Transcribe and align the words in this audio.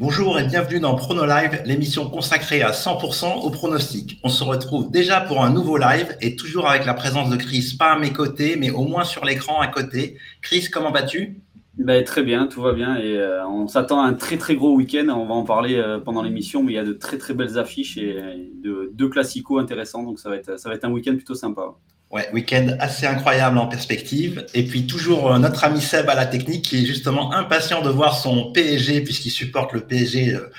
Bonjour 0.00 0.38
et 0.38 0.44
bienvenue 0.44 0.78
dans 0.78 0.94
Prono 0.94 1.26
Live, 1.26 1.60
l'émission 1.66 2.08
consacrée 2.08 2.62
à 2.62 2.70
100% 2.70 3.40
au 3.42 3.50
pronostic. 3.50 4.20
On 4.22 4.28
se 4.28 4.44
retrouve 4.44 4.92
déjà 4.92 5.20
pour 5.20 5.42
un 5.42 5.50
nouveau 5.50 5.76
live 5.76 6.16
et 6.20 6.36
toujours 6.36 6.68
avec 6.68 6.86
la 6.86 6.94
présence 6.94 7.30
de 7.30 7.36
Chris, 7.36 7.74
pas 7.76 7.94
à 7.94 7.98
mes 7.98 8.12
côtés, 8.12 8.54
mais 8.54 8.70
au 8.70 8.84
moins 8.84 9.02
sur 9.02 9.24
l'écran 9.24 9.60
à 9.60 9.66
côté. 9.66 10.16
Chris, 10.40 10.68
comment 10.72 10.92
vas-tu? 10.92 11.40
Ben, 11.78 12.04
Très 12.04 12.22
bien, 12.22 12.46
tout 12.46 12.62
va 12.62 12.74
bien 12.74 12.94
et 12.94 13.16
euh, 13.16 13.44
on 13.48 13.66
s'attend 13.66 14.00
à 14.00 14.06
un 14.06 14.14
très 14.14 14.38
très 14.38 14.54
gros 14.54 14.72
week-end. 14.76 15.08
On 15.08 15.26
va 15.26 15.34
en 15.34 15.42
parler 15.42 15.74
euh, 15.74 15.98
pendant 15.98 16.22
l'émission, 16.22 16.62
mais 16.62 16.74
il 16.74 16.76
y 16.76 16.78
a 16.78 16.84
de 16.84 16.92
très 16.92 17.18
très 17.18 17.34
belles 17.34 17.58
affiches 17.58 17.98
et 17.98 18.52
de, 18.62 18.92
deux 18.94 19.08
classicos 19.08 19.60
intéressants, 19.60 20.04
donc 20.04 20.20
ça 20.20 20.28
va 20.28 20.36
être, 20.36 20.60
ça 20.60 20.68
va 20.68 20.76
être 20.76 20.84
un 20.84 20.92
week-end 20.92 21.16
plutôt 21.16 21.34
sympa. 21.34 21.74
Ouais, 22.10 22.26
week-end 22.32 22.68
assez 22.80 23.06
incroyable 23.06 23.58
en 23.58 23.66
perspective. 23.66 24.46
Et 24.54 24.64
puis 24.64 24.86
toujours 24.86 25.30
euh, 25.30 25.38
notre 25.38 25.64
ami 25.64 25.82
Seb 25.82 26.08
à 26.08 26.14
la 26.14 26.24
technique 26.24 26.64
qui 26.64 26.82
est 26.82 26.86
justement 26.86 27.34
impatient 27.34 27.82
de 27.82 27.90
voir 27.90 28.16
son 28.16 28.50
PSG, 28.50 29.02
puisqu'il 29.02 29.30
supporte 29.30 29.74
le 29.74 29.82
PSG 29.82 30.32
euh, 30.32 30.50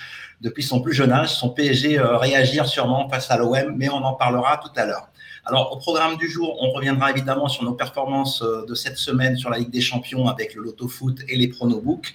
depuis 0.42 0.62
son 0.62 0.80
plus 0.80 0.94
jeune 0.94 1.12
âge, 1.12 1.30
son 1.30 1.50
PSG 1.50 1.98
euh, 1.98 2.18
réagir 2.18 2.68
sûrement 2.68 3.10
face 3.10 3.32
à 3.32 3.38
l'OM, 3.38 3.74
mais 3.76 3.90
on 3.90 3.96
en 3.96 4.14
parlera 4.14 4.58
tout 4.58 4.70
à 4.80 4.86
l'heure. 4.86 5.10
Alors 5.44 5.74
au 5.74 5.78
programme 5.78 6.18
du 6.18 6.30
jour, 6.30 6.56
on 6.62 6.70
reviendra 6.70 7.10
évidemment 7.10 7.48
sur 7.48 7.64
nos 7.64 7.74
performances 7.74 8.44
de 8.44 8.76
cette 8.76 9.00
semaine 9.00 9.36
sur 9.36 9.50
la 9.50 9.58
Ligue 9.58 9.72
des 9.72 9.82
Champions 9.82 10.28
avec 10.28 10.54
le 10.54 10.62
Loto 10.62 10.88
Foot 10.88 11.22
et 11.28 11.36
les 11.36 11.48
pronobooks. 11.48 12.14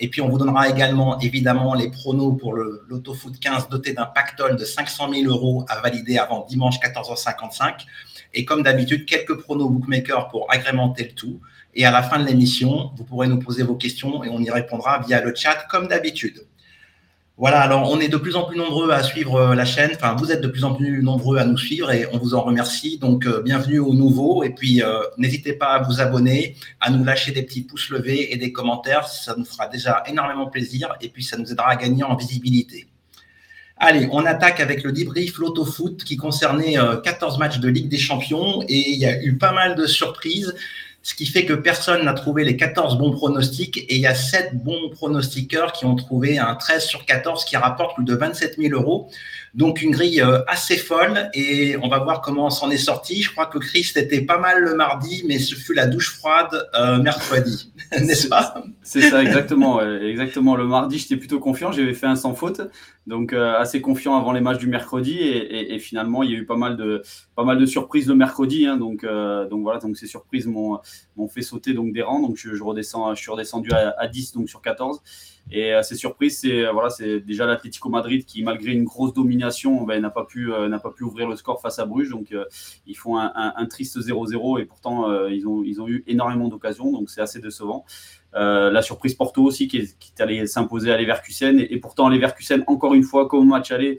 Et 0.00 0.08
puis, 0.08 0.20
on 0.20 0.28
vous 0.28 0.38
donnera 0.38 0.68
également, 0.68 1.20
évidemment, 1.20 1.74
les 1.74 1.88
pronos 1.88 2.36
pour 2.36 2.52
le 2.52 2.84
Loto 2.88 3.14
Foot 3.14 3.38
15 3.38 3.68
doté 3.68 3.92
d'un 3.92 4.06
pactole 4.06 4.56
de 4.56 4.64
500 4.64 5.08
000 5.12 5.32
euros 5.32 5.64
à 5.68 5.80
valider 5.80 6.18
avant 6.18 6.44
dimanche 6.48 6.80
14h55. 6.80 7.86
Et 8.34 8.44
comme 8.44 8.62
d'habitude, 8.62 9.06
quelques 9.06 9.34
pronos 9.34 9.68
bookmakers 9.68 10.28
pour 10.28 10.46
agrémenter 10.50 11.04
le 11.04 11.12
tout. 11.12 11.40
Et 11.74 11.86
à 11.86 11.90
la 11.90 12.02
fin 12.02 12.18
de 12.18 12.26
l'émission, 12.26 12.90
vous 12.96 13.04
pourrez 13.04 13.28
nous 13.28 13.38
poser 13.38 13.62
vos 13.62 13.74
questions 13.74 14.22
et 14.24 14.28
on 14.28 14.40
y 14.40 14.50
répondra 14.50 15.00
via 15.00 15.20
le 15.20 15.34
chat 15.34 15.66
comme 15.70 15.88
d'habitude. 15.88 16.44
Voilà, 17.36 17.62
alors 17.62 17.90
on 17.90 17.98
est 17.98 18.06
de 18.06 18.16
plus 18.16 18.36
en 18.36 18.44
plus 18.44 18.56
nombreux 18.56 18.92
à 18.92 19.02
suivre 19.02 19.34
euh, 19.34 19.54
la 19.56 19.64
chaîne. 19.64 19.90
Enfin, 19.96 20.14
vous 20.14 20.30
êtes 20.30 20.40
de 20.40 20.46
plus 20.46 20.62
en 20.62 20.72
plus 20.72 21.02
nombreux 21.02 21.38
à 21.38 21.44
nous 21.44 21.58
suivre 21.58 21.90
et 21.90 22.06
on 22.12 22.18
vous 22.18 22.34
en 22.34 22.42
remercie. 22.42 22.96
Donc, 22.98 23.26
euh, 23.26 23.42
bienvenue 23.42 23.80
aux 23.80 23.92
nouveaux. 23.92 24.44
Et 24.44 24.50
puis, 24.50 24.84
euh, 24.84 25.00
n'hésitez 25.18 25.52
pas 25.52 25.72
à 25.72 25.82
vous 25.82 26.00
abonner, 26.00 26.54
à 26.80 26.90
nous 26.90 27.02
lâcher 27.02 27.32
des 27.32 27.42
petits 27.42 27.62
pouces 27.62 27.90
levés 27.90 28.32
et 28.32 28.36
des 28.36 28.52
commentaires. 28.52 29.08
Ça 29.08 29.34
nous 29.36 29.44
fera 29.44 29.66
déjà 29.66 30.04
énormément 30.06 30.46
plaisir 30.46 30.94
et 31.00 31.08
puis 31.08 31.24
ça 31.24 31.36
nous 31.36 31.50
aidera 31.50 31.70
à 31.70 31.76
gagner 31.76 32.04
en 32.04 32.14
visibilité. 32.14 32.86
Allez, 33.76 34.08
on 34.12 34.24
attaque 34.24 34.60
avec 34.60 34.84
le 34.84 34.92
débrief 34.92 35.38
Loto 35.38 35.64
Foot 35.64 36.04
qui 36.04 36.16
concernait 36.16 36.76
14 37.02 37.38
matchs 37.38 37.58
de 37.58 37.68
Ligue 37.68 37.88
des 37.88 37.98
Champions 37.98 38.62
et 38.68 38.90
il 38.90 38.98
y 38.98 39.06
a 39.06 39.22
eu 39.22 39.36
pas 39.36 39.52
mal 39.52 39.74
de 39.74 39.86
surprises 39.86 40.54
ce 41.04 41.14
qui 41.14 41.26
fait 41.26 41.44
que 41.44 41.52
personne 41.52 42.06
n'a 42.06 42.14
trouvé 42.14 42.44
les 42.44 42.56
14 42.56 42.96
bons 42.96 43.10
pronostics 43.10 43.76
et 43.76 43.96
il 43.96 44.00
y 44.00 44.06
a 44.06 44.14
7 44.14 44.64
bons 44.64 44.88
pronostiqueurs 44.88 45.72
qui 45.72 45.84
ont 45.84 45.96
trouvé 45.96 46.38
un 46.38 46.54
13 46.54 46.82
sur 46.82 47.04
14 47.04 47.44
qui 47.44 47.58
rapporte 47.58 47.96
plus 47.96 48.06
de 48.06 48.14
27 48.14 48.56
000 48.58 48.72
euros. 48.72 49.10
Donc 49.54 49.82
une 49.82 49.92
grille 49.92 50.20
euh, 50.20 50.40
assez 50.48 50.76
folle 50.76 51.30
et 51.32 51.76
on 51.80 51.86
va 51.86 52.00
voir 52.00 52.20
comment 52.22 52.46
on 52.46 52.50
s'en 52.50 52.70
est 52.70 52.76
sorti. 52.76 53.22
Je 53.22 53.30
crois 53.30 53.46
que 53.46 53.58
Chris 53.58 53.92
était 53.94 54.20
pas 54.20 54.36
mal 54.36 54.60
le 54.60 54.74
mardi, 54.74 55.24
mais 55.28 55.38
ce 55.38 55.54
fut 55.54 55.74
la 55.74 55.86
douche 55.86 56.12
froide 56.16 56.68
euh, 56.74 56.98
mercredi, 56.98 57.72
n'est-ce 57.92 58.26
pas? 58.26 58.64
C'est 58.82 59.02
ça, 59.02 59.22
exactement. 59.22 59.80
exactement. 59.80 60.56
Le 60.56 60.66
mardi, 60.66 60.98
j'étais 60.98 61.16
plutôt 61.16 61.38
confiant, 61.38 61.70
j'avais 61.70 61.94
fait 61.94 62.06
un 62.06 62.16
sans 62.16 62.34
faute, 62.34 62.62
donc 63.06 63.32
euh, 63.32 63.56
assez 63.56 63.80
confiant 63.80 64.16
avant 64.16 64.32
les 64.32 64.40
matchs 64.40 64.58
du 64.58 64.66
mercredi 64.66 65.20
et, 65.20 65.78
finalement 65.78 66.22
il 66.22 66.30
y 66.30 66.34
a 66.34 66.38
eu 66.38 66.46
pas 66.46 66.56
mal 66.56 66.76
de 66.76 67.02
pas 67.36 67.44
mal 67.44 67.58
de 67.58 67.66
surprises 67.66 68.08
le 68.08 68.14
mercredi. 68.16 68.66
Hein. 68.66 68.76
donc 68.76 69.04
donc 69.04 69.62
voilà, 69.62 69.78
donc 69.78 69.96
ces 69.96 70.08
surprises 70.08 70.48
m'ont 70.48 70.80
fait 71.28 71.42
sauter 71.42 71.74
donc 71.74 71.92
des 71.92 72.02
rangs. 72.02 72.20
Donc 72.20 72.36
je, 72.36 72.60
redescends, 72.60 73.14
je 73.14 73.20
suis 73.20 73.30
redescendu 73.30 73.70
à, 73.70 73.94
à 73.98 74.08
10 74.08 74.32
donc 74.32 74.48
sur 74.48 74.62
14. 74.62 75.00
Et 75.50 75.72
assez 75.72 75.94
euh, 75.94 75.98
surprise, 75.98 76.40
c'est 76.40 76.64
euh, 76.64 76.72
voilà, 76.72 76.88
déjà 77.24 77.46
l'Atlético 77.46 77.88
Madrid 77.88 78.24
qui, 78.24 78.42
malgré 78.42 78.72
une 78.72 78.84
grosse 78.84 79.12
domination, 79.12 79.84
ben, 79.84 80.00
n'a 80.00 80.10
pas 80.10 80.24
pu 80.24 80.52
euh, 80.52 80.70
pas 80.78 80.90
pu 80.90 81.04
ouvrir 81.04 81.28
le 81.28 81.36
score 81.36 81.60
face 81.60 81.78
à 81.78 81.84
Bruges. 81.84 82.10
Donc 82.10 82.34
ils 82.86 82.96
font 82.96 83.18
un, 83.18 83.66
triste 83.66 83.98
0-0 83.98 84.60
et 84.60 84.64
pourtant 84.64 85.28
ils 85.28 85.46
ont 85.46 85.62
ils 85.62 85.80
ont 85.80 85.88
eu 85.88 86.02
énormément 86.06 86.48
d'occasions. 86.48 86.90
Donc 86.92 87.10
c'est 87.10 87.20
assez 87.20 87.40
décevant. 87.40 87.84
la 88.32 88.82
surprise 88.82 89.14
Porto 89.14 89.42
aussi 89.42 89.68
qui 89.68 89.78
est, 89.78 89.98
qui 89.98 90.12
s'imposer 90.48 90.92
à 90.92 90.98
Leverkusen 90.98 91.60
et, 91.60 91.72
et, 91.72 91.78
pourtant 91.78 92.08
Leverkusen 92.08 92.64
encore 92.66 92.94
une 92.94 93.04
fois 93.04 93.28
comme 93.28 93.48
match 93.48 93.70
aller 93.70 93.98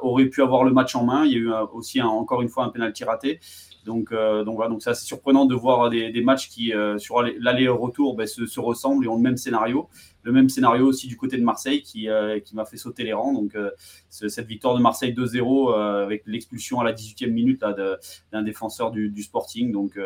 aurait 0.00 0.26
pu 0.26 0.42
avoir 0.42 0.64
le 0.64 0.72
match 0.72 0.94
en 0.94 1.04
main. 1.04 1.24
Il 1.24 1.32
y 1.32 1.36
a 1.36 1.38
eu 1.38 1.50
aussi 1.72 2.00
encore 2.00 2.42
une 2.42 2.48
fois 2.48 2.64
un 2.64 2.68
penalty 2.68 3.04
raté. 3.04 3.40
Donc, 3.84 4.12
donc 4.12 4.54
voilà, 4.54 4.70
donc 4.70 4.82
c'est 4.82 4.90
assez 4.90 5.04
surprenant 5.04 5.44
de 5.44 5.54
voir 5.54 5.90
des, 5.90 6.22
matchs 6.22 6.48
qui, 6.48 6.72
sur 6.98 7.22
l'aller-retour, 7.22 8.14
ben, 8.14 8.26
se, 8.26 8.60
ressemblent 8.60 9.04
et 9.04 9.08
ont 9.08 9.16
le 9.16 9.22
même 9.22 9.36
scénario 9.36 9.88
le 10.22 10.32
même 10.32 10.48
scénario 10.48 10.86
aussi 10.86 11.08
du 11.08 11.16
côté 11.16 11.36
de 11.36 11.42
Marseille 11.42 11.82
qui, 11.82 12.08
euh, 12.08 12.38
qui 12.40 12.54
m'a 12.54 12.64
fait 12.64 12.76
sauter 12.76 13.04
les 13.04 13.12
rangs. 13.12 13.32
Donc, 13.32 13.54
euh, 13.54 13.70
cette 14.08 14.46
victoire 14.46 14.74
de 14.76 14.80
Marseille 14.80 15.12
2-0 15.12 15.72
euh, 15.72 16.04
avec 16.04 16.22
l'expulsion 16.26 16.80
à 16.80 16.84
la 16.84 16.92
18e 16.92 17.30
minute 17.30 17.62
d'un 18.32 18.42
défenseur 18.42 18.90
du, 18.90 19.22
Sporting. 19.22 19.72
Donc, 19.72 19.98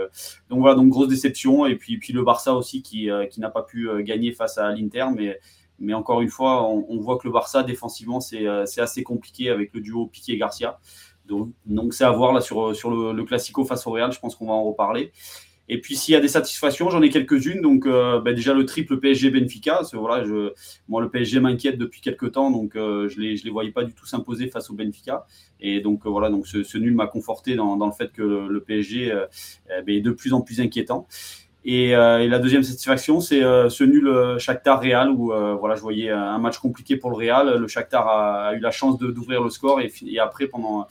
donc 0.51 0.61
voilà, 0.61 0.75
donc 0.75 0.89
grosse 0.89 1.09
déception. 1.09 1.67
Et 1.67 1.77
puis, 1.77 1.99
puis 1.99 2.13
le 2.13 2.23
Barça 2.23 2.55
aussi 2.55 2.83
qui, 2.83 3.09
qui 3.31 3.41
n'a 3.41 3.51
pas 3.51 3.63
pu 3.63 3.89
gagner 4.03 4.33
face 4.33 4.59
à 4.59 4.71
l'Inter. 4.73 5.07
Mais, 5.15 5.39
mais 5.79 5.95
encore 5.95 6.21
une 6.21 6.29
fois, 6.29 6.69
on, 6.69 7.01
voit 7.01 7.19
que 7.19 7.27
le 7.27 7.33
Barça 7.33 7.63
défensivement, 7.63 8.21
c'est 8.21 8.47
assez 8.47 9.03
compliqué 9.03 9.51
avec 9.51 9.73
le 9.75 9.81
duo 9.81 10.07
Piqué-Garcia. 10.07 10.79
Donc, 11.27 11.51
donc 11.65 11.95
c'est 11.95 12.05
à 12.05 12.11
voir 12.11 12.33
là 12.33 12.41
sur, 12.41 12.77
sur 12.77 12.91
le, 12.91 13.13
le 13.13 13.25
Classico 13.25 13.65
face 13.65 13.87
au 13.87 13.91
Real. 13.91 14.13
Je 14.13 14.21
pense 14.21 14.37
qu'on 14.37 14.47
va 14.47 14.53
en 14.53 14.65
reparler. 14.65 15.13
Et 15.69 15.81
puis 15.81 15.97
s'il 15.97 16.13
y 16.13 16.17
a 16.17 16.21
des 16.21 16.29
satisfactions, 16.29 16.91
j'en 16.91 17.03
ai 17.03 17.11
quelques-unes. 17.11 17.61
Donc 17.61 17.87
euh, 17.87 18.21
ben, 18.21 18.35
déjà 18.35 18.55
le 18.55 18.65
triple 18.67 18.99
PSG 18.99 19.31
Benfica. 19.31 19.81
Voilà, 19.95 20.25
je, 20.25 20.53
moi 20.89 21.03
le 21.03 21.09
PSG 21.09 21.41
m'inquiète 21.41 21.79
depuis 21.79 22.01
quelques 22.01 22.33
temps, 22.33 22.51
donc 22.51 22.77
euh, 22.77 23.09
je 23.09 23.21
les 23.21 23.37
je 23.37 23.45
les 23.45 23.51
voyais 23.51 23.73
pas 23.73 23.85
du 23.85 23.93
tout 23.93 24.07
s'imposer 24.07 24.49
face 24.49 24.71
au 24.71 24.75
Benfica. 24.75 25.27
Et 25.61 25.81
donc 25.81 26.07
euh, 26.07 26.11
voilà, 26.11 26.31
donc 26.31 26.47
ce, 26.47 26.79
nul 26.79 26.95
m'a 26.95 27.07
conforté 27.07 27.57
dans, 27.57 27.77
dans, 27.77 27.87
le 27.87 27.93
fait 27.93 28.13
que 28.13 28.23
le, 28.23 28.61
PSG 28.61 29.13
ben, 29.69 29.89
est 29.89 30.01
de 30.01 30.11
plus 30.11 30.33
en 30.33 30.41
plus 30.41 30.61
inquiétant. 30.61 31.07
Et, 31.65 31.91
la 31.91 32.39
deuxième 32.39 32.63
satisfaction, 32.63 33.21
c'est 33.21 33.41
ce 33.41 33.85
nul 33.85 34.39
Shakhtar 34.39 34.81
Real 34.81 35.11
où 35.11 35.33
voilà, 35.59 35.75
je 35.75 35.81
voyais 35.81 36.11
un 36.11 36.39
match 36.39 36.59
compliqué 36.59 36.97
pour 36.97 37.11
le 37.11 37.17
Real. 37.17 37.59
Le 37.59 37.67
Shakhtar 37.67 38.07
a, 38.09 38.55
eu 38.55 38.61
la 38.61 38.71
chance 38.71 38.99
d'ouvrir 38.99 39.43
le 39.43 39.51
score 39.51 39.81
et, 39.81 39.91
après 40.21 40.47
pendant 40.47 40.87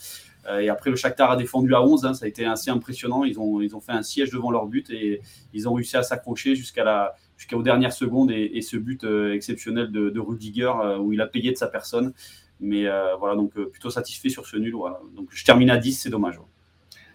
et 0.59 0.69
après, 0.69 0.89
le 0.89 0.95
Shakhtar 0.95 1.31
a 1.31 1.35
défendu 1.35 1.73
à 1.73 1.81
11. 1.81 2.05
Hein, 2.05 2.13
ça 2.13 2.25
a 2.25 2.27
été 2.27 2.45
assez 2.45 2.69
impressionnant. 2.69 3.23
Ils 3.23 3.39
ont, 3.39 3.61
ils 3.61 3.75
ont 3.75 3.81
fait 3.81 3.93
un 3.93 4.03
siège 4.03 4.31
devant 4.31 4.51
leur 4.51 4.67
but 4.67 4.89
et 4.89 5.21
ils 5.53 5.67
ont 5.67 5.73
réussi 5.73 5.97
à 5.97 6.03
s'accrocher 6.03 6.55
jusqu'à 6.55 6.83
la, 6.83 7.15
jusqu'aux 7.37 7.63
dernières 7.63 7.93
secondes. 7.93 8.31
Et, 8.31 8.61
ce 8.61 8.77
but 8.77 9.03
euh, 9.03 9.33
exceptionnel 9.33 9.91
de, 9.91 10.09
de 10.09 10.19
Rudiger, 10.19 10.71
euh, 10.83 10.97
où 10.97 11.13
il 11.13 11.21
a 11.21 11.27
payé 11.27 11.51
de 11.51 11.57
sa 11.57 11.67
personne. 11.67 12.13
Mais 12.59 12.85
voilà, 13.19 13.35
donc 13.35 13.53
plutôt 13.53 13.89
satisfait 13.89 14.29
sur 14.29 14.45
ce 14.47 14.55
nul. 14.55 14.73
Donc 15.15 15.27
je 15.29 15.43
termine 15.43 15.69
à 15.69 15.77
10, 15.77 15.93
c'est 15.93 16.09
dommage. 16.09 16.39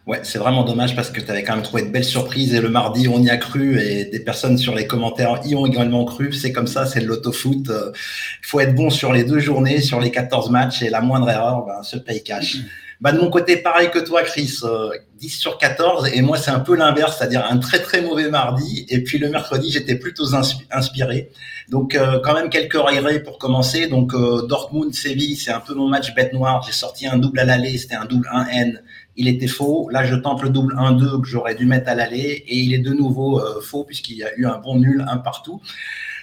Ouais, 0.06 0.20
c'est 0.22 0.38
vraiment 0.38 0.64
dommage 0.64 0.96
parce 0.96 1.10
que 1.10 1.20
tu 1.20 1.30
avais 1.30 1.44
quand 1.44 1.54
même 1.54 1.62
trouvé 1.62 1.82
de 1.82 1.88
belles 1.88 2.04
surprises 2.04 2.54
et 2.54 2.60
le 2.60 2.70
mardi, 2.70 3.06
on 3.06 3.22
y 3.22 3.28
a 3.28 3.36
cru 3.36 3.78
et 3.78 4.06
des 4.06 4.20
personnes 4.20 4.56
sur 4.56 4.74
les 4.74 4.86
commentaires 4.86 5.40
y 5.44 5.54
ont 5.54 5.66
également 5.66 6.04
cru. 6.04 6.32
C'est 6.32 6.52
comme 6.52 6.66
ça, 6.66 6.86
c'est 6.86 7.00
le 7.00 7.06
l'autofoot. 7.06 7.68
Il 7.68 8.46
faut 8.46 8.60
être 8.60 8.74
bon 8.74 8.88
sur 8.88 9.12
les 9.12 9.24
deux 9.24 9.38
journées, 9.38 9.80
sur 9.80 10.00
les 10.00 10.10
14 10.10 10.50
matchs 10.50 10.82
et 10.82 10.90
la 10.90 11.02
moindre 11.02 11.28
erreur 11.28 11.66
ben, 11.66 11.82
se 11.82 11.98
paye 11.98 12.22
cash. 12.22 12.56
Bah, 13.00 13.12
de 13.12 13.18
mon 13.18 13.30
côté, 13.30 13.56
pareil 13.56 13.90
que 13.90 13.98
toi, 13.98 14.22
Chris, 14.22 14.60
10 14.60 14.62
euh, 14.64 15.28
sur 15.28 15.56
14. 15.56 16.10
Et 16.12 16.20
moi, 16.20 16.36
c'est 16.36 16.50
un 16.50 16.60
peu 16.60 16.76
l'inverse, 16.76 17.16
c'est-à-dire 17.16 17.46
un 17.48 17.56
très 17.56 17.80
très 17.80 18.02
mauvais 18.02 18.28
mardi. 18.28 18.84
Et 18.90 19.02
puis 19.02 19.16
le 19.16 19.30
mercredi, 19.30 19.72
j'étais 19.72 19.94
plutôt 19.94 20.34
inspiré. 20.70 21.30
Donc 21.70 21.94
euh, 21.94 22.20
quand 22.22 22.34
même 22.34 22.50
quelques 22.50 22.74
regrets 22.74 23.20
pour 23.20 23.38
commencer. 23.38 23.86
Donc 23.86 24.12
euh, 24.12 24.42
Dortmund, 24.46 24.92
Séville, 24.92 25.36
c'est 25.36 25.50
un 25.50 25.60
peu 25.60 25.72
mon 25.72 25.88
match 25.88 26.14
bête 26.14 26.34
noire. 26.34 26.62
J'ai 26.66 26.72
sorti 26.72 27.06
un 27.06 27.16
double 27.16 27.38
à 27.38 27.44
l'aller, 27.46 27.78
c'était 27.78 27.94
un 27.94 28.04
double 28.04 28.28
1N. 28.34 28.80
Il 29.16 29.28
était 29.28 29.46
faux. 29.46 29.88
Là, 29.90 30.04
je 30.04 30.14
tente 30.14 30.42
le 30.42 30.50
double 30.50 30.74
1-2 30.74 31.22
que 31.22 31.26
j'aurais 31.26 31.54
dû 31.54 31.64
mettre 31.64 31.88
à 31.88 31.94
l'aller. 31.94 32.44
Et 32.46 32.56
il 32.56 32.74
est 32.74 32.78
de 32.78 32.92
nouveau 32.92 33.40
faux 33.62 33.84
puisqu'il 33.84 34.18
y 34.18 34.24
a 34.24 34.34
eu 34.36 34.44
un 34.44 34.58
bon 34.58 34.76
nul, 34.78 35.06
un 35.08 35.16
partout. 35.16 35.62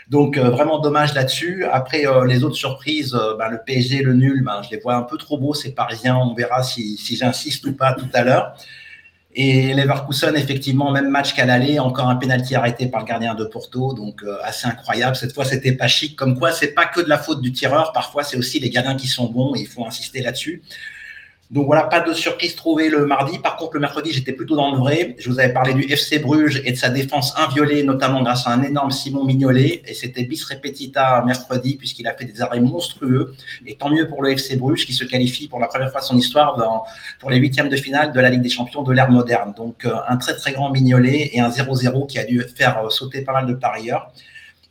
Donc 0.09 0.37
euh, 0.37 0.49
vraiment 0.49 0.79
dommage 0.79 1.13
là-dessus. 1.13 1.65
Après 1.65 2.07
euh, 2.07 2.25
les 2.25 2.43
autres 2.43 2.55
surprises, 2.55 3.13
euh, 3.13 3.35
ben, 3.37 3.49
le 3.49 3.59
PSG, 3.65 4.03
le 4.03 4.13
nul, 4.13 4.41
ben, 4.43 4.61
je 4.63 4.69
les 4.69 4.79
vois 4.79 4.95
un 4.95 5.01
peu 5.01 5.17
trop 5.17 5.37
beaux, 5.37 5.53
c'est 5.53 5.71
parisien. 5.71 6.15
On 6.15 6.33
verra 6.33 6.63
si, 6.63 6.97
si 6.97 7.17
j'insiste 7.17 7.65
ou 7.65 7.73
pas 7.73 7.93
tout 7.93 8.09
à 8.13 8.23
l'heure. 8.23 8.55
Et 9.39 9.73
Leverkusen, 9.73 10.35
effectivement, 10.35 10.91
même 10.91 11.09
match 11.09 11.35
qu'à 11.35 11.45
l'aller, 11.45 11.77
encore 11.77 12.09
un 12.09 12.15
penalty 12.15 12.55
arrêté 12.55 12.87
par 12.87 13.01
le 13.01 13.05
gardien 13.05 13.35
de 13.35 13.45
Porto, 13.45 13.93
donc 13.93 14.23
assez 14.41 14.65
incroyable. 14.65 15.15
Cette 15.15 15.31
fois, 15.31 15.45
c'était 15.45 15.73
pas 15.73 15.87
chic. 15.87 16.15
Comme 16.15 16.39
quoi, 16.39 16.51
c'est 16.51 16.73
pas 16.73 16.85
que 16.85 17.01
de 17.01 17.09
la 17.09 17.19
faute 17.19 17.41
du 17.41 17.51
tireur. 17.51 17.91
Parfois, 17.91 18.23
c'est 18.23 18.35
aussi 18.35 18.59
les 18.59 18.71
gardiens 18.71 18.95
qui 18.95 19.05
sont 19.05 19.29
bons. 19.29 19.53
Et 19.53 19.59
il 19.59 19.67
faut 19.67 19.85
insister 19.85 20.21
là-dessus. 20.21 20.63
Donc 21.49 21.65
voilà, 21.65 21.83
pas 21.83 22.01
de 22.01 22.13
surprise 22.13 22.55
trouvée 22.57 22.89
le 22.89 23.05
mardi. 23.05 23.39
Par 23.39 23.55
contre, 23.55 23.75
le 23.75 23.79
mercredi, 23.79 24.11
j'étais 24.11 24.33
plutôt 24.33 24.57
dans 24.57 24.73
le 24.73 24.79
vrai. 24.79 25.15
Je 25.17 25.29
vous 25.29 25.39
avais 25.39 25.53
parlé 25.53 25.73
du 25.73 25.83
FC 25.89 26.19
Bruges 26.19 26.61
et 26.65 26.71
de 26.71 26.75
sa 26.75 26.89
défense 26.89 27.33
inviolée, 27.37 27.83
notamment 27.83 28.21
grâce 28.21 28.45
à 28.47 28.51
un 28.51 28.63
énorme 28.63 28.91
Simon 28.91 29.23
Mignolet. 29.23 29.81
Et 29.85 29.93
c'était 29.93 30.23
bis 30.23 30.43
repetita 30.43 31.23
mercredi, 31.25 31.77
puisqu'il 31.77 32.05
a 32.05 32.13
fait 32.13 32.25
des 32.25 32.41
arrêts 32.41 32.59
monstrueux. 32.59 33.33
Et 33.65 33.75
tant 33.75 33.89
mieux 33.89 34.09
pour 34.09 34.21
le 34.23 34.31
FC 34.31 34.57
Bruges, 34.57 34.85
qui 34.85 34.91
se 34.91 35.05
qualifie 35.05 35.47
pour 35.47 35.59
la 35.59 35.67
première 35.67 35.89
fois 35.89 36.01
de 36.01 36.05
son 36.05 36.17
histoire 36.17 36.57
dans, 36.57 36.83
pour 37.19 37.29
les 37.29 37.37
huitièmes 37.37 37.69
de 37.69 37.77
finale 37.77 38.11
de 38.11 38.19
la 38.19 38.29
Ligue 38.29 38.41
des 38.41 38.49
Champions 38.49 38.83
de 38.83 38.91
l'ère 38.91 39.09
moderne. 39.09 39.53
Donc 39.55 39.85
euh, 39.85 39.95
un 40.09 40.17
très 40.17 40.35
très 40.35 40.51
grand 40.51 40.69
Mignolet 40.71 41.29
et 41.31 41.39
un 41.39 41.49
0-0 41.49 42.07
qui 42.07 42.19
a 42.19 42.25
dû 42.25 42.43
faire 42.57 42.91
sauter 42.91 43.21
pas 43.21 43.31
mal 43.31 43.45
de 43.45 43.53
parieurs. 43.53 44.11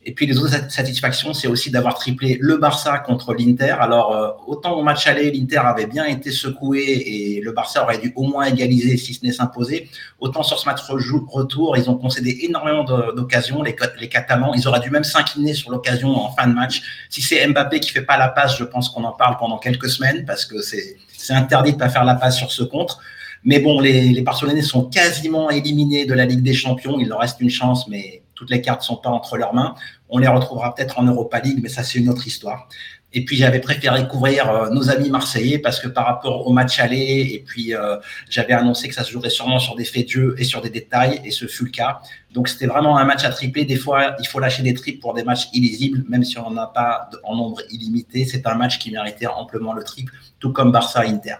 Et 0.07 0.13
puis 0.13 0.25
les 0.25 0.39
autres 0.39 0.71
satisfactions, 0.71 1.33
c'est 1.33 1.49
aussi 1.49 1.69
d'avoir 1.69 1.95
triplé 1.95 2.37
le 2.39 2.55
Barça 2.55 2.97
contre 2.99 3.33
l'Inter. 3.33 3.75
Alors 3.81 4.15
euh, 4.15 4.29
autant 4.47 4.71
au 4.79 4.81
match 4.81 5.05
aller, 5.05 5.29
l'Inter 5.29 5.57
avait 5.57 5.85
bien 5.85 6.05
été 6.05 6.31
secoué 6.31 6.79
et 6.79 7.41
le 7.41 7.51
Barça 7.51 7.83
aurait 7.83 7.97
dû 7.97 8.13
au 8.15 8.23
moins 8.23 8.45
égaliser 8.45 8.95
si 8.95 9.13
ce 9.13 9.25
n'est 9.25 9.33
s'imposer. 9.33 9.89
Autant 10.21 10.43
sur 10.43 10.59
ce 10.59 10.65
match 10.65 10.79
retour, 10.79 11.75
ils 11.75 11.89
ont 11.89 11.97
concédé 11.97 12.37
énormément 12.43 12.85
d'occasions. 12.85 13.61
Les, 13.61 13.75
Catalans, 13.75 14.53
ils 14.53 14.65
auraient 14.65 14.79
dû 14.79 14.89
même 14.89 15.03
s'incliner 15.03 15.53
sur 15.53 15.71
l'occasion 15.71 16.15
en 16.15 16.31
fin 16.31 16.47
de 16.47 16.53
match. 16.53 16.81
Si 17.09 17.21
c'est 17.21 17.45
Mbappé 17.45 17.81
qui 17.81 17.91
fait 17.91 18.01
pas 18.01 18.15
la 18.15 18.29
passe, 18.29 18.57
je 18.57 18.63
pense 18.63 18.87
qu'on 18.89 19.03
en 19.03 19.11
parle 19.11 19.35
pendant 19.35 19.57
quelques 19.57 19.89
semaines 19.89 20.23
parce 20.23 20.45
que 20.45 20.61
c'est 20.61 20.95
interdit 21.31 21.73
de 21.73 21.77
pas 21.77 21.89
faire 21.89 22.05
la 22.05 22.15
passe 22.15 22.37
sur 22.37 22.53
ce 22.53 22.63
contre. 22.63 23.01
Mais 23.43 23.59
bon, 23.59 23.81
les, 23.81 24.11
les 24.11 24.21
Barcelonais 24.21 24.61
sont 24.61 24.85
quasiment 24.85 25.49
éliminés 25.49 26.05
de 26.05 26.13
la 26.13 26.23
Ligue 26.23 26.43
des 26.43 26.53
Champions. 26.53 26.97
Il 26.97 27.09
leur 27.09 27.19
reste 27.19 27.41
une 27.41 27.49
chance, 27.49 27.89
mais 27.89 28.23
toutes 28.37 28.51
les 28.51 28.61
cartes 28.61 28.83
sont 28.83 28.97
pas 28.97 29.09
entre 29.09 29.35
leurs 29.35 29.53
mains. 29.53 29.75
On 30.09 30.19
les 30.19 30.27
retrouvera 30.27 30.73
peut-être 30.73 30.99
en 30.99 31.03
Europa 31.03 31.39
League, 31.39 31.59
mais 31.61 31.69
ça, 31.69 31.83
c'est 31.83 31.99
une 31.99 32.09
autre 32.09 32.25
histoire. 32.27 32.67
Et 33.13 33.23
puis, 33.23 33.37
j'avais 33.37 33.59
préféré 33.59 34.07
couvrir 34.07 34.49
euh, 34.49 34.69
nos 34.69 34.89
amis 34.89 35.09
marseillais 35.09 35.59
parce 35.59 35.79
que 35.79 35.87
par 35.87 36.05
rapport 36.05 36.45
au 36.45 36.51
match 36.51 36.79
aller, 36.79 37.31
et 37.33 37.43
puis 37.45 37.73
euh, 37.73 37.95
j'avais 38.29 38.53
annoncé 38.53 38.89
que 38.89 38.93
ça 38.93 39.03
se 39.03 39.11
jouerait 39.11 39.29
sûrement 39.29 39.59
sur 39.59 39.75
des 39.75 39.85
faits 39.85 40.05
de 40.05 40.09
jeu 40.11 40.35
et 40.37 40.43
sur 40.43 40.61
des 40.61 40.69
détails, 40.69 41.21
et 41.23 41.31
ce 41.31 41.47
fut 41.47 41.65
le 41.65 41.71
cas. 41.71 42.01
Donc, 42.31 42.49
c'était 42.49 42.67
vraiment 42.67 42.97
un 42.97 43.05
match 43.05 43.23
à 43.23 43.29
tripler. 43.29 43.65
Des 43.65 43.77
fois, 43.77 44.15
il 44.19 44.27
faut 44.27 44.39
lâcher 44.39 44.61
des 44.61 44.73
triples 44.73 44.99
pour 44.99 45.13
des 45.13 45.23
matchs 45.23 45.47
illisibles, 45.53 46.03
même 46.09 46.23
si 46.23 46.37
on 46.37 46.49
n'en 46.49 46.63
a 46.63 46.67
pas 46.67 47.09
en 47.23 47.35
nombre 47.35 47.61
illimité. 47.71 48.25
C'est 48.25 48.45
un 48.45 48.55
match 48.55 48.77
qui 48.77 48.91
méritait 48.91 49.27
amplement 49.27 49.73
le 49.73 49.83
triple, 49.83 50.13
tout 50.39 50.51
comme 50.51 50.71
Barça-Inter. 50.71 51.35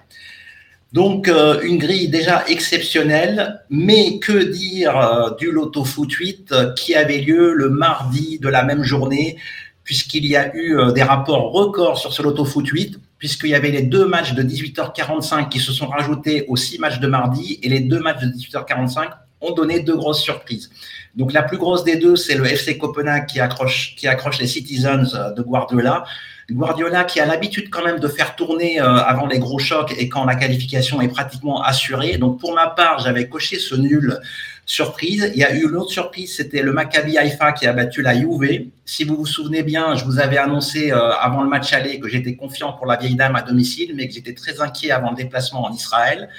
Donc, 0.94 1.28
euh, 1.28 1.62
une 1.64 1.78
grille 1.78 2.08
déjà 2.08 2.46
exceptionnelle, 2.48 3.62
mais 3.70 4.20
que 4.20 4.44
dire 4.44 4.98
euh, 4.98 5.36
du 5.36 5.52
Loto 5.52 5.84
Foot 5.84 6.12
8 6.12 6.52
euh, 6.52 6.74
qui 6.74 6.96
avait 6.96 7.18
lieu 7.18 7.54
le 7.54 7.70
mardi 7.70 8.40
de 8.40 8.48
la 8.48 8.64
même 8.64 8.84
journée, 8.84 9.38
puisqu'il 9.84 10.26
y 10.26 10.38
a 10.38 10.56
eu 10.56 10.78
des 10.94 11.04
rapports 11.04 11.52
records 11.52 11.98
sur 11.98 12.14
ce 12.14 12.22
Loto 12.22 12.46
Foot 12.46 12.68
8, 12.68 13.00
puisqu'il 13.18 13.50
y 13.50 13.56
avait 13.56 13.72
les 13.72 13.84
deux 13.84 14.06
matchs 14.06 14.34
de 14.34 14.44
18h45 14.44 15.50
qui 15.50 15.60
se 15.60 15.72
sont 15.72 15.88
rajoutés 15.88 16.46
aux 16.48 16.58
six 16.58 16.78
matchs 16.78 17.00
de 17.00 17.08
mardi, 17.08 17.60
et 17.64 17.70
les 17.70 17.80
deux 17.80 18.00
matchs 18.00 18.22
de 18.22 18.28
18h45 18.28 19.10
ont 19.42 19.54
donné 19.54 19.80
deux 19.80 19.96
grosses 19.96 20.22
surprises. 20.22 20.70
Donc, 21.16 21.34
la 21.34 21.44
plus 21.44 21.58
grosse 21.58 21.84
des 21.84 21.98
deux, 21.98 22.16
c'est 22.16 22.36
le 22.36 22.46
FC 22.46 22.78
Copenhague 22.78 23.26
qui 23.26 23.40
accroche, 23.40 23.96
les 24.40 24.48
Citizens 24.48 25.34
de 25.36 25.42
Guardiola 25.42 26.06
Guardiola 26.50 27.04
qui 27.04 27.20
a 27.20 27.26
l'habitude 27.26 27.70
quand 27.70 27.84
même 27.84 28.00
de 28.00 28.08
faire 28.08 28.36
tourner 28.36 28.80
euh, 28.80 28.86
avant 28.86 29.28
les 29.28 29.38
gros 29.38 29.60
chocs 29.60 29.94
et 29.98 30.08
quand 30.08 30.24
la 30.24 30.36
qualification 30.36 31.02
est 31.02 31.10
pratiquement 31.10 31.62
assurée. 31.62 32.18
Donc 32.18 32.40
pour 32.40 32.54
ma 32.54 32.68
part, 32.68 33.00
j'avais 33.00 33.28
coché 33.28 33.60
ce 33.60 33.76
nul 33.76 34.18
surprise. 34.66 35.30
Il 35.34 35.40
y 35.40 35.44
a 35.44 35.54
eu 35.54 35.68
l'autre 35.68 35.92
surprise, 35.92 36.36
c'était 36.38 36.62
le 36.62 36.72
Maccabi 36.72 37.18
Haïfa 37.18 37.52
qui 37.52 37.68
a 37.68 37.74
battu 37.74 38.02
la 38.02 38.18
Juve. 38.18 38.68
Si 38.86 39.04
vous 39.04 39.18
vous 39.18 39.26
souvenez 39.26 39.62
bien, 39.62 39.96
je 39.96 40.06
vous 40.06 40.20
avais 40.20 40.38
annoncé 40.38 40.92
euh, 40.92 41.12
avant 41.20 41.44
le 41.44 41.50
match 41.50 41.74
aller 41.74 42.00
que 42.00 42.08
j'étais 42.08 42.36
confiant 42.36 42.72
pour 42.74 42.86
la 42.86 42.96
vieille 42.96 43.16
dame 43.16 43.36
à 43.36 43.42
domicile, 43.42 43.94
mais 43.96 44.08
que 44.08 44.14
j'étais 44.14 44.34
très 44.34 44.62
inquiet 44.62 44.92
avant 44.92 45.10
le 45.10 45.18
déplacement 45.18 45.66
en 45.66 45.74
Israël. 45.74 46.30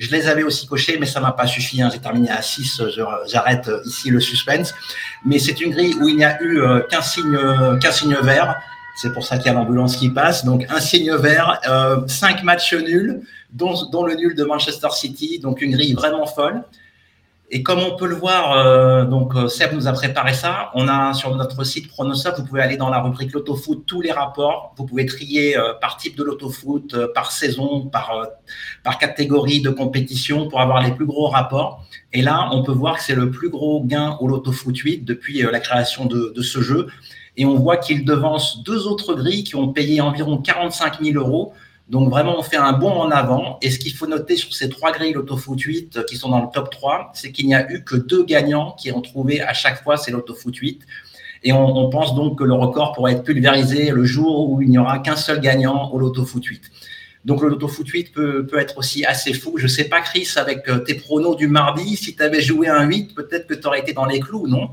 Je 0.00 0.10
les 0.10 0.26
avais 0.26 0.42
aussi 0.42 0.66
cochés, 0.66 0.96
mais 0.98 1.06
ça 1.06 1.20
m'a 1.20 1.32
pas 1.32 1.46
suffi. 1.46 1.80
Hein. 1.80 1.90
J'ai 1.92 2.00
terminé 2.00 2.30
à 2.30 2.40
6. 2.42 2.82
J'arrête 3.26 3.70
ici 3.84 4.10
le 4.10 4.18
suspense. 4.18 4.74
Mais 5.24 5.38
c'est 5.38 5.60
une 5.60 5.70
grille 5.70 5.94
où 6.00 6.08
il 6.08 6.16
n'y 6.16 6.24
a 6.24 6.42
eu 6.42 6.60
euh, 6.60 6.80
qu'un 6.80 7.02
signe, 7.02 7.38
qu'un 7.80 7.92
signe 7.92 8.16
vert. 8.22 8.56
C'est 8.96 9.12
pour 9.12 9.24
ça 9.24 9.36
qu'il 9.36 9.46
y 9.46 9.50
a 9.50 9.52
l'ambulance 9.52 9.96
qui 9.96 10.08
passe. 10.08 10.44
Donc, 10.44 10.66
un 10.68 10.80
signe 10.80 11.14
vert, 11.16 11.60
euh, 11.68 12.06
cinq 12.06 12.42
matchs 12.42 12.74
nuls, 12.74 13.20
dont, 13.52 14.04
le 14.04 14.14
nul 14.14 14.34
de 14.34 14.44
Manchester 14.44 14.88
City. 14.92 15.38
Donc, 15.38 15.60
une 15.60 15.72
grille 15.72 15.94
vraiment 15.94 16.26
folle. 16.26 16.64
Et 17.52 17.64
comme 17.64 17.80
on 17.80 17.96
peut 17.96 18.06
le 18.06 18.14
voir, 18.14 18.52
euh, 18.52 19.04
donc 19.04 19.34
euh, 19.34 19.48
Seb 19.48 19.72
nous 19.72 19.88
a 19.88 19.92
préparé 19.92 20.34
ça. 20.34 20.70
On 20.74 20.86
a 20.86 21.12
sur 21.14 21.34
notre 21.34 21.64
site 21.64 21.88
Pronosop, 21.88 22.36
vous 22.36 22.44
pouvez 22.44 22.62
aller 22.62 22.76
dans 22.76 22.90
la 22.90 23.00
rubrique 23.00 23.32
Lotofoot 23.32 23.84
tous 23.86 24.00
les 24.00 24.12
rapports. 24.12 24.72
Vous 24.76 24.86
pouvez 24.86 25.04
trier 25.04 25.56
par 25.80 25.96
type 25.96 26.16
de 26.16 26.22
Lotofoot, 26.22 27.12
par 27.12 27.32
saison, 27.32 27.86
par, 27.86 28.12
par 28.84 28.98
catégorie 28.98 29.60
de 29.60 29.70
compétition 29.70 30.48
pour 30.48 30.60
avoir 30.60 30.80
les 30.82 30.92
plus 30.92 31.06
gros 31.06 31.26
rapports. 31.26 31.84
Et 32.12 32.22
là, 32.22 32.48
on 32.52 32.62
peut 32.62 32.72
voir 32.72 32.98
que 32.98 33.02
c'est 33.02 33.16
le 33.16 33.30
plus 33.30 33.50
gros 33.50 33.82
gain 33.82 34.16
au 34.20 34.28
Lotofoot 34.28 34.76
8 34.76 35.04
depuis 35.04 35.42
la 35.42 35.60
création 35.60 36.06
de, 36.06 36.32
de 36.34 36.42
ce 36.42 36.60
jeu 36.60 36.86
et 37.36 37.46
on 37.46 37.54
voit 37.54 37.76
qu'il 37.76 38.04
devance 38.04 38.62
deux 38.64 38.86
autres 38.86 39.14
grilles 39.14 39.44
qui 39.44 39.56
ont 39.56 39.72
payé 39.72 40.00
environ 40.00 40.38
45 40.38 41.02
000 41.02 41.16
euros. 41.16 41.54
Donc 41.90 42.08
vraiment, 42.08 42.38
on 42.38 42.42
fait 42.42 42.56
un 42.56 42.72
bond 42.72 42.92
en 42.92 43.10
avant. 43.10 43.58
Et 43.62 43.70
ce 43.70 43.78
qu'il 43.80 43.92
faut 43.92 44.06
noter 44.06 44.36
sur 44.36 44.54
ces 44.54 44.68
trois 44.68 44.92
grilles 44.92 45.12
l'autofoot 45.12 45.60
8 45.60 46.06
qui 46.06 46.16
sont 46.16 46.28
dans 46.28 46.40
le 46.40 46.46
top 46.54 46.70
3, 46.70 47.10
c'est 47.14 47.32
qu'il 47.32 47.48
n'y 47.48 47.54
a 47.54 47.68
eu 47.70 47.82
que 47.82 47.96
deux 47.96 48.24
gagnants 48.24 48.76
qui 48.78 48.92
ont 48.92 49.00
trouvé 49.00 49.40
à 49.40 49.52
chaque 49.52 49.82
fois 49.82 49.96
c'est 49.96 50.12
l'autofoot 50.12 50.54
8. 50.54 50.82
Et 51.42 51.52
on, 51.52 51.88
pense 51.88 52.14
donc 52.14 52.38
que 52.38 52.44
le 52.44 52.52
record 52.52 52.92
pourrait 52.92 53.14
être 53.14 53.24
pulvérisé 53.24 53.90
le 53.90 54.04
jour 54.04 54.50
où 54.50 54.62
il 54.62 54.68
n'y 54.68 54.78
aura 54.78 54.98
qu'un 55.00 55.16
seul 55.16 55.40
gagnant 55.40 55.90
au 55.90 55.98
l'autofoot 55.98 56.44
8. 56.44 56.62
Donc 57.24 57.42
le 57.42 57.48
l'autofoot 57.48 57.88
8 57.88 58.12
peut, 58.12 58.46
peut 58.46 58.58
être 58.58 58.78
aussi 58.78 59.04
assez 59.04 59.32
fou. 59.32 59.54
Je 59.56 59.66
sais 59.66 59.84
pas, 59.84 60.00
Chris, 60.00 60.28
avec 60.36 60.68
euh, 60.68 60.78
tes 60.78 60.94
pronos 60.94 61.36
du 61.36 61.48
mardi, 61.48 61.96
si 61.96 62.14
tu 62.14 62.22
avais 62.22 62.40
joué 62.40 62.68
un 62.68 62.86
8, 62.86 63.14
peut-être 63.14 63.46
que 63.46 63.54
tu 63.54 63.66
aurais 63.66 63.80
été 63.80 63.92
dans 63.92 64.06
les 64.06 64.20
clous, 64.20 64.46
non? 64.46 64.70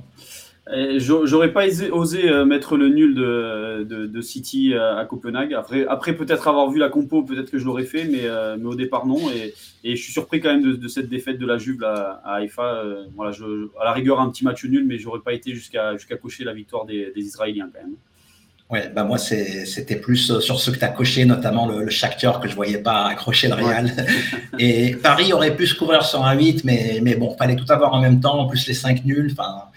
J'aurais 0.98 1.54
pas 1.54 1.66
osé 1.92 2.30
euh, 2.30 2.44
mettre 2.46 2.76
le 2.78 2.90
nul 2.90 3.16
de, 3.16 3.86
de, 3.88 4.22
City 4.22 4.74
à 4.74 5.06
Copenhague. 5.06 5.54
Après, 5.54 5.86
après 5.88 6.14
peut-être 6.14 6.48
avoir 6.48 6.70
vu 6.70 6.80
la 6.80 6.90
compo, 6.90 7.24
peut-être 7.24 7.52
que 7.52 7.58
je 7.58 7.66
l'aurais 7.66 7.86
fait, 7.86 8.06
mais, 8.06 8.24
euh, 8.24 8.58
mais, 8.60 8.66
au 8.66 8.76
départ 8.76 9.06
non. 9.06 9.30
Et, 9.32 9.54
et, 9.84 9.96
je 9.96 10.04
suis 10.04 10.12
surpris 10.12 10.42
quand 10.42 10.50
même 10.50 10.78
de, 10.78 10.88
cette 10.88 11.08
défaite 11.08 11.38
de 11.38 11.46
la 11.46 11.58
Juve 11.58 11.84
à, 11.84 12.22
à 12.26 12.36
Haïfa. 12.36 12.64
Euh, 12.64 13.06
voilà, 13.16 13.32
je, 13.32 13.70
à 13.80 13.86
la 13.86 13.94
rigueur, 13.94 14.20
un 14.20 14.30
petit 14.30 14.44
match 14.44 14.66
nul, 14.66 14.86
mais 14.86 14.98
j'aurais 14.98 15.22
pas 15.22 15.34
été 15.34 15.54
jusqu'à 15.54 15.96
jusqu'à 15.96 16.18
cocher 16.18 16.44
la 16.44 16.54
victoire 16.54 16.86
des, 16.86 17.12
des, 17.16 17.22
Israéliens 17.22 17.70
quand 17.74 17.82
même. 17.82 17.96
Ouais, 18.70 18.92
bah 18.94 19.06
moi 19.06 19.18
c'était 19.18 19.96
plus 19.96 20.42
sur 20.42 20.60
ce 20.60 20.72
que 20.72 20.78
tu 20.78 20.84
as 20.84 20.90
coché, 20.90 21.24
notamment 21.24 21.68
le, 21.68 21.86
le 21.86 21.90
Shakhtar 21.90 22.42
que 22.42 22.50
je 22.50 22.56
voyais 22.56 22.80
pas 22.80 23.06
accrocher 23.06 23.48
le 23.48 23.54
Real. 23.54 23.90
Et 24.60 24.98
Paris 24.98 25.32
aurait 25.32 25.56
pu 25.56 25.66
se 25.66 25.74
couvrir 25.74 26.04
sur 26.04 26.26
un 26.26 26.38
8, 26.38 26.66
mais, 26.66 27.00
mais 27.02 27.16
bon, 27.16 27.34
fallait 27.38 27.56
tout 27.56 27.72
avoir 27.72 27.94
en 27.94 28.02
même 28.02 28.20
temps, 28.20 28.40
en 28.40 28.48
plus 28.48 28.68
les 28.68 28.74
5 28.74 29.06
nuls. 29.06 29.30
Enfin, 29.32 29.70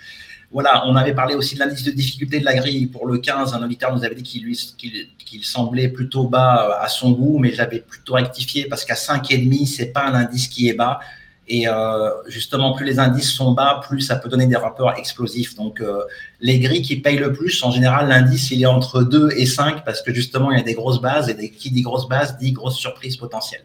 voilà, 0.53 0.85
on 0.87 0.97
avait 0.97 1.15
parlé 1.15 1.37
aussi 1.37 1.55
de 1.55 1.61
l'indice 1.61 1.85
de 1.85 1.93
difficulté 1.93 2.41
de 2.41 2.45
la 2.45 2.55
grille 2.55 2.87
pour 2.87 3.07
le 3.07 3.19
15. 3.19 3.55
Un 3.55 3.63
auditeur 3.63 3.95
nous 3.95 4.05
avait 4.05 4.17
dit 4.17 4.25
qu'il 4.25 5.45
semblait 5.45 5.89
plutôt 5.89 6.25
bas 6.25 6.67
euh, 6.67 6.85
à 6.85 6.89
son 6.89 7.13
goût, 7.13 7.39
mais 7.39 7.53
j'avais 7.53 7.79
plutôt 7.79 8.15
rectifié 8.15 8.67
parce 8.67 8.85
qu'à 8.85 8.95
5,5, 8.95 9.67
c'est 9.67 9.93
pas 9.93 10.05
un 10.05 10.15
indice 10.15 10.49
qui 10.49 10.69
est 10.69 10.75
bas. 10.75 10.99
Et 11.47 11.69
euh, 11.69 12.11
justement, 12.27 12.75
plus 12.75 12.85
les 12.85 12.99
indices 12.99 13.31
sont 13.31 13.53
bas, 13.53 13.81
plus 13.87 14.01
ça 14.01 14.17
peut 14.17 14.29
donner 14.29 14.47
des 14.47 14.57
rapports 14.57 14.93
explosifs. 14.97 15.55
Donc, 15.55 15.81
euh, 15.81 16.03
les 16.41 16.59
grilles 16.59 16.83
qui 16.83 16.97
payent 16.97 17.19
le 17.19 17.33
plus, 17.33 17.63
en 17.63 17.71
général, 17.71 18.09
l'indice, 18.09 18.51
il 18.51 18.63
est 18.63 18.67
entre 18.67 19.03
2 19.03 19.31
et 19.37 19.47
5 19.47 19.85
parce 19.85 20.03
que 20.03 20.13
justement, 20.13 20.51
il 20.51 20.59
y 20.59 20.61
a 20.61 20.65
des 20.65 20.75
grosses 20.75 21.01
bases 21.01 21.29
et 21.29 21.51
qui 21.51 21.71
dit 21.71 21.83
grosse 21.83 22.09
base 22.09 22.39
dit 22.39 22.53
grosse 22.53 22.77
surprise 22.77 23.17
potentielle. 23.17 23.65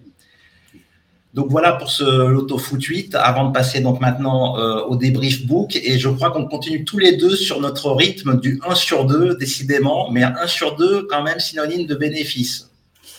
Donc 1.36 1.48
voilà 1.50 1.74
pour 1.74 1.92
ce 1.92 2.30
Loto 2.30 2.58
Foot 2.58 2.82
8, 2.82 3.14
avant 3.16 3.50
de 3.50 3.52
passer 3.52 3.82
donc 3.82 4.00
maintenant 4.00 4.58
euh, 4.58 4.84
au 4.84 4.96
débrief 4.96 5.46
book. 5.46 5.76
Et 5.76 6.00
je 6.00 6.08
crois 6.08 6.32
qu'on 6.32 6.46
continue 6.46 6.86
tous 6.86 6.98
les 6.98 7.18
deux 7.18 7.36
sur 7.36 7.60
notre 7.60 7.92
rythme 7.92 8.40
du 8.40 8.62
1 8.66 8.74
sur 8.74 9.04
2, 9.04 9.36
décidément, 9.36 10.10
mais 10.12 10.24
1 10.24 10.48
sur 10.48 10.78
2 10.78 11.08
quand 11.10 11.24
même 11.24 11.40
synonyme 11.40 11.88
de 11.88 11.96
bénéfice. 11.96 12.72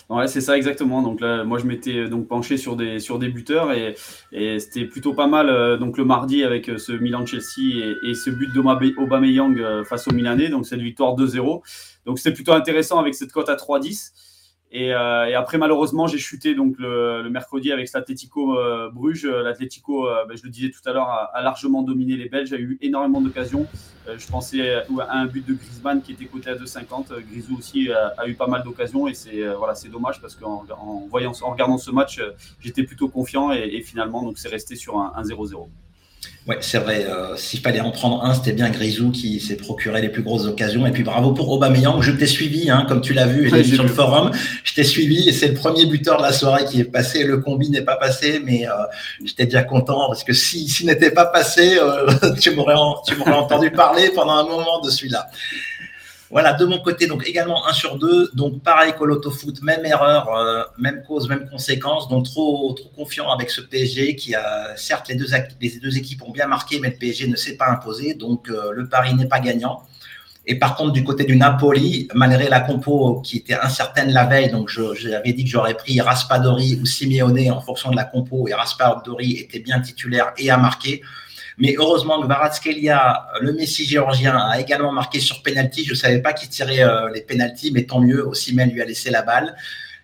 Ouais, 0.09 0.29
c'est 0.29 0.41
ça 0.41 0.57
exactement. 0.57 1.03
Donc 1.03 1.21
là, 1.21 1.45
moi, 1.45 1.59
je 1.59 1.67
m'étais 1.67 1.97
euh, 1.97 2.09
donc 2.09 2.27
penché 2.27 2.57
sur 2.57 2.75
des 2.75 3.01
sur 3.01 3.19
des 3.19 3.29
buteurs 3.29 3.71
et, 3.73 3.95
c'était 4.61 4.87
plutôt 4.87 5.13
pas 5.13 5.27
mal. 5.27 5.51
Euh, 5.51 5.77
donc 5.77 5.99
le 5.99 6.07
mardi 6.07 6.43
avec 6.43 6.71
ce 6.79 6.93
Milan 6.93 7.27
Chelsea 7.27 7.77
et, 8.03 8.11
et 8.11 8.15
ce 8.15 8.31
but 8.31 8.51
d'Aubameyang 8.55 9.85
face 9.85 10.09
au 10.09 10.13
Milanais, 10.13 10.49
donc 10.49 10.65
cette 10.67 10.81
victoire 10.81 11.17
2-0. 11.17 11.61
Donc 12.07 12.19
c'était 12.19 12.33
plutôt 12.33 12.53
intéressant 12.53 12.99
avec 12.99 13.15
cette 13.15 13.33
cote 13.33 13.51
à 13.51 13.57
3-10. 13.57 14.13
Euh, 14.75 15.25
et, 15.27 15.35
après, 15.35 15.59
malheureusement, 15.59 16.07
j'ai 16.07 16.19
chuté 16.19 16.55
donc 16.55 16.77
le, 16.79 17.29
mercredi 17.31 17.73
avec 17.73 17.93
l'Atlético 17.93 18.59
euh, 18.59 18.91
Bruges. 18.91 19.27
L'Atlético, 19.27 20.09
euh, 20.09 20.25
ben, 20.29 20.37
je 20.37 20.43
le 20.43 20.51
disais 20.51 20.71
tout 20.71 20.87
à 20.89 20.93
l'heure, 20.93 21.09
a, 21.09 21.41
largement 21.43 21.83
dominé 21.83 22.17
les 22.17 22.29
Belges, 22.29 22.53
a 22.53 22.59
eu 22.59 22.79
énormément 22.81 23.21
d'occasions. 23.21 23.67
je 24.07 24.27
pensais 24.27 24.73
à 24.75 25.19
un 25.19 25.27
but 25.27 25.47
de 25.47 25.55
Griezmann 25.55 26.03
qui 26.03 26.13
était 26.13 26.27
coté 26.27 26.51
à 26.51 26.57
2,50. 26.57 27.13
Grisou 27.31 27.57
aussi 27.57 27.91
a, 27.91 28.27
eu 28.27 28.35
pas 28.35 28.47
mal 28.47 28.63
d'occasions 28.63 29.09
et 29.09 29.15
c'est 29.15 29.47
voilà, 29.55 29.75
dommage 29.91 30.21
parce 30.21 30.35
qu'en 30.35 30.65
voyant, 31.09 31.33
en 31.43 31.51
regardant 31.51 31.79
ce 31.79 31.91
match, 31.91 32.21
j'étais 32.61 32.83
plutôt 32.83 33.09
confiant 33.09 33.53
et, 33.53 33.81
finalement 33.83 34.23
donc 34.23 34.39
c'est 34.39 34.49
resté 34.49 34.75
sur 34.75 34.99
un 34.99 35.23
0-0. 35.23 35.69
Ouais, 36.47 36.59
c'est 36.61 36.79
vrai. 36.79 37.05
Euh, 37.05 37.37
s'il 37.37 37.59
fallait 37.59 37.81
en 37.81 37.91
prendre 37.91 38.25
un, 38.25 38.33
c'était 38.33 38.53
bien 38.53 38.71
Grisou 38.71 39.11
qui 39.11 39.41
s'est 39.41 39.57
procuré 39.57 40.01
les 40.01 40.09
plus 40.09 40.23
grosses 40.23 40.47
occasions. 40.47 40.87
Et 40.87 40.93
puis 40.93 41.03
bravo 41.03 41.33
pour 41.33 41.51
Aubameyang. 41.51 42.01
Je 42.03 42.13
t'ai 42.13 42.27
suivi, 42.27 42.71
hein, 42.71 42.87
comme 42.89 43.01
tu 43.01 43.15
l'as 43.15 43.27
vu, 43.27 43.51
sur 43.65 43.83
le 43.83 43.89
forum. 43.89 44.31
Je 44.63 44.73
t'ai 44.73 44.85
suivi 44.85 45.29
et 45.29 45.33
c'est 45.33 45.49
le 45.49 45.55
premier 45.55 45.87
buteur 45.87 46.19
de 46.19 46.23
la 46.23 46.33
soirée 46.33 46.65
qui 46.65 46.81
est 46.81 46.85
passé. 46.85 47.25
Le 47.25 47.39
combi 47.39 47.69
n'est 47.69 47.83
pas 47.83 47.97
passé, 47.97 48.41
mais 48.45 48.65
euh, 48.69 48.71
j'étais 49.25 49.47
déjà 49.47 49.65
content 49.65 50.07
parce 50.07 50.23
que 50.23 50.33
si 50.33 50.69
s'il 50.69 50.87
n'était 50.87 51.11
pas 51.11 51.27
passé, 51.27 51.79
euh, 51.81 52.35
tu 52.41 52.53
m'aurais 52.53 52.75
entendu 52.75 53.73
parler 53.73 54.11
pendant 54.15 54.35
un 54.35 54.45
moment 54.45 54.81
de 54.81 54.91
celui-là. 54.91 55.29
Voilà, 56.29 56.55
de 56.55 56.65
mon 56.65 56.81
côté, 56.81 57.07
donc 57.07 57.27
également 57.27 57.67
1 57.69 57.73
sur 57.73 57.97
2. 57.99 58.31
Donc 58.35 58.63
pareil 58.63 58.95
qu'au 58.99 59.07
Loto 59.07 59.31
Foot, 59.31 59.63
même 59.63 59.85
erreur, 59.85 60.35
euh, 60.35 60.65
même 60.77 61.03
cause, 61.07 61.29
même 61.29 61.49
conséquence. 61.49 62.09
Donc 62.09 62.25
trop, 62.25 62.73
trop 62.73 62.89
confiant 62.97 63.31
avec 63.31 63.51
ce 63.51 63.61
PSG 63.61 64.17
qui 64.17 64.35
a, 64.35 64.77
certes, 64.77 65.09
les 65.09 65.15
deux, 65.15 65.29
les 65.61 65.79
deux 65.79 65.97
équipes 65.97 66.23
ont 66.23 66.33
bien 66.33 66.47
marqué, 66.47 66.81
mais 66.81 66.91
le 66.91 66.97
PSG 66.97 67.29
ne 67.29 67.37
s'est 67.37 67.57
pas 67.57 67.71
imposé. 67.71 68.15
Donc 68.15 68.49
euh, 68.49 68.73
le 68.73 68.89
pari 68.89 69.15
n'est 69.15 69.29
pas 69.29 69.39
gagnant. 69.41 69.83
Et 70.49 70.57
par 70.57 70.77
contre, 70.77 70.93
du 70.93 71.03
côté 71.03 71.25
du 71.25 71.37
Napoli, 71.37 72.09
malgré 72.15 72.49
la 72.49 72.61
compo 72.61 73.21
qui 73.21 73.39
était 73.39 73.55
incertaine 73.55 74.13
la 74.13 74.27
veille, 74.27 74.51
donc 74.51 74.69
j'avais 74.69 75.33
dit 75.33 75.45
que 75.45 75.51
j'aurais 75.51 75.75
pris 75.75 76.01
Raspadori 76.01 76.79
ou 76.81 76.87
Simeone 76.87 77.51
en 77.51 77.61
fonction 77.61 77.91
de 77.91 77.97
la 77.97 78.05
compo, 78.05 78.47
et 78.47 78.55
Raspadori 78.55 79.33
était 79.33 79.59
bien 79.59 79.81
titulaire 79.81 80.33
et 80.39 80.51
a 80.51 80.57
marqué. 80.57 81.03
Mais 81.59 81.75
heureusement 81.79 82.21
que 82.21 82.27
Varatskelia, 82.27 83.29
le 83.41 83.53
Messi 83.53 83.85
géorgien, 83.87 84.37
a 84.37 84.61
également 84.61 84.93
marqué 84.93 85.21
sur 85.21 85.43
penalty. 85.43 85.85
Je 85.85 85.93
ne 85.93 85.97
savais 85.97 86.21
pas 86.21 86.33
qu'il 86.33 86.49
tirait 86.49 86.83
euh, 86.83 87.11
les 87.11 87.23
penalties, 87.23 87.71
mais 87.73 87.85
tant 87.85 88.01
mieux. 88.01 88.27
Osimhen 88.27 88.71
lui 88.71 88.83
a 88.83 88.85
laissé 88.85 89.11
la 89.11 89.23
balle. 89.23 89.57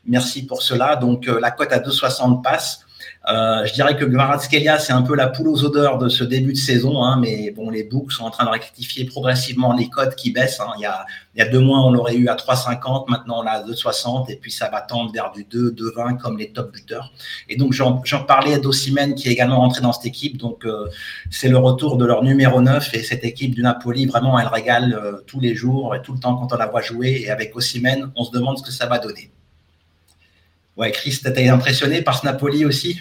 Merci 0.06 0.46
pour 0.46 0.62
cela. 0.62 0.96
Donc 0.96 1.28
euh, 1.28 1.38
la 1.40 1.50
cote 1.50 1.72
à 1.72 1.78
2,60 1.78 2.42
passe. 2.42 2.86
Euh, 3.28 3.64
je 3.64 3.72
dirais 3.72 3.96
que 3.96 4.04
Gvaratskelia, 4.04 4.78
c'est 4.78 4.92
un 4.92 5.02
peu 5.02 5.14
la 5.14 5.28
poule 5.28 5.48
aux 5.48 5.64
odeurs 5.64 5.98
de 5.98 6.08
ce 6.08 6.24
début 6.24 6.52
de 6.52 6.58
saison, 6.58 7.04
hein, 7.04 7.18
mais 7.20 7.50
bon, 7.50 7.70
les 7.70 7.84
books 7.84 8.12
sont 8.12 8.24
en 8.24 8.30
train 8.30 8.44
de 8.44 8.50
rectifier 8.50 9.04
progressivement 9.04 9.72
les 9.74 9.88
cotes 9.88 10.16
qui 10.16 10.32
baissent. 10.32 10.60
Hein. 10.60 10.72
Il, 10.78 10.82
y 10.82 11.42
a, 11.42 11.48
deux 11.48 11.60
mois, 11.60 11.80
on 11.80 11.92
l'aurait 11.92 12.16
eu 12.16 12.28
à 12.28 12.34
3,50, 12.34 13.10
maintenant 13.10 13.40
on 13.40 13.42
l'a 13.42 13.52
à 13.52 13.62
2,60, 13.62 14.30
et 14.30 14.36
puis 14.36 14.50
ça 14.50 14.68
va 14.68 14.80
tendre 14.80 15.12
vers 15.12 15.30
du 15.30 15.44
2, 15.44 15.70
2,20 15.70 16.18
comme 16.18 16.38
les 16.38 16.50
top 16.50 16.72
buteurs. 16.72 17.12
Et 17.48 17.56
donc 17.56 17.72
j'en 17.72 18.00
parlais 18.26 18.58
d'Ossimène 18.58 19.14
qui 19.14 19.28
est 19.28 19.32
également 19.32 19.60
rentré 19.60 19.80
dans 19.80 19.92
cette 19.92 20.06
équipe, 20.06 20.36
donc 20.36 20.64
euh, 20.64 20.88
c'est 21.30 21.48
le 21.48 21.58
retour 21.58 21.96
de 21.96 22.04
leur 22.04 22.22
numéro 22.22 22.60
9, 22.60 22.94
et 22.94 23.02
cette 23.02 23.24
équipe 23.24 23.54
du 23.54 23.62
Napoli, 23.62 24.06
vraiment, 24.06 24.38
elle 24.38 24.48
régale 24.48 24.94
euh, 24.94 25.20
tous 25.26 25.40
les 25.40 25.54
jours 25.54 25.94
et 25.94 26.02
tout 26.02 26.12
le 26.12 26.18
temps 26.18 26.34
quand 26.34 26.52
on 26.52 26.56
la 26.56 26.66
voit 26.66 26.82
jouer, 26.82 27.22
et 27.24 27.30
avec 27.30 27.54
Ossimène, 27.56 28.10
on 28.16 28.24
se 28.24 28.32
demande 28.32 28.58
ce 28.58 28.62
que 28.62 28.72
ça 28.72 28.86
va 28.86 28.98
donner. 28.98 29.30
Ouais, 30.76 30.90
Chris, 30.90 31.20
t'as 31.22 31.30
été 31.30 31.48
impressionné 31.48 32.02
par 32.02 32.18
ce 32.18 32.26
Napoli 32.26 32.64
aussi? 32.64 33.00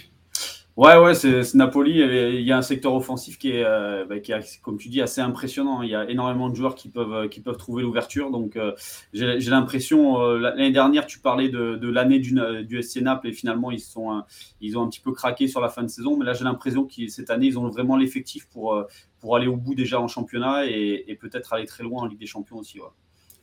Ouais, 0.77 0.97
ouais, 0.97 1.13
c'est 1.13 1.53
Napoli. 1.53 1.99
Il 1.99 2.41
y 2.41 2.51
a 2.51 2.57
un 2.57 2.61
secteur 2.61 2.93
offensif 2.93 3.37
qui 3.37 3.51
est, 3.51 3.63
euh, 3.63 4.05
bah, 4.05 4.19
qui 4.19 4.31
est, 4.31 4.61
comme 4.61 4.77
tu 4.77 4.87
dis, 4.87 5.01
assez 5.01 5.19
impressionnant. 5.19 5.81
Il 5.81 5.89
y 5.89 5.95
a 5.95 6.09
énormément 6.09 6.49
de 6.49 6.55
joueurs 6.55 6.75
qui 6.75 6.87
peuvent, 6.87 7.27
qui 7.29 7.41
peuvent 7.41 7.57
trouver 7.57 7.83
l'ouverture. 7.83 8.31
Donc, 8.31 8.55
euh, 8.55 8.71
j'ai 9.13 9.37
l'impression, 9.49 10.21
euh, 10.21 10.39
l'année 10.39 10.71
dernière, 10.71 11.05
tu 11.05 11.19
parlais 11.19 11.49
de, 11.49 11.75
de 11.75 11.89
l'année 11.89 12.19
du, 12.19 12.33
du 12.63 12.81
SC 12.81 13.01
Naples 13.01 13.27
et 13.27 13.33
finalement, 13.33 13.69
ils, 13.69 13.81
sont, 13.81 14.23
ils 14.61 14.77
ont 14.77 14.83
un 14.83 14.89
petit 14.89 15.01
peu 15.01 15.11
craqué 15.11 15.47
sur 15.47 15.59
la 15.59 15.69
fin 15.69 15.83
de 15.83 15.89
saison. 15.89 16.17
Mais 16.17 16.25
là, 16.25 16.33
j'ai 16.33 16.45
l'impression 16.45 16.85
que 16.85 17.07
cette 17.09 17.29
année, 17.29 17.47
ils 17.47 17.59
ont 17.59 17.67
vraiment 17.67 17.97
l'effectif 17.97 18.47
pour, 18.47 18.83
pour 19.19 19.35
aller 19.35 19.47
au 19.47 19.57
bout 19.57 19.75
déjà 19.75 19.99
en 19.99 20.07
championnat 20.07 20.65
et, 20.67 21.03
et 21.07 21.15
peut-être 21.15 21.53
aller 21.53 21.65
très 21.65 21.83
loin 21.83 22.03
en 22.03 22.05
Ligue 22.05 22.19
des 22.19 22.27
Champions 22.27 22.57
aussi. 22.57 22.79
Ouais. 22.79 22.87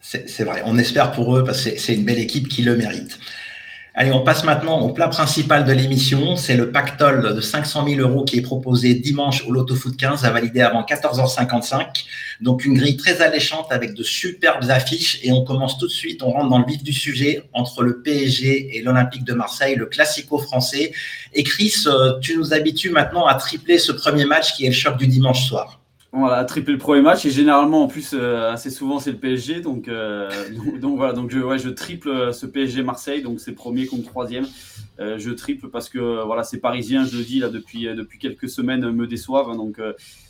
C'est 0.01 0.45
vrai. 0.45 0.63
On 0.65 0.79
espère 0.79 1.13
pour 1.13 1.37
eux 1.37 1.45
parce 1.45 1.63
que 1.63 1.79
c'est 1.79 1.95
une 1.95 2.05
belle 2.05 2.21
équipe 2.21 2.49
qui 2.49 2.63
le 2.63 2.75
mérite. 2.75 3.19
Allez, 3.95 4.13
on 4.13 4.23
passe 4.23 4.45
maintenant 4.45 4.81
au 4.81 4.93
plat 4.93 5.09
principal 5.09 5.65
de 5.65 5.73
l'émission. 5.73 6.37
C'est 6.37 6.57
le 6.57 6.71
pactole 6.71 7.35
de 7.35 7.41
500 7.41 7.87
000 7.89 8.01
euros 8.01 8.25
qui 8.25 8.39
est 8.39 8.43
proposé 8.43 8.95
dimanche 8.95 9.45
au 9.47 9.51
Loto 9.51 9.75
Foot 9.75 9.97
15 9.97 10.25
à 10.25 10.31
valider 10.31 10.61
avant 10.61 10.83
14h55. 10.83 12.05
Donc, 12.41 12.65
une 12.65 12.75
grille 12.75 12.97
très 12.97 13.23
alléchante 13.23 13.67
avec 13.71 13.95
de 13.95 14.03
superbes 14.03 14.71
affiches. 14.71 15.19
Et 15.23 15.33
on 15.33 15.45
commence 15.45 15.79
tout 15.79 15.87
de 15.87 15.93
suite, 15.93 16.23
on 16.23 16.31
rentre 16.31 16.51
dans 16.51 16.59
le 16.59 16.67
vif 16.67 16.83
du 16.83 16.93
sujet 16.93 17.49
entre 17.53 17.83
le 17.83 18.01
PSG 18.03 18.77
et 18.77 18.83
l'Olympique 18.83 19.25
de 19.25 19.33
Marseille, 19.33 19.75
le 19.75 19.87
classico 19.87 20.39
français. 20.39 20.93
Et 21.35 21.43
Chris, 21.43 21.75
euh, 21.87 22.19
tu 22.21 22.37
nous 22.37 22.53
habitues 22.53 22.91
maintenant 22.91 23.27
à 23.27 23.35
tripler 23.35 23.79
ce 23.79 23.91
premier 23.91 24.27
match 24.27 24.55
qui 24.55 24.65
est 24.65 24.69
le 24.69 24.75
choc 24.75 24.97
du 24.97 25.07
dimanche 25.07 25.49
soir. 25.49 25.81
Voilà, 26.11 26.43
triplé 26.47 26.73
le 26.73 26.79
premier 26.79 27.03
match 27.03 27.27
et 27.27 27.31
généralement 27.31 27.83
en 27.83 27.87
plus 27.87 28.15
euh, 28.15 28.51
assez 28.51 28.71
souvent 28.71 28.99
c'est 28.99 29.13
le 29.13 29.19
PSG 29.19 29.61
donc, 29.61 29.89
euh, 29.89 30.31
donc, 30.81 30.97
voilà 30.97 31.13
donc 31.13 31.31
je 31.31 31.39
ouais, 31.39 31.59
je 31.59 31.69
triple 31.69 32.33
ce 32.33 32.47
PSG 32.47 32.83
Marseille 32.83 33.23
donc 33.23 33.41
c'est 33.41 33.53
premier 33.53 33.87
contre 33.87 34.09
troisième. 34.09 34.47
Euh, 35.01 35.19
je 35.19 35.31
triple 35.31 35.69
parce 35.69 35.91
que 35.91 36.25
voilà 36.25 36.45
ces 36.45 36.61
Parisiens 36.61 37.05
je 37.05 37.19
le 37.19 37.25
dis 37.25 37.41
là 37.41 37.51
depuis 37.51 37.85
depuis 37.95 38.19
quelques 38.19 38.49
semaines 38.49 38.91
me 38.91 39.07
déçoivent 39.07 39.51
hein, 39.51 39.57
donc 39.57 39.81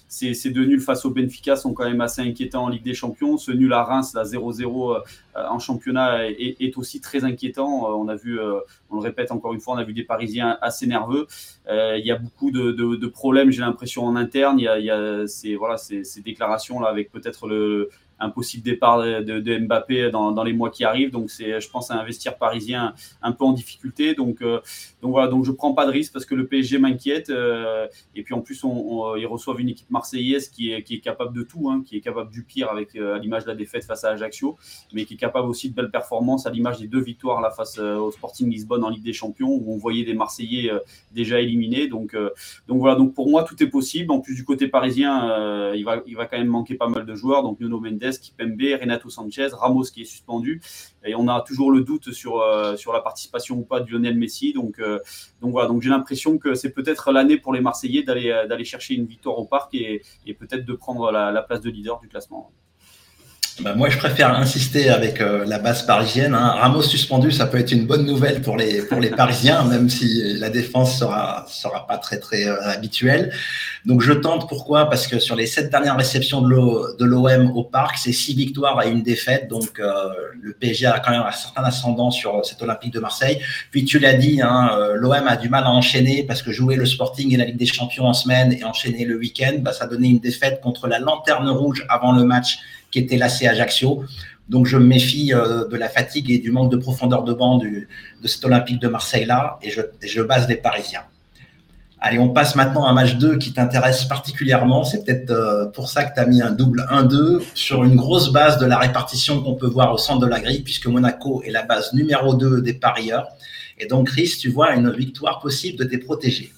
ces, 0.09 0.51
deux 0.51 0.65
nuls 0.65 0.81
face 0.81 1.05
au 1.05 1.11
Benfica 1.11 1.55
sont 1.55 1.75
quand 1.75 1.85
même 1.85 2.01
assez 2.01 2.23
inquiétants 2.23 2.65
en 2.65 2.69
Ligue 2.71 2.83
des 2.83 2.95
Champions. 2.95 3.37
Ce 3.37 3.53
nul 3.53 3.73
à 3.75 3.85
Reims, 3.85 4.13
la 4.15 4.25
0-0 4.25 4.97
euh, 4.97 5.01
en 5.35 5.59
championnat, 5.59 6.31
est, 6.31 6.79
aussi 6.79 7.01
très 7.01 7.25
inquiétant. 7.25 7.85
Euh, 7.85 7.95
on 7.95 8.09
a 8.09 8.17
vu, 8.17 8.41
euh, 8.41 8.61
on 8.91 8.97
le 8.97 9.03
répète 9.03 9.31
encore 9.33 9.53
une 9.53 9.61
fois, 9.61 9.75
on 9.75 9.77
a 9.77 9.85
vu 9.85 9.93
des 9.93 10.05
Parisiens 10.05 10.57
assez 10.63 10.87
nerveux. 10.87 11.27
il 11.69 12.03
y 12.05 12.11
a 12.11 12.17
beaucoup 12.17 12.51
de, 12.51 13.07
problèmes, 13.07 13.51
j'ai 13.51 13.61
l'impression, 13.61 14.05
en 14.07 14.17
interne. 14.17 14.59
Il 14.59 14.65
y 14.65 14.91
a, 14.91 15.27
ces, 15.27 15.57
voilà, 15.57 15.77
ces, 15.77 16.03
déclarations 16.25 16.81
là 16.81 16.89
avec 16.89 17.13
peut-être 17.13 17.47
le, 17.47 17.91
un 18.19 18.31
possible 18.31 18.63
départ 18.63 18.99
de, 19.01 19.59
Mbappé 19.59 20.11
dans, 20.11 20.33
dans, 20.33 20.45
les 20.45 20.53
mois 20.53 20.71
qui 20.71 20.85
arrivent. 20.85 21.11
Donc, 21.11 21.31
c'est, 21.31 21.61
je 21.61 21.71
pense, 21.71 21.91
un 21.91 22.03
vestiaire 22.05 22.37
parisien 22.37 22.95
un 23.23 23.33
peu 23.33 23.45
en 23.45 23.53
difficulté. 23.53 24.15
Donc, 24.15 24.43
euh, 24.43 24.61
donc 25.03 25.13
voilà, 25.13 25.29
donc 25.29 25.45
je 25.45 25.53
prends 25.53 25.73
pas 25.73 25.87
de 25.87 25.91
risque 25.91 26.13
parce 26.13 26.25
que 26.25 26.35
le 26.35 26.47
PSG 26.47 26.79
m'inquiète. 26.79 27.31
Euh, 27.31 27.87
et 28.15 28.23
puis 28.23 28.35
en 28.35 28.41
plus, 28.41 28.65
on, 28.65 29.17
ils 29.17 29.27
reçoivent 29.27 29.61
une 29.61 29.69
équipe 29.69 29.91
marseillaise 29.91 30.49
qui 30.49 30.73
est, 30.73 30.83
qui 30.83 30.95
est 30.95 31.01
capable 31.01 31.37
de 31.37 31.43
tout, 31.43 31.71
hein, 31.71 31.83
qui 31.85 31.97
est 31.97 32.01
capable 32.01 32.31
du 32.31 32.43
pire 32.43 32.71
avec 32.71 32.97
euh, 32.97 33.17
à 33.17 33.19
l'image 33.19 33.45
de 33.45 33.49
la 33.49 33.55
défaite 33.55 33.85
face 33.85 34.05
à 34.05 34.11
Ajaccio, 34.11 34.57
mais 34.93 35.05
qui 35.05 35.15
est 35.15 35.19
capable 35.19 35.49
aussi 35.49 35.71
de 35.71 35.75
belles 35.75 35.91
performances 35.91 36.47
à 36.47 36.51
l'image 36.51 36.79
des 36.79 36.89
deux 36.89 37.01
victoires 37.01 37.41
là 37.41 37.51
face 37.51 37.79
au 37.79 38.11
Sporting 38.11 38.51
Lisbonne 38.51 38.85
en 38.85 38.89
Ligue 38.89 39.05
des 39.05 39.13
Champions 39.13 39.51
où 39.51 39.73
on 39.73 39.77
voyait 39.77 40.05
des 40.05 40.15
Marseillais 40.15 40.71
déjà 41.13 41.41
éliminés. 41.41 41.89
Donc, 41.89 42.17
donc 42.67 42.79
voilà, 42.79 42.97
donc 42.97 43.15
pour 43.15 43.29
moi 43.29 43.45
tout 43.45 43.61
est 43.63 43.69
possible. 43.69 44.11
En 44.13 44.21
plus 44.21 44.35
du 44.35 44.45
côté 44.45 44.69
parisien, 44.69 45.73
il 45.75 45.85
va, 45.85 46.03
il 46.07 46.17
va 46.17 46.27
quand 46.27 46.39
même 46.39 46.49
manquer 46.49 46.75
pas 46.75 46.89
mal 46.89 47.07
de 47.07 47.15
joueurs. 47.15 47.43
Donc 47.43 47.61
Nuno 47.61 47.81
Mendes 47.81 48.08
Kipembe, 48.17 48.81
Renato 48.81 49.11
Sanchez, 49.11 49.49
Ramos 49.53 49.85
qui 49.85 50.03
est 50.03 50.07
suspendu. 50.07 50.61
Et 51.05 51.15
on 51.15 51.29
a 51.29 51.41
toujours 51.43 51.71
le 51.71 51.83
doute 51.83 52.13
sur, 52.13 52.41
euh, 52.41 52.77
sur 52.77 52.93
la 52.93 53.01
participation 53.01 53.59
ou 53.59 53.63
pas 53.63 53.81
de 53.81 53.91
Lionel 53.91 54.17
Messi. 54.17 54.53
Donc, 54.53 54.79
euh, 54.79 54.99
donc 55.41 55.53
voilà, 55.53 55.69
donc 55.69 55.83
j'ai 55.83 55.91
l'impression 55.91 56.39
que 56.39 56.55
c'est 56.55 56.71
peut-être 56.71 57.13
l'année 57.13 57.37
pour 57.37 57.53
les 57.53 57.61
Marseillais 57.61 58.03
d'aller, 58.03 58.31
euh, 58.31 58.47
d'aller 58.47 58.65
chercher 58.65 58.95
une 58.95 59.07
victoire 59.07 59.39
au 59.39 59.45
parc 59.45 59.75
et, 59.75 60.03
peut-être 60.39 60.65
de 60.65 60.75
prendre 60.75 61.11
la 61.11 61.43
place 61.43 61.61
de 61.61 61.71
leader 61.71 61.99
du 62.01 62.09
classement. 62.09 62.53
Bah, 63.61 63.75
moi, 63.75 63.89
je 63.89 63.99
préfère 63.99 64.39
insister 64.39 64.89
avec 64.89 65.21
euh, 65.21 65.45
la 65.45 65.59
base 65.59 65.83
parisienne. 65.83 66.35
Hein. 66.35 66.81
Suspendu, 66.81 67.33
ça 67.33 67.47
peut 67.47 67.59
être 67.59 67.73
une 67.73 67.87
bonne 67.87 68.07
nouvelle 68.07 68.41
pour 68.41 68.57
les 68.57 68.83
pour 68.83 69.01
les 69.01 69.11
Parisiens, 69.11 69.65
même 69.65 69.91
si 69.91 70.23
la 70.39 70.49
défense 70.49 70.97
sera 70.97 71.45
sera 71.49 71.87
pas 71.89 71.99
très 71.99 72.21
très 72.21 72.47
euh, 72.47 72.71
habituelle. 72.71 73.33
Donc, 73.85 74.01
je 74.01 74.13
tente. 74.13 74.49
Pourquoi? 74.49 74.89
Parce 74.89 75.09
que 75.09 75.19
sur 75.19 75.35
les 75.35 75.47
sept 75.47 75.71
dernières 75.71 75.97
réceptions 75.97 76.41
de 76.41 77.05
l'OM 77.05 77.51
au 77.57 77.65
parc, 77.65 77.99
c'est 77.99 78.13
six 78.13 78.35
victoires 78.35 78.81
et 78.85 78.91
une 78.91 79.03
défaite. 79.03 79.49
Donc, 79.49 79.81
euh, 79.81 79.93
le 80.41 80.53
PSG 80.53 80.87
a 80.87 81.01
quand 81.01 81.11
même 81.11 81.23
un 81.27 81.33
certain 81.33 81.65
ascendant 81.65 82.13
sur 82.13 82.45
cet 82.45 82.63
Olympique 82.63 82.93
de 82.93 83.01
Marseille. 83.01 83.41
Puis, 83.73 83.85
tu 83.85 83.99
l'as 83.99 84.15
dit, 84.15 84.41
hein, 84.41 84.71
l'OM 84.95 85.27
a 85.27 85.37
du 85.37 85.49
mal 85.49 85.65
à 85.65 85.71
enchaîner 85.71 86.23
parce 86.23 86.43
que 86.43 86.53
jouer 86.53 86.77
le 86.77 86.87
Sporting 86.87 87.35
et 87.35 87.37
la 87.37 87.45
Ligue 87.45 87.57
des 87.57 87.67
Champions 87.67 88.07
en 88.07 88.15
semaine 88.15 88.53
et 88.53 88.63
enchaîner 88.63 89.05
le 89.05 89.17
week-end, 89.17 89.57
bah, 89.59 89.73
ça 89.73 89.89
donnait 89.89 90.11
une 90.11 90.21
défaite 90.21 90.61
contre 90.61 90.87
la 90.87 91.01
Lanterne 91.01 91.49
Rouge 91.49 91.85
avant 91.89 92.13
le 92.13 92.25
match 92.25 92.61
qui 92.91 92.99
était 92.99 93.17
lassé 93.17 93.47
à 93.47 93.53
Ajaccio. 93.53 94.05
Donc 94.49 94.67
je 94.67 94.77
me 94.77 94.85
méfie 94.85 95.35
euh, 95.35 95.69
de 95.69 95.77
la 95.77 95.89
fatigue 95.89 96.31
et 96.31 96.39
du 96.39 96.51
manque 96.51 96.71
de 96.71 96.77
profondeur 96.77 97.23
de 97.25 97.33
banc 97.35 97.59
de 97.59 97.87
cet 98.25 98.45
Olympique 98.45 98.81
de 98.81 98.89
Marseille-là 98.89 99.59
et 99.63 99.71
je, 99.71 100.23
base 100.23 100.49
les 100.49 100.57
Parisiens. 100.57 101.03
Allez, 102.01 102.19
on 102.19 102.29
passe 102.29 102.55
maintenant 102.55 102.87
à 102.87 102.93
match 102.93 103.17
2 103.17 103.39
qui 103.39 103.53
t'intéresse 103.53 104.05
particulièrement. 104.05 104.85
C'est 104.85 105.05
peut-être 105.05 105.31
euh, 105.31 105.67
pour 105.67 105.89
ça 105.89 106.05
que 106.05 106.15
tu 106.15 106.21
as 106.21 106.27
mis 106.27 106.41
un 106.41 106.53
double 106.53 106.87
1-2 106.91 107.43
sur 107.55 107.85
une 107.85 107.97
grosse 107.97 108.33
base 108.33 108.59
de 108.59 108.67
la 108.67 108.79
répartition 108.79 109.43
qu'on 109.43 109.55
peut 109.55 109.67
voir 109.67 109.93
au 109.93 109.99
centre 109.99 110.21
de 110.21 110.27
la 110.27 110.41
grille 110.41 110.63
puisque 110.63 110.87
Monaco 110.87 111.43
est 111.45 111.51
la 111.51 111.63
base 111.63 111.93
numéro 111.93 112.35
2 112.35 112.63
des 112.63 112.75
parieurs. 112.75 113.29
Et 113.79 113.87
donc, 113.87 114.09
Chris, 114.09 114.33
tu 114.41 114.49
vois 114.49 114.75
une 114.75 114.91
victoire 114.93 115.41
possible 115.41 115.79
de 115.79 115.85
tes 115.85 115.99
protégés. 115.99 116.53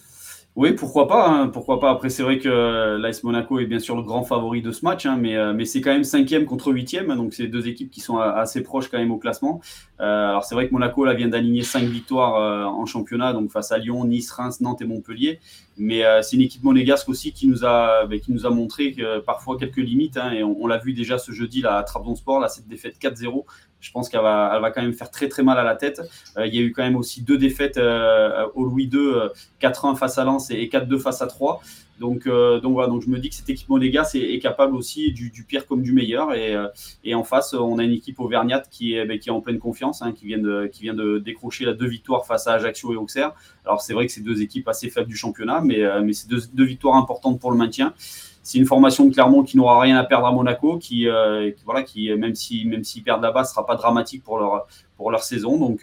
Oui, 0.60 0.72
pourquoi 0.72 1.08
pas. 1.08 1.26
Hein, 1.26 1.48
pourquoi 1.48 1.80
pas. 1.80 1.90
Après, 1.90 2.10
c'est 2.10 2.22
vrai 2.22 2.38
que 2.38 2.46
euh, 2.46 2.98
l'AS 2.98 3.24
Monaco 3.24 3.58
est 3.60 3.64
bien 3.64 3.78
sûr 3.78 3.96
le 3.96 4.02
grand 4.02 4.24
favori 4.24 4.60
de 4.60 4.72
ce 4.72 4.84
match, 4.84 5.06
hein, 5.06 5.16
mais, 5.18 5.34
euh, 5.34 5.54
mais 5.54 5.64
c'est 5.64 5.80
quand 5.80 5.90
même 5.90 6.04
cinquième 6.04 6.44
contre 6.44 6.70
huitième. 6.70 7.16
Donc, 7.16 7.32
c'est 7.32 7.46
deux 7.46 7.66
équipes 7.66 7.90
qui 7.90 8.00
sont 8.00 8.18
assez 8.18 8.62
proches 8.62 8.88
quand 8.90 8.98
même 8.98 9.10
au 9.10 9.16
classement. 9.16 9.62
Euh, 10.00 10.28
alors, 10.28 10.44
c'est 10.44 10.54
vrai 10.54 10.68
que 10.68 10.74
Monaco 10.74 11.06
là, 11.06 11.14
vient 11.14 11.28
d'aligner 11.28 11.62
cinq 11.62 11.84
victoires 11.84 12.34
en 12.74 12.84
championnat, 12.84 13.32
donc 13.32 13.50
face 13.50 13.72
à 13.72 13.78
Lyon, 13.78 14.04
Nice, 14.04 14.30
Reims, 14.32 14.60
Nantes 14.60 14.82
et 14.82 14.84
Montpellier. 14.84 15.40
Mais 15.78 16.02
c'est 16.22 16.36
une 16.36 16.42
équipe 16.42 16.62
monégasque 16.62 17.08
aussi 17.08 17.32
qui 17.32 17.48
nous 17.48 17.64
a, 17.64 18.06
montré 18.50 18.94
parfois 19.24 19.56
quelques 19.56 19.78
limites. 19.78 20.18
Hein, 20.18 20.32
et 20.32 20.44
on, 20.44 20.66
l'a 20.66 20.76
vu 20.76 20.92
déjà 20.92 21.16
ce 21.16 21.32
jeudi 21.32 21.62
là, 21.62 21.78
à 21.78 21.82
Trabzonspor, 21.84 22.38
là, 22.38 22.48
cette 22.48 22.68
défaite 22.68 22.96
4-0 23.00 23.44
je 23.80 23.90
pense 23.92 24.08
qu'elle 24.08 24.20
va, 24.20 24.52
elle 24.54 24.60
va 24.60 24.70
quand 24.70 24.82
même 24.82 24.92
faire 24.92 25.10
très 25.10 25.28
très 25.28 25.42
mal 25.42 25.58
à 25.58 25.64
la 25.64 25.74
tête. 25.74 26.00
Euh, 26.36 26.46
il 26.46 26.54
y 26.54 26.58
a 26.58 26.62
eu 26.62 26.72
quand 26.72 26.82
même 26.82 26.96
aussi 26.96 27.22
deux 27.22 27.38
défaites 27.38 27.78
euh, 27.78 28.46
au 28.54 28.64
Louis 28.64 28.84
II, 28.84 29.12
4-1 29.60 29.92
euh, 29.92 29.94
face 29.94 30.18
à 30.18 30.24
Lens 30.24 30.50
et 30.50 30.66
4-2 30.66 30.98
face 30.98 31.22
à 31.22 31.26
3. 31.26 31.60
Donc, 31.98 32.26
donc 32.26 32.72
voilà, 32.72 32.88
donc 32.88 33.02
je 33.02 33.10
me 33.10 33.18
dis 33.18 33.28
que 33.28 33.34
cette 33.34 33.50
équipe 33.50 33.68
monégasque 33.68 34.14
est, 34.14 34.32
est 34.32 34.38
capable 34.38 34.74
aussi 34.74 35.12
du, 35.12 35.44
pire 35.46 35.66
comme 35.66 35.82
du 35.82 35.92
meilleur. 35.92 36.32
Et, 36.32 36.56
et, 37.04 37.14
en 37.14 37.24
face, 37.24 37.52
on 37.52 37.78
a 37.78 37.84
une 37.84 37.92
équipe 37.92 38.18
auvergnate 38.20 38.70
qui 38.70 38.94
est, 38.94 39.04
ben, 39.04 39.18
qui 39.18 39.28
est 39.28 39.32
en 39.32 39.42
pleine 39.42 39.58
confiance, 39.58 40.00
hein, 40.00 40.12
qui, 40.12 40.24
vient 40.24 40.38
de, 40.38 40.66
qui 40.72 40.84
vient 40.84 40.94
de 40.94 41.18
décrocher 41.18 41.66
la 41.66 41.74
deux 41.74 41.88
victoires 41.88 42.24
face 42.24 42.46
à 42.46 42.54
Ajaccio 42.54 42.94
et 42.94 42.96
Auxerre. 42.96 43.34
Alors 43.66 43.82
c'est 43.82 43.92
vrai 43.92 44.06
que 44.06 44.12
c'est 44.12 44.22
deux 44.22 44.40
équipes 44.40 44.66
assez 44.68 44.88
faibles 44.88 45.08
du 45.08 45.16
championnat, 45.16 45.60
mais, 45.60 45.82
mais 46.02 46.14
c'est 46.14 46.26
deux 46.30 46.64
victoires 46.64 46.96
importantes 46.96 47.38
pour 47.38 47.50
le 47.50 47.58
maintien 47.58 47.92
c'est 48.50 48.58
une 48.58 48.66
formation 48.66 49.08
Clermont 49.10 49.44
qui 49.44 49.56
n'aura 49.56 49.78
rien 49.80 49.96
à 49.96 50.02
perdre 50.02 50.26
à 50.26 50.32
Monaco, 50.32 50.76
qui, 50.76 51.08
euh, 51.08 51.52
voilà, 51.64 51.84
qui 51.84 52.12
même 52.16 52.34
si 52.34 52.64
même 52.64 52.82
s'ils 52.82 53.04
perdent 53.04 53.22
là-bas, 53.22 53.44
ce 53.44 53.52
sera 53.54 53.64
pas 53.64 53.76
dramatique 53.76 54.24
pour 54.24 54.40
leur 54.40 54.66
pour 55.00 55.10
leur 55.10 55.24
saison. 55.24 55.56
Donc, 55.56 55.82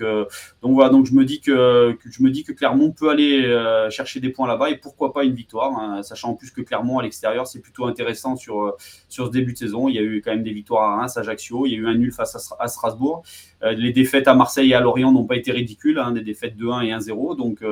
donc 0.62 0.74
voilà, 0.76 0.92
donc 0.92 1.08
je 1.08 1.14
me 1.14 1.26
dis 1.26 1.42
que, 1.42 1.98
je 2.06 2.22
me 2.22 2.30
dis 2.30 2.44
que 2.44 2.52
Clermont 2.52 2.92
peut 2.92 3.10
aller 3.10 3.42
chercher 3.90 4.20
des 4.20 4.30
points 4.30 4.48
là-bas 4.48 4.70
et 4.70 4.78
pourquoi 4.78 5.12
pas 5.12 5.24
une 5.24 5.34
victoire, 5.34 5.76
hein, 5.76 6.04
sachant 6.04 6.30
en 6.30 6.34
plus 6.36 6.52
que 6.52 6.62
Clermont 6.62 7.00
à 7.00 7.04
l'extérieur 7.04 7.48
c'est 7.48 7.60
plutôt 7.60 7.86
intéressant 7.86 8.36
sur 8.36 8.76
sur 9.10 9.26
ce 9.26 9.32
début 9.32 9.54
de 9.54 9.58
saison. 9.58 9.88
Il 9.88 9.96
y 9.96 9.98
a 9.98 10.04
eu 10.04 10.22
quand 10.24 10.30
même 10.30 10.44
des 10.44 10.54
victoires 10.54 10.84
à 10.84 10.98
Reims, 10.98 11.18
à 11.18 11.22
Ajaccio, 11.22 11.66
il 11.66 11.72
y 11.72 11.76
a 11.76 11.80
eu 11.80 11.88
un 11.88 11.96
nul 11.96 12.12
face 12.12 12.54
à, 12.60 12.68
Strasbourg. 12.68 13.24
les 13.64 13.92
défaites 13.92 14.28
à 14.28 14.36
Marseille 14.36 14.70
et 14.70 14.76
à 14.76 14.82
Lorient 14.82 15.12
n'ont 15.12 15.26
pas 15.26 15.36
été 15.36 15.52
ridicules, 15.52 15.98
hein, 15.98 16.12
des 16.12 16.22
défaites 16.22 16.56
de 16.56 16.68
1 16.68 16.82
et 16.82 16.92
1-0. 16.92 17.36
Donc 17.38 17.64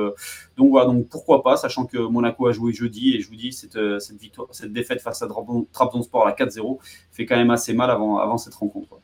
donc 0.56 0.70
voilà, 0.70 0.86
donc 0.86 1.08
pourquoi 1.08 1.44
pas, 1.44 1.56
sachant 1.56 1.86
que 1.86 1.98
Monaco 1.98 2.48
a 2.48 2.52
joué 2.52 2.72
jeudi 2.72 3.14
et 3.14 3.20
je 3.20 3.28
vous 3.28 3.36
dis 3.36 3.52
cette, 3.52 3.78
cette 4.00 4.18
victoire, 4.18 4.48
cette 4.50 4.72
défaite 4.72 5.00
face 5.00 5.22
à 5.22 5.28
Trabzonspor 5.72 6.26
à 6.26 6.32
4-0 6.32 6.78
fait 7.12 7.24
quand 7.24 7.36
même 7.36 7.50
assez 7.50 7.72
mal 7.72 7.88
avant 7.92 8.18
avant 8.18 8.36
cette 8.36 8.54
rencontre. 8.54 8.98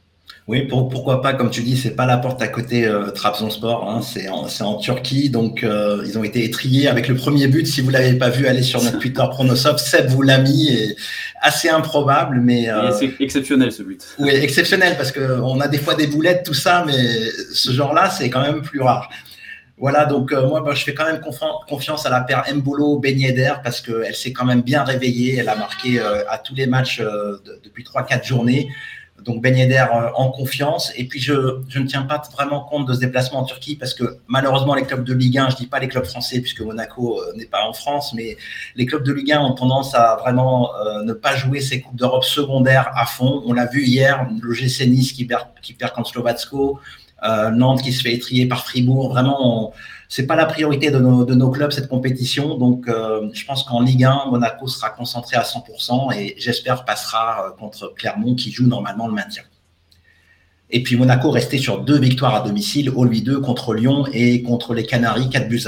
Oui, 0.48 0.66
pourquoi 0.66 1.22
pas, 1.22 1.34
comme 1.34 1.50
tu 1.50 1.62
dis, 1.62 1.76
c'est 1.76 1.94
pas 1.94 2.04
la 2.04 2.16
porte 2.16 2.42
à 2.42 2.48
côté 2.48 2.84
euh, 2.84 3.10
Trabzonspor, 3.10 3.88
hein, 3.88 4.02
c'est 4.02 4.28
en, 4.28 4.48
en, 4.60 4.76
Turquie, 4.76 5.30
donc 5.30 5.62
euh, 5.62 6.02
ils 6.04 6.18
ont 6.18 6.24
été 6.24 6.44
étriés 6.44 6.88
avec 6.88 7.06
le 7.06 7.14
premier 7.14 7.46
but. 7.46 7.64
Si 7.64 7.80
vous 7.80 7.90
l'avez 7.90 8.14
pas 8.14 8.28
vu, 8.28 8.48
allez 8.48 8.64
sur 8.64 8.82
notre 8.82 8.98
Twitter 9.00 9.22
Pronosop, 9.30 9.78
Seb 9.78 10.08
vous 10.08 10.22
l'a 10.22 10.38
mis, 10.38 10.68
et 10.68 10.96
assez 11.42 11.68
improbable, 11.68 12.40
mais 12.40 12.68
euh, 12.68 12.92
c'est 12.92 13.12
exceptionnel 13.20 13.70
ce 13.70 13.84
but. 13.84 14.04
Oui, 14.18 14.30
exceptionnel 14.30 14.96
parce 14.96 15.12
que 15.12 15.40
on 15.40 15.60
a 15.60 15.68
des 15.68 15.78
fois 15.78 15.94
des 15.94 16.08
boulettes, 16.08 16.44
tout 16.44 16.54
ça, 16.54 16.84
mais 16.86 16.98
ce 17.52 17.70
genre-là, 17.72 18.10
c'est 18.10 18.28
quand 18.28 18.42
même 18.42 18.62
plus 18.62 18.80
rare. 18.80 19.10
Voilà, 19.76 20.06
donc 20.06 20.32
euh, 20.32 20.46
moi, 20.46 20.60
bah, 20.60 20.72
je 20.74 20.84
fais 20.84 20.94
quand 20.94 21.04
même 21.04 21.20
confiance 21.68 22.04
à 22.06 22.10
la 22.10 22.20
paire 22.20 22.44
Mbolo 22.52 22.98
Ben 22.98 23.16
parce 23.64 23.80
qu'elle 23.80 24.14
s'est 24.14 24.32
quand 24.32 24.44
même 24.44 24.62
bien 24.62 24.84
réveillée. 24.84 25.36
Elle 25.38 25.48
a 25.48 25.56
marqué 25.56 26.00
euh, 26.00 26.22
à 26.28 26.38
tous 26.38 26.54
les 26.54 26.66
matchs 26.66 27.00
depuis 27.64 27.84
3-4 27.84 28.24
journées 28.24 28.68
donc 29.24 29.42
Ben 29.42 29.56
Yedder 29.56 29.86
euh, 29.94 30.08
en 30.14 30.30
confiance. 30.30 30.92
Et 30.96 31.04
puis 31.04 31.20
je, 31.20 31.32
ne 31.32 31.86
tiens 31.86 32.02
pas 32.02 32.22
vraiment 32.32 32.60
compte 32.60 32.86
de 32.86 32.94
ce 32.94 33.00
déplacement 33.00 33.40
en 33.40 33.44
Turquie 33.44 33.76
parce 33.76 33.94
que 33.94 34.18
malheureusement 34.28 34.74
les 34.74 34.84
clubs 34.84 35.04
de 35.04 35.14
Ligue 35.14 35.38
1, 35.38 35.50
je 35.50 35.56
dis 35.56 35.66
pas 35.66 35.78
les 35.78 35.88
clubs 35.88 36.04
français 36.04 36.40
puisque 36.40 36.60
Monaco 36.60 37.20
euh, 37.20 37.32
n'est 37.36 37.46
pas 37.46 37.64
en 37.66 37.72
France, 37.72 38.12
mais 38.14 38.36
les 38.76 38.86
clubs 38.86 39.04
de 39.04 39.12
Ligue 39.12 39.32
1 39.32 39.40
ont 39.40 39.54
tendance 39.54 39.94
à 39.94 40.16
vraiment 40.16 40.70
euh, 40.76 41.02
ne 41.02 41.12
pas 41.12 41.36
jouer 41.36 41.60
ces 41.60 41.80
coupes 41.80 41.96
d'Europe 41.96 42.24
secondaires 42.24 42.90
à 42.96 43.06
fond. 43.06 43.42
On 43.46 43.52
l'a 43.52 43.66
vu 43.66 43.84
hier, 43.84 44.28
le 44.40 44.52
GC 44.52 44.86
Nice 44.86 45.12
qui 45.12 45.24
perd, 45.24 45.46
qui 45.62 45.74
perd 45.74 45.92
contre 45.92 46.10
Slovatsko, 46.10 46.80
Nantes 47.52 47.82
qui 47.82 47.92
se 47.92 48.02
fait 48.02 48.12
étrier 48.12 48.46
par 48.46 48.64
Fribourg. 48.64 49.10
Vraiment, 49.10 49.68
on, 49.68 49.72
c'est 50.14 50.26
pas 50.26 50.36
la 50.36 50.44
priorité 50.44 50.90
de 50.90 50.98
nos, 50.98 51.50
clubs 51.50 51.70
cette 51.70 51.88
compétition. 51.88 52.58
Donc, 52.58 52.86
euh, 52.86 53.30
je 53.32 53.46
pense 53.46 53.64
qu'en 53.64 53.80
Ligue 53.80 54.04
1, 54.04 54.26
Monaco 54.30 54.68
sera 54.68 54.90
concentré 54.90 55.36
à 55.38 55.42
100% 55.42 56.14
et 56.14 56.34
j'espère 56.36 56.84
passera 56.84 57.46
euh, 57.46 57.50
contre 57.58 57.94
Clermont 57.96 58.34
qui 58.34 58.52
joue 58.52 58.66
normalement 58.66 59.08
le 59.08 59.14
maintien. 59.14 59.42
Et 60.68 60.82
puis 60.82 60.96
Monaco 60.96 61.30
restait 61.30 61.56
sur 61.56 61.78
deux 61.80 61.98
victoires 61.98 62.34
à 62.34 62.42
domicile, 62.42 62.90
au 62.90 63.06
lui 63.06 63.22
2 63.22 63.40
contre 63.40 63.72
Lyon 63.72 64.04
et 64.12 64.42
contre 64.42 64.74
les 64.74 64.84
Canaries 64.84 65.30
4 65.30 65.48
buts 65.48 65.64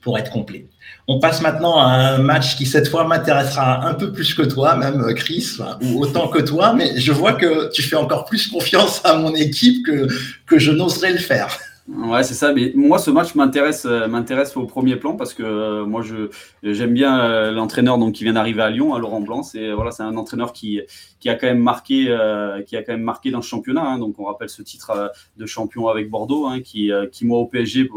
pour 0.00 0.16
être 0.16 0.30
complet. 0.30 0.66
On 1.06 1.20
passe 1.20 1.42
maintenant 1.42 1.76
à 1.76 1.84
un 1.84 2.18
match 2.18 2.56
qui 2.56 2.64
cette 2.64 2.88
fois 2.88 3.04
m'intéressera 3.04 3.86
un 3.86 3.92
peu 3.92 4.10
plus 4.10 4.32
que 4.32 4.42
toi, 4.42 4.74
même 4.76 5.04
Chris, 5.14 5.58
ou 5.82 6.02
autant 6.02 6.28
que 6.28 6.38
toi, 6.38 6.72
mais 6.72 6.98
je 6.98 7.12
vois 7.12 7.34
que 7.34 7.70
tu 7.72 7.82
fais 7.82 7.96
encore 7.96 8.24
plus 8.24 8.46
confiance 8.46 9.02
à 9.04 9.16
mon 9.16 9.34
équipe 9.34 9.86
que 10.46 10.58
je 10.58 10.70
n'oserais 10.72 11.12
le 11.12 11.18
faire. 11.18 11.58
Ouais, 11.88 12.22
c'est 12.22 12.34
ça. 12.34 12.52
Mais 12.52 12.72
moi, 12.74 12.98
ce 12.98 13.10
match 13.10 13.34
m'intéresse, 13.34 13.86
euh, 13.86 14.08
m'intéresse 14.08 14.54
au 14.58 14.66
premier 14.66 14.96
plan 14.96 15.16
parce 15.16 15.32
que 15.32 15.42
euh, 15.42 15.86
moi, 15.86 16.02
je 16.02 16.28
j'aime 16.62 16.92
bien 16.92 17.18
euh, 17.20 17.50
l'entraîneur 17.50 17.96
donc 17.96 18.14
qui 18.14 18.24
vient 18.24 18.34
d'arriver 18.34 18.60
à 18.60 18.68
Lyon, 18.68 18.94
à 18.94 18.98
Laurent 18.98 19.22
Blanc. 19.22 19.42
C'est 19.42 19.72
voilà, 19.72 19.90
c'est 19.90 20.02
un 20.02 20.16
entraîneur 20.18 20.52
qui 20.52 20.82
qui 21.18 21.30
a 21.30 21.34
quand 21.34 21.46
même 21.46 21.62
marqué, 21.62 22.04
qui 22.66 22.76
a 22.76 22.82
quand 22.82 22.92
même 22.92 23.02
marqué 23.02 23.30
dans 23.30 23.38
le 23.38 23.42
championnat. 23.42 23.82
Hein. 23.82 23.98
donc, 23.98 24.18
on 24.18 24.24
rappelle 24.24 24.50
ce 24.50 24.60
titre 24.62 25.12
de 25.38 25.46
champion 25.46 25.88
avec 25.88 26.10
Bordeaux, 26.10 26.46
hein, 26.46 26.60
qui 26.60 26.90
qui 27.10 27.24
moi 27.26 27.38
au 27.38 27.46
PSG 27.46 27.88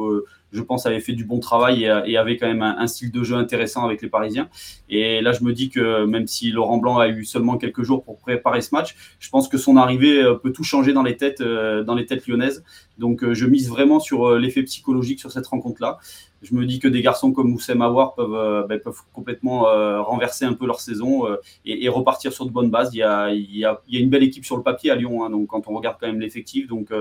je 0.51 0.61
pense, 0.61 0.85
avait 0.85 0.99
fait 0.99 1.13
du 1.13 1.23
bon 1.25 1.39
travail 1.39 1.83
et, 2.05 2.17
avait 2.17 2.37
quand 2.37 2.47
même 2.47 2.61
un, 2.61 2.87
style 2.87 3.11
de 3.11 3.23
jeu 3.23 3.35
intéressant 3.35 3.85
avec 3.85 4.01
les 4.01 4.09
Parisiens. 4.09 4.49
Et 4.89 5.21
là, 5.21 5.31
je 5.31 5.43
me 5.43 5.53
dis 5.53 5.69
que 5.69 6.05
même 6.05 6.27
si 6.27 6.51
Laurent 6.51 6.77
Blanc 6.77 6.97
a 6.97 7.07
eu 7.07 7.25
seulement 7.25 7.57
quelques 7.57 7.83
jours 7.83 8.03
pour 8.03 8.17
préparer 8.17 8.61
ce 8.61 8.73
match, 8.73 8.95
je 9.19 9.29
pense 9.29 9.47
que 9.47 9.57
son 9.57 9.77
arrivée 9.77 10.21
euh, 10.21 10.35
peut 10.35 10.51
tout 10.51 10.63
changer 10.63 10.93
dans 10.93 11.03
les 11.03 11.17
têtes, 11.17 11.41
euh, 11.41 11.83
dans 11.83 11.95
les 11.95 12.05
têtes 12.05 12.27
lyonnaises. 12.27 12.63
Donc, 12.97 13.23
euh, 13.23 13.33
je 13.33 13.45
mise 13.45 13.69
vraiment 13.69 13.99
sur 13.99 14.37
l'effet 14.37 14.63
psychologique 14.63 15.19
sur 15.19 15.31
cette 15.31 15.47
rencontre-là 15.47 15.97
je 16.41 16.55
me 16.55 16.65
dis 16.65 16.79
que 16.79 16.87
des 16.87 17.01
garçons 17.01 17.31
comme 17.31 17.49
Moussem 17.49 17.81
Aouar 17.81 18.15
peuvent, 18.15 18.33
euh, 18.33 18.63
ben, 18.67 18.79
peuvent 18.79 19.01
complètement 19.13 19.67
euh, 19.67 20.01
renverser 20.01 20.45
un 20.45 20.53
peu 20.53 20.65
leur 20.65 20.79
saison 20.79 21.27
euh, 21.27 21.37
et, 21.65 21.87
repartir 21.89 22.33
sur 22.33 22.45
de 22.45 22.51
bonnes 22.51 22.71
bases. 22.71 22.89
Il 22.93 22.97
y, 22.97 23.03
a, 23.03 23.31
il, 23.31 23.55
y 23.55 23.65
a, 23.65 23.79
une 23.91 24.09
belle 24.09 24.23
équipe 24.23 24.45
sur 24.45 24.57
le 24.57 24.63
papier 24.63 24.91
à 24.91 24.95
Lyon, 24.95 25.23
hein, 25.23 25.29
donc 25.29 25.47
quand 25.47 25.67
on 25.67 25.75
regarde 25.75 25.97
quand 25.99 26.07
même 26.07 26.19
l'effectif, 26.19 26.67
donc, 26.67 26.91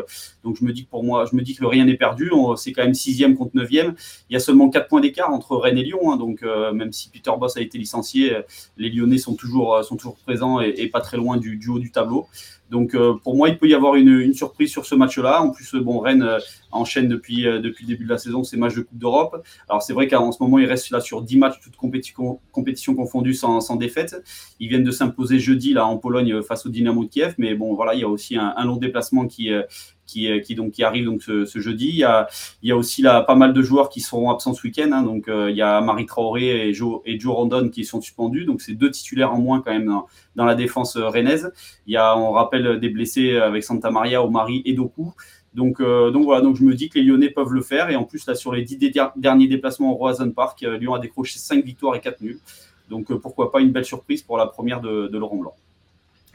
donc 0.45 0.57
je 0.57 0.65
me 0.65 0.73
dis 0.73 0.85
que 0.85 0.91
pour 0.91 1.05
moi, 1.05 1.25
je 1.31 1.37
me 1.37 1.43
dis 1.43 1.55
que 1.55 1.65
rien 1.65 1.85
n'est 1.85 1.97
perdu. 1.97 2.31
C'est 2.57 2.73
quand 2.73 2.83
même 2.83 2.95
sixième 2.95 3.37
contre 3.37 3.53
neuvième. 3.55 3.95
Il 4.29 4.35
y 4.35 4.37
a 4.37 4.41
seulement 4.41 4.69
quatre 4.69 4.89
points 4.89 5.01
d'écart 5.01 5.33
entre 5.33 5.57
Rennes 5.57 5.79
et 5.79 5.85
Lyon, 5.85 6.13
hein, 6.13 6.17
donc 6.17 6.43
même 6.43 6.93
si 6.93 7.09
Peter 7.11 7.33
Boss 7.39 7.57
a 7.57 7.61
été 7.61 7.79
licencié, 7.79 8.37
les 8.77 8.91
Lyonnais 8.91 9.19
sont 9.19 9.35
toujours, 9.35 9.83
sont 9.85 9.97
toujours 9.97 10.17
présents 10.17 10.61
et, 10.61 10.75
et 10.77 10.89
pas 10.89 11.01
très 11.01 11.17
loin 11.17 11.37
du, 11.37 11.57
du 11.57 11.69
haut 11.69 11.79
du 11.79 11.91
tableau. 11.91 12.27
Donc 12.71 12.95
euh, 12.95 13.15
pour 13.23 13.37
moi, 13.37 13.49
il 13.49 13.59
peut 13.59 13.69
y 13.69 13.75
avoir 13.75 13.97
une, 13.97 14.33
surprise 14.33 14.71
sur 14.71 14.87
ce 14.87 14.95
match-là. 14.95 15.43
En 15.43 15.51
plus, 15.51 15.75
bon, 15.75 15.99
Rennes 15.99 16.23
euh, 16.23 16.39
enchaîne 16.71 17.09
depuis, 17.09 17.47
euh, 17.47 17.59
depuis 17.59 17.85
le 17.85 17.89
début 17.89 18.05
de 18.05 18.11
la 18.11 18.19
saison 18.19 18.45
ses 18.45 18.57
matchs 18.57 18.77
de 18.77 18.83
Coupe 18.83 18.99
d'Europe. 18.99 19.45
Alors 19.69 19.83
c'est 19.83 19.93
vrai 19.93 20.07
qu'en 20.09 20.31
ce 20.31 20.43
moment, 20.43 20.59
il 20.59 20.67
reste 20.67 20.91
là 20.91 21.01
sur 21.01 21.23
10 21.23 21.37
matchs, 21.37 21.61
toutes 21.63 21.77
compétitions, 21.77 22.41
compétitions 22.53 22.95
confondues 22.95 23.35
sans, 23.35 23.61
sans, 23.61 23.77
défaite. 23.77 24.23
Ils 24.61 24.69
viennent 24.69 24.85
de 24.85 24.91
s'imposer 24.91 25.39
jeudi 25.39 25.73
là 25.73 25.87
en 25.87 25.99
Pologne 25.99 26.43
face 26.43 26.65
au 26.67 26.69
Dynamo 26.69 27.05
de 27.05 27.09
Kiev. 27.09 27.35
Mais 27.39 27.55
bon, 27.55 27.75
voilà, 27.75 27.95
il 27.95 28.01
y 28.01 28.05
a 28.05 28.09
aussi 28.09 28.37
un, 28.37 28.55
un 28.57 28.65
long 28.65 28.77
déplacement 28.77 29.27
qui, 29.27 29.51
qui, 30.11 30.41
qui, 30.43 30.55
donc, 30.55 30.73
qui 30.73 30.83
arrive 30.83 31.05
donc 31.05 31.23
ce, 31.23 31.47
jeudi. 31.57 31.89
Il 31.89 31.97
y, 31.97 32.73
a, 32.73 32.77
aussi 32.77 33.03
pas 33.03 33.35
mal 33.35 33.53
de 33.53 33.63
joueurs 33.63 33.89
qui 33.89 34.01
seront 34.01 34.31
absents 34.31 34.55
ce 34.55 34.63
week-end. 34.63 34.91
Hein. 34.93 35.03
donc 35.03 35.25
il 35.29 35.55
y 35.55 35.63
a 35.63 35.81
Marie 35.81 36.07
Traoré 36.07 36.69
et 36.69 36.75
Joe, 36.75 37.01
et 37.05 37.19
Joe 37.19 37.35
Rondon 37.35 37.69
qui 37.69 37.85
sont 37.85 38.01
suspendus. 38.01 38.45
Donc 38.45 38.61
c'est 38.61 38.75
deux 38.75 38.91
titulaires 38.91 39.33
en 39.33 39.39
moins 39.39 39.61
quand 39.61 39.73
même 39.73 39.87
dans, 39.87 40.45
la 40.45 40.55
défense 40.55 40.97
rennaise. 40.97 41.53
Il 41.87 41.93
y 41.93 41.97
a, 41.97 42.17
on 42.17 42.33
rappelle, 42.33 42.81
des 42.81 42.89
blessés 42.89 43.37
avec 43.37 43.63
Santa 43.63 43.91
Maria, 43.91 44.25
Omari 44.25 44.63
et 44.65 44.73
Doku. 44.73 45.13
Donc, 45.55 45.81
euh, 45.81 46.11
donc 46.11 46.25
voilà, 46.25 46.43
donc 46.43 46.57
je 46.57 46.65
me 46.65 46.75
dis 46.75 46.89
que 46.89 46.99
les 46.99 47.05
Lyonnais 47.05 47.31
peuvent 47.31 47.53
le 47.53 47.63
faire. 47.63 47.91
Et 47.91 47.97
en 47.97 48.05
plus, 48.05 48.27
là, 48.27 48.35
sur 48.35 48.53
les 48.53 48.63
dix 48.63 48.79
derniers 49.17 49.49
déplacements 49.49 49.93
au 49.93 49.97
Roison 49.97 50.31
Park, 50.31 50.63
euh, 50.63 50.79
Lyon 50.79 50.95
a 50.95 50.99
décroché 50.99 51.39
5 51.39 51.65
victoires 51.65 51.95
et 51.97 52.01
4 52.01 52.21
nuls. 52.21 52.39
Donc 52.89 53.11
euh, 53.11 53.19
pourquoi 53.19 53.51
pas 53.51 53.61
une 53.61 53.71
belle 53.73 53.85
surprise 53.85 54.23
pour 54.23 54.37
la 54.37 54.47
première 54.47 54.81
de 54.81 55.17
Laurent 55.17 55.37
Blanc. 55.37 55.55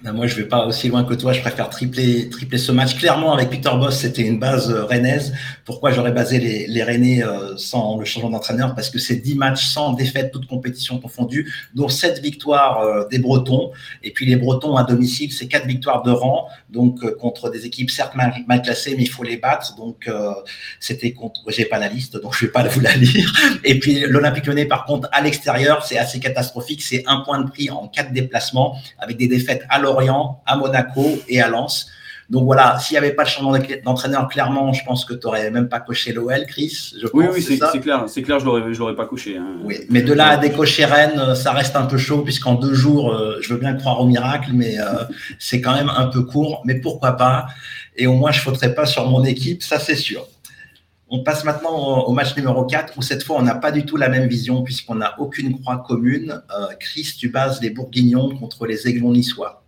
Ben, 0.03 0.11
moi, 0.11 0.27
je 0.27 0.35
vais 0.35 0.43
pas 0.43 0.65
aussi 0.65 0.89
loin 0.89 1.05
que 1.05 1.13
toi. 1.13 1.31
Je 1.31 1.39
préfère 1.39 1.69
tripler, 1.69 2.27
tripler 2.27 2.57
ce 2.57 2.73
match. 2.73 2.97
Clairement, 2.97 3.33
avec 3.33 3.49
Peter 3.49 3.69
Boss, 3.79 3.97
c'était 3.97 4.23
une 4.23 4.39
base 4.39 4.69
euh, 4.69 4.83
rennaise. 4.83 5.33
Pourquoi 5.63 5.91
j'aurais 5.91 6.11
basé 6.11 6.37
les, 6.37 6.67
les 6.67 6.83
Rennais 6.83 7.23
euh, 7.23 7.55
sans 7.55 7.97
le 7.97 8.03
changement 8.03 8.29
d'entraîneur? 8.29 8.75
Parce 8.75 8.89
que 8.89 8.99
c'est 8.99 9.15
10 9.15 9.35
matchs 9.35 9.65
sans 9.67 9.93
défaite, 9.93 10.31
toutes 10.33 10.47
compétitions 10.47 10.99
confondues, 10.99 11.49
dont 11.75 11.87
7 11.87 12.21
victoires 12.21 12.81
euh, 12.81 13.07
des 13.07 13.19
Bretons. 13.19 13.71
Et 14.03 14.11
puis 14.11 14.25
les 14.25 14.35
Bretons 14.35 14.75
à 14.75 14.83
domicile, 14.83 15.31
c'est 15.31 15.47
4 15.47 15.65
victoires 15.65 16.03
de 16.03 16.11
rang, 16.11 16.49
donc 16.69 16.99
contre 17.15 17.49
des 17.49 17.65
équipes 17.65 17.89
certes 17.89 18.15
mal, 18.15 18.33
classées, 18.63 18.95
mais 18.97 19.03
il 19.03 19.09
faut 19.09 19.23
les 19.23 19.37
battre. 19.37 19.75
Donc 19.77 20.09
c'était 20.79 21.13
contre. 21.13 21.39
J'ai 21.47 21.65
pas 21.65 21.79
la 21.79 21.87
liste, 21.87 22.21
donc 22.21 22.35
je 22.35 22.45
vais 22.45 22.51
pas 22.51 22.63
vous 22.63 22.81
la 22.81 22.95
lire. 22.95 23.33
Et 23.63 23.79
puis 23.79 24.01
l'Olympique 24.01 24.45
Lyonnais, 24.45 24.65
par 24.65 24.85
contre, 24.85 25.07
à 25.11 25.21
l'extérieur, 25.21 25.85
c'est 25.85 25.97
assez 25.97 26.19
catastrophique. 26.19 26.81
C'est 26.81 27.03
un 27.07 27.21
point 27.21 27.39
de 27.39 27.49
prix 27.49 27.69
en 27.69 27.87
4 27.87 28.11
déplacements, 28.11 28.77
avec 28.99 29.17
des 29.17 29.27
défaites 29.27 29.63
à 29.69 29.79
Lorient, 29.85 30.41
à 30.45 30.57
Monaco 30.57 31.05
et 31.29 31.41
à 31.41 31.47
Lens. 31.47 31.89
Donc 32.29 32.45
voilà, 32.45 32.79
s'il 32.79 32.95
n'y 32.95 32.97
avait 32.97 33.13
pas 33.13 33.23
le 33.23 33.29
changement 33.29 33.55
d'entraîneur, 33.83 34.27
clairement, 34.27 34.73
je 34.73 34.83
pense 34.83 35.05
que 35.05 35.13
tu 35.13 35.25
n'aurais 35.25 35.51
même 35.51 35.69
pas 35.69 35.79
coché 35.79 36.11
l'OL, 36.11 36.45
Chris. 36.47 36.95
oui, 37.13 37.25
oui, 37.31 37.41
c'est 37.41 37.57
clair, 37.79 38.05
c'est 38.07 38.23
clair, 38.23 38.39
je 38.39 38.45
l'aurais, 38.45 38.61
l'aurais 38.73 38.95
pas 38.95 39.05
coché. 39.05 39.37
Hein. 39.37 39.57
Oui, 39.63 39.81
mais 39.91 40.01
de 40.01 40.11
là 40.11 40.29
à 40.29 40.37
décocher 40.37 40.85
Rennes, 40.85 41.35
ça 41.35 41.51
reste 41.51 41.75
un 41.75 41.85
peu 41.85 41.97
chaud 41.97 42.23
puisqu'en 42.23 42.55
deux 42.55 42.73
jours, 42.73 43.13
euh, 43.13 43.37
je 43.41 43.53
veux 43.53 43.59
bien 43.59 43.75
croire 43.75 44.01
au 44.01 44.05
miracle, 44.05 44.51
mais 44.53 44.79
euh, 44.79 45.03
c'est 45.39 45.61
quand 45.61 45.75
même 45.75 45.91
un 45.95 46.07
peu 46.07 46.23
court. 46.23 46.63
Mais 46.65 46.75
pourquoi 46.75 47.11
pas? 47.11 47.45
Et 47.95 48.07
au 48.07 48.13
moins, 48.13 48.31
je 48.31 48.39
ne 48.39 48.43
faudrais 48.43 48.73
pas 48.73 48.87
sur 48.87 49.07
mon 49.07 49.23
équipe, 49.23 49.61
ça 49.61 49.77
c'est 49.77 49.95
sûr. 49.95 50.27
On 51.07 51.21
passe 51.21 51.43
maintenant 51.43 52.05
au 52.05 52.11
match 52.13 52.35
numéro 52.35 52.65
4 52.65 52.97
où 52.97 53.03
cette 53.03 53.23
fois 53.23 53.37
on 53.37 53.43
n'a 53.43 53.53
pas 53.53 53.71
du 53.71 53.85
tout 53.85 53.95
la 53.95 54.09
même 54.09 54.27
vision 54.27 54.63
puisqu'on 54.63 54.95
n'a 54.95 55.13
aucune 55.19 55.59
croix 55.61 55.77
commune. 55.77 56.41
Euh, 56.59 56.65
Chris, 56.79 57.13
tu 57.19 57.29
bases 57.29 57.61
les 57.61 57.69
Bourguignons 57.69 58.35
contre 58.35 58.65
les 58.65 58.87
Aiglons 58.87 59.11
niçois. 59.11 59.64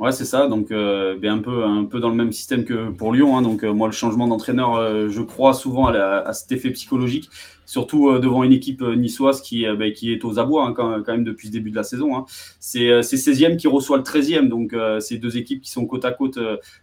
Ouais, 0.00 0.10
c'est 0.10 0.24
ça. 0.24 0.48
Donc, 0.48 0.72
euh, 0.72 1.16
ben, 1.18 1.34
un, 1.34 1.38
peu, 1.38 1.64
un 1.64 1.84
peu 1.84 2.00
dans 2.00 2.08
le 2.08 2.16
même 2.16 2.32
système 2.32 2.64
que 2.64 2.90
pour 2.90 3.12
Lyon. 3.12 3.36
Hein. 3.36 3.42
Donc, 3.42 3.62
euh, 3.62 3.72
moi, 3.72 3.86
le 3.86 3.92
changement 3.92 4.26
d'entraîneur, 4.26 4.74
euh, 4.74 5.08
je 5.08 5.22
crois 5.22 5.54
souvent 5.54 5.86
à, 5.86 6.32
cet 6.32 6.50
effet 6.52 6.70
psychologique, 6.70 7.30
surtout 7.66 8.18
devant 8.18 8.44
une 8.44 8.52
équipe 8.52 8.82
niçoise 8.82 9.40
qui, 9.40 9.64
ben, 9.78 9.92
qui 9.92 10.12
est 10.12 10.24
aux 10.24 10.38
abois 10.38 10.66
hein, 10.66 10.72
quand, 10.74 11.06
même 11.08 11.24
depuis 11.24 11.48
le 11.48 11.52
début 11.52 11.70
de 11.70 11.76
la 11.76 11.82
saison. 11.82 12.16
Hein. 12.16 12.24
C'est 12.60 13.00
16e 13.00 13.56
qui 13.56 13.68
reçoit 13.68 13.96
le 13.96 14.02
13e. 14.02 14.48
Donc, 14.48 14.74
c'est 15.00 15.18
deux 15.18 15.36
équipes 15.36 15.62
qui 15.62 15.70
sont 15.70 15.86
côte 15.86 16.04
à 16.04 16.12
côte 16.12 16.38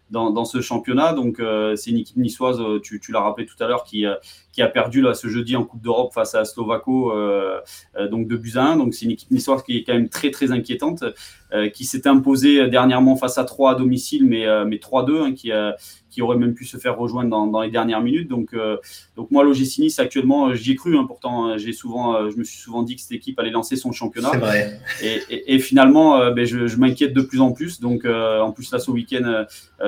dans, 0.09 0.31
dans 0.31 0.45
ce 0.45 0.61
championnat. 0.61 1.13
Donc, 1.13 1.41
c'est 1.75 1.91
une 1.91 1.97
équipe 1.97 2.17
niçoise, 2.17 2.59
tu, 2.83 2.99
l'as 3.11 3.21
rappelé 3.21 3.45
tout 3.45 3.61
à 3.63 3.67
l'heure, 3.67 3.83
qui, 3.83 4.05
qui 4.51 4.61
a 4.61 4.67
perdu 4.67 5.01
là, 5.01 5.13
ce 5.13 5.27
jeudi 5.27 5.55
en 5.55 5.63
Coupe 5.63 5.81
d'Europe 5.81 6.13
face 6.13 6.35
à 6.35 6.45
Slovako, 6.45 7.13
donc 8.09 8.27
de 8.27 8.35
buts 8.35 8.53
à 8.55 8.63
1. 8.63 8.77
Donc, 8.77 8.93
c'est 8.93 9.05
une 9.05 9.11
équipe 9.11 9.31
niçoise 9.31 9.63
qui 9.63 9.77
est 9.77 9.83
quand 9.83 9.93
même 9.93 10.09
très, 10.09 10.31
très 10.31 10.51
inquiétante. 10.51 11.03
qui 11.73 11.85
s'est 11.85 12.07
imposé 12.07 12.67
dernièrement 12.69 13.15
face 13.15 13.37
à 13.37 13.43
3 13.43 13.71
à 13.71 13.75
domicile, 13.75 14.25
mais, 14.25 14.45
mais 14.65 14.77
3-2, 14.77 15.21
hein, 15.21 15.33
qui, 15.33 15.51
qui 16.11 16.21
aurait 16.21 16.37
même 16.37 16.53
pu 16.53 16.65
se 16.65 16.77
faire 16.77 16.97
rejoindre 16.97 17.29
dans, 17.29 17.47
dans 17.47 17.61
les 17.61 17.71
dernières 17.71 18.01
minutes. 18.01 18.27
Donc, 18.27 18.55
donc 19.15 19.31
moi, 19.31 19.43
l'OGC 19.43 19.79
Nice, 19.79 19.99
actuellement, 19.99 20.53
j'y 20.53 20.71
ai 20.71 20.75
cru. 20.75 20.97
Hein, 20.97 21.05
pourtant, 21.07 21.57
j'ai 21.57 21.73
souvent, 21.73 22.29
je 22.29 22.37
me 22.37 22.43
suis 22.43 22.59
souvent 22.59 22.83
dit 22.83 22.95
que 22.95 23.01
cette 23.01 23.13
équipe 23.13 23.39
allait 23.39 23.49
lancer 23.49 23.75
son 23.75 23.91
championnat. 23.91 24.31
Vrai. 24.37 24.79
Et, 25.01 25.55
et, 25.55 25.59
finalement, 25.59 26.31
ben, 26.31 26.45
je, 26.45 26.67
je 26.67 26.77
m'inquiète 26.77 27.13
de 27.13 27.21
plus 27.21 27.41
en 27.41 27.51
plus. 27.51 27.79
Donc, 27.79 28.05
en 28.05 28.51
plus, 28.51 28.71
là, 28.71 28.79
ce 28.79 28.91
week-end, 28.91 29.45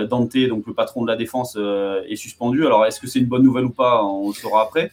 Dante, 0.09 0.37
donc 0.47 0.65
le 0.65 0.73
patron 0.73 1.03
de 1.03 1.07
la 1.07 1.15
défense, 1.15 1.57
est 2.07 2.15
suspendu. 2.15 2.65
Alors, 2.65 2.85
est-ce 2.85 2.99
que 2.99 3.07
c'est 3.07 3.19
une 3.19 3.27
bonne 3.27 3.43
nouvelle 3.43 3.65
ou 3.65 3.71
pas 3.71 4.03
On 4.03 4.29
le 4.29 4.33
saura 4.33 4.63
après 4.63 4.91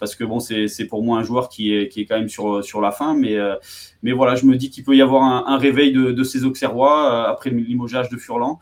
parce 0.00 0.16
que 0.16 0.24
bon, 0.24 0.40
c'est 0.40 0.86
pour 0.86 1.04
moi 1.04 1.18
un 1.18 1.22
joueur 1.22 1.48
qui 1.50 1.74
est, 1.74 1.88
qui 1.88 2.00
est 2.00 2.06
quand 2.06 2.18
même 2.18 2.30
sur, 2.30 2.64
sur 2.64 2.80
la 2.80 2.90
fin. 2.90 3.14
Mais, 3.14 3.36
euh, 3.36 3.54
mais 4.02 4.12
voilà, 4.12 4.34
je 4.34 4.46
me 4.46 4.56
dis 4.56 4.70
qu'il 4.70 4.82
peut 4.82 4.96
y 4.96 5.02
avoir 5.02 5.22
un, 5.22 5.58
réveil 5.58 5.92
de, 5.92 6.10
de, 6.10 6.24
ces 6.24 6.44
Auxerrois 6.44 7.12
euh, 7.12 7.30
après 7.30 7.50
le 7.50 7.58
limogeage 7.58 8.08
de 8.08 8.16
Furlan. 8.16 8.58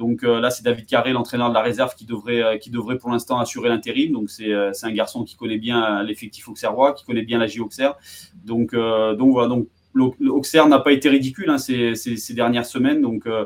Donc 0.00 0.24
euh, 0.24 0.40
là, 0.40 0.50
c'est 0.50 0.64
David 0.64 0.86
Carré, 0.86 1.12
l'entraîneur 1.12 1.50
de 1.50 1.54
la 1.54 1.60
réserve, 1.60 1.94
qui 1.94 2.06
devrait, 2.06 2.58
qui 2.58 2.70
devrait 2.70 2.96
pour 2.96 3.10
l'instant 3.10 3.38
assurer 3.38 3.68
l'intérim. 3.68 4.12
Donc 4.12 4.30
c'est 4.30 4.52
un 4.52 4.92
garçon 4.92 5.24
qui 5.24 5.36
connaît 5.36 5.58
bien 5.58 6.02
l'effectif 6.02 6.48
auxerrois, 6.48 6.94
qui 6.94 7.04
connaît 7.04 7.22
bien 7.22 7.38
la 7.38 7.46
J 7.46 7.60
Auxerre. 7.60 7.94
Donc, 8.44 8.74
donc 8.74 9.30
voilà, 9.30 9.48
donc 9.48 9.68
Auxerre 9.96 10.68
n'a 10.68 10.78
pas 10.78 10.92
été 10.92 11.08
ridicule 11.08 11.50
hein, 11.50 11.58
ces, 11.58 11.94
dernières 12.34 12.66
semaines. 12.66 13.00
Donc 13.02 13.26
euh, 13.26 13.44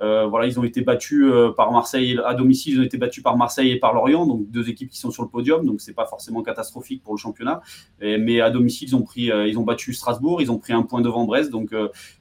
euh, 0.00 0.26
voilà, 0.26 0.46
ils 0.46 0.58
ont 0.60 0.64
été 0.64 0.82
battus 0.82 1.24
euh, 1.24 1.50
par 1.50 1.72
Marseille 1.72 2.18
à 2.24 2.34
domicile, 2.34 2.74
ils 2.74 2.80
ont 2.80 2.84
été 2.84 2.98
battus 2.98 3.22
par 3.22 3.36
Marseille 3.36 3.70
et 3.70 3.78
par 3.78 3.94
Lorient, 3.94 4.26
donc 4.26 4.50
deux 4.50 4.68
équipes 4.68 4.90
qui 4.90 4.98
sont 4.98 5.10
sur 5.10 5.22
le 5.22 5.28
podium. 5.28 5.64
Donc 5.64 5.80
c'est 5.80 5.94
pas 5.94 6.06
forcément 6.06 6.42
catastrophique 6.42 7.02
pour 7.02 7.14
le 7.14 7.18
championnat. 7.18 7.60
mais 8.00 8.40
à 8.40 8.50
domicile, 8.50 8.88
ils 8.88 8.96
ont 8.96 9.02
pris, 9.02 9.30
ils 9.30 9.58
ont 9.58 9.62
battu 9.64 9.94
Strasbourg, 9.94 10.42
ils 10.42 10.50
ont 10.50 10.58
pris 10.58 10.72
un 10.72 10.82
point 10.82 11.00
devant 11.00 11.24
Brest. 11.24 11.50
Donc 11.50 11.70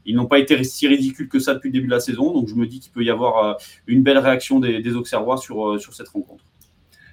ils 0.06 0.16
n'ont 0.16 0.28
pas 0.28 0.40
été 0.40 0.64
si 0.64 0.88
ridicules 0.88 1.28
que 1.28 1.40
ça 1.40 1.54
depuis 1.54 1.70
le 1.70 1.74
début 1.74 1.88
de 1.88 1.92
la 1.92 2.00
saison. 2.00 2.34
Donc 2.34 2.48
je 2.48 2.56
me 2.56 2.66
dis 2.66 2.80
qu'il 2.80 2.92
peut 2.92 3.04
y 3.04 3.10
avoir 3.10 3.58
une 3.88 4.04
belle 4.04 4.18
réaction 4.18 4.60
des, 4.60 4.96
Auxerrois 4.96 5.38
sur 5.38 5.94
cette 5.94 6.08
rencontre. 6.10 6.44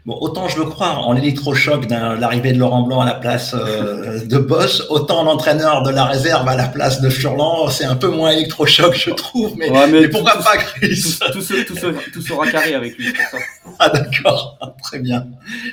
Bon, 0.04 0.18
autant 0.20 0.48
je 0.48 0.58
veux 0.58 0.64
croire 0.64 1.06
en 1.06 1.12
l'électrochoc 1.12 1.86
de 1.86 2.20
l'arrivée 2.20 2.52
de 2.52 2.58
Laurent 2.58 2.82
Blanc 2.82 3.02
à 3.02 3.06
la 3.06 3.14
place 3.14 3.54
euh, 3.54 4.26
de 4.26 4.36
Boss, 4.36 4.84
autant 4.90 5.22
l'entraîneur 5.22 5.84
de 5.84 5.90
la 5.90 6.06
réserve 6.06 6.48
à 6.48 6.56
la 6.56 6.66
place 6.66 7.00
de 7.00 7.08
Furlan, 7.08 7.68
c'est 7.68 7.84
un 7.84 7.94
peu 7.94 8.08
moins 8.08 8.30
électrochoc, 8.32 8.96
je 8.96 9.10
trouve. 9.10 9.54
Mais, 9.56 9.70
mais, 9.86 10.08
pourquoi 10.08 10.42
pas, 10.42 10.56
Chris 10.56 11.18
tout, 11.32 11.38
tout, 11.38 12.20
sera 12.20 12.50
carré 12.50 12.74
avec 12.74 12.98
lui. 12.98 13.12
Pour 13.12 13.24
ça. 13.30 13.38
Ah 13.78 13.90
d'accord, 13.90 14.58
très 14.82 14.98
bien, 14.98 15.28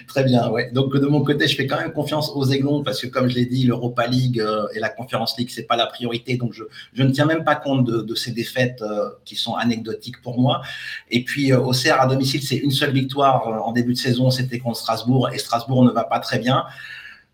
très 0.07 0.23
bien. 0.23 0.47
Ouais. 0.49 0.69
Donc 0.71 0.95
de 0.95 1.05
mon 1.07 1.23
côté, 1.23 1.47
je 1.47 1.55
fais 1.55 1.65
quand 1.65 1.77
même 1.77 1.91
confiance 1.91 2.31
aux 2.35 2.45
Aiglons 2.45 2.83
parce 2.83 3.01
que 3.01 3.07
comme 3.07 3.29
je 3.29 3.35
l'ai 3.35 3.45
dit, 3.45 3.65
l'Europa 3.65 4.05
League 4.05 4.39
euh, 4.39 4.67
et 4.75 4.79
la 4.79 4.89
Conference 4.89 5.35
League, 5.39 5.49
c'est 5.51 5.63
pas 5.63 5.75
la 5.75 5.87
priorité. 5.87 6.37
Donc 6.37 6.53
je, 6.53 6.63
je, 6.93 7.01
ne 7.01 7.09
tiens 7.09 7.25
même 7.25 7.43
pas 7.43 7.55
compte 7.55 7.83
de, 7.83 8.01
de 8.01 8.15
ces 8.15 8.31
défaites 8.31 8.83
euh, 8.83 9.09
qui 9.25 9.35
sont 9.35 9.55
anecdotiques 9.55 10.21
pour 10.21 10.39
moi. 10.39 10.61
Et 11.09 11.23
puis 11.23 11.51
au 11.51 11.71
CR 11.71 11.99
à 11.99 12.05
domicile, 12.05 12.43
c'est 12.43 12.57
une 12.57 12.71
seule 12.71 12.91
victoire 12.91 13.67
en 13.67 13.71
début 13.71 13.93
de 13.93 13.97
saison 13.97 14.18
c'était 14.29 14.59
contre 14.59 14.77
Strasbourg 14.77 15.29
et 15.33 15.37
Strasbourg 15.37 15.83
ne 15.85 15.91
va 15.91 16.03
pas 16.03 16.19
très 16.19 16.39
bien. 16.39 16.65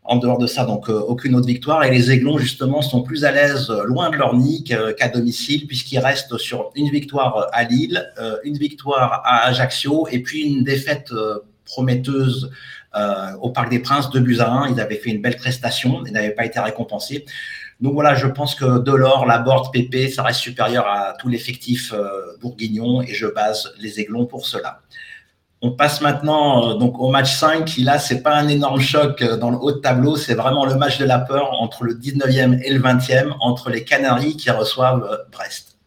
En 0.08 0.18
dehors 0.18 0.38
de 0.38 0.46
ça, 0.46 0.66
donc 0.66 0.88
euh, 0.88 1.00
aucune 1.00 1.34
autre 1.34 1.48
victoire. 1.48 1.84
Et 1.84 1.90
les 1.90 2.12
Aiglons, 2.12 2.38
justement, 2.38 2.84
sont 2.84 3.02
plus 3.02 3.26
à 3.26 3.32
l'aise 3.32 3.72
euh, 3.72 3.84
loin 3.86 4.12
de 4.12 4.18
leur 4.18 4.36
nid 4.36 4.64
qu'à 4.64 5.10
domicile, 5.10 5.66
puisqu'ils 5.66 5.98
restent 5.98 6.38
sur 6.38 6.72
une 6.76 6.90
victoire 6.90 7.48
à 7.52 7.64
Lille, 7.64 8.08
euh, 8.20 8.38
une 8.44 8.56
victoire 8.56 9.24
à 9.26 9.48
Ajaccio, 9.48 10.08
et 10.12 10.20
puis 10.20 10.44
une 10.44 10.64
défaite 10.64 11.12
prometteuse 11.66 12.52
au 13.42 13.50
Parc 13.50 13.70
des 13.70 13.80
Princes, 13.80 14.10
de 14.12 14.20
buts 14.20 14.40
à 14.40 14.50
1. 14.50 14.70
Ils 14.74 14.80
avaient 14.80 14.96
fait 14.96 15.10
une 15.10 15.22
belle 15.22 15.36
prestation, 15.36 16.04
ils 16.06 16.14
n'avaient 16.14 16.30
pas 16.30 16.46
été 16.46 16.60
récompensés. 16.60 17.26
Donc 17.82 17.94
voilà, 17.94 18.16
je 18.16 18.28
pense 18.28 18.56
que 18.56 18.80
Delors, 18.80 19.26
Laborde, 19.26 19.74
Pépé, 19.74 20.08
ça 20.10 20.24
reste 20.24 20.40
supérieur 20.40 20.88
à 20.88 21.14
tout 21.20 21.28
l'effectif 21.28 21.94
bourguignon, 22.40 23.02
et 23.02 23.14
je 23.14 23.28
base 23.28 23.74
les 23.80 24.00
Aiglons 24.00 24.28
pour 24.28 24.46
cela. 24.46 24.80
On 25.66 25.72
passe 25.72 26.00
maintenant 26.02 26.70
euh, 26.70 26.74
donc 26.76 27.00
au 27.00 27.10
match 27.10 27.34
5, 27.34 27.66
qui 27.66 27.82
là, 27.82 27.98
c'est 27.98 28.22
pas 28.22 28.36
un 28.36 28.48
énorme 28.48 28.80
choc 28.80 29.24
euh, 29.24 29.36
dans 29.36 29.50
le 29.50 29.58
haut 29.58 29.72
de 29.72 29.80
tableau, 29.80 30.16
c'est 30.16 30.36
vraiment 30.36 30.64
le 30.64 30.76
match 30.76 31.00
de 31.00 31.06
la 31.06 31.18
peur 31.18 31.60
entre 31.60 31.86
le 31.86 31.96
19e 31.96 32.62
et 32.64 32.72
le 32.72 32.80
20e, 32.80 33.34
entre 33.40 33.72
les 33.72 33.84
Canaries 33.84 34.38
qui 34.38 34.52
reçoivent 34.52 35.04
euh, 35.04 35.18
Brest. 35.32 35.80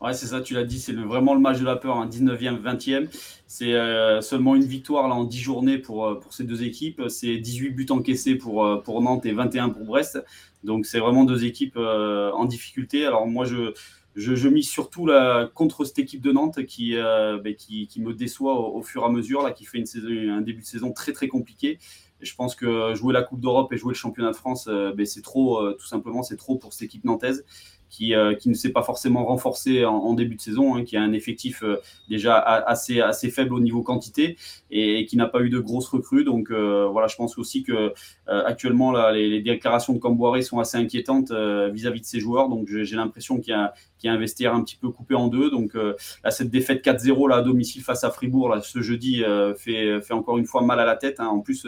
Ouais, 0.00 0.14
c'est 0.14 0.26
ça, 0.26 0.40
tu 0.40 0.54
l'as 0.54 0.64
dit, 0.64 0.80
c'est 0.80 0.94
vraiment 0.94 1.32
le 1.34 1.38
match 1.38 1.60
de 1.60 1.64
la 1.64 1.76
peur, 1.76 1.96
un 1.98 2.08
19e, 2.08 2.60
20e. 2.60 3.06
C'est 3.46 3.72
seulement 4.20 4.54
une 4.54 4.64
victoire 4.64 5.08
là, 5.08 5.14
en 5.14 5.24
10 5.24 5.38
journées 5.38 5.78
pour, 5.78 6.20
pour 6.20 6.32
ces 6.32 6.44
deux 6.44 6.62
équipes. 6.62 7.02
C'est 7.08 7.36
18 7.36 7.70
buts 7.70 7.86
encaissés 7.90 8.36
pour, 8.36 8.82
pour 8.84 9.02
Nantes 9.02 9.26
et 9.26 9.32
21 9.32 9.70
pour 9.70 9.84
Brest. 9.84 10.22
Donc 10.62 10.86
c'est 10.86 11.00
vraiment 11.00 11.24
deux 11.24 11.44
équipes 11.44 11.76
en 11.76 12.44
difficulté. 12.44 13.06
Alors 13.06 13.26
moi, 13.26 13.44
je, 13.44 13.72
je, 14.18 14.48
mise 14.48 14.68
surtout 14.68 15.08
contre 15.54 15.84
cette 15.84 15.98
équipe 15.98 16.20
de 16.20 16.32
Nantes 16.32 16.64
qui, 16.66 16.96
euh, 16.96 17.38
ben, 17.38 17.54
me 17.98 18.12
déçoit 18.12 18.58
au, 18.58 18.82
fur 18.82 19.02
et 19.02 19.06
à 19.06 19.08
mesure, 19.08 19.42
là, 19.42 19.52
qui 19.52 19.64
fait 19.64 19.82
un 20.28 20.40
début 20.40 20.62
de 20.62 20.66
saison 20.66 20.92
très 20.92 21.12
très 21.12 21.28
compliqué. 21.28 21.78
Je 22.20 22.34
pense 22.34 22.56
que 22.56 22.94
jouer 22.94 23.12
la 23.12 23.22
Coupe 23.22 23.40
d'Europe 23.40 23.72
et 23.72 23.76
jouer 23.76 23.92
le 23.92 23.98
championnat 23.98 24.32
de 24.32 24.36
France, 24.36 24.66
euh, 24.68 24.92
ben, 24.92 25.06
c'est 25.06 25.22
trop, 25.22 25.58
euh, 25.58 25.76
tout 25.78 25.86
simplement, 25.86 26.24
c'est 26.24 26.36
trop 26.36 26.56
pour 26.56 26.72
cette 26.72 26.82
équipe 26.82 27.04
nantaise 27.04 27.44
qui, 27.90 28.12
ne 28.12 28.54
s'est 28.54 28.72
pas 28.72 28.82
forcément 28.82 29.24
renforcé 29.24 29.86
en, 29.86 30.12
début 30.12 30.34
de 30.34 30.42
saison, 30.42 30.74
hein, 30.74 30.84
qui 30.84 30.98
a 30.98 31.00
un 31.00 31.14
effectif 31.14 31.64
déjà 32.10 32.36
assez, 32.36 33.00
assez 33.00 33.30
faible 33.30 33.54
au 33.54 33.60
niveau 33.60 33.82
quantité 33.82 34.36
et, 34.70 35.06
qui 35.06 35.16
n'a 35.16 35.26
pas 35.26 35.40
eu 35.40 35.48
de 35.48 35.58
grosses 35.58 35.88
recrues. 35.88 36.22
Donc 36.22 36.50
voilà, 36.50 37.06
je 37.06 37.16
pense 37.16 37.38
aussi 37.38 37.62
que 37.62 37.94
actuellement 38.26 38.92
là, 38.92 39.10
les, 39.12 39.40
déclarations 39.40 39.94
de 39.94 39.98
Camboiré 39.98 40.42
sont 40.42 40.58
assez 40.58 40.76
inquiétantes 40.76 41.32
vis-à-vis 41.32 42.02
de 42.02 42.06
ses 42.06 42.20
joueurs. 42.20 42.50
Donc 42.50 42.68
j'ai 42.68 42.94
l'impression 42.94 43.40
qu'il 43.40 43.52
y 43.52 43.56
a 43.56 43.72
qui 43.98 44.08
a 44.08 44.12
un 44.12 44.18
vestiaire 44.18 44.54
un 44.54 44.62
petit 44.62 44.76
peu 44.76 44.90
coupé 44.90 45.14
en 45.14 45.28
deux. 45.28 45.50
Donc 45.50 45.74
là, 45.74 46.30
cette 46.30 46.50
défaite 46.50 46.84
4-0 46.84 47.28
là 47.28 47.36
à 47.36 47.42
domicile 47.42 47.82
face 47.82 48.04
à 48.04 48.10
Fribourg 48.10 48.48
là, 48.48 48.60
ce 48.62 48.80
jeudi 48.80 49.22
fait, 49.56 50.00
fait 50.00 50.14
encore 50.14 50.38
une 50.38 50.46
fois 50.46 50.62
mal 50.62 50.80
à 50.80 50.84
la 50.84 50.96
tête. 50.96 51.20
Hein. 51.20 51.26
En 51.26 51.40
plus, 51.40 51.66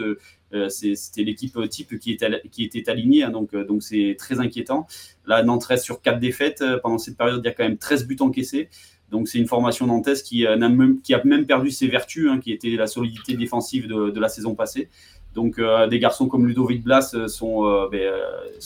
c'était 0.69 1.23
l'équipe 1.23 1.57
type 1.69 1.99
qui 1.99 2.11
était, 2.11 2.41
qui 2.51 2.63
était 2.63 2.89
alignée, 2.89 3.23
hein. 3.23 3.31
donc 3.31 3.55
donc 3.55 3.83
c'est 3.83 4.15
très 4.17 4.39
inquiétant. 4.39 4.87
Là, 5.25 5.43
Nantes 5.43 5.65
reste 5.65 5.85
sur 5.85 6.01
quatre 6.01 6.19
défaites. 6.19 6.61
Euh, 6.61 6.79
pendant 6.81 6.97
cette 6.97 7.17
période, 7.17 7.41
il 7.43 7.47
y 7.47 7.49
a 7.49 7.53
quand 7.53 7.63
même 7.63 7.77
13 7.77 8.07
buts 8.07 8.17
encaissés. 8.19 8.69
Donc 9.09 9.27
c'est 9.27 9.39
une 9.39 9.47
formation 9.47 9.87
nantaise 9.87 10.23
qui, 10.23 10.45
euh, 10.45 10.53
a 10.53 10.69
même, 10.69 11.01
qui 11.01 11.13
a 11.13 11.23
même 11.23 11.45
perdu 11.45 11.69
ses 11.69 11.87
vertus, 11.87 12.29
hein, 12.29 12.39
qui 12.39 12.51
était 12.51 12.69
la 12.69 12.87
solidité 12.87 13.35
défensive 13.35 13.87
de, 13.87 14.19
la 14.19 14.29
saison 14.29 14.55
passée. 14.55 14.89
Donc 15.33 15.59
euh, 15.59 15.87
des 15.87 15.99
garçons 15.99 16.27
comme 16.27 16.45
Ludovic 16.45 16.83
Blas 16.83 17.15
sont, 17.27 17.87
ben, 17.89 18.13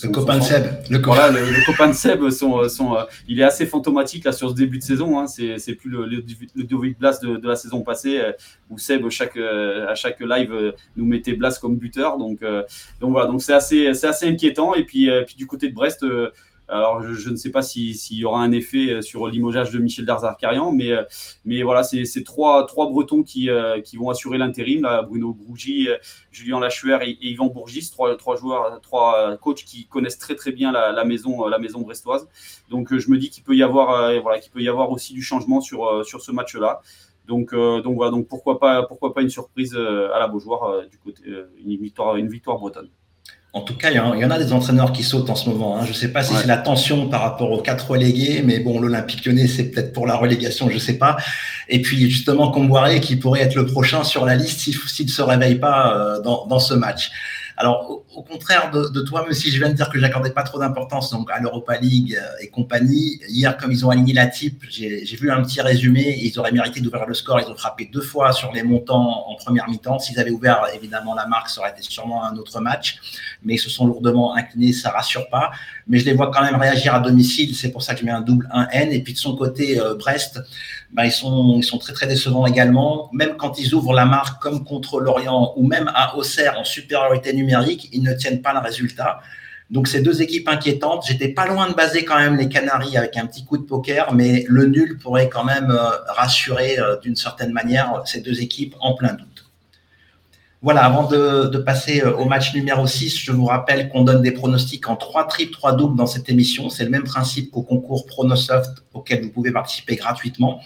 le 0.04 0.10
copain 0.10 0.38
de 0.38 0.44
Seb. 0.44 0.66
Le, 0.90 1.00
voilà, 1.00 1.30
le, 1.30 1.66
copain 1.66 1.90
de 1.90 1.94
Seb 1.94 2.30
sont, 2.30 2.68
sont 2.70 2.98
il 3.28 3.40
est 3.40 3.44
assez 3.44 3.66
fantomatique 3.66 4.24
là 4.24 4.32
sur 4.32 4.50
ce 4.50 4.56
début 4.56 4.80
de 4.80 4.84
saison. 4.84 5.20
Hein. 5.20 5.28
C'est 5.28 5.76
plus 5.76 5.90
le, 5.90 6.06
Ludovic 6.56 6.98
Blas 6.98 7.20
de, 7.22 7.48
la 7.48 7.56
saison 7.56 7.82
passée 7.82 8.20
où 8.70 8.78
Seb 8.78 9.08
chaque 9.10 9.38
à 9.38 9.96
chaque 9.96 10.20
live 10.20 10.74
nous 10.96 11.06
mettait 11.06 11.34
Blas 11.34 11.60
comme 11.62 11.78
buteur. 11.78 12.18
Donc 12.18 12.40
donc 13.00 13.12
voilà 13.12 13.28
donc 13.28 13.42
c'est 13.42 13.54
assez 13.54 13.94
c'est 13.94 14.08
assez 14.08 14.28
inquiétant. 14.28 14.74
Et 14.74 14.84
puis 14.84 15.10
puis 15.26 15.36
du 15.36 15.46
côté 15.46 15.70
de 15.70 15.74
Brest 15.76 16.04
alors, 16.68 17.04
je, 17.04 17.30
ne 17.30 17.36
sais 17.36 17.52
pas 17.52 17.62
s'il 17.62 18.18
y 18.18 18.26
aura 18.26 18.42
un 18.42 18.52
effet 18.52 18.90
euh, 18.90 19.02
sur 19.02 19.28
limogeage 19.28 19.72
de 19.72 19.78
Michel 19.78 20.06
Darzakarian, 20.06 20.72
mais, 20.72 20.92
euh, 20.92 21.04
mais 21.44 21.62
voilà, 21.62 21.84
c'est 21.84 22.24
trois, 22.24 22.66
trois 22.66 22.90
Bretons 22.90 23.24
qui, 23.24 23.50
euh, 23.50 23.82
qui 23.82 23.98
vont 23.98 24.10
assurer 24.10 24.38
l'intérim. 24.38 24.88
Bruno 25.08 25.34
Grougy, 25.34 25.88
Julien 26.32 26.60
Lachuer 26.60 26.98
et, 27.04 27.28
Yvan 27.30 27.48
Bourgis, 27.48 27.92
trois, 27.92 28.16
trois 28.18 28.36
joueurs, 28.36 28.80
trois 28.82 29.38
coachs 29.38 29.64
qui 29.64 29.88
connaissent 29.88 30.18
très 30.18 30.36
très 30.36 30.52
bien 30.52 30.72
la, 30.72 31.06
maison, 31.06 31.48
la 31.48 31.60
maison 31.60 31.82
brestoise. 31.82 32.28
Donc, 32.70 32.96
je 32.98 33.10
me 33.10 33.18
dis 33.18 33.30
qu'il 33.30 33.44
peut 33.44 33.56
y 33.56 33.64
avoir, 33.64 34.22
voilà, 34.22 34.40
qu'il 34.40 34.52
peut 34.52 34.62
y 34.62 34.70
avoir 34.70 34.92
aussi 34.92 35.14
du 35.14 35.22
changement 35.22 35.62
sur, 35.62 36.06
sur 36.06 36.22
ce 36.22 36.32
match-là. 36.32 36.82
Donc, 37.28 37.54
donc 37.54 37.96
voilà, 37.96 38.12
donc 38.12 38.28
pourquoi 38.28 38.60
pas, 38.60 38.84
pourquoi 38.84 39.14
pas 39.14 39.22
une 39.22 39.30
surprise 39.30 39.76
à 39.76 40.20
la 40.20 40.28
Beaujoire 40.28 40.88
du 40.88 40.98
côté, 40.98 41.24
une 41.58 41.76
victoire, 41.78 42.16
une 42.16 42.30
victoire 42.30 42.58
bretonne. 42.58 42.90
En 43.56 43.62
tout 43.62 43.74
cas, 43.74 43.90
il 43.90 43.96
y, 43.96 44.00
en 44.00 44.32
a 44.32 44.38
des 44.38 44.52
entraîneurs 44.52 44.92
qui 44.92 45.02
sautent 45.02 45.30
en 45.30 45.36
ce 45.36 45.48
moment. 45.48 45.78
Hein. 45.78 45.86
Je 45.86 45.92
ne 45.92 45.96
sais 45.96 46.10
pas 46.10 46.24
si 46.24 46.34
c'est 46.36 46.46
la 46.46 46.58
tension 46.58 47.08
par 47.08 47.22
rapport 47.22 47.52
aux 47.52 47.62
quatre 47.62 47.90
relégués, 47.90 48.44
mais 48.44 48.60
bon, 48.60 48.82
l'Olympique 48.82 49.26
lyonnais, 49.26 49.48
c'est 49.48 49.72
peut-être 49.72 49.94
pour 49.94 50.06
la 50.06 50.18
relégation, 50.18 50.68
je 50.68 50.74
ne 50.74 50.80
sais 50.80 50.98
pas. 50.98 51.16
Et 51.70 51.82
puis 51.82 52.12
justement, 52.12 52.52
Comboiré, 52.52 53.00
qui 53.00 53.16
pourrait 53.16 53.44
être 53.44 53.56
le 53.56 53.66
prochain 53.66 54.04
sur 54.04 54.26
la 54.26 54.36
liste 54.36 54.60
s'il 54.60 55.06
ne 55.06 55.10
se 55.10 55.22
réveille 55.22 55.56
pas 55.56 55.96
euh, 55.96 56.22
dans, 56.22 56.46
dans 56.48 56.60
ce 56.60 56.74
match. 56.74 57.12
Alors, 57.58 58.04
au, 58.14 58.22
contraire 58.22 58.70
de, 58.72 59.02
toi, 59.02 59.24
même 59.24 59.34
si 59.34 59.50
je 59.50 59.58
viens 59.58 59.70
de 59.70 59.74
dire 59.74 59.90
que 59.90 59.98
j'accordais 59.98 60.32
pas 60.32 60.44
trop 60.44 60.60
d'importance 60.60 61.12
donc 61.12 61.32
à 61.32 61.40
l'Europa 61.40 61.78
League 61.78 62.18
euh, 62.20 62.42
et 62.42 62.50
compagnie, 62.50 63.20
hier, 63.30 63.56
comme 63.56 63.72
ils 63.72 63.86
ont 63.86 63.90
aligné 63.90 64.14
la 64.14 64.28
type, 64.28 64.64
j'ai 64.70 65.04
vu 65.20 65.32
un 65.32 65.42
petit 65.42 65.62
résumé. 65.62 66.18
Ils 66.22 66.38
auraient 66.38 66.52
mérité 66.52 66.82
d'ouvrir 66.82 67.06
le 67.06 67.14
score. 67.14 67.40
Ils 67.40 67.50
ont 67.50 67.56
frappé 67.56 67.90
deux 67.92 68.02
fois 68.02 68.34
sur 68.34 68.52
les 68.52 68.64
montants 68.64 69.30
en 69.30 69.36
première 69.36 69.70
mi-temps. 69.70 70.00
S'ils 70.00 70.20
avaient 70.20 70.32
ouvert, 70.32 70.66
évidemment, 70.74 71.16
la 71.16 71.28
marque, 71.28 71.50
ça 71.50 71.62
aurait 71.62 71.72
été 71.72 71.82
sûrement 71.82 72.26
un 72.26 72.36
autre 72.36 72.60
match. 72.60 72.98
Mais 73.44 73.56
ils 73.56 73.60
se 73.60 73.70
sont 73.70 73.88
lourdement 73.88 74.36
inclinés, 74.36 74.74
ça 74.74 74.92
rassure 74.92 75.30
pas. 75.30 75.52
Mais 75.88 76.00
je 76.00 76.06
les 76.06 76.14
vois 76.14 76.32
quand 76.32 76.42
même 76.42 76.56
réagir 76.56 76.94
à 76.94 77.00
domicile. 77.00 77.56
C'est 77.56 77.72
pour 77.72 77.84
ça 77.84 77.94
que 77.94 78.02
je 78.02 78.06
mets 78.06 78.12
un 78.12 78.22
double 78.22 78.50
1N. 78.54 78.92
Et 78.92 79.02
puis 79.02 79.14
de 79.14 79.18
son 79.18 79.36
côté, 79.36 79.80
euh, 79.80 79.96
Brest, 79.96 80.42
ils, 81.04 81.12
sont, 81.12 81.56
ils 81.58 81.64
sont 81.64 81.78
très 81.78 81.94
très 81.94 82.08
décevants 82.08 82.46
également. 82.46 83.10
Même 83.12 83.36
quand 83.36 83.60
ils 83.60 83.74
ouvrent 83.74 83.94
la 83.94 84.06
marque 84.06 84.42
comme 84.42 84.64
contre 84.64 85.00
l'Orient 85.02 85.54
ou 85.58 85.68
même 85.68 85.92
à 85.94 86.16
Auxerre 86.16 86.58
en 86.58 86.64
supériorité 86.64 87.34
numérique, 87.34 87.90
ils 87.92 88.04
ne 88.04 88.14
tiennent 88.14 88.42
pas 88.42 88.54
le 88.54 88.60
résultat. 88.60 89.20
Donc, 89.72 89.88
ces 89.88 90.02
deux 90.02 90.22
équipes 90.22 90.48
inquiétantes. 90.48 91.06
J'étais 91.08 91.30
pas 91.30 91.48
loin 91.48 91.68
de 91.68 91.74
baser 91.74 92.06
quand 92.06 92.18
même 92.18 92.38
les 92.38 92.48
Canaries 92.48 92.98
avec 92.98 93.18
un 93.18 93.26
petit 93.26 93.44
coup 93.44 93.58
de 93.58 93.64
poker, 93.64 94.14
mais 94.14 94.46
le 94.48 94.68
nul 94.68 94.98
pourrait 95.00 95.28
quand 95.28 95.44
même 95.44 95.72
euh, 95.72 95.90
rassurer 96.08 96.80
euh, 96.80 96.98
d'une 97.00 97.16
certaine 97.16 97.52
manière 97.52 98.04
ces 98.06 98.22
deux 98.22 98.42
équipes 98.42 98.76
en 98.80 98.94
plein 98.94 99.14
doute. 99.14 99.45
Voilà, 100.66 100.84
avant 100.84 101.04
de, 101.04 101.60
passer 101.60 102.02
euh, 102.02 102.18
au 102.18 102.26
match 102.26 102.56
numéro 102.56 102.88
6, 102.88 103.20
je 103.20 103.32
vous 103.32 103.46
rappelle 103.46 103.88
qu'on 103.88 104.02
donne 104.02 104.24
des 104.24 104.32
pronostics 104.32 104.90
en 104.90 104.96
3 104.96 105.28
triples, 105.28 105.54
3 105.54 105.74
doubles 105.74 105.96
dans 105.96 106.08
cette 106.08 106.28
émission. 106.28 106.72
C'est 106.72 106.86
le 106.86 106.90
même 106.90 107.04
principe 107.04 107.52
qu'au 107.52 107.62
concours 107.62 108.08
Pronosoft 108.08 108.72
auquel 108.92 109.22
vous 109.22 109.30
pouvez 109.30 109.52
participer 109.52 109.96
gratuitement. 109.96 110.60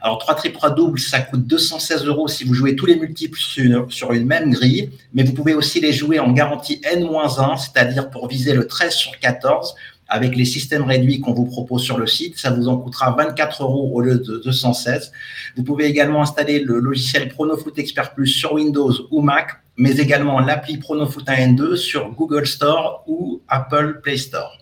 Alors, 0.00 0.18
3 0.18 0.36
triples, 0.36 0.56
3 0.56 0.70
doubles, 0.70 1.00
ça 1.00 1.18
coûte 1.18 1.48
216 1.48 2.06
euros 2.06 2.28
si 2.28 2.44
vous 2.44 2.54
jouez 2.54 2.76
tous 2.76 2.86
les 2.86 2.94
multiples 2.94 3.40
sur 3.40 3.92
sur 3.92 4.12
une 4.12 4.24
même 4.24 4.52
grille, 4.52 4.90
mais 5.14 5.24
vous 5.24 5.32
pouvez 5.32 5.54
aussi 5.54 5.80
les 5.80 5.92
jouer 5.92 6.20
en 6.20 6.30
garantie 6.30 6.80
N-1, 6.84 7.58
c'est-à-dire 7.58 8.08
pour 8.08 8.28
viser 8.28 8.54
le 8.54 8.68
13 8.68 8.94
sur 8.94 9.18
14 9.18 9.74
avec 10.10 10.36
les 10.36 10.44
systèmes 10.44 10.82
réduits 10.82 11.20
qu'on 11.20 11.32
vous 11.32 11.46
propose 11.46 11.82
sur 11.82 11.96
le 11.96 12.06
site. 12.06 12.38
Ça 12.38 12.50
vous 12.50 12.68
en 12.68 12.76
coûtera 12.76 13.12
24 13.12 13.62
euros 13.62 13.90
au 13.94 14.00
lieu 14.00 14.18
de 14.18 14.42
216. 14.44 15.12
Vous 15.56 15.62
pouvez 15.62 15.86
également 15.86 16.20
installer 16.20 16.58
le 16.60 16.80
logiciel 16.80 17.28
PronoFoot 17.28 17.78
Expert 17.78 18.12
Plus 18.12 18.26
sur 18.26 18.54
Windows 18.54 18.92
ou 19.10 19.22
Mac, 19.22 19.62
mais 19.76 19.96
également 19.96 20.40
l'appli 20.40 20.76
PronoFoot 20.76 21.28
1 21.28 21.52
2 21.52 21.76
sur 21.76 22.10
Google 22.10 22.46
Store 22.46 23.04
ou 23.06 23.40
Apple 23.48 24.00
Play 24.02 24.16
Store. 24.16 24.58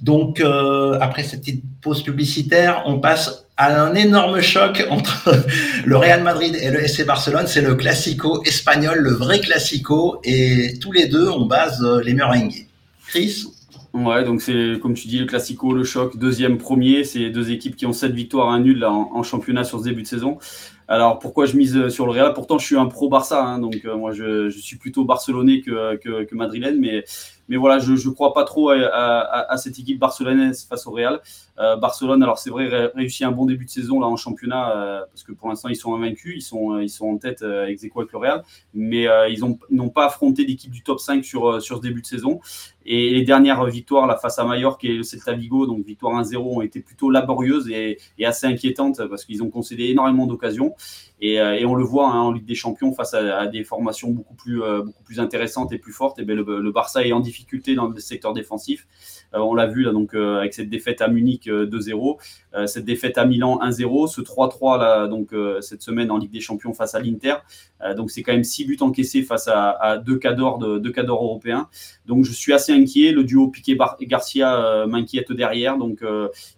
Donc, 0.00 0.40
euh, 0.40 0.98
après 1.00 1.22
cette 1.22 1.40
petite 1.40 1.64
pause 1.80 2.02
publicitaire, 2.02 2.82
on 2.86 2.98
passe 2.98 3.46
à 3.56 3.82
un 3.82 3.94
énorme 3.94 4.40
choc 4.40 4.86
entre 4.90 5.34
le 5.86 5.96
Real 5.96 6.22
Madrid 6.22 6.56
et 6.60 6.70
le 6.70 6.86
SC 6.86 7.06
Barcelone. 7.06 7.46
C'est 7.46 7.62
le 7.62 7.74
classico 7.74 8.42
espagnol, 8.44 8.98
le 8.98 9.12
vrai 9.12 9.40
classico, 9.40 10.20
et 10.24 10.74
tous 10.80 10.92
les 10.92 11.06
deux, 11.08 11.28
on 11.28 11.46
base 11.46 11.82
euh, 11.82 12.02
les 12.02 12.12
meringues. 12.12 12.66
Chris 13.06 13.46
Ouais, 13.96 14.24
donc 14.24 14.42
c'est 14.42 14.78
comme 14.82 14.92
tu 14.92 15.08
dis 15.08 15.18
le 15.18 15.24
classico, 15.24 15.72
le 15.72 15.82
choc, 15.82 16.18
deuxième, 16.18 16.58
premier. 16.58 17.02
C'est 17.02 17.30
deux 17.30 17.50
équipes 17.50 17.76
qui 17.76 17.86
ont 17.86 17.94
sept 17.94 18.12
victoires, 18.12 18.50
un 18.50 18.60
nul 18.60 18.84
en, 18.84 19.22
championnat 19.22 19.64
sur 19.64 19.78
ce 19.78 19.84
début 19.84 20.02
de 20.02 20.06
saison. 20.06 20.36
Alors 20.86 21.18
pourquoi 21.18 21.46
je 21.46 21.56
mise 21.56 21.88
sur 21.88 22.04
le 22.04 22.12
Real? 22.12 22.34
Pourtant, 22.34 22.58
je 22.58 22.66
suis 22.66 22.76
un 22.76 22.86
pro 22.86 23.08
Barça, 23.08 23.42
hein, 23.42 23.58
donc 23.58 23.86
euh, 23.86 23.96
moi 23.96 24.12
je, 24.12 24.50
suis 24.50 24.76
plutôt 24.76 25.06
barcelonais 25.06 25.62
que, 25.62 25.96
que, 25.96 26.34
madrilène, 26.34 26.78
mais 26.78 27.04
mais 27.48 27.56
voilà, 27.56 27.78
je 27.78 27.92
ne 27.92 28.14
crois 28.14 28.34
pas 28.34 28.44
trop 28.44 28.68
à, 28.70 29.56
cette 29.56 29.78
équipe 29.78 29.98
barcelonaise 29.98 30.66
face 30.68 30.86
au 30.86 30.90
Real. 30.90 31.22
Euh, 31.58 31.76
Barcelone, 31.76 32.22
alors 32.22 32.38
c'est 32.38 32.50
vrai, 32.50 32.68
réussit 32.94 33.26
un 33.26 33.32
bon 33.32 33.46
début 33.46 33.64
de 33.64 33.70
saison 33.70 33.98
là 33.98 34.06
en 34.06 34.16
championnat 34.16 34.76
euh, 34.76 35.00
parce 35.06 35.22
que 35.22 35.32
pour 35.32 35.48
l'instant 35.48 35.70
ils 35.70 35.76
sont 35.76 35.94
invaincus, 35.94 36.34
ils 36.36 36.42
sont, 36.42 36.74
euh, 36.74 36.82
ils 36.82 36.90
sont 36.90 37.06
en 37.06 37.16
tête 37.16 37.42
ex 37.42 37.82
aequo 37.82 38.00
avec 38.00 38.12
le 38.12 38.18
Real, 38.18 38.44
mais 38.74 39.06
ils 39.30 39.40
n'ont 39.70 39.88
pas 39.88 40.06
affronté 40.06 40.44
l'équipe 40.44 40.70
du 40.70 40.82
top 40.82 41.00
5 41.00 41.24
sur, 41.24 41.62
sur 41.62 41.76
ce 41.76 41.82
début 41.82 42.02
de 42.02 42.06
saison. 42.06 42.40
Et 42.84 43.10
les 43.10 43.22
dernières 43.22 43.64
victoires 43.64 44.06
là, 44.06 44.16
face 44.16 44.38
à 44.38 44.44
Mallorca 44.44 44.86
et 44.86 44.94
le 44.94 45.02
Celta 45.02 45.32
Vigo, 45.32 45.66
donc 45.66 45.84
victoire 45.84 46.22
1-0, 46.22 46.36
ont 46.36 46.60
été 46.60 46.80
plutôt 46.80 47.10
laborieuses 47.10 47.68
et, 47.68 47.98
assez 48.24 48.46
inquiétantes 48.46 49.00
parce 49.08 49.24
qu'ils 49.24 49.42
ont 49.42 49.50
concédé 49.50 49.84
énormément 49.84 50.26
d'occasions. 50.26 50.74
Et, 51.20 51.40
on 51.64 51.74
le 51.74 51.84
voit 51.84 52.10
hein, 52.10 52.20
en 52.20 52.32
Ligue 52.32 52.44
des 52.44 52.54
Champions 52.54 52.92
face 52.92 53.14
à, 53.14 53.46
des 53.46 53.64
formations 53.64 54.10
beaucoup 54.10 54.34
plus, 54.34 54.60
beaucoup 54.84 55.02
plus 55.02 55.18
intéressantes 55.18 55.72
et 55.72 55.78
plus 55.78 55.92
fortes. 55.92 56.18
Et 56.20 56.24
bien 56.24 56.36
le, 56.36 56.60
le, 56.60 56.70
Barça 56.70 57.04
est 57.04 57.12
en 57.12 57.20
difficulté 57.20 57.74
dans 57.74 57.88
le 57.88 57.98
secteur 57.98 58.34
défensif. 58.34 58.86
Euh, 59.34 59.38
on 59.38 59.54
l'a 59.54 59.66
vu 59.66 59.82
là 59.82 59.92
donc 59.92 60.14
avec 60.14 60.54
cette 60.54 60.68
défaite 60.68 61.00
à 61.00 61.08
Munich 61.08 61.48
2-0, 61.48 62.18
cette 62.66 62.84
défaite 62.84 63.18
à 63.18 63.26
Milan 63.26 63.58
1-0, 63.62 64.08
ce 64.08 64.20
3-3 64.20 64.78
là 64.78 65.06
donc 65.08 65.34
cette 65.60 65.82
semaine 65.82 66.10
en 66.10 66.18
Ligue 66.18 66.30
des 66.30 66.40
Champions 66.40 66.72
face 66.72 66.94
à 66.94 67.00
l'Inter. 67.00 67.34
donc 67.96 68.10
c'est 68.10 68.22
quand 68.22 68.32
même 68.32 68.44
six 68.44 68.64
buts 68.64 68.78
encaissés 68.80 69.22
face 69.22 69.48
à, 69.48 69.70
à 69.70 69.98
deux 69.98 70.18
cadors 70.18 70.62
européens. 70.62 71.68
Donc 72.06 72.24
je 72.24 72.32
suis 72.32 72.52
assez 72.52 72.72
inquiet. 72.72 73.12
Le 73.12 73.24
duo 73.24 73.48
Piqué-Garcia 73.48 74.86
m'inquiète 74.86 75.32
derrière. 75.32 75.76
Donc 75.76 76.02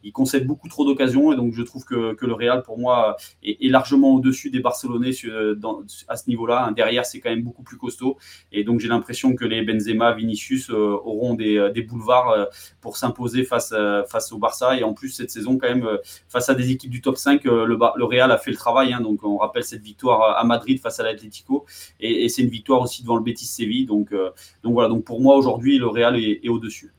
il 0.03 0.13
concède 0.13 0.47
beaucoup 0.47 0.69
trop 0.69 0.85
d'occasions 0.85 1.33
et 1.33 1.37
donc 1.37 1.53
je 1.53 1.63
trouve 1.63 1.85
que, 1.85 2.17
le 2.21 2.33
Real 2.33 2.63
pour 2.63 2.79
moi 2.79 3.17
est, 3.43 3.69
largement 3.69 4.15
au-dessus 4.15 4.51
des 4.51 4.61
Barcelonais 4.61 5.11
à 6.09 6.17
ce 6.17 6.29
niveau-là. 6.29 6.73
Derrière, 6.75 7.07
c'est 7.07 7.21
quand 7.21 7.31
même 7.31 7.43
beaucoup 7.43 7.63
plus 7.63 7.77
costaud. 7.77 8.19
Et 8.53 8.65
donc, 8.65 8.81
j'ai 8.81 8.89
l'impression 8.89 9.35
que 9.35 9.45
les 9.45 9.63
Benzema, 9.63 10.13
Vinicius 10.13 10.71
euh, 10.71 10.75
auront 10.75 11.35
des, 11.35 11.57
euh, 11.57 11.73
boulevards 11.89 12.31
euh, 12.31 12.45
pour 12.81 12.97
s'imposer 12.97 13.45
face, 13.45 13.75
face 14.09 14.33
au 14.33 14.39
Barça. 14.39 14.77
Et 14.77 14.85
en 14.85 14.93
plus, 14.93 15.11
cette 15.11 15.31
saison, 15.31 15.59
quand 15.59 15.69
même, 15.69 15.88
face 16.29 16.49
à 16.49 16.55
des 16.55 16.71
équipes 16.71 16.91
du 16.91 17.01
top 17.01 17.17
5, 17.17 17.45
le, 17.45 17.67
le 17.67 18.05
Real 18.05 18.31
a 18.31 18.39
fait 18.39 18.51
le 18.51 18.57
travail. 18.57 18.93
Hein. 18.93 19.01
donc, 19.01 19.25
on 19.25 19.37
rappelle 19.39 19.65
cette 19.65 19.83
victoire 19.83 20.39
à 20.39 20.45
Madrid 20.45 20.81
face 20.81 21.01
à 21.01 21.03
l'Atlético. 21.03 21.67
Et, 22.01 22.29
c'est 22.29 22.43
une 22.43 22.51
victoire 22.51 22.81
aussi 22.81 23.03
devant 23.03 23.17
le 23.17 23.23
Betis 23.23 23.47
Séville. 23.47 23.87
Donc, 23.87 24.13
donc 24.63 24.73
voilà. 24.73 24.89
Donc, 24.89 25.05
pour 25.05 25.21
moi, 25.21 25.37
aujourd'hui, 25.37 25.79
le 25.79 25.87
Real 25.89 26.17
est, 26.17 26.49
au-dessus. 26.49 26.93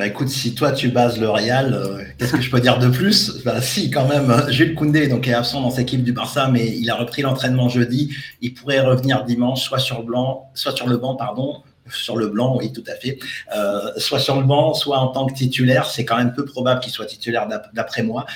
Bah 0.00 0.06
écoute, 0.06 0.28
si 0.28 0.54
toi 0.54 0.72
tu 0.72 0.88
bases 0.88 1.20
le 1.20 1.28
Real, 1.28 1.74
euh, 1.74 2.02
qu'est-ce 2.16 2.32
que 2.32 2.40
je 2.40 2.50
peux 2.50 2.60
dire 2.60 2.78
de 2.78 2.88
plus? 2.88 3.42
Bah, 3.44 3.60
Si, 3.60 3.90
quand 3.90 4.08
même, 4.08 4.32
Jules 4.48 4.74
Koundé 4.74 5.08
donc, 5.08 5.28
est 5.28 5.34
absent 5.34 5.60
dans 5.60 5.70
cette 5.70 5.80
équipe 5.80 6.04
du 6.04 6.12
Barça, 6.12 6.48
mais 6.48 6.74
il 6.74 6.88
a 6.90 6.94
repris 6.94 7.20
l'entraînement 7.20 7.68
jeudi. 7.68 8.14
Il 8.40 8.54
pourrait 8.54 8.80
revenir 8.80 9.24
dimanche, 9.24 9.62
soit 9.62 9.78
sur, 9.78 10.02
blanc, 10.02 10.50
soit 10.54 10.72
sur 10.72 10.88
le 10.88 10.96
banc, 10.96 11.16
pardon, 11.16 11.62
sur 11.92 12.16
le 12.16 12.28
blanc, 12.28 12.56
oui, 12.58 12.72
tout 12.72 12.84
à 12.86 12.94
fait. 12.94 13.18
Euh, 13.54 13.92
soit 13.96 14.18
sur 14.18 14.40
le 14.40 14.46
banc, 14.46 14.74
soit 14.74 14.98
en 14.98 15.08
tant 15.08 15.26
que 15.26 15.34
titulaire. 15.34 15.86
C'est 15.86 16.04
quand 16.04 16.16
même 16.16 16.32
peu 16.32 16.44
probable 16.44 16.80
qu'il 16.80 16.92
soit 16.92 17.06
titulaire 17.06 17.48
d'après 17.72 18.02
moi. 18.02 18.26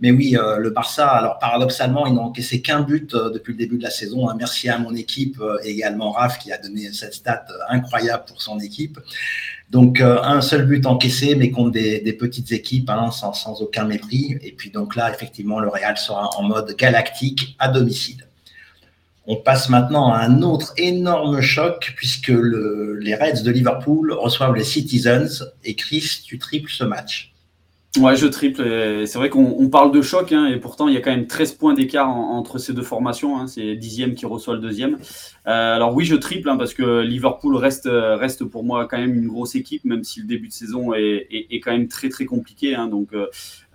Mais 0.00 0.10
oui, 0.10 0.36
euh, 0.36 0.58
le 0.58 0.70
Barça, 0.70 1.08
alors 1.08 1.38
paradoxalement, 1.38 2.06
ils 2.06 2.14
n'ont 2.14 2.24
encaissé 2.24 2.60
qu'un 2.60 2.80
but 2.80 3.14
depuis 3.14 3.52
le 3.52 3.58
début 3.58 3.78
de 3.78 3.84
la 3.84 3.90
saison. 3.90 4.28
Hein. 4.28 4.34
Merci 4.38 4.68
à 4.68 4.78
mon 4.78 4.94
équipe, 4.94 5.40
également 5.62 6.10
Raph, 6.10 6.38
qui 6.38 6.52
a 6.52 6.58
donné 6.58 6.92
cette 6.92 7.14
stat 7.14 7.44
incroyable 7.68 8.24
pour 8.26 8.42
son 8.42 8.58
équipe. 8.58 8.98
Donc, 9.70 10.00
euh, 10.00 10.22
un 10.22 10.40
seul 10.40 10.66
but 10.66 10.86
encaissé, 10.86 11.34
mais 11.34 11.50
contre 11.50 11.72
des, 11.72 12.12
petites 12.12 12.52
équipes, 12.52 12.90
hein, 12.90 13.10
sans, 13.10 13.60
aucun 13.60 13.84
mépris. 13.84 14.38
Et 14.42 14.52
puis, 14.52 14.70
donc 14.70 14.94
là, 14.94 15.12
effectivement, 15.12 15.58
le 15.58 15.68
Real 15.68 15.96
sera 15.96 16.30
en 16.36 16.42
mode 16.42 16.76
galactique 16.76 17.56
à 17.58 17.68
domicile. 17.68 18.26
On 19.26 19.36
passe 19.36 19.68
maintenant 19.70 20.12
à 20.12 20.18
un 20.18 20.42
autre 20.42 20.74
énorme 20.76 21.40
choc, 21.40 21.94
puisque 21.96 22.28
le, 22.28 22.98
les 22.98 23.14
Reds 23.14 23.42
de 23.42 23.50
Liverpool 23.50 24.12
reçoivent 24.12 24.54
les 24.54 24.64
Citizens. 24.64 25.44
Et 25.64 25.74
Chris, 25.74 26.22
tu 26.24 26.38
triples 26.38 26.70
ce 26.70 26.84
match. 26.84 27.33
Ouais, 28.00 28.16
je 28.16 28.26
triple. 28.26 29.06
C'est 29.06 29.18
vrai 29.18 29.30
qu'on 29.30 29.68
parle 29.68 29.92
de 29.92 30.02
choc, 30.02 30.32
hein, 30.32 30.46
et 30.46 30.56
pourtant 30.56 30.88
il 30.88 30.94
y 30.94 30.96
a 30.96 31.00
quand 31.00 31.12
même 31.12 31.28
13 31.28 31.52
points 31.52 31.74
d'écart 31.74 32.08
entre 32.08 32.58
ces 32.58 32.72
deux 32.72 32.82
formations. 32.82 33.38
Hein, 33.38 33.46
c'est 33.46 33.76
dixième 33.76 34.14
qui 34.16 34.26
reçoit 34.26 34.54
le 34.54 34.60
deuxième. 34.60 34.98
Euh, 35.46 35.76
alors 35.76 35.94
oui, 35.94 36.04
je 36.04 36.16
triple 36.16 36.48
hein, 36.48 36.56
parce 36.56 36.74
que 36.74 37.02
Liverpool 37.02 37.54
reste, 37.54 37.88
reste 37.88 38.44
pour 38.46 38.64
moi 38.64 38.88
quand 38.88 38.98
même 38.98 39.14
une 39.14 39.28
grosse 39.28 39.54
équipe, 39.54 39.84
même 39.84 40.02
si 40.02 40.18
le 40.20 40.26
début 40.26 40.48
de 40.48 40.52
saison 40.52 40.92
est, 40.92 41.28
est, 41.30 41.46
est 41.50 41.60
quand 41.60 41.70
même 41.70 41.86
très 41.86 42.08
très 42.08 42.24
compliqué. 42.24 42.74
Hein, 42.74 42.88
donc 42.88 43.12
euh, 43.14 43.26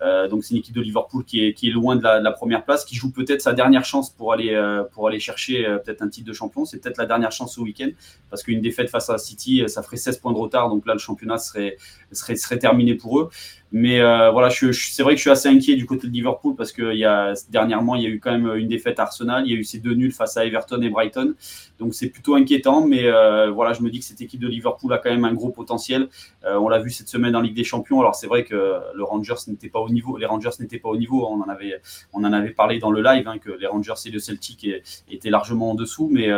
euh, 0.02 0.28
donc 0.28 0.44
c'est 0.44 0.54
une 0.54 0.60
équipe 0.60 0.74
de 0.74 0.80
Liverpool 0.80 1.24
qui 1.24 1.44
est, 1.44 1.52
qui 1.52 1.68
est 1.68 1.72
loin 1.72 1.96
de 1.96 2.02
la, 2.02 2.20
de 2.20 2.24
la 2.24 2.32
première 2.32 2.64
place, 2.64 2.84
qui 2.84 2.96
joue 2.96 3.10
peut-être 3.10 3.42
sa 3.42 3.52
dernière 3.52 3.84
chance 3.84 4.10
pour 4.10 4.32
aller, 4.32 4.54
euh, 4.54 4.82
pour 4.82 5.06
aller 5.08 5.20
chercher 5.20 5.66
euh, 5.66 5.78
peut-être 5.78 6.02
un 6.02 6.08
titre 6.08 6.26
de 6.26 6.32
champion. 6.32 6.64
C'est 6.64 6.78
peut-être 6.78 6.96
la 6.96 7.06
dernière 7.06 7.32
chance 7.32 7.54
ce 7.54 7.60
week-end, 7.60 7.90
parce 8.30 8.42
qu'une 8.42 8.60
défaite 8.60 8.88
face 8.88 9.10
à 9.10 9.18
City, 9.18 9.62
ça 9.66 9.82
ferait 9.82 9.98
16 9.98 10.18
points 10.18 10.32
de 10.32 10.38
retard, 10.38 10.70
donc 10.70 10.86
là 10.86 10.94
le 10.94 10.98
championnat 10.98 11.38
serait, 11.38 11.76
serait, 12.12 12.36
serait 12.36 12.58
terminé 12.58 12.94
pour 12.94 13.20
eux. 13.20 13.30
Mais 13.72 14.00
euh, 14.00 14.30
voilà, 14.30 14.50
c'est 14.50 15.02
vrai 15.02 15.14
que 15.14 15.18
je 15.18 15.22
suis 15.22 15.30
assez 15.30 15.48
inquiet 15.48 15.76
du 15.76 15.86
côté 15.86 16.08
de 16.08 16.12
Liverpool 16.12 16.56
parce 16.56 16.72
que 16.72 16.92
y 16.94 17.04
a, 17.04 17.34
dernièrement, 17.50 17.94
il 17.94 18.02
y 18.02 18.06
a 18.06 18.08
eu 18.08 18.18
quand 18.18 18.32
même 18.32 18.56
une 18.56 18.66
défaite 18.66 18.98
à 18.98 19.02
Arsenal. 19.02 19.44
Il 19.46 19.52
y 19.52 19.56
a 19.56 19.58
eu 19.58 19.64
ces 19.64 19.78
deux 19.78 19.94
nuls 19.94 20.12
face 20.12 20.36
à 20.36 20.44
Everton 20.44 20.82
et 20.82 20.90
Brighton. 20.90 21.34
Donc 21.78 21.94
c'est 21.94 22.08
plutôt 22.08 22.34
inquiétant. 22.34 22.84
Mais 22.84 23.06
euh, 23.06 23.50
voilà, 23.50 23.72
je 23.72 23.82
me 23.82 23.90
dis 23.90 24.00
que 24.00 24.04
cette 24.04 24.20
équipe 24.20 24.40
de 24.40 24.48
Liverpool 24.48 24.92
a 24.92 24.98
quand 24.98 25.10
même 25.10 25.24
un 25.24 25.34
gros 25.34 25.50
potentiel. 25.50 26.08
Euh, 26.44 26.56
on 26.56 26.68
l'a 26.68 26.80
vu 26.80 26.90
cette 26.90 27.08
semaine 27.08 27.36
en 27.36 27.40
Ligue 27.40 27.54
des 27.54 27.62
Champions. 27.62 28.00
Alors 28.00 28.16
c'est 28.16 28.26
vrai 28.26 28.42
que 28.42 28.80
le 28.92 29.04
Rangers 29.04 29.34
n'était 29.46 29.68
pas 29.68 29.78
au 29.78 29.88
niveau. 29.88 30.16
Les 30.16 30.26
Rangers 30.26 30.50
n'étaient 30.58 30.80
pas 30.80 30.88
au 30.88 30.96
niveau. 30.96 31.24
On 31.28 31.40
en 31.40 31.48
avait, 31.48 31.80
on 32.12 32.24
en 32.24 32.32
avait 32.32 32.50
parlé 32.50 32.80
dans 32.80 32.90
le 32.90 33.02
live 33.02 33.28
hein, 33.28 33.38
que 33.38 33.50
les 33.50 33.68
Rangers 33.68 33.94
et 34.04 34.10
le 34.10 34.18
Celtic 34.18 34.66
étaient 35.08 35.30
largement 35.30 35.70
en 35.70 35.74
dessous. 35.74 36.08
Mais, 36.10 36.28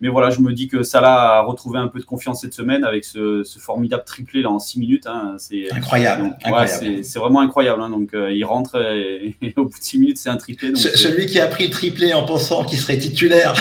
mais 0.00 0.08
voilà, 0.08 0.30
je 0.30 0.40
me 0.40 0.54
dis 0.54 0.68
que 0.68 0.82
Salah 0.82 1.38
a 1.38 1.42
retrouvé 1.42 1.78
un 1.78 1.88
peu 1.88 1.98
de 1.98 2.04
confiance 2.04 2.40
cette 2.40 2.54
semaine 2.54 2.84
avec 2.84 3.04
ce, 3.04 3.44
ce 3.44 3.58
formidable 3.58 4.04
triplé 4.04 4.40
là 4.40 4.50
en 4.50 4.58
6 4.58 4.80
minutes. 4.80 5.06
Hein. 5.06 5.17
C'est 5.38 5.72
incroyable. 5.72 6.36
incroyable 6.44 7.04
c'est 7.04 7.18
vraiment 7.18 7.40
incroyable. 7.40 7.82
Hein. 7.82 7.90
Donc, 7.90 8.14
euh, 8.14 8.32
il 8.32 8.44
rentre 8.44 8.76
et, 8.76 9.36
au 9.56 9.64
bout 9.64 9.78
de 9.78 9.82
6 9.82 9.98
minutes, 9.98 10.18
c'est 10.18 10.30
un 10.30 10.36
triplé. 10.36 10.74
celui 10.74 11.26
qui 11.26 11.40
a 11.40 11.46
pris 11.46 11.66
le 11.66 11.70
triplé 11.70 12.12
en 12.14 12.24
pensant 12.24 12.64
qu'il 12.64 12.78
serait 12.78 12.98
titulaire, 12.98 13.54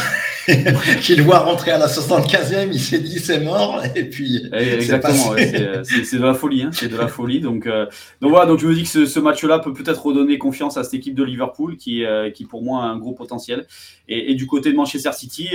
qu'il 1.01 1.21
voit 1.21 1.39
rentrer 1.39 1.71
à 1.71 1.77
la 1.77 1.87
75e, 1.87 2.69
il 2.71 2.79
s'est 2.79 2.99
dit 2.99 3.19
c'est 3.19 3.39
mort. 3.39 3.83
Et 3.95 4.05
puis, 4.05 4.45
exactement, 4.53 5.35
c'est 5.35 6.17
de 6.17 6.23
la 6.23 6.33
folie. 6.33 6.63
Hein. 6.63 6.69
C'est 6.73 6.89
de 6.89 6.97
la 6.97 7.07
folie. 7.07 7.41
Donc, 7.41 7.67
euh, 7.67 7.85
donc 8.21 8.31
voilà, 8.31 8.45
donc 8.45 8.59
je 8.59 8.67
me 8.67 8.73
dis 8.73 8.83
que 8.83 9.05
ce, 9.05 9.19
match-là 9.19 9.59
peut 9.59 9.73
peut-être 9.73 10.05
redonner 10.05 10.37
confiance 10.37 10.77
à 10.77 10.83
cette 10.83 10.93
équipe 10.93 11.15
de 11.15 11.23
Liverpool 11.23 11.77
qui, 11.77 12.05
euh, 12.05 12.29
qui 12.29 12.45
pour 12.45 12.63
moi 12.63 12.83
a 12.83 12.87
un 12.87 12.97
gros 12.97 13.13
potentiel. 13.13 13.65
Et, 14.07 14.35
du 14.35 14.47
côté 14.47 14.71
de 14.71 14.77
Manchester 14.77 15.11
City, 15.11 15.49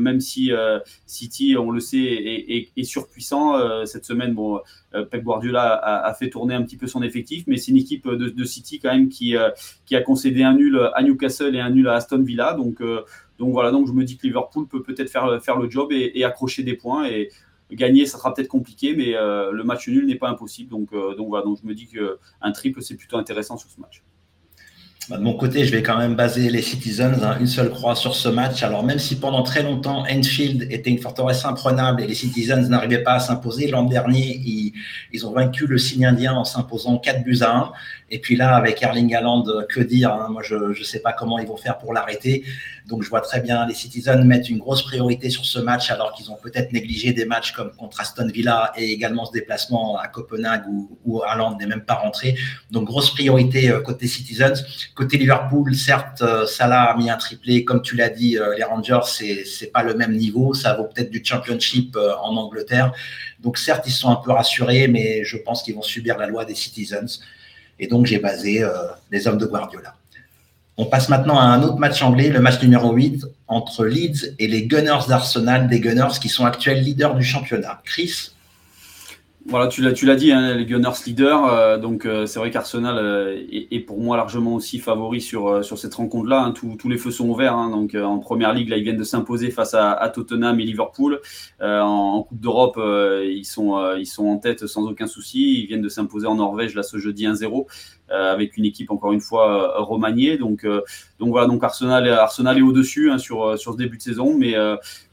même 0.00 0.20
si 0.20 0.50
City, 1.06 1.56
on 1.56 1.70
le 1.70 1.80
sait, 1.80 1.98
est, 1.98 2.70
est 2.76 2.84
surpuissant 2.84 3.54
cette 3.86 4.04
semaine, 4.04 4.34
bon 4.34 4.60
euh, 4.94 5.04
Pep 5.04 5.22
Guardiola 5.22 5.74
a, 5.74 6.14
fait 6.14 6.30
tourner 6.30 6.54
un 6.54 6.62
petit 6.62 6.76
peu 6.76 6.86
son 6.86 7.02
effectif, 7.02 7.44
mais 7.46 7.56
c'est 7.56 7.72
une 7.72 7.78
équipe 7.78 8.08
de, 8.08 8.44
City 8.44 8.78
quand 8.78 8.92
même 8.92 9.08
qui, 9.08 9.36
euh, 9.36 9.50
qui 9.86 9.96
a 9.96 10.02
concédé 10.02 10.42
un 10.42 10.54
nul 10.54 10.78
à 10.94 11.02
Newcastle 11.02 11.56
et 11.56 11.60
un 11.60 11.70
nul 11.70 11.88
à 11.88 11.94
Aston 11.94 12.22
Villa. 12.22 12.54
Donc, 12.54 12.80
euh, 12.80 13.02
donc 13.38 13.52
voilà, 13.52 13.70
donc 13.70 13.86
je 13.86 13.92
me 13.92 14.04
dis 14.04 14.16
que 14.16 14.26
Liverpool 14.26 14.66
peut 14.68 14.82
peut-être 14.82 15.10
faire, 15.10 15.42
faire 15.42 15.56
le 15.56 15.70
job 15.70 15.92
et, 15.92 16.24
accrocher 16.24 16.62
des 16.62 16.74
points. 16.74 17.06
Et 17.08 17.30
gagner, 17.72 18.06
ça 18.06 18.18
sera 18.18 18.32
peut-être 18.32 18.48
compliqué, 18.48 18.94
mais 18.94 19.12
le 19.12 19.62
match 19.64 19.88
nul 19.88 20.06
n'est 20.06 20.14
pas 20.14 20.28
impossible. 20.28 20.70
Donc, 20.70 20.92
donc 20.92 21.28
voilà, 21.28 21.44
donc 21.44 21.58
je 21.60 21.66
me 21.66 21.74
dis 21.74 21.88
qu'un 21.88 22.52
triple, 22.52 22.82
c'est 22.82 22.96
plutôt 22.96 23.16
intéressant 23.16 23.56
sur 23.56 23.70
ce 23.70 23.80
match. 23.80 24.02
Bah, 25.10 25.18
de 25.18 25.22
mon 25.22 25.34
côté, 25.34 25.66
je 25.66 25.70
vais 25.70 25.82
quand 25.82 25.98
même 25.98 26.14
baser 26.14 26.48
les 26.48 26.62
Citizens, 26.62 27.22
hein, 27.22 27.36
une 27.38 27.46
seule 27.46 27.68
croix 27.68 27.94
sur 27.94 28.14
ce 28.14 28.30
match. 28.30 28.62
Alors 28.62 28.82
même 28.82 28.98
si 28.98 29.16
pendant 29.16 29.42
très 29.42 29.62
longtemps, 29.62 30.04
Enfield 30.10 30.66
était 30.70 30.88
une 30.88 30.98
forteresse 30.98 31.44
imprenable 31.44 32.02
et 32.02 32.06
les 32.06 32.14
Citizens 32.14 32.68
n'arrivaient 32.70 33.02
pas 33.02 33.14
à 33.14 33.20
s'imposer, 33.20 33.66
l'an 33.66 33.84
dernier, 33.84 34.40
ils, 34.42 34.72
ils, 35.12 35.26
ont 35.26 35.32
vaincu 35.32 35.66
le 35.66 35.76
signe 35.76 36.06
indien 36.06 36.32
en 36.32 36.44
s'imposant 36.44 36.96
4 36.96 37.22
buts 37.22 37.40
à 37.42 37.54
1. 37.54 37.72
Et 38.10 38.20
puis 38.20 38.36
là, 38.36 38.54
avec 38.54 38.82
Erling 38.82 39.14
Haaland, 39.14 39.44
que 39.68 39.80
dire 39.80 40.12
hein, 40.12 40.28
Moi, 40.30 40.42
je 40.42 40.56
ne 40.56 40.84
sais 40.84 41.00
pas 41.00 41.12
comment 41.12 41.38
ils 41.38 41.46
vont 41.46 41.56
faire 41.56 41.78
pour 41.78 41.92
l'arrêter. 41.92 42.44
Donc 42.86 43.02
je 43.02 43.08
vois 43.08 43.22
très 43.22 43.40
bien 43.40 43.66
les 43.66 43.72
Citizens 43.72 44.22
mettre 44.24 44.50
une 44.50 44.58
grosse 44.58 44.82
priorité 44.82 45.30
sur 45.30 45.46
ce 45.46 45.58
match 45.58 45.90
alors 45.90 46.12
qu'ils 46.12 46.30
ont 46.30 46.36
peut-être 46.36 46.70
négligé 46.72 47.14
des 47.14 47.24
matchs 47.24 47.52
comme 47.52 47.72
contre 47.72 47.98
Aston 48.00 48.26
Villa 48.26 48.72
et 48.76 48.92
également 48.92 49.24
ce 49.24 49.32
déplacement 49.32 49.96
à 49.96 50.08
Copenhague 50.08 50.64
où, 50.68 50.98
où 51.06 51.22
Haaland 51.22 51.56
n'est 51.56 51.66
même 51.66 51.84
pas 51.84 51.94
rentré. 51.94 52.36
Donc 52.70 52.84
grosse 52.84 53.10
priorité 53.10 53.70
euh, 53.70 53.80
côté 53.80 54.06
Citizens. 54.06 54.64
Côté 54.94 55.16
Liverpool, 55.16 55.74
certes, 55.74 56.20
euh, 56.20 56.44
Salah 56.46 56.82
a 56.82 56.96
mis 56.96 57.08
un 57.08 57.16
triplé. 57.16 57.64
Comme 57.64 57.80
tu 57.80 57.96
l'as 57.96 58.10
dit, 58.10 58.36
euh, 58.36 58.54
les 58.54 58.64
Rangers, 58.64 59.06
c'est 59.06 59.44
c'est 59.46 59.68
pas 59.68 59.82
le 59.82 59.94
même 59.94 60.12
niveau. 60.12 60.52
Ça 60.52 60.74
vaut 60.74 60.84
peut-être 60.84 61.10
du 61.10 61.24
Championship 61.24 61.96
en 61.96 62.36
Angleterre. 62.36 62.92
Donc 63.40 63.56
certes, 63.56 63.84
ils 63.86 63.92
sont 63.92 64.10
un 64.10 64.16
peu 64.16 64.30
rassurés, 64.30 64.88
mais 64.88 65.24
je 65.24 65.38
pense 65.38 65.62
qu'ils 65.62 65.74
vont 65.74 65.82
subir 65.82 66.18
la 66.18 66.26
loi 66.26 66.44
des 66.44 66.54
Citizens. 66.54 67.20
Et 67.78 67.86
donc 67.86 68.06
j'ai 68.06 68.18
basé 68.18 68.66
les 69.10 69.26
hommes 69.26 69.38
de 69.38 69.46
Guardiola. 69.46 69.94
On 70.76 70.86
passe 70.86 71.08
maintenant 71.08 71.38
à 71.38 71.44
un 71.44 71.62
autre 71.62 71.78
match 71.78 72.02
anglais, 72.02 72.30
le 72.30 72.40
match 72.40 72.60
numéro 72.60 72.92
8 72.92 73.26
entre 73.46 73.84
Leeds 73.86 74.34
et 74.40 74.48
les 74.48 74.66
Gunners 74.66 75.06
d'Arsenal, 75.08 75.68
des 75.68 75.78
Gunners 75.78 76.18
qui 76.20 76.28
sont 76.28 76.46
actuels 76.46 76.82
leaders 76.82 77.14
du 77.14 77.22
championnat. 77.22 77.80
Chris 77.84 78.30
voilà, 79.46 79.68
tu 79.68 79.82
l'as, 79.82 79.92
tu 79.92 80.06
l'as 80.06 80.16
dit, 80.16 80.32
hein, 80.32 80.54
les 80.54 80.64
Gunners 80.64 81.04
leaders. 81.06 81.44
Euh, 81.44 81.76
donc, 81.76 82.06
euh, 82.06 82.24
c'est 82.24 82.38
vrai 82.38 82.50
qu'Arsenal 82.50 82.96
euh, 82.96 83.42
est, 83.50 83.80
pour 83.80 84.00
moi 84.00 84.16
largement 84.16 84.54
aussi 84.54 84.78
favori 84.78 85.20
sur, 85.20 85.62
sur 85.62 85.76
cette 85.76 85.94
rencontre-là. 85.94 86.44
Hein. 86.44 86.52
tous 86.52 86.88
les 86.88 86.96
feux 86.96 87.10
sont 87.10 87.28
ouverts. 87.28 87.54
Hein. 87.54 87.68
donc, 87.68 87.94
en 87.94 88.18
première 88.20 88.54
ligue, 88.54 88.70
là, 88.70 88.78
ils 88.78 88.84
viennent 88.84 88.96
de 88.96 89.04
s'imposer 89.04 89.50
face 89.50 89.74
à, 89.74 90.10
Tottenham 90.14 90.58
et 90.60 90.64
Liverpool. 90.64 91.20
En, 91.60 92.22
Coupe 92.22 92.40
d'Europe, 92.40 92.80
ils, 92.80 93.44
sont, 93.44 93.94
ils 93.96 94.06
sont 94.06 94.26
en 94.26 94.38
tête 94.38 94.66
sans 94.66 94.86
aucun 94.86 95.06
souci. 95.06 95.60
Ils 95.60 95.66
viennent 95.66 95.82
de 95.82 95.90
s'imposer 95.90 96.26
en 96.26 96.36
Norvège 96.36 96.74
là 96.74 96.82
ce 96.82 96.96
jeudi 96.96 97.26
1-0. 97.26 97.66
Euh, 98.10 98.34
avec 98.34 98.58
une 98.58 98.66
équipe 98.66 98.90
encore 98.90 99.12
une 99.12 99.22
fois 99.22 99.78
euh, 99.78 99.82
remaniée. 99.82 100.36
Donc, 100.36 100.64
euh, 100.64 100.82
donc 101.18 101.30
voilà, 101.30 101.46
donc 101.46 101.64
Arsenal, 101.64 102.06
Arsenal 102.10 102.58
est 102.58 102.60
au-dessus 102.60 103.10
hein, 103.10 103.16
sur, 103.16 103.58
sur 103.58 103.72
ce 103.72 103.78
début 103.78 103.96
de 103.96 104.02
saison. 104.02 104.36
Mais, 104.36 104.54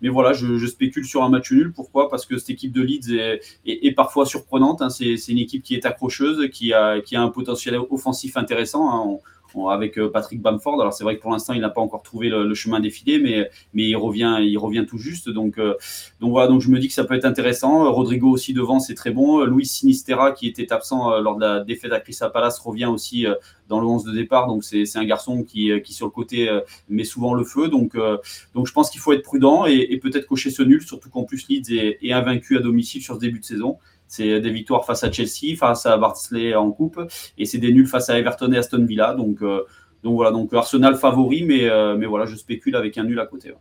mais 0.01 0.10
voilà, 0.10 0.34
je, 0.34 0.58
je, 0.58 0.67
spécule 0.67 1.06
sur 1.06 1.23
un 1.23 1.30
match 1.30 1.54
nul. 1.54 1.71
Pourquoi? 1.71 2.10
Parce 2.10 2.25
que 2.25 2.38
cette 2.38 2.49
équipe 2.49 2.73
de 2.73 2.82
Leeds 2.82 3.13
est, 3.13 3.39
est, 3.65 3.93
parfois 3.93 4.25
surprenante. 4.25 4.82
Hein. 4.82 4.89
C'est 4.89 5.15
une 5.30 5.38
équipe 5.38 5.63
qui 5.63 5.73
est 5.75 5.86
accrocheuse, 5.86 6.49
qui 6.51 6.73
a, 6.73 6.99
qui 6.99 7.15
a 7.15 7.21
un 7.21 7.30
potentiel 7.30 7.77
offensif 7.89 8.36
intéressant. 8.36 8.91
Hein 8.93 9.19
avec 9.69 9.97
euh, 9.97 10.09
Patrick 10.09 10.41
Bamford. 10.41 10.81
Alors 10.81 10.93
c'est 10.93 11.03
vrai 11.03 11.17
que 11.17 11.21
pour 11.21 11.31
l'instant 11.31 11.53
il 11.53 11.61
n'a 11.61 11.69
pas 11.69 11.81
encore 11.81 12.03
trouvé 12.03 12.29
le, 12.29 12.53
chemin 12.53 12.79
défilé, 12.79 13.19
mais 13.19 13.49
il 13.73 13.95
revient 13.95 14.85
tout 14.87 14.97
juste. 14.97 15.29
Donc 15.29 15.57
euh, 15.57 15.75
donc 16.19 16.31
voilà 16.31 16.47
donc 16.47 16.61
je 16.61 16.69
me 16.69 16.79
dis 16.79 16.87
que 16.87 16.93
ça 16.93 17.03
peut 17.03 17.15
être 17.15 17.25
intéressant. 17.25 17.91
Rodrigo 17.91 18.29
aussi 18.29 18.53
devant 18.53 18.79
c'est 18.79 18.95
très 18.95 19.11
bon. 19.11 19.43
Luis 19.43 19.65
Sinistera 19.65 20.31
qui 20.31 20.47
était 20.47 20.71
absent 20.71 21.11
euh, 21.11 21.21
lors 21.21 21.35
de 21.35 21.41
la 21.41 21.59
défaite 21.61 21.91
à 21.91 21.99
Crystal 21.99 22.31
Palace 22.31 22.59
revient 22.59 22.85
aussi 22.85 23.25
dans 23.67 23.79
le 23.79 23.87
11 23.87 24.03
de 24.05 24.13
départ. 24.13 24.47
Donc 24.47 24.63
c'est 24.63 24.97
un 24.97 25.05
garçon 25.05 25.43
qui 25.43 25.71
sur 25.85 26.05
le 26.05 26.11
côté 26.11 26.49
met 26.89 27.03
souvent 27.03 27.33
le 27.33 27.43
feu. 27.43 27.67
Donc 27.67 27.93
je 27.95 28.71
pense 28.73 28.89
qu'il 28.89 29.01
faut 29.01 29.13
être 29.13 29.23
prudent 29.23 29.65
et, 29.65 29.97
peut-être 30.01 30.25
cocher 30.25 30.49
ce 30.49 30.63
nul, 30.63 30.81
surtout 30.81 31.09
qu'en 31.09 31.23
plus 31.23 31.47
Leeds 31.47 31.97
est 32.01 32.11
invaincu 32.11 32.57
à 32.57 32.59
domicile 32.59 33.01
sur 33.01 33.15
ce 33.15 33.19
début 33.19 33.39
de 33.39 33.45
saison. 33.45 33.77
C'est 34.12 34.41
des 34.41 34.50
victoires 34.50 34.86
face 34.86 35.06
à 35.06 35.10
Chelsea, 35.10 35.56
face 35.58 35.86
à 35.86 35.95
Barnsley 35.95 36.54
en 36.54 36.69
coupe, 36.69 37.00
et 37.38 37.45
c'est 37.45 37.60
des 37.60 37.71
nuls 37.71 37.88
face 37.88 38.10
à 38.10 38.19
Everton 38.19 38.52
et 38.52 38.58
Aston 38.58 38.84
Villa. 38.84 39.13
Donc, 39.13 39.41
euh, 39.41 39.62
donc 40.04 40.15
voilà, 40.15 40.32
donc 40.32 40.54
Arsenal 40.54 40.97
favori, 40.97 41.43
mais, 41.43 41.69
euh, 41.69 41.95
mais 41.97 42.08
voilà, 42.08 42.26
je 42.26 42.36
spécule 42.36 42.76
avec 42.76 42.97
un 42.97 43.06
nul 43.06 43.17
à 43.21 43.26
côté. 43.26 43.54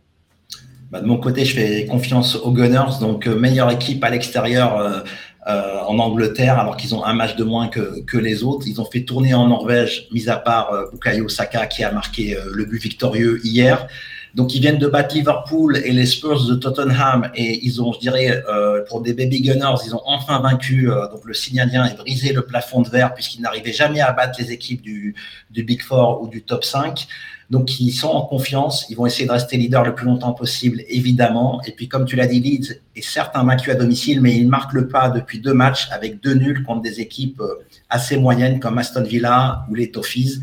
Bah, 0.91 0.99
de 0.99 1.05
mon 1.05 1.15
côté, 1.15 1.45
je 1.45 1.55
fais 1.55 1.85
confiance 1.85 2.35
aux 2.35 2.51
Gunners, 2.51 2.99
donc 2.99 3.27
euh, 3.27 3.39
meilleure 3.39 3.71
équipe 3.71 4.03
à 4.03 4.09
l'extérieur 4.09 5.05
en 5.47 5.97
Angleterre, 5.99 6.59
alors 6.59 6.75
qu'ils 6.75 6.93
ont 6.95 7.05
un 7.05 7.13
match 7.13 7.37
de 7.37 7.45
moins 7.45 7.69
que, 7.69 8.03
que, 8.03 8.17
les 8.17 8.43
autres. 8.43 8.67
Ils 8.67 8.81
ont 8.81 8.85
fait 8.85 9.05
tourner 9.05 9.33
en 9.33 9.47
Norvège, 9.47 10.09
mis 10.11 10.27
à 10.27 10.35
part 10.35 10.71
Bukayo 10.91 11.29
Saka 11.29 11.65
qui 11.65 11.85
a 11.85 11.93
marqué 11.93 12.37
le 12.53 12.65
but 12.65 12.77
victorieux 12.77 13.39
hier. 13.45 13.87
Donc, 14.33 14.55
ils 14.55 14.61
viennent 14.61 14.77
de 14.77 14.87
battre 14.87 15.13
Liverpool 15.15 15.77
et 15.83 15.91
les 15.91 16.05
Spurs 16.05 16.45
de 16.45 16.55
Tottenham 16.55 17.29
et 17.35 17.65
ils 17.65 17.81
ont, 17.81 17.91
je 17.91 17.99
dirais, 17.99 18.43
euh, 18.49 18.83
pour 18.87 19.01
des 19.01 19.13
baby 19.13 19.41
gunners, 19.41 19.75
ils 19.85 19.93
ont 19.93 20.01
enfin 20.05 20.39
vaincu 20.39 20.89
euh, 20.89 21.07
donc 21.09 21.25
le 21.25 21.33
signalien 21.33 21.85
et 21.85 21.95
brisé 21.95 22.31
le 22.31 22.43
plafond 22.43 22.81
de 22.81 22.89
verre 22.89 23.13
puisqu'ils 23.13 23.41
n'arrivaient 23.41 23.73
jamais 23.73 23.99
à 23.99 24.13
battre 24.13 24.39
les 24.39 24.51
équipes 24.51 24.81
du, 24.81 25.15
du 25.49 25.63
Big 25.63 25.81
Four 25.81 26.21
ou 26.21 26.27
du 26.27 26.43
Top 26.43 26.63
5. 26.63 27.07
Donc, 27.51 27.81
ils 27.81 27.91
sont 27.91 28.07
en 28.07 28.21
confiance. 28.21 28.85
Ils 28.89 28.95
vont 28.95 29.05
essayer 29.05 29.25
de 29.25 29.31
rester 29.31 29.57
leader 29.57 29.83
le 29.83 29.93
plus 29.93 30.05
longtemps 30.05 30.31
possible, 30.31 30.81
évidemment. 30.87 31.61
Et 31.65 31.73
puis, 31.73 31.89
comme 31.89 32.05
tu 32.05 32.15
l'as 32.15 32.27
dit, 32.27 32.39
Leeds 32.39 32.79
est 32.95 33.01
certes 33.01 33.35
vaincu 33.35 33.71
à 33.71 33.75
domicile, 33.75 34.21
mais 34.21 34.37
ils 34.37 34.47
marquent 34.47 34.71
le 34.71 34.87
pas 34.87 35.09
depuis 35.09 35.41
deux 35.41 35.53
matchs 35.53 35.89
avec 35.91 36.21
deux 36.21 36.33
nuls 36.33 36.63
contre 36.63 36.81
des 36.81 37.01
équipes 37.01 37.41
euh, 37.41 37.55
assez 37.89 38.15
moyennes 38.15 38.61
comme 38.61 38.77
Aston 38.77 39.03
Villa 39.03 39.65
ou 39.69 39.75
les 39.75 39.91
Toffees. 39.91 40.39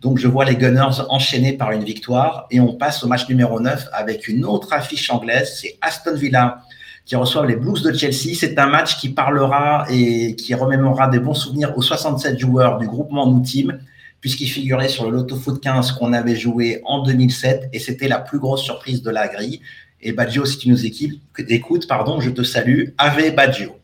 Donc, 0.00 0.18
je 0.18 0.26
vois 0.26 0.44
les 0.44 0.56
Gunners 0.56 1.02
enchaînés 1.08 1.52
par 1.52 1.72
une 1.72 1.84
victoire 1.84 2.46
et 2.50 2.60
on 2.60 2.74
passe 2.74 3.02
au 3.04 3.06
match 3.06 3.28
numéro 3.28 3.60
9 3.60 3.88
avec 3.92 4.28
une 4.28 4.44
autre 4.44 4.72
affiche 4.72 5.10
anglaise. 5.10 5.58
C'est 5.60 5.76
Aston 5.82 6.14
Villa 6.14 6.62
qui 7.04 7.16
reçoit 7.16 7.44
les 7.46 7.56
Blues 7.56 7.82
de 7.82 7.92
Chelsea. 7.92 8.34
C'est 8.34 8.58
un 8.58 8.66
match 8.66 8.98
qui 8.98 9.10
parlera 9.10 9.86
et 9.90 10.36
qui 10.36 10.54
remémorera 10.54 11.08
des 11.08 11.18
bons 11.18 11.34
souvenirs 11.34 11.76
aux 11.76 11.82
67 11.82 12.38
joueurs 12.38 12.78
du 12.78 12.86
groupement 12.86 13.26
Nous 13.26 13.40
Team 13.40 13.78
puisqu'il 14.20 14.48
figurait 14.48 14.88
sur 14.88 15.10
le 15.10 15.16
Lotto 15.16 15.36
Foot 15.36 15.60
15 15.62 15.92
qu'on 15.92 16.12
avait 16.12 16.36
joué 16.36 16.82
en 16.84 17.02
2007 17.02 17.70
et 17.72 17.78
c'était 17.78 18.08
la 18.08 18.18
plus 18.18 18.38
grosse 18.38 18.62
surprise 18.62 19.02
de 19.02 19.10
la 19.10 19.28
grille. 19.28 19.60
Et 20.02 20.12
Baggio, 20.12 20.44
si 20.44 20.58
tu 20.58 20.68
nous 20.68 20.86
écoutes, 20.86 21.86
pardon, 21.88 22.20
je 22.20 22.30
te 22.30 22.42
salue. 22.42 22.90
Ave 22.96 23.34
Baggio. 23.34 23.79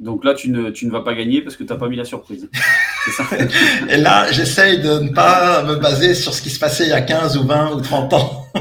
Donc 0.00 0.24
là, 0.24 0.34
tu 0.34 0.50
ne, 0.50 0.70
tu 0.70 0.86
ne 0.86 0.90
vas 0.90 1.02
pas 1.02 1.14
gagner 1.14 1.40
parce 1.40 1.56
que 1.56 1.62
tu 1.62 1.72
n'as 1.72 1.78
pas 1.78 1.88
mis 1.88 1.96
la 1.96 2.04
surprise. 2.04 2.48
Ça. 3.16 3.24
Et 3.88 3.96
là, 3.96 4.30
j'essaye 4.32 4.80
de 4.80 4.98
ne 4.98 5.10
pas 5.10 5.62
me 5.62 5.76
baser 5.76 6.14
sur 6.14 6.34
ce 6.34 6.42
qui 6.42 6.50
se 6.50 6.58
passait 6.58 6.84
il 6.84 6.90
y 6.90 6.92
a 6.92 7.00
15 7.00 7.36
ou 7.38 7.44
20 7.44 7.76
ou 7.76 7.80
30 7.80 8.12
ans. 8.12 8.46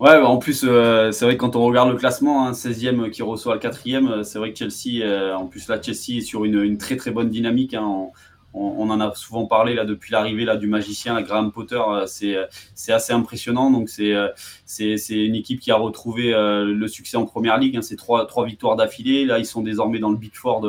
ouais, 0.00 0.20
bah, 0.20 0.26
en 0.26 0.36
plus, 0.36 0.64
euh, 0.64 1.10
c'est 1.12 1.24
vrai 1.24 1.36
que 1.36 1.40
quand 1.40 1.56
on 1.56 1.64
regarde 1.64 1.90
le 1.90 1.96
classement, 1.96 2.52
16e 2.52 3.00
hein, 3.00 3.10
qui 3.10 3.22
reçoit 3.22 3.54
le 3.54 3.60
4e, 3.60 4.08
euh, 4.08 4.22
c'est 4.22 4.38
vrai 4.38 4.52
que 4.52 4.58
Chelsea, 4.58 5.02
euh, 5.02 5.34
en 5.34 5.46
plus 5.46 5.66
là, 5.68 5.80
Chelsea 5.80 6.18
est 6.18 6.20
sur 6.20 6.44
une, 6.44 6.62
une 6.62 6.78
très 6.78 6.96
très 6.96 7.10
bonne 7.10 7.30
dynamique. 7.30 7.74
Hein, 7.74 8.08
on, 8.54 8.88
en 8.90 9.00
a 9.00 9.14
souvent 9.14 9.46
parlé 9.46 9.74
là 9.74 9.84
depuis 9.84 10.12
l'arrivée 10.12 10.44
là 10.44 10.56
du 10.56 10.68
magicien, 10.68 11.20
Graham 11.22 11.50
Potter, 11.50 11.80
euh, 11.88 12.06
c'est 12.06 12.36
c'est 12.74 12.92
assez 12.92 13.12
impressionnant. 13.12 13.70
Donc 13.70 13.88
c'est 13.88 14.12
euh, 14.12 14.28
c'est 14.64 14.96
une 15.10 15.34
équipe 15.34 15.60
qui 15.60 15.70
a 15.70 15.76
retrouvé 15.76 16.32
euh, 16.32 16.64
le 16.64 16.88
succès 16.88 17.16
en 17.16 17.24
première 17.24 17.58
ligue. 17.58 17.76
Hein. 17.76 17.82
c'est 17.82 17.96
trois 17.96 18.44
victoires 18.46 18.76
d'affilée. 18.76 19.24
Là 19.24 19.38
ils 19.38 19.46
sont 19.46 19.62
désormais 19.62 19.98
dans 19.98 20.10
le 20.10 20.16
Big 20.16 20.34
Four 20.34 20.64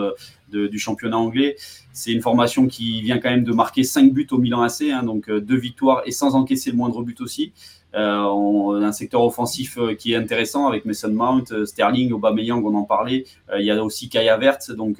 du 0.49 0.79
championnat 0.79 1.17
anglais. 1.17 1.55
C'est 1.93 2.11
une 2.11 2.21
formation 2.21 2.67
qui 2.67 3.01
vient 3.01 3.19
quand 3.19 3.29
même 3.29 3.43
de 3.43 3.53
marquer 3.53 3.83
cinq 3.83 4.11
buts 4.11 4.27
au 4.31 4.37
Milan 4.37 4.61
AC, 4.61 4.83
hein. 4.91 5.03
donc 5.03 5.29
deux 5.29 5.57
victoires 5.57 6.01
et 6.05 6.11
sans 6.11 6.35
encaisser 6.35 6.71
le 6.71 6.77
moindre 6.77 7.03
but 7.03 7.21
aussi. 7.21 7.53
Euh, 7.95 8.23
on, 8.23 8.75
un 8.75 8.91
secteur 8.91 9.23
offensif 9.23 9.77
euh, 9.77 9.95
qui 9.95 10.13
est 10.13 10.15
intéressant 10.17 10.67
avec 10.67 10.83
Mason 10.85 11.11
Mount, 11.11 11.45
euh, 11.51 11.65
Sterling, 11.65 12.11
Aubameyang, 12.11 12.63
on 12.65 12.75
en 12.75 12.83
parlait. 12.83 13.25
il 13.57 13.65
y 13.65 13.71
a 13.71 13.83
aussi 13.83 14.09
Kaya 14.09 14.37
Vert, 14.37 14.57
donc, 14.75 14.97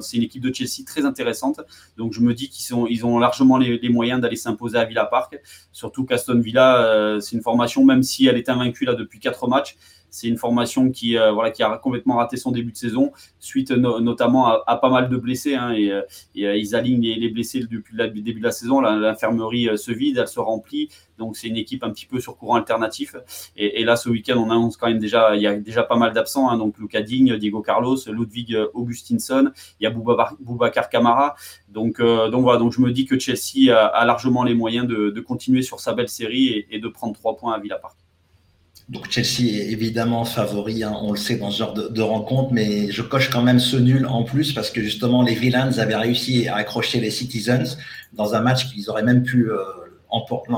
c'est 0.00 0.16
une 0.16 0.22
équipe 0.22 0.42
de 0.42 0.54
Chelsea 0.54 0.84
très 0.86 1.04
intéressante. 1.04 1.60
Donc 1.96 2.12
je 2.12 2.20
me 2.20 2.34
dis 2.34 2.48
qu'ils 2.48 2.76
ils 2.90 3.06
ont 3.06 3.18
largement 3.18 3.58
les, 3.58 3.88
moyens 3.88 4.20
d'aller 4.20 4.36
s'imposer 4.36 4.78
à 4.78 4.84
Villa 4.84 5.04
Park. 5.04 5.40
Surtout 5.72 6.04
qu'Aston 6.04 6.40
Villa, 6.40 7.18
c'est 7.20 7.34
une 7.36 7.42
formation, 7.42 7.84
même 7.84 8.02
si 8.02 8.26
elle 8.26 8.36
est 8.36 8.48
invaincue 8.48 8.84
là 8.84 8.94
depuis 8.94 9.18
quatre 9.18 9.48
matchs, 9.48 9.76
c'est 10.10 10.28
une 10.28 10.36
formation 10.36 10.90
qui, 10.90 11.16
euh, 11.16 11.50
qui 11.50 11.62
a 11.62 11.76
complètement 11.78 12.16
raté 12.16 12.36
son 12.36 12.50
début 12.50 12.72
de 12.72 12.76
saison, 12.76 13.12
suite 13.38 13.70
notamment 13.70 14.62
à, 14.66 14.76
pas 14.76 14.90
mal 14.90 15.08
de 15.08 15.16
blessés. 15.16 15.54
Hein, 15.54 15.72
et, 15.72 15.90
euh, 15.90 16.02
euh, 16.38 16.56
ils 16.56 16.74
alignent 16.74 17.00
les, 17.00 17.28
blessés 17.28 17.60
depuis 17.60 17.94
le 17.96 18.08
début 18.08 18.40
de 18.40 18.44
la 18.44 18.52
saison. 18.52 18.80
L'infirmerie 18.80 19.76
se 19.76 19.92
vide, 19.92 20.18
elle 20.18 20.28
se 20.28 20.40
remplit. 20.40 20.88
Donc 21.18 21.36
c'est 21.36 21.48
une 21.48 21.56
équipe 21.56 21.82
un 21.82 21.90
petit 21.90 22.06
peu 22.06 22.20
sur 22.20 22.36
courant 22.36 22.54
alternatif. 22.56 23.16
Et, 23.56 23.84
là, 23.84 23.96
ce 23.96 24.08
week-end, 24.08 24.36
on 24.36 24.50
annonce 24.50 24.76
quand 24.76 24.86
même 24.88 24.98
déjà, 24.98 25.34
il 25.36 25.42
y 25.42 25.46
a 25.46 25.56
déjà 25.56 25.82
pas 25.82 25.96
mal 25.96 26.12
d'absents. 26.12 26.48
Hein, 26.48 26.58
donc 26.58 26.78
Luca 26.78 27.02
Digne, 27.02 27.36
Diego 27.36 27.60
Carlos, 27.60 27.96
Ludwig 28.06 28.56
Augustinsson, 28.74 29.50
il 29.80 29.84
y 29.84 29.86
a 29.86 29.90
Boubacar 29.90 30.88
Camara. 30.88 31.34
Donc, 31.68 32.00
voilà, 32.00 32.60
je 32.70 32.80
me 32.80 32.92
dis 32.92 33.04
que 33.04 33.18
Chelsea 33.18 33.74
a, 33.74 34.04
largement 34.04 34.44
les 34.44 34.54
moyens 34.54 34.86
de, 34.86 35.20
continuer 35.20 35.62
sur 35.62 35.80
sa 35.80 35.92
belle 35.92 36.08
série 36.08 36.46
et, 36.46 36.76
et 36.76 36.78
de 36.78 36.88
prendre 36.88 37.14
trois 37.14 37.36
points 37.36 37.52
à 37.52 37.58
Villa 37.58 37.76
Park. 37.76 38.07
Donc 38.88 39.10
Chelsea 39.10 39.50
est 39.52 39.70
évidemment 39.70 40.24
favori, 40.24 40.82
hein, 40.82 40.94
on 41.02 41.12
le 41.12 41.18
sait 41.18 41.36
dans 41.36 41.50
ce 41.50 41.58
genre 41.58 41.74
de, 41.74 42.02
rencontre, 42.02 42.52
mais 42.52 42.90
je 42.90 43.02
coche 43.02 43.28
quand 43.28 43.42
même 43.42 43.60
ce 43.60 43.76
nul 43.76 44.06
en 44.06 44.24
plus 44.24 44.54
parce 44.54 44.70
que 44.70 44.80
justement 44.80 45.22
les 45.22 45.34
Villains 45.34 45.78
avaient 45.78 45.94
réussi 45.94 46.48
à 46.48 46.56
accrocher 46.56 46.98
les 46.98 47.10
Citizens 47.10 47.76
dans 48.14 48.34
un 48.34 48.40
match 48.40 48.70
qu'ils 48.70 48.88
auraient 48.88 49.02
même 49.02 49.24
pu 49.24 49.50
euh, 49.50 49.58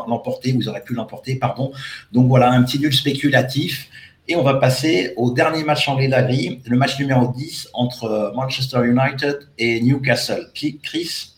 l'emporter, 0.06 0.52
ou 0.52 0.60
ils 0.60 0.68
auraient 0.68 0.84
pu 0.84 0.94
l'emporter, 0.94 1.34
pardon. 1.36 1.72
Donc 2.12 2.28
voilà, 2.28 2.52
un 2.52 2.62
petit 2.62 2.78
nul 2.78 2.94
spéculatif. 2.94 3.88
Et 4.28 4.36
on 4.36 4.44
va 4.44 4.54
passer 4.54 5.12
au 5.16 5.32
dernier 5.32 5.64
match 5.64 5.88
anglais 5.88 6.06
de 6.06 6.70
le 6.70 6.76
match 6.76 7.00
numéro 7.00 7.32
10 7.36 7.70
entre 7.72 8.32
Manchester 8.36 8.78
United 8.84 9.48
et 9.58 9.80
Newcastle. 9.80 10.52
Chris? 10.54 11.34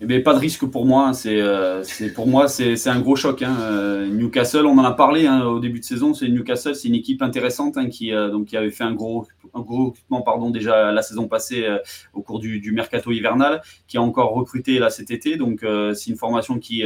Eh 0.00 0.20
pas 0.20 0.34
de 0.34 0.38
risque 0.38 0.66
pour 0.66 0.84
moi. 0.84 1.14
C'est, 1.14 1.40
euh, 1.40 1.82
pour 2.14 2.26
moi, 2.26 2.48
c'est, 2.48 2.86
un 2.86 3.00
gros 3.00 3.16
choc. 3.16 3.42
Hein. 3.42 3.56
Euh, 3.60 4.06
Newcastle, 4.06 4.66
on 4.66 4.76
en 4.76 4.84
a 4.84 4.92
parlé 4.92 5.26
hein, 5.26 5.44
au 5.46 5.58
début 5.58 5.80
de 5.80 5.84
saison. 5.84 6.12
C'est 6.12 6.28
Newcastle, 6.28 6.74
c'est 6.74 6.88
une 6.88 6.94
équipe 6.94 7.22
intéressante 7.22 7.78
hein, 7.78 7.88
qui, 7.88 8.12
euh, 8.12 8.28
donc, 8.30 8.46
qui 8.46 8.56
avait 8.58 8.70
fait 8.70 8.84
un 8.84 8.92
gros, 8.92 9.26
un 9.54 9.62
gros 9.62 9.86
recrutement 9.86 10.20
pardon, 10.20 10.50
déjà 10.50 10.92
la 10.92 11.00
saison 11.00 11.28
passée 11.28 11.66
au 12.12 12.20
cours 12.20 12.40
du, 12.40 12.60
du, 12.60 12.72
mercato 12.72 13.10
hivernal, 13.10 13.62
qui 13.88 13.96
a 13.96 14.02
encore 14.02 14.34
recruté 14.34 14.78
là 14.78 14.90
cet 14.90 15.10
été. 15.10 15.36
Donc 15.36 15.64
c'est 15.94 16.10
une 16.10 16.16
formation 16.16 16.58
qui, 16.58 16.82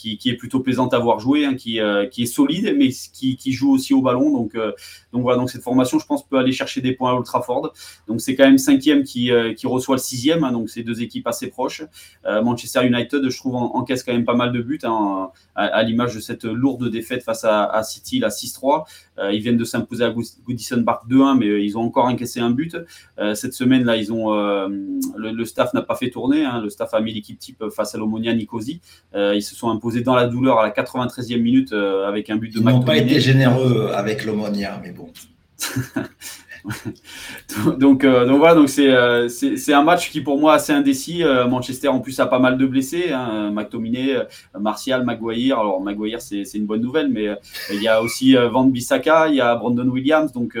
qui, 0.00 0.30
est 0.30 0.34
plutôt 0.34 0.60
plaisante 0.60 0.94
à 0.94 0.98
voir 0.98 1.20
jouer, 1.20 1.44
hein, 1.44 1.54
qui, 1.54 1.80
euh, 1.80 2.06
qui, 2.06 2.22
est 2.22 2.26
solide, 2.26 2.74
mais 2.76 2.88
qui, 2.88 3.36
qui, 3.36 3.52
joue 3.52 3.72
aussi 3.72 3.94
au 3.94 4.00
ballon. 4.00 4.30
Donc, 4.30 4.54
euh, 4.54 4.72
donc 5.12 5.22
voilà, 5.22 5.38
donc 5.38 5.50
cette 5.50 5.62
formation, 5.62 5.98
je 5.98 6.06
pense, 6.06 6.26
peut 6.26 6.38
aller 6.38 6.52
chercher 6.52 6.80
des 6.80 6.92
points 6.92 7.10
à 7.10 7.14
Old 7.14 7.24
Trafford. 7.24 7.72
Donc 8.08 8.20
c'est 8.20 8.34
quand 8.34 8.44
même 8.44 8.58
cinquième 8.58 9.02
qui, 9.02 9.30
euh, 9.30 9.52
qui 9.54 9.66
reçoit 9.66 9.96
le 9.96 10.00
sixième, 10.00 10.44
hein, 10.44 10.52
donc 10.52 10.70
c'est 10.70 10.82
deux 10.82 11.02
équipes 11.02 11.26
assez 11.26 11.48
proches. 11.48 11.82
Manchester 12.24 12.86
United, 12.86 13.28
je 13.28 13.36
trouve, 13.36 13.54
encaisse 13.54 14.02
quand 14.02 14.12
même 14.12 14.24
pas 14.24 14.34
mal 14.34 14.52
de 14.52 14.60
buts, 14.60 14.78
hein, 14.84 15.30
à, 15.54 15.82
l'image 15.82 16.14
de 16.14 16.20
cette 16.20 16.44
lourde 16.44 16.88
défaite 16.88 17.22
face 17.22 17.44
à, 17.44 17.82
City, 17.82 18.18
la 18.18 18.28
6-3. 18.28 18.84
ils 19.32 19.40
viennent 19.40 19.56
de 19.56 19.64
s'imposer 19.64 20.04
à 20.04 20.10
Goodison 20.10 20.82
Park 20.84 21.08
2-1, 21.08 21.38
mais 21.38 21.64
ils 21.64 21.76
ont 21.76 21.82
encore 21.82 22.04
encaissé 22.06 22.40
un 22.40 22.50
but. 22.50 22.76
cette 23.34 23.54
semaine, 23.54 23.84
là, 23.84 23.96
ils 23.96 24.12
ont 24.12 24.30
le, 24.30 25.44
staff 25.44 25.74
n'a 25.74 25.82
pas 25.82 25.96
fait 25.96 26.10
tourner. 26.10 26.44
Hein, 26.44 26.60
le 26.60 26.70
staff 26.70 26.94
a 26.94 27.00
mis 27.00 27.12
l'équipe 27.12 27.38
type 27.38 27.64
face 27.70 27.94
à 27.94 27.98
l'Omonia 27.98 28.34
Nicosie. 28.34 28.80
ils 29.14 29.42
se 29.42 29.54
sont 29.54 29.70
imposés 29.70 29.89
dans 29.98 30.14
la 30.14 30.26
douleur 30.26 30.58
à 30.58 30.62
la 30.62 30.70
93e 30.70 31.40
minute 31.40 31.72
euh, 31.72 32.08
avec 32.08 32.30
un 32.30 32.36
but 32.36 32.54
de 32.54 32.60
Ils 32.60 32.64
n'ont 32.64 32.82
pas 32.82 32.96
été 32.96 33.20
généreux 33.20 33.90
avec 33.94 34.24
l'Omonia, 34.24 34.80
mais 34.82 34.92
bon. 34.92 35.10
donc, 37.78 38.04
euh, 38.04 38.26
donc 38.26 38.38
voilà, 38.38 38.54
donc 38.54 38.70
euh, 38.78 39.28
c'est, 39.28 39.72
un 39.72 39.82
match 39.82 40.10
qui 40.10 40.20
pour 40.20 40.38
moi 40.38 40.54
assez 40.54 40.72
indécis. 40.72 41.22
Manchester 41.48 41.88
en 41.88 42.00
plus 42.00 42.18
a 42.20 42.26
pas 42.26 42.38
mal 42.38 42.56
de 42.56 42.66
blessés, 42.66 43.12
hein, 43.12 43.50
McTominay, 43.50 44.26
Martial, 44.58 45.04
Maguire. 45.04 45.58
Alors 45.58 45.80
Maguire 45.80 46.20
c'est, 46.20 46.44
c'est 46.44 46.58
une 46.58 46.66
bonne 46.66 46.82
nouvelle, 46.82 47.08
mais 47.08 47.28
il 47.72 47.82
y 47.82 47.88
a 47.88 48.02
aussi 48.02 48.34
Van 48.34 48.64
Bissaka, 48.64 49.28
il 49.28 49.36
y 49.36 49.40
a 49.40 49.54
Brandon 49.56 49.88
Williams, 49.88 50.32
donc 50.32 50.58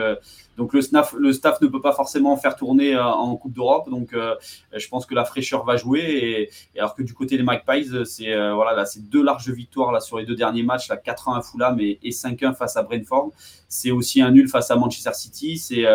donc 0.60 0.74
le 0.74 0.82
staff, 0.82 1.14
le 1.18 1.32
staff 1.32 1.58
ne 1.62 1.68
peut 1.68 1.80
pas 1.80 1.94
forcément 1.94 2.36
faire 2.36 2.54
tourner 2.54 2.94
euh, 2.94 3.02
en 3.02 3.34
Coupe 3.36 3.54
d'Europe. 3.54 3.88
Donc 3.88 4.12
euh, 4.12 4.34
je 4.76 4.86
pense 4.88 5.06
que 5.06 5.14
la 5.14 5.24
fraîcheur 5.24 5.64
va 5.64 5.78
jouer. 5.78 6.50
Et, 6.74 6.78
alors 6.78 6.94
que 6.94 7.02
du 7.02 7.14
côté 7.14 7.38
des 7.38 7.42
Magpies, 7.42 7.88
c'est 8.04 8.34
euh, 8.34 8.52
voilà, 8.52 8.74
là, 8.74 8.84
deux 8.98 9.24
larges 9.24 9.48
victoires 9.48 9.90
là, 9.90 10.00
sur 10.00 10.18
les 10.18 10.26
deux 10.26 10.34
derniers 10.34 10.62
matchs, 10.62 10.90
là, 10.90 10.96
4-1 10.96 11.38
à 11.38 11.40
Fulham 11.40 11.80
et, 11.80 11.98
5-1 12.10 12.54
face 12.54 12.76
à 12.76 12.82
Brentford. 12.82 13.30
C'est 13.68 13.90
aussi 13.90 14.20
un 14.20 14.30
nul 14.32 14.48
face 14.48 14.70
à 14.70 14.76
Manchester 14.76 15.14
City. 15.14 15.56
C'est 15.56 15.86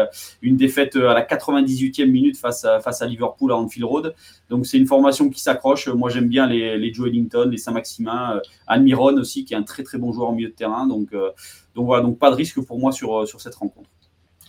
une 0.42 0.58
défaite 0.58 0.96
à 0.96 1.14
la 1.14 1.22
98e 1.22 2.10
minute 2.10 2.36
face 2.36 2.66
à, 2.66 2.80
face 2.80 3.04
à 3.04 3.06
Liverpool 3.06 3.52
à 3.52 3.58
Anfield 3.58 3.86
Road. 3.86 4.16
Donc 4.50 4.66
c'est 4.66 4.80
une 4.80 4.88
formation 4.88 5.30
qui 5.30 5.42
s'accroche. 5.42 5.90
Moi 5.90 6.10
j'aime 6.10 6.28
bien 6.28 6.48
les, 6.48 6.76
les 6.80 6.92
Joe 6.92 7.10
Ellington, 7.10 7.48
les 7.52 7.58
Saint-Maximin, 7.58 8.42
Almiron 8.66 9.16
aussi 9.18 9.46
qui 9.46 9.54
est 9.54 9.58
un 9.58 9.64
très 9.64 9.84
très 9.84 10.00
bon 10.00 10.12
joueur 10.12 10.30
en 10.30 10.34
milieu 10.34 10.50
de 10.50 10.56
terrain. 10.56 10.88
Donc, 10.88 11.12
donc 11.12 11.86
voilà, 11.86 12.02
donc 12.02 12.18
pas 12.18 12.32
de 12.32 12.36
risque 12.36 12.60
pour 12.62 12.80
moi 12.80 12.92
sur, 12.92 13.28
sur 13.28 13.40
cette 13.40 13.54
rencontre. 13.54 13.90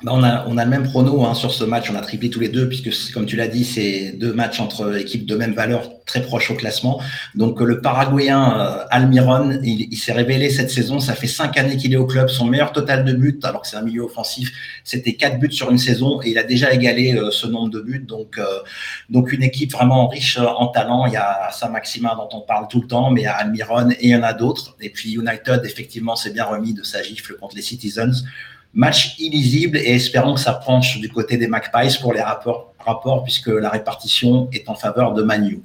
Bah, 0.02 0.12
on, 0.14 0.22
a, 0.22 0.64
le 0.64 0.70
même 0.70 0.82
prono 0.82 1.24
hein, 1.24 1.32
sur 1.32 1.50
ce 1.54 1.64
match, 1.64 1.90
on 1.90 1.94
a 1.94 2.02
triplé 2.02 2.28
tous 2.28 2.38
les 2.38 2.50
deux, 2.50 2.68
puisque 2.68 3.14
comme 3.14 3.24
tu 3.24 3.34
l'as 3.34 3.48
dit, 3.48 3.64
c'est 3.64 4.12
deux 4.12 4.34
matchs 4.34 4.60
entre 4.60 4.94
équipes 4.98 5.24
de 5.24 5.34
même 5.36 5.54
valeur, 5.54 5.90
très 6.04 6.20
proches 6.20 6.50
au 6.50 6.54
classement. 6.54 7.00
Donc 7.34 7.62
le 7.62 7.80
Paraguayen 7.80 8.60
euh, 8.60 8.84
Almiron, 8.90 9.58
il, 9.62 9.96
s'est 9.96 10.12
révélé 10.12 10.50
cette 10.50 10.70
saison, 10.70 11.00
ça 11.00 11.14
fait 11.14 11.26
cinq 11.26 11.56
années 11.56 11.78
qu'il 11.78 11.94
est 11.94 11.96
au 11.96 12.04
club, 12.04 12.28
son 12.28 12.44
meilleur 12.44 12.72
total 12.72 13.06
de 13.06 13.14
buts, 13.14 13.40
alors 13.42 13.62
que 13.62 13.68
c'est 13.68 13.78
un 13.78 13.82
milieu 13.82 14.02
offensif, 14.02 14.52
c'était 14.84 15.14
quatre 15.14 15.38
buts 15.38 15.50
sur 15.50 15.70
une 15.70 15.78
saison, 15.78 16.20
et 16.20 16.28
il 16.28 16.36
a 16.36 16.42
déjà 16.44 16.74
égalé 16.74 17.14
euh, 17.14 17.30
ce 17.30 17.46
nombre 17.46 17.70
de 17.70 17.80
buts. 17.80 18.04
Donc, 18.06 18.38
euh, 18.38 18.44
une 19.08 19.42
équipe 19.42 19.72
vraiment 19.72 20.08
riche 20.08 20.38
en 20.38 20.66
talent. 20.66 21.06
Il 21.06 21.14
y 21.14 21.16
a 21.16 21.50
Saint-Maximin 21.52 22.16
dont 22.16 22.28
on 22.36 22.42
parle 22.42 22.68
tout 22.68 22.82
le 22.82 22.86
temps, 22.86 23.10
mais 23.10 23.22
il 23.22 23.24
y 23.24 23.28
a 23.28 23.32
Almiron 23.34 23.90
et 23.92 23.96
il 24.02 24.10
y 24.10 24.16
en 24.16 24.22
a 24.22 24.34
d'autres. 24.34 24.76
Et 24.80 24.90
puis 24.90 25.14
United, 25.14 25.62
effectivement, 25.64 26.16
s'est 26.16 26.32
bien 26.32 26.44
remis 26.44 26.74
de 26.74 26.82
sa 26.82 27.02
gifle 27.02 27.36
contre 27.36 27.56
les 27.56 27.62
Citizens. 27.62 28.24
Match 28.76 29.16
illisible 29.18 29.78
et 29.78 29.94
espérons 29.94 30.34
que 30.34 30.40
ça 30.40 30.52
penche 30.52 31.00
du 31.00 31.08
côté 31.08 31.38
des 31.38 31.48
Magpies 31.48 31.96
pour 31.98 32.12
les 32.12 32.20
rapports, 32.20 33.24
puisque 33.24 33.48
la 33.48 33.70
répartition 33.70 34.48
est 34.52 34.68
en 34.68 34.74
faveur 34.74 35.14
de 35.14 35.22
Manu. 35.22 35.62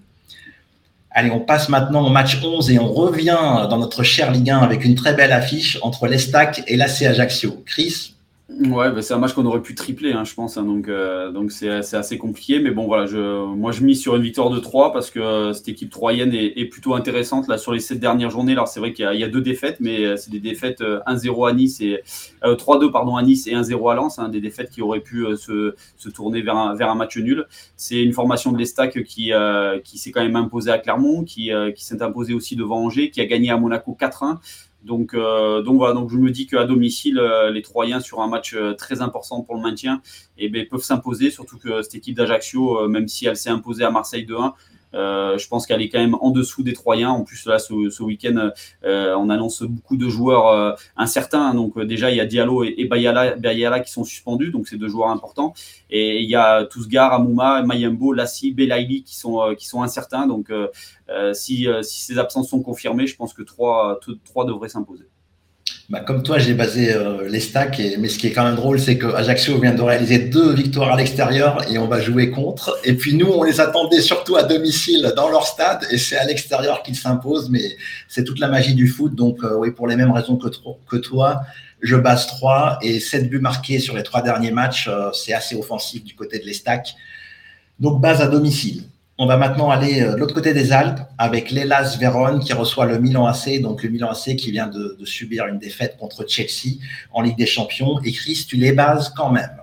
Allez, 1.12 1.30
on 1.30 1.42
passe 1.42 1.68
maintenant 1.68 2.08
au 2.08 2.10
match 2.10 2.40
11 2.42 2.72
et 2.72 2.80
on 2.80 2.94
revient 2.94 3.68
dans 3.70 3.78
notre 3.78 4.02
cher 4.02 4.32
Ligue 4.32 4.50
1 4.50 4.60
avec 4.60 4.86
une 4.86 4.96
très 4.96 5.14
belle 5.14 5.34
affiche 5.34 5.78
entre 5.82 6.08
l'Estac 6.08 6.64
et 6.68 6.78
l'AC 6.78 7.02
Ajaccio. 7.02 7.62
Chris, 7.66 8.16
Ouais, 8.60 8.92
bah, 8.92 9.02
c'est 9.02 9.14
un 9.14 9.18
match 9.18 9.34
qu'on 9.34 9.46
aurait 9.46 9.62
pu 9.62 9.76
tripler, 9.76 10.12
hein, 10.12 10.24
je 10.26 10.34
pense. 10.34 10.58
Hein, 10.58 10.64
donc, 10.64 10.88
euh, 10.90 11.32
donc 11.32 11.52
c'est, 11.52 11.70
assez 11.70 12.18
compliqué. 12.18 12.60
Mais 12.60 12.72
bon, 12.72 12.86
voilà, 12.86 13.06
je, 13.06 13.46
moi, 13.46 13.72
je 13.72 13.84
mise 13.84 14.02
sur 14.02 14.16
une 14.16 14.22
victoire 14.22 14.50
de 14.50 14.60
3 14.60 14.92
parce 14.92 15.10
que 15.10 15.20
euh, 15.20 15.54
cette 15.54 15.70
équipe 15.70 15.90
troyenne 15.90 16.34
est, 16.34 16.66
plutôt 16.66 16.94
intéressante 16.94 17.48
là 17.48 17.58
sur 17.58 17.72
les 17.72 17.80
7 17.80 18.00
dernières 18.00 18.30
journées. 18.30 18.52
Alors, 18.52 18.68
c'est 18.68 18.80
vrai 18.80 18.94
qu'il 18.94 19.06
y 19.06 19.24
a, 19.24 19.28
deux 19.30 19.42
défaites, 19.42 19.78
mais 19.80 20.04
euh, 20.06 20.18
c'est 20.18 20.32
des 20.32 20.40
défaites 20.40 20.82
1-0 20.82 21.50
à 21.50 21.54
Nice 21.54 21.82
et 21.82 22.02
3-2 22.44 22.92
pardon 22.92 23.16
à 23.16 23.24
Nice 23.24 23.48
et 23.48 23.54
1-0 23.54 23.92
à 23.92 23.96
Lens. 23.96 24.20
Hein, 24.20 24.28
des 24.30 24.42
défaites 24.42 24.70
qui 24.70 24.82
auraient 24.82 25.00
pu 25.00 25.26
se, 25.38 25.76
se, 25.98 26.10
tourner 26.10 26.42
vers 26.42 26.58
un, 26.58 26.76
vers 26.76 26.90
un 26.90 26.96
match 26.96 27.18
nul. 27.18 27.46
C'est 27.78 28.04
une 28.04 28.14
formation 28.14 28.52
de 28.52 28.58
l'Estac 28.58 29.02
qui, 29.04 29.32
qui 29.84 29.98
s'est 29.98 30.12
quand 30.12 30.22
même 30.22 30.36
imposée 30.36 30.72
à 30.72 30.78
Clermont, 30.78 31.24
qui, 31.24 31.52
qui 31.76 31.86
s'est 31.86 32.02
imposée 32.02 32.34
aussi 32.34 32.56
devant 32.56 32.84
Angers, 32.84 33.12
qui 33.12 33.22
a 33.22 33.26
gagné 33.26 33.50
à 33.50 33.58
Monaco 33.58 33.98
4-1. 34.00 34.40
Donc, 34.84 35.14
euh, 35.14 35.62
donc 35.62 35.78
voilà, 35.78 35.94
donc 35.94 36.10
je 36.10 36.18
me 36.18 36.32
dis 36.32 36.48
qu'à 36.48 36.66
domicile, 36.66 37.20
euh, 37.20 37.52
les 37.52 37.62
Troyens 37.62 38.00
sur 38.00 38.22
un 38.22 38.28
match 38.28 38.56
euh, 38.56 38.74
très 38.74 39.02
important 39.02 39.42
pour 39.42 39.56
le 39.56 39.62
maintien, 39.62 40.02
eh 40.38 40.50
ben, 40.50 40.66
peuvent 40.68 40.84
s'imposer, 40.84 41.30
surtout 41.30 41.58
que 41.60 41.82
cette 41.82 41.96
équipe 41.96 42.16
d'Ajaccio, 42.16 42.88
même 42.88 43.08
si 43.08 43.28
elle 43.28 43.38
s'est 43.38 43.50
imposée 43.50 43.84
à 43.84 43.92
Marseille 43.92 44.26
2-1, 44.26 44.54
euh, 44.94 45.38
je 45.38 45.48
pense 45.48 45.66
qu'elle 45.66 45.82
est 45.82 45.90
quand 45.90 46.00
même 46.00 46.16
en 46.22 46.32
dessous 46.32 46.64
des 46.64 46.74
Troyens. 46.74 47.10
En 47.10 47.24
plus, 47.24 47.46
là, 47.46 47.60
ce, 47.60 48.04
week-end, 48.04 48.52
euh, 48.84 49.16
on 49.16 49.30
annonce 49.30 49.64
beaucoup 49.64 49.98
de 49.98 50.10
joueurs 50.10 50.48
euh, 50.48 50.74
incertains. 50.98 51.54
Donc, 51.54 51.80
déjà, 51.80 52.12
il 52.12 52.18
y 52.18 52.20
a 52.20 52.26
Diallo 52.26 52.64
et, 52.64 52.86
Bayala, 52.86 53.80
qui 53.80 53.92
sont 53.92 54.04
suspendus. 54.04 54.52
Donc, 54.52 54.68
c'est 54.68 54.78
deux 54.78 54.90
joueurs 54.90 55.10
importants. 55.10 55.54
Et 55.90 56.22
il 56.22 56.30
y 56.30 56.36
a 56.36 56.66
Tousgar, 56.66 57.14
Amouma, 57.14 57.64
Mayembo, 57.64 58.14
Lassi, 58.14 58.52
Belaïli 58.52 59.04
qui 59.04 59.16
sont, 59.16 59.82
incertains. 59.82 60.28
Donc, 60.28 60.52
si, 61.34 61.68
ces 61.84 62.18
absences 62.18 62.50
sont 62.50 62.62
confirmées, 62.62 63.08
je 63.08 63.16
pense 63.16 63.34
que 63.34 63.44
trois 63.44 64.00
devraient 64.46 64.70
s'imposer. 64.70 65.11
Bah, 65.92 66.00
comme 66.00 66.24
toi, 66.24 66.40
j'ai 66.40 66.54
basé 66.54 66.94
euh, 66.94 67.28
les 67.28 67.42
stacks, 67.42 67.82
mais 68.00 68.08
ce 68.08 68.18
qui 68.18 68.28
est 68.28 68.32
quand 68.32 68.46
même 68.46 68.56
drôle, 68.56 68.80
c'est 68.80 68.98
que 68.98 69.08
Ajaccio 69.08 69.60
vient 69.60 69.74
de 69.74 69.82
réaliser 69.82 70.20
deux 70.20 70.54
victoires 70.54 70.94
à 70.94 70.96
l'extérieur 70.96 71.70
et 71.70 71.78
on 71.78 71.88
va 71.90 72.00
jouer 72.00 72.32
contre. 72.32 72.80
Et 72.86 72.94
puis 72.94 73.14
nous, 73.14 73.28
on 73.28 73.44
les 73.44 73.60
attendait 73.60 74.00
surtout 74.00 74.38
à 74.38 74.44
domicile 74.44 75.12
dans 75.18 75.28
leur 75.30 75.46
stade 75.46 75.86
et 75.92 75.98
c'est 75.98 76.16
à 76.16 76.24
l'extérieur 76.24 76.82
qu'ils 76.82 76.96
s'imposent, 76.96 77.50
mais 77.50 77.76
c'est 78.08 78.24
toute 78.24 78.40
la 78.40 78.48
magie 78.48 78.74
du 78.74 78.88
foot. 78.88 79.16
Donc 79.16 79.44
euh, 79.44 79.58
oui, 79.58 79.72
pour 79.72 79.86
les 79.86 79.98
mêmes 79.98 80.14
raisons 80.14 80.38
que, 80.38 80.96
toi, 80.96 81.42
je 81.82 81.98
base 81.98 82.26
3 82.26 82.80
et 82.82 83.02
7 83.02 83.30
buts 83.30 83.42
marqués 83.42 83.80
sur 83.80 83.94
les 83.94 84.04
trois 84.04 84.22
derniers 84.22 84.52
matchs, 84.52 84.88
euh, 84.88 85.12
c'est 85.12 85.34
assez 85.34 85.58
offensif 85.58 86.06
du 86.06 86.16
côté 86.16 86.40
de 86.40 86.46
l'Estac. 86.46 86.94
Donc 87.82 88.00
base 88.00 88.22
à 88.22 88.28
domicile. 88.28 88.84
On 89.24 89.28
va 89.28 89.38
maintenant 89.38 89.70
aller 89.70 90.02
euh, 90.02 90.16
de 90.16 90.18
l'autre 90.18 90.34
côté 90.34 90.52
des 90.52 90.72
Alpes 90.72 91.00
avec 91.20 91.52
l'Elas 91.52 91.96
Vérone 92.00 92.40
qui 92.40 92.54
reçoit 92.54 92.88
le 92.88 92.98
Milan 92.98 93.28
AC, 93.28 93.62
donc 93.62 93.84
le 93.84 93.90
Milan 93.90 94.10
AC 94.10 94.36
qui 94.36 94.50
vient 94.50 94.66
de, 94.66 94.98
subir 95.04 95.46
une 95.46 95.60
défaite 95.60 95.96
contre 96.00 96.28
Chelsea 96.28 96.80
en 97.12 97.22
Ligue 97.22 97.38
des 97.38 97.46
Champions. 97.46 98.00
Et 98.04 98.14
Chris, 98.14 98.46
tu 98.48 98.56
les 98.56 98.72
bases 98.72 99.14
quand 99.16 99.32
même. 99.32 99.62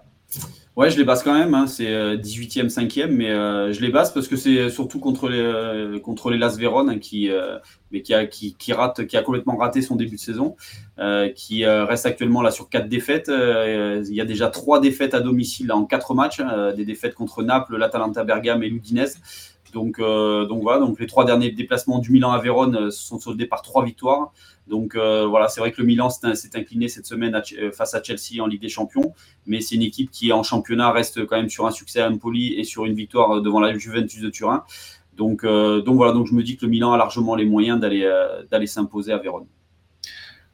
Ouais, 0.77 0.93
je 0.93 0.97
les 0.97 1.03
base 1.03 1.25
quand 1.25 1.37
même. 1.37 1.55
Hein. 1.55 1.67
C'est 1.67 1.91
18e, 1.91 2.67
euh, 2.67 2.69
5e, 2.69 3.07
mais 3.09 3.31
euh, 3.31 3.73
je 3.73 3.81
les 3.81 3.89
base 3.89 4.15
parce 4.15 4.29
que 4.29 4.37
c'est 4.37 4.71
surtout 4.71 5.01
contre 5.01 5.29
les, 5.29 5.43
Vérone 6.57 7.01
qui 7.01 7.29
a 9.17 9.23
complètement 9.25 9.57
raté 9.57 9.83
son 9.83 9.97
début 9.97 10.15
de 10.15 10.21
saison, 10.21 10.55
qui 11.35 11.65
reste 11.65 12.07
actuellement 12.07 12.43
là 12.43 12.51
sur 12.51 12.69
quatre 12.69 12.89
défaites. 12.89 13.31
il 13.31 14.15
y 14.15 14.21
a 14.21 14.25
déjà 14.25 14.49
trois 14.49 14.81
défaites 14.81 15.15
à 15.15 15.21
domicile 15.21 15.73
en 15.73 15.85
quatre 15.85 16.15
matchs, 16.15 16.41
des 16.77 16.85
défaites 16.85 17.15
contre 17.15 17.43
Naples, 17.43 17.77
l'Atalanta 17.77 18.25
Bergame 18.25 18.63
et 18.63 18.69
l'Udinese. 18.69 19.19
Donc, 19.73 19.99
euh, 19.99 20.47
donc 20.47 20.63
voilà, 20.63 20.81
donc 20.81 20.99
les 20.99 21.07
trois 21.07 21.25
derniers 21.25 21.51
déplacements 21.51 21.99
du 21.99 22.11
Milan 22.11 22.33
à 22.33 22.39
Vérone 22.39 22.77
euh, 22.77 22.91
sont 22.91 23.19
soldés 23.19 23.47
par 23.47 23.63
trois 23.63 23.85
victoires. 23.85 24.33
Donc 24.67 24.95
euh, 24.95 25.27
voilà, 25.27 25.49
c'est 25.49 25.61
vrai 25.61 25.73
que 25.73 25.81
le 25.81 25.87
Milan 25.87 26.11
s'est 26.11 26.51
incliné 26.55 26.89
cette 26.89 27.07
semaine 27.07 27.41
face 27.73 27.95
à 27.95 28.03
Chelsea 28.03 28.43
en 28.43 28.47
Ligue 28.47 28.61
des 28.61 28.69
Champions, 28.69 29.15
mais 29.47 29.61
c'est 29.61 29.77
une 29.77 29.83
équipe 29.83 30.11
qui 30.11 30.33
en 30.33 30.43
championnat 30.43 30.93
reste 30.93 31.25
quand 31.27 31.37
même 31.37 31.49
sur 31.49 31.67
un 31.67 31.71
succès 31.71 32.01
à 32.01 32.11
Empoli 32.11 32.55
et 32.55 32.65
sur 32.65 32.85
une 32.85 32.95
victoire 32.95 33.41
devant 33.41 33.61
la 33.61 33.77
Juventus 33.77 34.21
de 34.21 34.29
Turin. 34.29 34.65
Donc, 35.17 35.45
donc 35.45 35.97
voilà, 35.97 36.13
donc 36.13 36.27
je 36.27 36.35
me 36.35 36.43
dis 36.43 36.57
que 36.57 36.67
le 36.67 36.71
Milan 36.71 36.93
a 36.93 36.99
largement 36.99 37.35
les 37.35 37.47
moyens 37.47 37.81
d'aller 37.81 38.67
s'imposer 38.67 39.13
à 39.13 39.19
Vérone. 39.19 39.47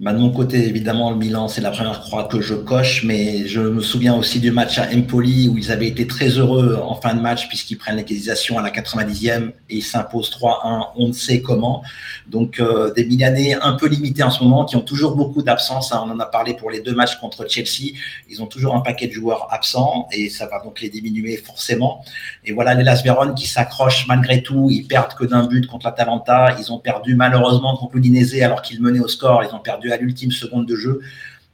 Bah, 0.01 0.13
de 0.13 0.19
mon 0.19 0.31
côté, 0.31 0.67
évidemment, 0.67 1.13
le 1.13 1.17
Milan, 1.17 1.47
c'est 1.47 1.61
la 1.61 1.71
première 1.71 2.01
croix 2.01 2.25
que 2.25 2.41
je 2.41 2.55
coche, 2.55 3.05
mais 3.05 3.47
je 3.47 3.61
me 3.61 3.81
souviens 3.81 4.17
aussi 4.17 4.41
du 4.41 4.51
match 4.51 4.77
à 4.77 4.89
Empoli 4.93 5.49
où 5.49 5.57
ils 5.57 5.71
avaient 5.71 5.87
été 5.87 6.09
très 6.09 6.31
heureux 6.31 6.81
en 6.83 6.97
fin 6.97 7.15
de 7.15 7.21
match 7.21 7.47
puisqu'ils 7.47 7.77
prennent 7.77 7.95
l'égalisation 7.95 8.59
à 8.59 8.63
la 8.63 8.71
90e 8.71 9.51
et 9.71 9.77
ils 9.77 9.83
s'imposent 9.83 10.31
3-1, 10.31 10.89
on 10.97 11.09
ne 11.09 11.13
sait 11.13 11.43
comment. 11.43 11.85
Donc, 12.27 12.59
euh, 12.59 12.93
des 12.93 13.05
Milanais 13.05 13.55
un 13.55 13.75
peu 13.75 13.87
limités 13.87 14.25
en 14.25 14.31
ce 14.31 14.43
moment, 14.43 14.65
qui 14.65 14.75
ont 14.75 14.81
toujours 14.81 15.15
beaucoup 15.15 15.43
d'absence. 15.43 15.93
Hein. 15.93 16.03
On 16.05 16.11
en 16.11 16.19
a 16.19 16.27
parlé 16.27 16.55
pour 16.55 16.73
les 16.73 16.81
deux 16.81 16.95
matchs 16.95 17.15
contre 17.21 17.49
Chelsea. 17.49 17.95
Ils 18.29 18.43
ont 18.43 18.47
toujours 18.47 18.75
un 18.75 18.81
paquet 18.81 19.07
de 19.07 19.13
joueurs 19.13 19.47
absents 19.53 20.09
et 20.11 20.29
ça 20.29 20.49
va 20.49 20.61
donc 20.61 20.81
les 20.81 20.89
diminuer 20.89 21.37
forcément. 21.37 22.05
Et 22.45 22.53
voilà 22.53 22.75
les 22.75 22.83
Las 22.83 23.05
Véron 23.05 23.33
qui 23.33 23.47
s'accrochent 23.47 24.09
malgré 24.09 24.43
tout. 24.43 24.71
Ils 24.73 24.89
perdent 24.89 25.15
que 25.15 25.25
d'un 25.25 25.47
but 25.47 25.69
contre 25.69 25.87
l'Atalanta. 25.87 26.57
Ils 26.59 26.73
ont 26.73 26.81
perdu 26.81 27.15
malheureusement 27.15 27.77
contre 27.77 27.95
l'Udinese 27.95 28.43
alors 28.43 28.61
qu'ils 28.61 28.83
menaient 28.83 28.99
au 28.99 29.07
score. 29.07 29.45
Ils 29.45 29.55
ont 29.55 29.61
perdu 29.61 29.84
à 29.93 29.97
l'ultime 29.97 30.31
seconde 30.31 30.67
de 30.67 30.77
jeu. 30.77 31.01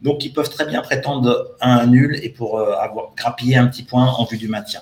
Donc, 0.02 0.24
ils 0.24 0.32
peuvent 0.32 0.48
très 0.48 0.66
bien 0.66 0.80
prétendre 0.80 1.54
à 1.60 1.80
un 1.80 1.86
nul 1.86 2.18
et 2.22 2.30
pour 2.30 2.58
euh, 2.58 2.72
avoir 2.80 3.10
grappillé 3.16 3.56
un 3.56 3.66
petit 3.66 3.82
point 3.82 4.06
en 4.06 4.24
vue 4.24 4.38
du 4.38 4.48
maintien. 4.48 4.80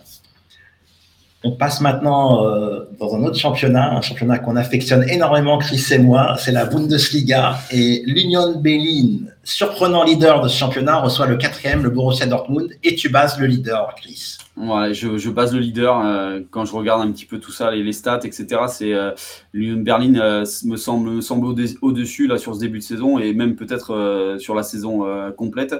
On 1.44 1.52
passe 1.52 1.80
maintenant 1.80 2.44
euh, 2.44 2.88
dans 2.98 3.14
un 3.14 3.22
autre 3.22 3.38
championnat, 3.38 3.92
un 3.92 4.00
championnat 4.00 4.38
qu'on 4.38 4.56
affectionne 4.56 5.08
énormément, 5.08 5.58
Chris 5.58 5.84
et 5.92 5.98
moi, 5.98 6.36
c'est 6.38 6.50
la 6.50 6.64
Bundesliga. 6.66 7.60
Et 7.70 8.02
l'Union 8.06 8.58
Berlin, 8.58 9.20
surprenant 9.44 10.02
leader 10.02 10.40
de 10.40 10.48
ce 10.48 10.56
championnat, 10.56 11.00
reçoit 11.00 11.26
le 11.26 11.36
quatrième, 11.36 11.84
le 11.84 11.90
Borussia 11.90 12.26
Dortmund, 12.26 12.70
et 12.82 12.96
tu 12.96 13.08
bases 13.08 13.38
le 13.38 13.46
leader, 13.46 13.94
Chris? 13.96 14.36
Je, 14.58 15.30
base 15.30 15.54
le 15.54 15.60
leader 15.60 16.00
euh, 16.04 16.40
quand 16.50 16.64
je 16.64 16.72
regarde 16.72 17.00
un 17.00 17.12
petit 17.12 17.26
peu 17.26 17.38
tout 17.38 17.52
ça, 17.52 17.70
les, 17.70 17.92
stats, 17.92 18.20
etc. 18.24 18.62
C'est 18.68 18.92
euh, 18.92 19.12
Berlin 19.54 20.16
euh, 20.16 20.44
me 20.64 20.76
semble 20.76 21.08
au-dessus 21.80 22.26
là 22.26 22.38
sur 22.38 22.54
ce 22.54 22.60
début 22.60 22.78
de 22.78 22.82
saison 22.82 23.18
et 23.18 23.32
même 23.34 23.54
peut-être 23.54 23.94
euh, 23.94 24.38
sur 24.38 24.54
la 24.54 24.62
saison 24.62 25.04
complète. 25.36 25.74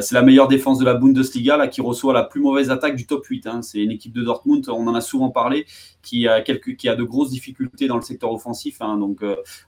c'est 0.00 0.14
la 0.14 0.22
meilleure 0.22 0.48
défense 0.48 0.78
de 0.78 0.84
la 0.84 0.94
Bundesliga 0.94 1.56
là 1.56 1.68
qui 1.68 1.80
reçoit 1.80 2.12
la 2.12 2.24
plus 2.24 2.40
mauvaise 2.40 2.70
attaque 2.70 2.96
du 2.96 3.06
top 3.06 3.24
8. 3.24 3.46
Hein. 3.46 3.62
C'est 3.62 3.78
une 3.78 3.90
équipe 3.90 4.12
de 4.12 4.22
Dortmund, 4.22 4.68
on 4.68 4.86
en 4.86 4.94
a 4.94 5.00
souvent 5.00 5.30
parlé, 5.30 5.66
qui 6.02 6.28
a 6.28 6.40
de 6.40 7.02
grosses 7.02 7.30
difficultés 7.30 7.86
dans 7.86 7.96
le 7.96 8.02
secteur 8.02 8.32
offensif. 8.32 8.78
Hein. 8.80 8.98
Donc 8.98 9.24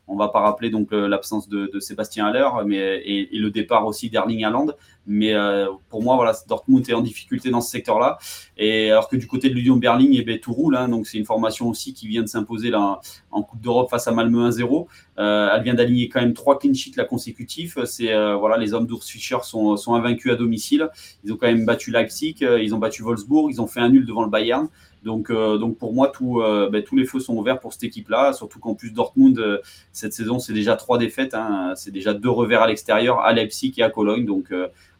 on 0.06 0.16
va 0.16 0.28
pas 0.28 0.40
rappeler 0.40 0.70
l'absence 0.90 1.48
de, 1.48 1.70
Sébastien 1.80 2.26
Haller, 2.26 2.48
mais 2.66 2.76
et, 2.76 3.34
et 3.36 3.38
le 3.38 3.50
départ 3.50 3.86
aussi 3.86 4.10
d'Erling 4.10 4.44
Haaland. 4.44 4.68
Mais 5.06 5.34
euh, 5.34 5.66
pour 5.88 6.02
moi, 6.02 6.16
voilà, 6.16 6.32
Dortmund 6.48 6.88
est 6.88 6.94
en 6.94 7.00
difficulté 7.00 7.50
dans 7.50 7.60
ce 7.60 7.70
secteur-là. 7.70 8.18
Et 8.56 8.90
alors 8.90 9.08
que 9.08 9.16
du 9.16 9.26
côté 9.26 9.48
de 9.48 9.54
l'Union 9.54 9.76
Berlin, 9.76 10.08
eh 10.12 10.22
ben, 10.22 10.38
tout 10.38 10.52
roule. 10.52 10.76
Hein, 10.76 10.88
donc 10.88 11.06
c'est 11.06 11.18
une 11.18 11.24
formation 11.24 11.68
aussi 11.68 11.92
qui 11.92 12.06
vient 12.06 12.22
de 12.22 12.28
s'imposer 12.28 12.70
là 12.70 13.00
en 13.30 13.42
Coupe 13.42 13.60
d'Europe 13.60 13.90
face 13.90 14.06
à 14.06 14.12
Malmö 14.12 14.48
1-0. 14.48 14.86
Euh, 15.18 15.50
elle 15.54 15.62
vient 15.62 15.74
d'aligner 15.74 16.08
quand 16.08 16.20
même 16.20 16.32
trois 16.32 16.58
clean 16.58 16.74
sheets 16.74 16.96
la 16.96 17.04
consécutifs. 17.04 17.78
C'est 17.84 18.12
euh, 18.12 18.36
voilà, 18.36 18.56
les 18.56 18.74
hommes 18.74 18.86
d'Urs 18.86 19.02
Fischer 19.02 19.38
sont, 19.42 19.76
sont 19.76 19.94
invaincus 19.94 20.32
à 20.32 20.36
domicile. 20.36 20.88
Ils 21.24 21.32
ont 21.32 21.36
quand 21.36 21.46
même 21.46 21.64
battu 21.64 21.90
Leipzig, 21.90 22.36
euh, 22.42 22.62
ils 22.62 22.74
ont 22.74 22.78
battu 22.78 23.02
Wolfsburg, 23.02 23.50
ils 23.50 23.60
ont 23.60 23.66
fait 23.66 23.80
un 23.80 23.88
nul 23.88 24.06
devant 24.06 24.22
le 24.22 24.30
Bayern. 24.30 24.68
Donc, 25.04 25.30
euh, 25.30 25.58
donc 25.58 25.78
pour 25.78 25.92
moi, 25.92 26.12
euh, 26.20 26.70
ben, 26.70 26.82
tous 26.82 26.96
les 26.96 27.04
feux 27.04 27.20
sont 27.20 27.34
ouverts 27.34 27.60
pour 27.60 27.72
cette 27.72 27.84
équipe-là. 27.84 28.32
Surtout 28.32 28.60
qu'en 28.60 28.74
plus 28.74 28.92
Dortmund, 28.92 29.38
euh, 29.38 29.58
cette 29.92 30.12
saison, 30.12 30.38
c'est 30.38 30.52
déjà 30.52 30.76
trois 30.76 30.98
défaites. 30.98 31.34
Hein. 31.34 31.72
c'est 31.76 31.90
déjà 31.90 32.14
deux 32.14 32.30
revers 32.30 32.62
à 32.62 32.66
l'extérieur, 32.66 33.20
à 33.20 33.32
Leipzig 33.32 33.74
et 33.78 33.82
à 33.82 33.90
Cologne. 33.90 34.24
Donc 34.24 34.52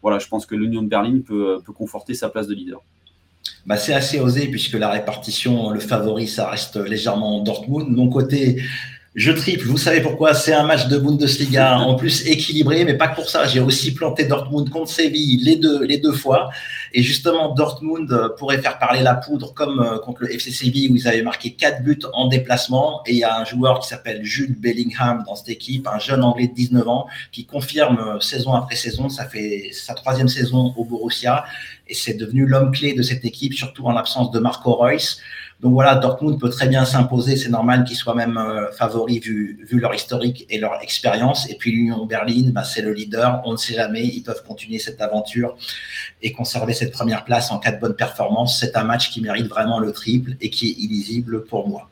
voilà, 0.02 0.18
je 0.18 0.28
pense 0.28 0.46
que 0.46 0.54
l'Union 0.54 0.82
de 0.82 0.88
Berlin 0.88 1.20
peut, 1.24 1.60
peut 1.64 1.72
conforter 1.72 2.14
sa 2.14 2.28
place 2.28 2.46
de 2.46 2.54
leader. 2.54 2.80
Bah, 3.66 3.76
c'est 3.76 3.94
assez 3.94 4.18
osé 4.20 4.48
puisque 4.48 4.74
la 4.74 4.90
répartition, 4.90 5.70
le 5.70 5.80
favori, 5.80 6.26
ça 6.26 6.48
reste 6.48 6.76
légèrement 6.76 7.40
Dortmund. 7.40 7.88
De 7.88 7.94
mon 7.94 8.08
côté, 8.08 8.60
je 9.14 9.30
triple, 9.30 9.66
vous 9.66 9.76
savez 9.76 10.00
pourquoi? 10.00 10.32
C'est 10.32 10.54
un 10.54 10.62
match 10.62 10.88
de 10.88 10.96
Bundesliga 10.96 11.76
en 11.78 11.96
plus 11.96 12.26
équilibré, 12.26 12.82
mais 12.86 12.94
pas 12.94 13.08
que 13.08 13.16
pour 13.16 13.28
ça. 13.28 13.46
J'ai 13.46 13.60
aussi 13.60 13.92
planté 13.92 14.24
Dortmund 14.24 14.70
contre 14.70 14.90
Séville 14.90 15.36
les 15.44 15.56
deux, 15.56 15.84
les 15.84 15.98
deux 15.98 16.12
fois. 16.12 16.48
Et 16.94 17.02
justement, 17.02 17.54
Dortmund 17.54 18.34
pourrait 18.38 18.62
faire 18.62 18.78
parler 18.78 19.02
la 19.02 19.14
poudre 19.14 19.52
comme 19.52 19.80
euh, 19.80 19.98
contre 19.98 20.22
le 20.22 20.32
FC 20.32 20.50
Séville 20.50 20.88
où 20.88 20.96
ils 20.96 21.06
avaient 21.06 21.22
marqué 21.22 21.52
quatre 21.52 21.82
buts 21.82 22.00
en 22.14 22.28
déplacement. 22.28 23.02
Et 23.04 23.12
il 23.12 23.18
y 23.18 23.24
a 23.24 23.36
un 23.36 23.44
joueur 23.44 23.80
qui 23.80 23.88
s'appelle 23.88 24.24
Jude 24.24 24.58
Bellingham 24.58 25.24
dans 25.26 25.36
cette 25.36 25.50
équipe, 25.50 25.86
un 25.88 25.98
jeune 25.98 26.24
anglais 26.24 26.48
de 26.48 26.54
19 26.54 26.88
ans, 26.88 27.06
qui 27.32 27.44
confirme 27.44 27.98
euh, 27.98 28.20
saison 28.20 28.54
après 28.54 28.76
saison. 28.76 29.10
Ça 29.10 29.26
fait 29.26 29.72
sa 29.72 29.92
troisième 29.92 30.28
saison 30.28 30.72
au 30.78 30.86
Borussia 30.86 31.44
et 31.86 31.92
c'est 31.94 32.14
devenu 32.14 32.46
l'homme 32.46 32.72
clé 32.72 32.94
de 32.94 33.02
cette 33.02 33.26
équipe, 33.26 33.52
surtout 33.52 33.84
en 33.84 33.92
l'absence 33.92 34.30
de 34.30 34.38
Marco 34.38 34.72
Reus. 34.72 35.20
Donc 35.62 35.74
voilà, 35.74 35.94
Dortmund 35.94 36.40
peut 36.40 36.48
très 36.48 36.66
bien 36.66 36.84
s'imposer. 36.84 37.36
C'est 37.36 37.48
normal 37.48 37.84
qu'ils 37.84 37.96
soient 37.96 38.16
même 38.16 38.36
euh, 38.36 38.72
favoris 38.72 39.20
vu, 39.22 39.64
leur 39.70 39.94
historique 39.94 40.44
et 40.50 40.58
leur 40.58 40.82
expérience. 40.82 41.48
Et 41.48 41.54
puis 41.54 41.70
l'Union 41.70 42.04
Berlin, 42.04 42.50
bah, 42.50 42.64
c'est 42.64 42.82
le 42.82 42.92
leader. 42.92 43.40
On 43.44 43.52
ne 43.52 43.56
sait 43.56 43.74
jamais. 43.74 44.04
Ils 44.04 44.24
peuvent 44.24 44.42
continuer 44.44 44.80
cette 44.80 45.00
aventure 45.00 45.56
et 46.20 46.32
conserver 46.32 46.72
cette 46.72 46.90
première 46.90 47.24
place 47.24 47.52
en 47.52 47.60
cas 47.60 47.70
de 47.70 47.78
bonne 47.78 47.94
performance. 47.94 48.58
C'est 48.58 48.76
un 48.76 48.82
match 48.82 49.10
qui 49.10 49.20
mérite 49.20 49.46
vraiment 49.46 49.78
le 49.78 49.92
triple 49.92 50.32
et 50.40 50.50
qui 50.50 50.68
est 50.68 50.82
illisible 50.82 51.44
pour 51.44 51.68
moi. 51.68 51.88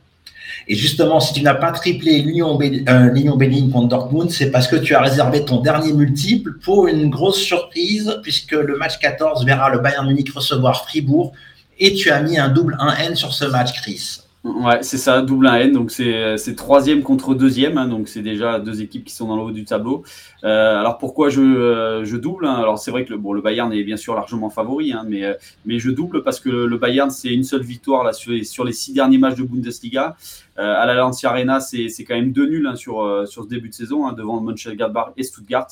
Et 0.67 0.75
justement, 0.75 1.21
si 1.21 1.33
tu 1.33 1.43
n'as 1.43 1.55
pas 1.55 1.71
triplé 1.71 2.21
l'Union 2.23 2.59
euh, 2.61 3.37
Berlin 3.37 3.71
contre 3.73 3.87
Dortmund, 3.87 4.33
c'est 4.33 4.51
parce 4.51 4.67
que 4.67 4.75
tu 4.75 4.97
as 4.97 5.01
réservé 5.01 5.45
ton 5.45 5.61
dernier 5.61 5.93
multiple 5.93 6.55
pour 6.59 6.89
une 6.89 7.09
grosse 7.09 7.39
surprise, 7.39 8.19
puisque 8.25 8.51
le 8.51 8.77
match 8.77 8.99
14 8.99 9.45
verra 9.45 9.71
le 9.71 9.79
Bayern 9.79 10.09
Munich 10.09 10.33
recevoir 10.33 10.89
Fribourg 10.89 11.33
et 11.81 11.95
tu 11.95 12.11
as 12.11 12.23
mis 12.23 12.39
un 12.39 12.49
double 12.49 12.77
1N 12.81 13.17
sur 13.17 13.33
ce 13.33 13.45
match, 13.47 13.73
Chris. 13.73 14.21
Ouais, 14.43 14.79
c'est 14.83 14.97
ça, 14.97 15.21
double 15.21 15.49
1N. 15.49 15.73
Donc 15.73 15.91
c'est 15.91 16.55
troisième 16.57 17.03
contre 17.03 17.35
deuxième. 17.35 17.77
Hein, 17.77 17.89
donc 17.89 18.09
c'est 18.09 18.23
déjà 18.23 18.59
deux 18.59 18.81
équipes 18.81 19.05
qui 19.05 19.15
sont 19.15 19.29
dans 19.29 19.37
le 19.37 19.43
haut 19.43 19.51
du 19.51 19.67
tableau. 19.67 20.03
Euh, 20.45 20.79
alors 20.79 20.97
pourquoi 20.97 21.29
je, 21.29 21.43
euh, 21.43 22.05
je 22.07 22.17
double 22.17 22.47
hein? 22.47 22.55
Alors 22.55 22.79
c'est 22.79 22.91
vrai 22.91 23.05
que 23.05 23.11
le, 23.11 23.19
bon, 23.19 23.35
le 23.35 23.43
Bayern 23.43 23.71
est 23.71 23.83
bien 23.83 23.99
sûr 23.99 24.15
largement 24.15 24.49
favori, 24.49 24.93
hein, 24.93 25.05
mais, 25.07 25.25
euh, 25.25 25.35
mais 25.67 25.79
je 25.79 25.91
double 25.91 26.23
parce 26.23 26.41
que 26.41 26.49
le 26.49 26.79
Bayern 26.79 27.11
c'est 27.11 27.29
une 27.29 27.45
seule 27.45 27.63
victoire 27.63 28.03
là 28.03 28.15
sur 28.15 28.33
les, 28.33 28.45
sur 28.45 28.65
les 28.65 28.73
six 28.73 28.95
derniers 28.95 29.19
matchs 29.19 29.37
de 29.37 29.43
Bundesliga. 29.43 30.17
Euh, 30.61 30.75
à 30.75 30.85
la 30.85 30.95
Lancia 30.95 31.31
Arena, 31.31 31.59
c'est 31.59 31.89
quand 32.01 32.15
même 32.15 32.33
deux 32.33 32.47
nuls 32.47 32.71
sur, 32.77 33.01
euh, 33.01 33.25
sur 33.25 33.45
ce 33.45 33.49
début 33.49 33.71
de 33.71 33.75
saison 33.75 34.13
devant 34.13 34.43
Mönchengladbach 34.43 35.13
et 35.17 35.23
Stuttgart. 35.23 35.69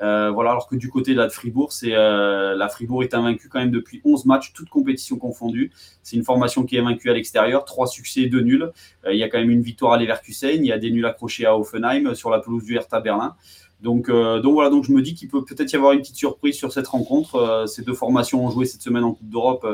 Euh, 0.00 0.30
voilà, 0.30 0.50
alors 0.50 0.68
que 0.68 0.76
du 0.76 0.88
côté 0.88 1.12
de 1.12 1.18
la 1.18 1.28
Fribourg, 1.28 1.72
c'est 1.72 1.90
la 1.90 2.68
Fribourg 2.68 3.02
est 3.02 3.14
invaincue 3.14 3.48
quand 3.48 3.60
même 3.60 3.70
depuis 3.70 4.00
11 4.04 4.26
matchs, 4.26 4.52
toutes 4.52 4.68
compétitions 4.68 5.16
confondues. 5.16 5.72
C'est 6.02 6.16
une 6.16 6.24
formation 6.24 6.64
qui 6.64 6.76
est 6.76 6.80
invaincue 6.80 7.10
à 7.10 7.14
l'extérieur, 7.14 7.64
trois 7.64 7.86
succès 7.86 8.26
deux 8.26 8.40
nuls. 8.40 8.70
il 9.08 9.16
y 9.16 9.22
a 9.22 9.28
quand 9.28 9.38
même 9.38 9.50
une 9.50 9.62
victoire 9.62 9.92
à 9.92 9.98
Leverkusen, 9.98 10.64
il 10.64 10.66
y 10.66 10.72
a 10.72 10.78
des 10.78 10.90
nuls 10.90 11.06
accrochés 11.06 11.46
à 11.46 11.56
Offenheim 11.58 12.14
sur 12.14 12.30
la 12.30 12.38
pelouse 12.38 12.64
du 12.64 12.76
Hertha 12.76 13.00
Berlin. 13.00 13.34
Donc, 13.80 14.08
euh, 14.08 14.40
donc 14.40 14.54
voilà, 14.54 14.70
donc 14.70 14.84
je 14.84 14.92
me 14.92 15.00
dis 15.02 15.14
qu'il 15.14 15.28
peut 15.28 15.44
peut-être 15.44 15.72
y 15.72 15.76
avoir 15.76 15.92
une 15.92 16.00
petite 16.00 16.16
surprise 16.16 16.56
sur 16.56 16.72
cette 16.72 16.88
rencontre. 16.88 17.36
Euh, 17.36 17.66
ces 17.66 17.82
deux 17.82 17.94
formations 17.94 18.44
ont 18.44 18.50
joué 18.50 18.64
cette 18.64 18.82
semaine 18.82 19.04
en 19.04 19.12
Coupe 19.12 19.28
d'Europe. 19.28 19.64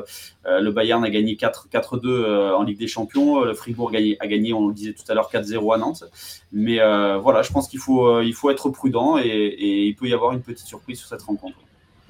Euh, 0.46 0.60
le 0.60 0.70
Bayern 0.72 1.02
a 1.04 1.10
gagné 1.10 1.36
4-2 1.36 2.52
en 2.52 2.62
Ligue 2.62 2.78
des 2.78 2.86
Champions. 2.86 3.40
Le 3.40 3.54
Fribourg 3.54 3.92
a 3.94 4.26
gagné, 4.26 4.52
on 4.52 4.68
le 4.68 4.74
disait 4.74 4.92
tout 4.92 5.04
à 5.08 5.14
l'heure, 5.14 5.30
4-0 5.32 5.74
à 5.74 5.78
Nantes. 5.78 6.04
Mais 6.52 6.78
voilà, 7.18 7.42
je 7.42 7.50
pense 7.50 7.68
qu'il 7.68 7.80
faut, 7.80 8.20
il 8.20 8.34
faut 8.34 8.50
être 8.50 8.68
prudent 8.68 9.16
et, 9.16 9.22
et 9.22 9.86
il 9.86 9.96
peut 9.96 10.06
y 10.06 10.12
avoir 10.12 10.32
une 10.32 10.42
petite 10.42 10.66
surprise 10.66 10.98
sur 10.98 11.08
cette 11.08 11.22
rencontre. 11.22 11.56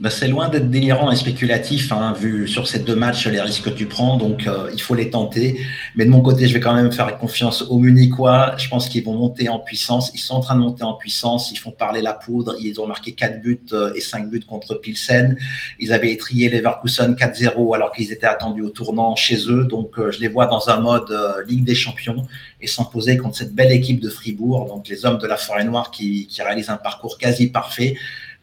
Bah, 0.00 0.10
c'est 0.10 0.26
loin 0.26 0.48
d'être 0.48 0.70
délirant 0.70 1.12
et 1.12 1.14
spéculatif, 1.16 1.92
hein, 1.92 2.14
vu 2.18 2.48
sur 2.48 2.66
ces 2.66 2.80
deux 2.80 2.96
matchs 2.96 3.28
les 3.28 3.40
risques 3.40 3.62
que 3.62 3.70
tu 3.70 3.86
prends, 3.86 4.16
donc 4.16 4.48
euh, 4.48 4.68
il 4.72 4.82
faut 4.82 4.96
les 4.96 5.08
tenter. 5.08 5.60
Mais 5.94 6.04
de 6.04 6.10
mon 6.10 6.20
côté, 6.20 6.48
je 6.48 6.54
vais 6.54 6.58
quand 6.58 6.74
même 6.74 6.90
faire 6.90 7.16
confiance 7.16 7.62
aux 7.62 7.78
Munichois. 7.78 8.56
Je 8.58 8.68
pense 8.68 8.88
qu'ils 8.88 9.04
vont 9.04 9.14
monter 9.14 9.48
en 9.48 9.60
puissance. 9.60 10.10
Ils 10.12 10.18
sont 10.18 10.34
en 10.34 10.40
train 10.40 10.56
de 10.56 10.60
monter 10.62 10.82
en 10.82 10.94
puissance. 10.94 11.52
Ils 11.52 11.58
font 11.58 11.70
parler 11.70 12.02
la 12.02 12.12
poudre. 12.12 12.56
Ils 12.58 12.80
ont 12.80 12.88
marqué 12.88 13.12
4 13.12 13.40
buts 13.40 13.60
euh, 13.72 13.94
et 13.94 14.00
5 14.00 14.28
buts 14.28 14.40
contre 14.40 14.74
Pilsen. 14.74 15.36
Ils 15.78 15.92
avaient 15.92 16.10
étrié 16.10 16.48
Leverkusen 16.48 17.14
4-0 17.14 17.76
alors 17.76 17.92
qu'ils 17.92 18.10
étaient 18.10 18.26
attendus 18.26 18.62
au 18.62 18.70
tournant 18.70 19.14
chez 19.14 19.48
eux. 19.48 19.64
Donc 19.64 19.96
euh, 20.00 20.10
je 20.10 20.18
les 20.18 20.28
vois 20.28 20.46
dans 20.46 20.70
un 20.70 20.80
mode 20.80 21.16
Ligue 21.46 21.62
des 21.62 21.76
Champions 21.76 22.26
et 22.60 22.66
s'imposer 22.66 23.16
contre 23.16 23.36
cette 23.36 23.54
belle 23.54 23.70
équipe 23.70 24.00
de 24.00 24.08
Fribourg, 24.08 24.66
donc 24.66 24.88
les 24.88 25.04
hommes 25.04 25.18
de 25.18 25.26
la 25.26 25.36
Forêt 25.36 25.64
Noire 25.64 25.90
qui, 25.92 26.26
qui 26.26 26.42
réalisent 26.42 26.70
un 26.70 26.78
parcours 26.78 27.16
quasi 27.16 27.46
parfait. 27.46 27.94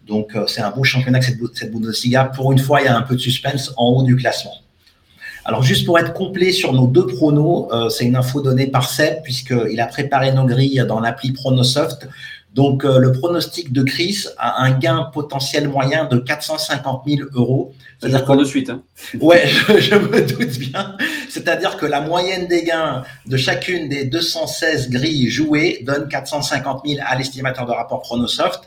Donc, 0.07 0.35
euh, 0.35 0.45
c'est 0.47 0.61
un 0.61 0.71
beau 0.71 0.83
championnat 0.83 1.19
que 1.19 1.25
cette, 1.25 1.39
cette 1.53 1.71
Bundesliga. 1.71 2.25
Pour 2.25 2.51
une 2.51 2.59
fois, 2.59 2.81
il 2.81 2.85
y 2.85 2.87
a 2.87 2.97
un 2.97 3.01
peu 3.01 3.15
de 3.15 3.21
suspense 3.21 3.73
en 3.77 3.87
haut 3.87 4.03
du 4.03 4.15
classement. 4.15 4.55
Alors, 5.43 5.63
juste 5.63 5.85
pour 5.85 5.97
être 5.97 6.13
complet 6.13 6.51
sur 6.51 6.73
nos 6.73 6.87
deux 6.87 7.07
pronos, 7.07 7.67
euh, 7.71 7.89
c'est 7.89 8.05
une 8.05 8.15
info 8.15 8.41
donnée 8.41 8.67
par 8.67 8.87
Seb, 8.87 9.23
puisqu'il 9.23 9.79
a 9.79 9.87
préparé 9.87 10.31
nos 10.31 10.45
grilles 10.45 10.83
dans 10.87 10.99
l'appli 10.99 11.31
Pronosoft. 11.31 12.07
Donc, 12.53 12.83
euh, 12.83 12.99
le 12.99 13.13
pronostic 13.13 13.71
de 13.71 13.81
Chris 13.83 14.25
a 14.37 14.61
un 14.61 14.71
gain 14.71 15.09
potentiel 15.13 15.69
moyen 15.69 16.05
de 16.05 16.17
450 16.17 17.03
000 17.07 17.29
euros. 17.33 17.73
C'est-à-dire 17.97 18.25
qu'on 18.25 18.35
de 18.35 18.43
suite. 18.43 18.69
Hein. 18.69 18.83
Ouais, 19.21 19.47
je, 19.47 19.79
je, 19.79 19.95
me 19.95 20.21
doute 20.21 20.59
bien. 20.59 20.97
C'est-à-dire 21.29 21.77
que 21.77 21.85
la 21.85 22.01
moyenne 22.01 22.47
des 22.47 22.63
gains 22.63 23.03
de 23.25 23.37
chacune 23.37 23.87
des 23.87 24.03
216 24.03 24.89
grilles 24.89 25.29
jouées 25.29 25.79
donne 25.83 26.09
450 26.09 26.81
000 26.85 26.99
à 27.05 27.15
l'estimateur 27.15 27.65
de 27.65 27.71
rapport 27.71 28.01
Pronosoft. 28.01 28.61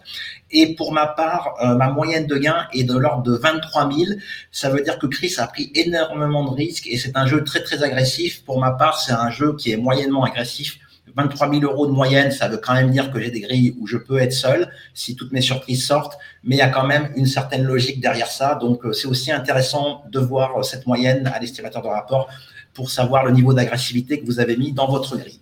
Et 0.50 0.74
pour 0.76 0.92
ma 0.92 1.06
part, 1.06 1.54
euh, 1.62 1.74
ma 1.74 1.90
moyenne 1.90 2.26
de 2.26 2.36
gain 2.38 2.66
est 2.72 2.84
de 2.84 2.96
l'ordre 2.96 3.22
de 3.22 3.36
23 3.36 3.90
000. 3.92 4.12
Ça 4.50 4.70
veut 4.70 4.80
dire 4.80 4.98
que 4.98 5.06
Chris 5.06 5.34
a 5.38 5.46
pris 5.46 5.70
énormément 5.74 6.44
de 6.44 6.54
risques 6.54 6.86
et 6.86 6.96
c'est 6.96 7.16
un 7.16 7.26
jeu 7.26 7.44
très 7.44 7.62
très 7.62 7.82
agressif. 7.82 8.44
Pour 8.44 8.60
ma 8.60 8.70
part, 8.70 8.98
c'est 9.00 9.12
un 9.12 9.30
jeu 9.30 9.54
qui 9.56 9.72
est 9.72 9.76
moyennement 9.76 10.24
agressif 10.24 10.78
23 11.14 11.50
000 11.50 11.62
euros 11.62 11.86
de 11.86 11.92
moyenne, 11.92 12.30
ça 12.30 12.48
veut 12.48 12.56
quand 12.56 12.74
même 12.74 12.90
dire 12.90 13.12
que 13.12 13.20
j'ai 13.20 13.30
des 13.30 13.40
grilles 13.40 13.76
où 13.78 13.86
je 13.86 13.96
peux 13.96 14.18
être 14.18 14.32
seul 14.32 14.70
si 14.94 15.14
toutes 15.14 15.32
mes 15.32 15.40
surprises 15.40 15.86
sortent, 15.86 16.18
mais 16.42 16.56
il 16.56 16.58
y 16.58 16.62
a 16.62 16.68
quand 16.68 16.86
même 16.86 17.10
une 17.16 17.26
certaine 17.26 17.64
logique 17.64 18.00
derrière 18.00 18.28
ça. 18.28 18.56
Donc, 18.56 18.84
euh, 18.84 18.92
c'est 18.92 19.06
aussi 19.06 19.30
intéressant 19.30 20.02
de 20.10 20.18
voir 20.18 20.58
euh, 20.58 20.62
cette 20.62 20.86
moyenne 20.86 21.30
à 21.32 21.38
l'estimateur 21.38 21.82
de 21.82 21.88
rapport 21.88 22.28
pour 22.72 22.90
savoir 22.90 23.24
le 23.24 23.30
niveau 23.30 23.54
d'agressivité 23.54 24.20
que 24.20 24.26
vous 24.26 24.40
avez 24.40 24.56
mis 24.56 24.72
dans 24.72 24.88
votre 24.90 25.16
grille. 25.16 25.40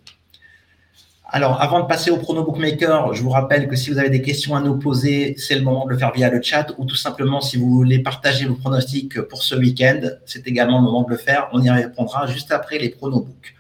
Alors, 1.35 1.63
avant 1.63 1.81
de 1.81 1.87
passer 1.87 2.11
au 2.11 2.19
prono 2.19 2.45
bookmaker, 2.45 3.15
je 3.15 3.23
vous 3.23 3.31
rappelle 3.31 3.67
que 3.67 3.75
si 3.75 3.91
vous 3.91 3.99
avez 3.99 4.11
des 4.11 4.21
questions 4.21 4.55
à 4.55 4.61
nous 4.61 4.79
poser, 4.79 5.35
c'est 5.39 5.55
le 5.55 5.63
moment 5.63 5.87
de 5.87 5.93
le 5.93 5.97
faire 5.97 6.13
via 6.13 6.29
le 6.29 6.43
chat 6.43 6.75
ou 6.77 6.85
tout 6.85 6.95
simplement 6.95 7.41
si 7.41 7.57
vous 7.57 7.71
voulez 7.71 8.01
partager 8.01 8.45
vos 8.45 8.55
pronostics 8.55 9.19
pour 9.23 9.43
ce 9.43 9.55
week-end, 9.55 10.01
c'est 10.27 10.47
également 10.47 10.77
le 10.77 10.85
moment 10.85 11.05
de 11.05 11.09
le 11.09 11.17
faire. 11.17 11.49
On 11.55 11.63
y 11.63 11.71
répondra 11.71 12.27
juste 12.27 12.53
après 12.53 12.79
les 12.79 12.91
pronobooks. 12.91 13.55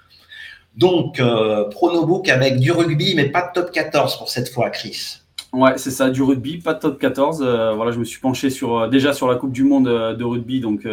Donc, 0.76 1.20
euh, 1.20 1.68
pronobook 1.68 2.28
avec 2.28 2.58
du 2.58 2.72
rugby, 2.72 3.14
mais 3.14 3.28
pas 3.28 3.42
de 3.42 3.60
top 3.60 3.70
14 3.70 4.16
pour 4.16 4.30
cette 4.30 4.48
fois, 4.48 4.70
Chris. 4.70 5.18
Ouais, 5.52 5.76
c'est 5.76 5.90
ça, 5.90 6.08
du 6.08 6.22
rugby, 6.22 6.58
pas 6.58 6.72
de 6.72 6.78
top 6.80 6.98
14. 6.98 7.42
Euh, 7.42 7.74
voilà, 7.74 7.92
je 7.92 7.98
me 7.98 8.04
suis 8.04 8.20
penché 8.20 8.48
sur, 8.48 8.78
euh, 8.78 8.88
déjà 8.88 9.12
sur 9.12 9.28
la 9.28 9.36
Coupe 9.36 9.52
du 9.52 9.64
Monde 9.64 9.84
de 9.84 10.24
rugby, 10.24 10.60
donc 10.60 10.86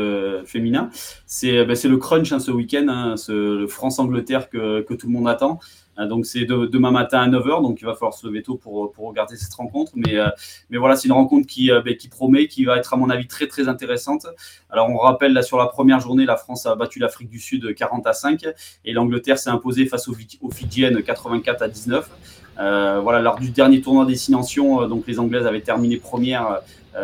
féminin. 0.46 0.90
C'est 1.26 1.66
ben, 1.66 1.78
le 1.82 1.98
crunch 1.98 2.32
hein, 2.34 2.40
ce 2.40 2.52
week-end, 2.52 2.88
hein, 2.90 3.16
le 3.30 3.68
France-Angleterre 3.68 4.50
que, 4.50 4.94
tout 4.94 5.08
le 5.08 5.14
monde 5.14 5.30
attend. 5.30 5.60
Euh, 6.00 6.08
donc 6.08 6.26
c'est 6.26 6.45
demain 6.45 6.91
matin 6.91 7.22
à 7.22 7.28
9h, 7.28 7.62
donc 7.62 7.82
il 7.82 7.86
va 7.86 7.93
falloir 7.93 8.14
se 8.14 8.26
lever 8.26 8.41
tôt 8.41 8.56
pour, 8.56 8.91
pour 8.91 9.08
regarder 9.08 9.36
cette 9.36 9.54
rencontre. 9.54 9.91
Mais, 9.95 10.18
euh, 10.18 10.30
mais 10.70 10.78
voilà, 10.78 10.95
c'est 10.95 11.08
une 11.08 11.14
rencontre 11.14 11.47
qui, 11.47 11.72
euh, 11.72 11.82
ben, 11.82 11.95
qui 11.95 12.08
promet, 12.08 12.47
qui 12.47 12.66
va 12.66 12.78
être 12.78 12.93
à 12.93 12.97
mon 12.97 13.10
avis 13.10 13.28
très 13.28 13.47
très 13.47 13.68
intéressante. 13.68 14.28
Alors 14.70 14.89
on 14.89 14.97
rappelle, 14.97 15.34
là 15.34 15.41
sur 15.41 15.58
la 15.58 15.68
première 15.68 16.00
journée, 16.00 16.26
la 16.26 16.38
France 16.38 16.66
a 16.66 16.76
battu 16.76 17.00
l'Afrique 17.00 17.30
du 17.30 17.39
Sud 17.39 17.74
40 17.76 18.08
à 18.08 18.14
5 18.14 18.45
et 18.86 18.93
l'Angleterre 18.93 19.38
s'est 19.38 19.50
imposée 19.50 19.86
face 19.86 20.08
aux, 20.08 20.16
aux 20.41 20.52
Fidjiennes 20.52 21.04
84 21.04 21.62
à 21.62 21.68
19. 21.68 22.10
voilà, 22.58 23.20
lors 23.20 23.39
du 23.39 23.50
dernier 23.50 23.82
tournoi 23.82 24.06
destination, 24.06 24.88
donc 24.88 25.06
les 25.08 25.20
Anglaises 25.20 25.45
avaient 25.45 25.62
terminé 25.62 25.97
première 25.97 26.47
euh, 26.47 26.58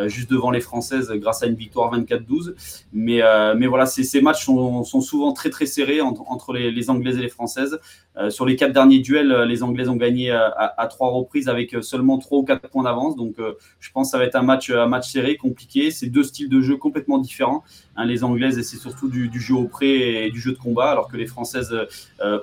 juste 0.08 0.30
devant 0.30 0.52
les 0.52 0.62
Françaises 0.62 1.12
grâce 1.16 1.44
à 1.44 1.48
une 1.48 1.56
victoire 1.56 1.96
24-12. 1.98 2.54
Mais, 2.94 3.22
euh, 3.22 3.56
mais 3.58 3.68
voilà, 3.68 3.86
ces, 3.86 4.04
ces 4.04 4.22
matchs 4.22 4.46
sont, 4.46 4.84
sont, 4.84 5.02
souvent 5.02 5.34
très 5.34 5.50
très 5.50 5.66
serrés 5.66 6.02
entre, 6.02 6.22
entre 6.28 6.54
les, 6.54 6.72
les, 6.72 6.90
Anglaises 6.90 7.18
et 7.18 7.22
les 7.22 7.30
Françaises. 7.30 7.80
Euh, 8.18 8.30
sur 8.30 8.46
les 8.46 8.56
quatre 8.56 8.74
derniers 8.74 9.00
duels, 9.00 9.44
les 9.44 9.64
Anglaises 9.64 9.90
ont 9.90 9.96
gagné 9.96 10.32
à, 10.32 10.74
à, 10.78 10.88
trois 10.88 11.10
reprises 11.10 11.50
avec 11.50 11.76
seulement 11.82 12.18
trois 12.18 12.40
ou 12.40 12.44
quatre 12.44 12.70
points 12.70 12.84
d'avance. 12.84 13.16
Donc 13.16 13.36
je 13.80 13.92
pense 13.92 14.08
que 14.08 14.12
ça 14.12 14.18
va 14.18 14.26
être 14.26 14.36
un 14.36 14.44
match, 14.44 14.70
un 14.70 14.88
match 14.88 15.12
serré, 15.12 15.38
compliqué. 15.38 15.92
C'est 15.92 16.08
deux 16.08 16.24
styles 16.24 16.50
de 16.50 16.62
jeu 16.62 16.78
complètement 16.78 17.18
différents. 17.18 17.64
Hein, 17.96 18.06
les 18.06 18.24
Anglaises, 18.24 18.62
c'est 18.62 18.78
surtout 18.78 19.10
du, 19.10 19.30
du, 19.30 19.40
jeu 19.40 19.56
au 19.56 19.66
pré 19.66 20.26
et 20.26 20.32
du 20.32 20.40
jeu 20.40 20.52
de 20.52 20.58
combat, 20.58 20.92
alors 20.92 21.08
que 21.08 21.18
les 21.18 21.28
Françaises 21.28 21.76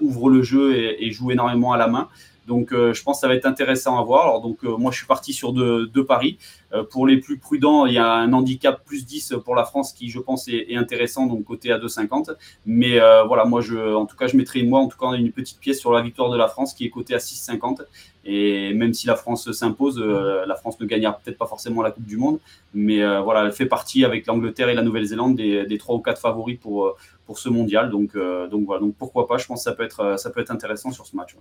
ouvrent 0.01 0.31
le 0.31 0.43
jeu 0.43 0.77
et, 0.77 1.07
et 1.07 1.11
jouent 1.11 1.31
énormément 1.31 1.73
à 1.73 1.79
la 1.79 1.89
main. 1.89 2.09
Donc, 2.47 2.73
euh, 2.73 2.93
je 2.93 3.03
pense 3.03 3.19
que 3.19 3.21
ça 3.21 3.29
va 3.29 3.35
être 3.35 3.47
intéressant 3.47 3.99
à 3.99 4.03
voir. 4.03 4.25
Alors, 4.25 4.41
donc, 4.41 4.65
euh, 4.65 4.77
moi, 4.77 4.91
je 4.91 4.99
suis 4.99 5.07
parti 5.07 5.33
sur 5.33 5.53
deux, 5.53 6.05
paris. 6.07 6.39
Euh, 6.73 6.83
pour 6.83 7.07
les 7.07 7.19
plus 7.19 7.39
prudents, 7.39 7.87
il 7.87 7.95
y 7.95 7.99
a 7.99 8.13
un 8.13 8.33
handicap 8.33 8.83
plus 8.85 9.07
10 9.07 9.37
pour 9.45 9.55
la 9.55 9.65
France 9.65 9.93
qui, 9.93 10.11
je 10.11 10.19
pense, 10.19 10.49
est, 10.49 10.75
intéressant, 10.75 11.27
donc 11.27 11.45
côté 11.45 11.71
à 11.71 11.79
2,50. 11.79 12.35
Mais 12.67 12.99
voilà, 13.27 13.45
moi, 13.45 13.61
je, 13.61 13.95
en 13.95 14.07
tout 14.07 14.17
cas, 14.17 14.27
je 14.27 14.37
mettrai, 14.37 14.63
moi, 14.63 14.81
en 14.81 14.89
tout 14.89 14.99
cas, 14.99 15.13
une 15.13 15.33
petite 15.33 15.59
pièce 15.61 15.79
sur 15.79 15.93
la 15.93 16.03
victoire 16.03 16.31
de 16.31 16.37
la 16.37 16.49
France 16.49 16.75
qui 16.75 16.85
est 16.85 16.91
cotée 16.91 17.15
à 17.15 17.19
6,50. 17.19 17.83
Et 18.25 18.73
même 18.75 18.95
si 18.95 19.09
la 19.09 19.17
France 19.17 19.51
s'impose, 19.53 19.99
la 19.99 20.55
France 20.55 20.79
ne 20.81 20.87
gagnera 20.87 21.13
peut-être 21.13 21.39
pas 21.39 21.47
forcément 21.47 21.83
la 21.83 21.91
Coupe 21.91 22.07
du 22.07 22.17
Monde. 22.17 22.39
Mais 22.75 22.99
voilà, 23.21 23.45
elle 23.45 23.53
fait 23.53 23.67
partie 23.67 24.05
avec 24.05 24.27
l'Angleterre 24.27 24.69
et 24.69 24.75
la 24.75 24.83
Nouvelle-Zélande 24.83 25.37
des, 25.37 25.79
trois 25.79 25.95
ou 25.95 26.01
quatre 26.01 26.21
favoris 26.21 26.59
pour, 26.59 26.97
pour 27.27 27.39
ce 27.39 27.49
mondial. 27.49 27.91
Donc, 27.91 28.17
donc 28.17 28.65
voilà, 28.65 28.81
donc 28.81 28.95
pourquoi 28.97 29.29
pas, 29.29 29.39
je 29.39 29.47
pense 29.47 29.61
que 29.61 29.65
ça 29.65 29.73
peut 29.73 29.85
être, 29.85 30.19
ça 30.19 30.31
peut 30.31 30.41
être 30.41 30.51
intéressant 30.51 30.91
sur 30.91 31.07
ce 31.07 31.15
match. 31.15 31.37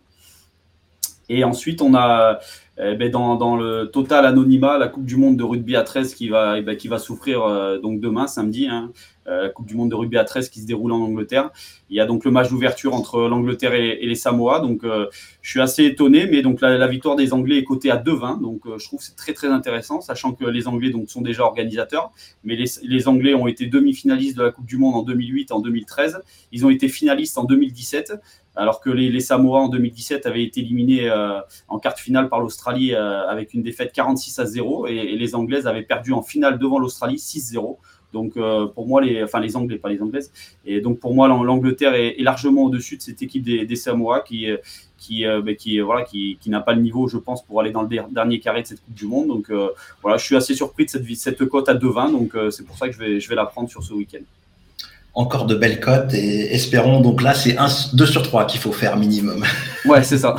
Et 1.34 1.46
ensuite, 1.46 1.82
on 1.82 1.96
a 1.96 2.40
eh 2.78 2.96
ben, 2.96 3.10
dans, 3.12 3.56
le 3.56 3.86
total 3.86 4.26
anonymat 4.26 4.78
la 4.78 4.88
Coupe 4.88 5.06
du 5.06 5.16
Monde 5.16 5.38
de 5.38 5.44
rugby 5.44 5.76
à 5.76 5.84
13 5.84 6.14
qui 6.16 6.30
va, 6.30 6.58
eh 6.58 6.62
ben, 6.62 6.76
qui 6.76 6.88
va 6.88 7.00
souffrir 7.00 7.44
euh, 7.44 7.78
donc 7.78 8.00
demain, 8.02 8.28
samedi. 8.28 8.68
Hein, 8.68 8.92
euh, 9.28 9.44
la 9.44 9.50
Coupe 9.50 9.68
du 9.68 9.76
Monde 9.76 9.92
de 9.92 9.96
rugby 9.96 10.18
à 10.18 10.24
13 10.24 10.50
qui 10.50 10.62
se 10.62 10.66
déroule 10.66 10.92
en 10.92 11.00
Angleterre. 11.00 11.52
Il 11.90 11.96
y 11.96 12.00
a 12.00 12.06
donc 12.06 12.26
le 12.26 12.32
match 12.32 12.50
d'ouverture 12.50 12.94
entre 12.94 13.30
l'Angleterre 13.30 13.76
et, 13.76 14.06
les 14.06 14.16
Samoa. 14.16 14.60
Donc, 14.60 14.84
euh, 14.84 15.08
je 15.42 15.52
suis 15.52 15.62
assez 15.62 15.86
étonné, 15.86 16.26
mais 16.26 16.42
donc 16.42 16.60
la, 16.60 16.88
victoire 16.88 17.16
des 17.16 17.34
Anglais 17.34 17.60
est 17.60 17.64
cotée 17.64 17.92
à 17.92 17.98
2-20. 17.98 18.42
Donc, 18.42 18.64
je 18.78 18.84
trouve 18.84 19.00
c'est 19.02 19.16
très 19.16 19.34
très 19.34 19.48
intéressant, 19.48 20.02
sachant 20.02 20.34
que 20.34 20.46
les 20.46 20.68
Anglais 20.68 20.90
donc 20.90 21.10
sont 21.10 21.22
déjà 21.22 21.44
organisateurs, 21.44 22.12
mais 22.44 22.56
les, 22.56 22.66
les 22.84 23.08
Anglais 23.08 23.36
ont 23.36 23.48
été 23.48 23.68
demi-finalistes 23.68 24.38
de 24.38 24.44
la 24.44 24.52
Coupe 24.52 24.66
du 24.66 24.78
Monde 24.78 24.96
en 24.96 25.04
2008, 25.04 25.52
en 25.52 25.60
2013. 25.60 26.20
Ils 26.52 26.66
ont 26.66 26.70
été 26.70 26.90
finalistes 26.90 27.38
en 27.38 27.44
2017 27.44 28.14
alors 28.56 28.82
que 28.82 28.90
les, 28.90 29.20
Samoa 29.20 29.60
en 29.60 29.70
2017 29.70 30.26
avaient 30.26 30.44
été 30.44 30.62
éliminés 30.62 31.10
euh, 31.10 31.40
en 31.68 31.80
quart 31.80 31.98
finale 31.98 32.30
par 32.30 32.40
l'Australie 32.40 32.94
euh, 32.94 33.28
avec 33.28 33.54
une 33.54 33.64
défaite 33.64 33.94
46 33.94 34.40
à 34.40 34.46
0 34.46 34.88
et, 34.88 35.16
les 35.16 35.36
Anglaises 35.36 35.68
avaient 35.68 35.84
perdu 35.84 36.12
en 36.14 36.22
finale 36.22 36.60
devant 36.60 36.80
l'Australie 36.80 37.18
6-0. 37.18 37.78
Donc 38.14 38.36
euh, 38.36 38.68
pour 38.68 38.88
moi, 38.88 39.02
les, 39.02 39.24
enfin 39.24 39.40
les 39.40 39.56
Anglais, 39.56 39.78
pas 39.78 39.88
les 39.88 40.02
Anglaises. 40.02 40.34
Et 40.66 40.82
donc 40.82 41.00
pour 41.00 41.14
moi, 41.14 41.30
l'Angleterre 41.30 41.94
est, 41.94 42.18
largement 42.20 42.64
au-dessus 42.64 42.98
de 42.98 43.02
cette 43.02 43.22
équipe 43.22 43.44
des, 43.44 43.76
Samoa 43.78 44.20
qui, 44.20 44.48
qui, 44.98 45.24
ben, 45.24 45.56
qui, 45.56 45.80
voilà, 45.80 46.04
qui, 46.04 46.38
qui 46.42 46.50
n'a 46.50 46.60
pas 46.60 46.74
le 46.74 46.82
niveau, 46.82 47.08
je 47.08 47.18
pense, 47.18 47.46
pour 47.46 47.62
aller 47.62 47.72
dans 47.72 47.84
le 47.84 47.90
dernier 48.12 48.40
carré 48.42 48.64
de 48.64 48.68
cette 48.68 48.84
Coupe 48.84 48.94
du 48.94 49.06
Monde. 49.06 49.30
Donc 49.30 49.50
voilà, 50.02 50.18
je 50.18 50.26
suis 50.26 50.36
assez 50.36 50.56
surpris 50.56 50.86
de 50.86 50.90
cette, 50.90 51.16
cette 51.16 51.46
cote 51.46 51.70
à 51.70 51.74
2-20. 51.74 52.12
Donc 52.12 52.36
c'est 52.52 52.66
pour 52.66 52.78
ça 52.78 52.88
que 52.88 52.94
je 52.94 53.00
vais, 53.00 53.20
je 53.22 53.30
vais 53.30 53.36
la 53.36 53.46
prendre 53.46 53.70
sur 53.70 53.82
ce 53.82 53.94
week-end 53.94 54.24
encore 55.14 55.46
de 55.46 55.56
belles 55.56 55.80
cotes 55.80 56.14
et 56.14 56.54
espérons 56.54 57.02
donc 57.02 57.22
là 57.22 57.34
c'est 57.34 57.58
2 57.94 58.06
sur 58.06 58.24
3 58.24 58.46
qu'il 58.48 58.60
faut 58.60 58.72
faire 58.72 58.98
minimum. 58.98 59.44
Ouais, 59.86 60.04
c'est 60.04 60.20
ça. 60.20 60.36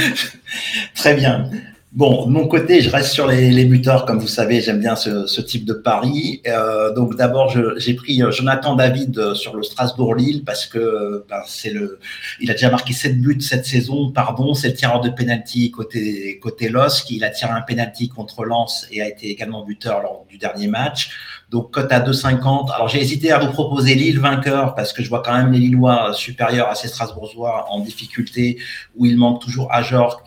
Très 0.94 1.14
bien. 1.14 1.50
Bon, 1.94 2.26
de 2.26 2.32
mon 2.32 2.48
côté, 2.48 2.80
je 2.80 2.90
reste 2.90 3.12
sur 3.12 3.28
les, 3.28 3.64
buteurs, 3.66 4.04
comme 4.04 4.18
vous 4.18 4.26
savez, 4.26 4.60
j'aime 4.60 4.80
bien 4.80 4.96
ce, 4.96 5.40
type 5.40 5.64
de 5.64 5.74
pari. 5.74 6.42
Euh, 6.44 6.92
donc 6.92 7.14
d'abord, 7.14 7.54
j'ai 7.76 7.94
pris 7.94 8.20
euh, 8.20 8.32
Jonathan 8.32 8.74
David 8.74 9.16
euh, 9.16 9.34
sur 9.36 9.54
le 9.54 9.62
Strasbourg-Lille 9.62 10.42
parce 10.44 10.66
que 10.66 11.24
ben, 11.28 11.42
c'est 11.46 11.70
le, 11.70 12.00
il 12.40 12.50
a 12.50 12.54
déjà 12.54 12.68
marqué 12.68 12.92
7 12.92 13.20
buts 13.20 13.40
cette 13.40 13.64
saison. 13.64 14.10
Pardon, 14.10 14.54
c'est 14.54 14.70
le 14.70 14.74
tireur 14.74 15.02
de 15.02 15.08
penalty 15.08 15.70
côté 15.70 16.40
côté 16.42 16.68
LOSC. 16.68 17.12
Il 17.12 17.22
a 17.22 17.30
tiré 17.30 17.52
un 17.52 17.60
penalty 17.60 18.08
contre 18.08 18.44
Lens 18.44 18.88
et 18.90 19.00
a 19.00 19.08
été 19.08 19.30
également 19.30 19.64
buteur 19.64 20.02
lors 20.02 20.26
du 20.28 20.36
dernier 20.36 20.66
match. 20.66 21.10
Donc 21.50 21.70
cote 21.70 21.92
à 21.92 22.00
2,50. 22.00 22.74
Alors 22.74 22.88
j'ai 22.88 23.00
hésité 23.00 23.30
à 23.30 23.38
vous 23.38 23.52
proposer 23.52 23.94
Lille 23.94 24.18
vainqueur 24.18 24.74
parce 24.74 24.92
que 24.92 25.04
je 25.04 25.08
vois 25.08 25.22
quand 25.22 25.36
même 25.36 25.52
les 25.52 25.60
Lillois 25.60 26.12
supérieurs 26.12 26.68
à 26.68 26.74
ces 26.74 26.88
Strasbourgeois 26.88 27.66
en 27.70 27.78
difficulté 27.78 28.58
où 28.96 29.06
il 29.06 29.16
manque 29.16 29.40
toujours 29.40 29.70
à 29.70 29.82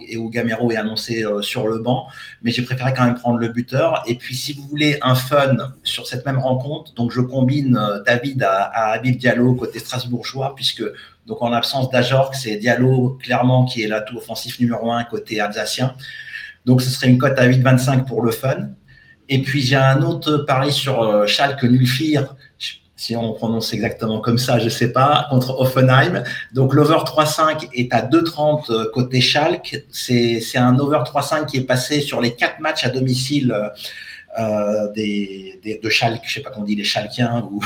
et 0.08 0.16
où 0.16 0.30
Gamero 0.30 0.72
est 0.72 0.78
annoncé 0.78 1.26
sur 1.42 1.57
le 1.66 1.80
banc, 1.80 2.08
mais 2.44 2.52
j'ai 2.52 2.62
préféré 2.62 2.94
quand 2.94 3.06
même 3.06 3.16
prendre 3.16 3.40
le 3.40 3.48
buteur. 3.48 4.04
Et 4.06 4.16
puis, 4.16 4.36
si 4.36 4.54
vous 4.54 4.68
voulez 4.68 5.00
un 5.02 5.16
fun 5.16 5.56
sur 5.82 6.06
cette 6.06 6.26
même 6.28 6.38
rencontre, 6.38 6.94
donc 6.94 7.12
je 7.12 7.22
combine 7.22 7.76
euh, 7.76 8.04
David 8.04 8.44
à, 8.44 8.92
à 8.92 9.00
Diallo 9.00 9.56
côté 9.56 9.80
strasbourgeois, 9.80 10.54
puisque 10.56 10.84
donc 11.26 11.42
en 11.42 11.50
l'absence 11.50 11.90
d'Ajorc, 11.90 12.36
c'est 12.36 12.58
Diallo 12.58 13.18
clairement 13.22 13.66
qui 13.66 13.82
est 13.82 13.88
l'atout 13.88 14.18
offensif 14.18 14.60
numéro 14.60 14.92
un 14.92 15.04
côté 15.04 15.40
alsacien. 15.40 15.96
Donc, 16.66 16.82
ce 16.82 16.90
serait 16.90 17.08
une 17.08 17.18
cote 17.18 17.40
à 17.40 17.48
8,25 17.48 18.06
pour 18.06 18.22
le 18.22 18.32
fun. 18.32 18.70
Et 19.30 19.42
puis, 19.42 19.62
j'ai 19.62 19.76
un 19.76 20.04
autre 20.04 20.38
pari 20.38 20.72
sur 20.72 21.02
euh, 21.02 21.26
Schalke 21.26 21.64
Nulfir 21.64 22.36
si 22.98 23.16
on 23.16 23.32
prononce 23.34 23.74
exactement 23.74 24.20
comme 24.20 24.40
ça, 24.40 24.58
je 24.58 24.66
ne 24.66 24.70
sais 24.70 24.92
pas, 24.92 25.28
contre 25.30 25.60
Offenheim. 25.60 26.24
Donc 26.52 26.74
l'over 26.74 26.98
3.5 27.06 27.70
est 27.74 27.94
à 27.94 28.02
2.30 28.02 28.72
euh, 28.72 28.92
côté 28.92 29.22
Schalke. 29.22 29.86
C'est 29.92 30.42
un 30.56 30.78
over 30.80 30.98
3.5 31.06 31.46
qui 31.46 31.58
est 31.58 31.62
passé 31.62 32.02
sur 32.02 32.20
les 32.20 32.36
quatre 32.36 32.60
matchs 32.60 32.86
à 32.86 32.90
domicile 32.90 33.56
euh, 34.40 34.92
des, 34.94 35.60
des, 35.64 35.80
de 35.82 35.90
Schalke, 35.90 36.22
je 36.24 36.30
ne 36.30 36.34
sais 36.34 36.42
pas 36.42 36.50
comment 36.50 36.64
on 36.64 36.68
dit, 36.68 36.76
les 36.76 36.84
Schalkiens 36.84 37.48
ou, 37.52 37.62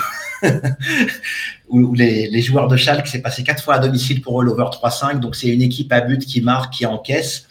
ou 1.70 1.94
les, 1.94 2.28
les, 2.30 2.42
joueurs 2.42 2.68
de 2.68 2.76
Schalke. 2.76 3.08
C'est 3.08 3.22
passé 3.22 3.44
quatre 3.44 3.64
fois 3.64 3.76
à 3.76 3.80
domicile 3.80 4.22
pour 4.22 4.42
eux 4.42 4.46
l'over 4.46 4.66
3.5. 4.66 5.20
Donc 5.20 5.38
c'est 5.38 5.48
une 5.48 5.62
équipe 5.62 5.92
à 5.94 6.02
but 6.02 6.26
qui 6.26 6.42
marque, 6.42 6.74
qui 6.74 6.86
encaisse. 6.86 7.48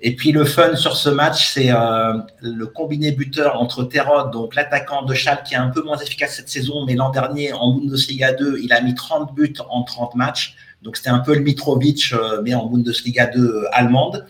Et 0.00 0.14
puis 0.14 0.30
le 0.30 0.44
fun 0.44 0.76
sur 0.76 0.96
ce 0.96 1.08
match, 1.08 1.54
c'est 1.54 1.70
euh, 1.70 2.18
le 2.42 2.66
combiné 2.66 3.12
buteur 3.12 3.58
entre 3.60 3.82
Terod, 3.84 4.30
donc 4.30 4.54
l'attaquant 4.54 5.02
de 5.02 5.14
Schalke 5.14 5.44
qui 5.44 5.54
est 5.54 5.58
un 5.58 5.70
peu 5.70 5.82
moins 5.82 5.96
efficace 5.96 6.36
cette 6.36 6.50
saison, 6.50 6.84
mais 6.84 6.94
l'an 6.94 7.08
dernier 7.08 7.54
en 7.54 7.72
Bundesliga 7.72 8.34
2, 8.34 8.58
il 8.62 8.72
a 8.74 8.82
mis 8.82 8.94
30 8.94 9.34
buts 9.34 9.54
en 9.70 9.84
30 9.84 10.14
matchs. 10.14 10.54
Donc 10.82 10.98
c'était 10.98 11.08
un 11.08 11.20
peu 11.20 11.34
le 11.34 11.40
Mitrovic, 11.40 12.12
euh, 12.12 12.42
mais 12.44 12.52
en 12.52 12.66
Bundesliga 12.66 13.26
2 13.26 13.40
euh, 13.40 13.64
allemande. 13.72 14.26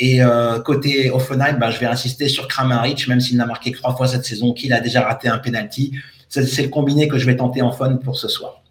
Et 0.00 0.20
côté 0.64 1.10
Offenheim, 1.10 1.58
ben, 1.58 1.72
je 1.72 1.80
vais 1.80 1.86
insister 1.86 2.28
sur 2.28 2.46
Kramaric, 2.46 3.08
même 3.08 3.20
s'il 3.20 3.36
n'a 3.36 3.46
marqué 3.46 3.72
que 3.72 3.78
trois 3.78 3.96
fois 3.96 4.06
cette 4.06 4.24
saison, 4.24 4.52
qu'il 4.52 4.72
a 4.72 4.78
déjà 4.78 5.02
raté 5.02 5.26
un 5.26 5.38
penalty. 5.38 5.90
C'est 6.28 6.62
le 6.62 6.68
combiné 6.68 7.08
que 7.08 7.18
je 7.18 7.26
vais 7.26 7.34
tenter 7.34 7.62
en 7.62 7.72
fun 7.72 7.96
pour 7.96 8.16
ce 8.16 8.28
soir. 8.28 8.62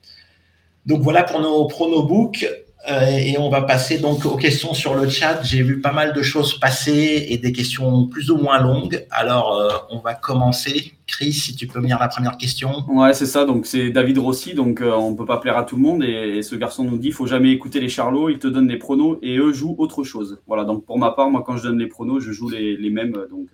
Donc 0.85 1.01
voilà 1.01 1.23
pour 1.23 1.41
nos 1.41 1.65
pronobooks. 1.65 2.47
Euh, 2.89 3.17
et 3.17 3.37
on 3.37 3.49
va 3.49 3.61
passer 3.63 3.97
donc 3.97 4.25
aux 4.25 4.37
questions 4.37 4.73
sur 4.73 4.95
le 4.95 5.09
chat. 5.09 5.41
J'ai 5.43 5.61
vu 5.61 5.81
pas 5.81 5.91
mal 5.91 6.13
de 6.13 6.21
choses 6.21 6.57
passer 6.57 7.25
et 7.29 7.37
des 7.37 7.51
questions 7.51 8.07
plus 8.07 8.31
ou 8.31 8.37
moins 8.37 8.61
longues. 8.61 9.05
Alors, 9.11 9.55
euh, 9.55 9.69
on 9.89 9.99
va 9.99 10.13
commencer. 10.13 10.93
Chris, 11.05 11.33
si 11.33 11.55
tu 11.55 11.67
peux 11.67 11.81
lire 11.81 11.99
la 11.99 12.07
première 12.07 12.37
question. 12.37 12.85
Ouais, 12.87 13.13
c'est 13.13 13.25
ça. 13.25 13.45
Donc, 13.45 13.65
c'est 13.65 13.89
David 13.89 14.19
Rossi. 14.19 14.53
Donc, 14.53 14.81
euh, 14.81 14.91
on 14.93 15.11
ne 15.11 15.17
peut 15.17 15.25
pas 15.25 15.37
plaire 15.37 15.57
à 15.57 15.63
tout 15.63 15.75
le 15.75 15.81
monde. 15.81 16.03
Et, 16.03 16.41
ce 16.41 16.55
garçon 16.55 16.85
nous 16.85 16.97
dit 16.97 17.07
il 17.07 17.13
faut 17.13 17.27
jamais 17.27 17.51
écouter 17.51 17.81
les 17.81 17.89
charlots. 17.89 18.29
Ils 18.29 18.39
te 18.39 18.47
donnent 18.47 18.67
des 18.67 18.77
pronos 18.77 19.17
et 19.21 19.37
eux 19.37 19.51
jouent 19.51 19.75
autre 19.77 20.03
chose. 20.05 20.39
Voilà. 20.47 20.63
Donc, 20.63 20.85
pour 20.85 20.97
ma 20.97 21.11
part, 21.11 21.29
moi, 21.29 21.43
quand 21.45 21.57
je 21.57 21.63
donne 21.63 21.79
les 21.79 21.87
pronos, 21.87 22.21
je 22.21 22.31
joue 22.31 22.49
les, 22.49 22.77
les 22.77 22.89
mêmes. 22.89 23.11
Donc, 23.29 23.47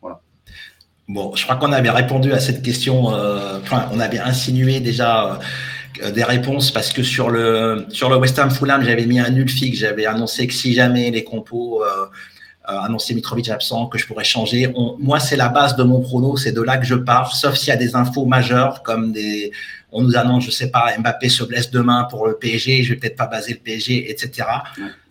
voilà. 0.00 0.20
Bon, 1.06 1.32
je 1.36 1.44
crois 1.44 1.56
qu'on 1.56 1.72
avait 1.72 1.90
répondu 1.90 2.32
à 2.32 2.40
cette 2.40 2.62
question. 2.62 3.06
enfin, 3.06 3.88
on 3.92 4.00
avait 4.00 4.18
insinué 4.18 4.80
déjà 4.80 5.38
des 6.10 6.24
réponses 6.24 6.70
parce 6.70 6.92
que 6.92 7.02
sur 7.02 7.30
le 7.30 7.86
sur 7.90 8.08
le 8.10 8.16
West 8.16 8.38
Ham 8.38 8.50
Fulham, 8.50 8.82
j'avais 8.84 9.06
mis 9.06 9.20
un 9.20 9.30
nul 9.30 9.48
fixe. 9.48 9.78
J'avais 9.78 10.06
annoncé 10.06 10.46
que 10.46 10.54
si 10.54 10.74
jamais 10.74 11.10
les 11.10 11.24
compos 11.24 11.84
euh, 11.84 12.06
euh 12.68 12.78
annonçaient 12.80 13.14
Mitrovic 13.14 13.48
absent, 13.48 13.86
que 13.86 13.98
je 13.98 14.06
pourrais 14.06 14.24
changer. 14.24 14.72
moi, 14.98 15.20
c'est 15.20 15.36
la 15.36 15.48
base 15.48 15.76
de 15.76 15.82
mon 15.82 16.00
prono. 16.00 16.36
C'est 16.36 16.52
de 16.52 16.62
là 16.62 16.78
que 16.78 16.86
je 16.86 16.94
pars, 16.94 17.34
sauf 17.34 17.54
s'il 17.54 17.68
y 17.68 17.72
a 17.72 17.76
des 17.76 17.94
infos 17.94 18.24
majeures 18.24 18.82
comme 18.82 19.12
des. 19.12 19.52
On 19.94 20.02
nous 20.02 20.16
annonce, 20.16 20.44
je 20.44 20.50
sais 20.50 20.70
pas, 20.70 20.86
Mbappé 20.98 21.28
se 21.28 21.44
blesse 21.44 21.70
demain 21.70 22.04
pour 22.10 22.26
le 22.26 22.34
PSG. 22.38 22.82
Je 22.82 22.94
vais 22.94 22.98
peut-être 22.98 23.16
pas 23.16 23.26
baser 23.26 23.52
le 23.52 23.58
PSG, 23.58 24.10
etc. 24.10 24.48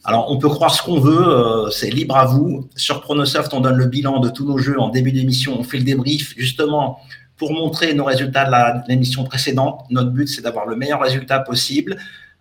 Alors, 0.04 0.32
on 0.32 0.40
peut 0.40 0.50
croire 0.50 0.74
ce 0.74 0.82
qu'on 0.82 1.00
veut. 1.00 1.28
Euh, 1.28 1.70
c'est 1.70 1.92
libre 1.92 2.18
à 2.18 2.26
vous. 2.26 2.68
Sur 2.76 3.02
Pronosoft, 3.02 3.54
on 3.54 3.62
donne 3.62 3.78
le 3.78 3.86
bilan 3.86 4.20
de 4.20 4.30
tous 4.30 4.46
nos 4.46 4.58
jeux 4.58 4.80
en 4.80 4.90
début 4.90 5.12
d'émission. 5.12 5.60
On 5.60 5.64
fait 5.64 5.78
le 5.78 5.84
débrief 5.84 6.34
justement 6.36 7.00
pour 7.42 7.54
montrer 7.54 7.96
nos 7.96 8.04
résultats 8.04 8.46
de 8.46 8.88
l'émission 8.88 9.24
précédente. 9.24 9.86
Notre 9.90 10.12
but, 10.12 10.28
c'est 10.28 10.44
d'avoir 10.44 10.68
le 10.68 10.76
meilleur 10.76 11.02
résultat 11.02 11.40
possible. 11.40 11.98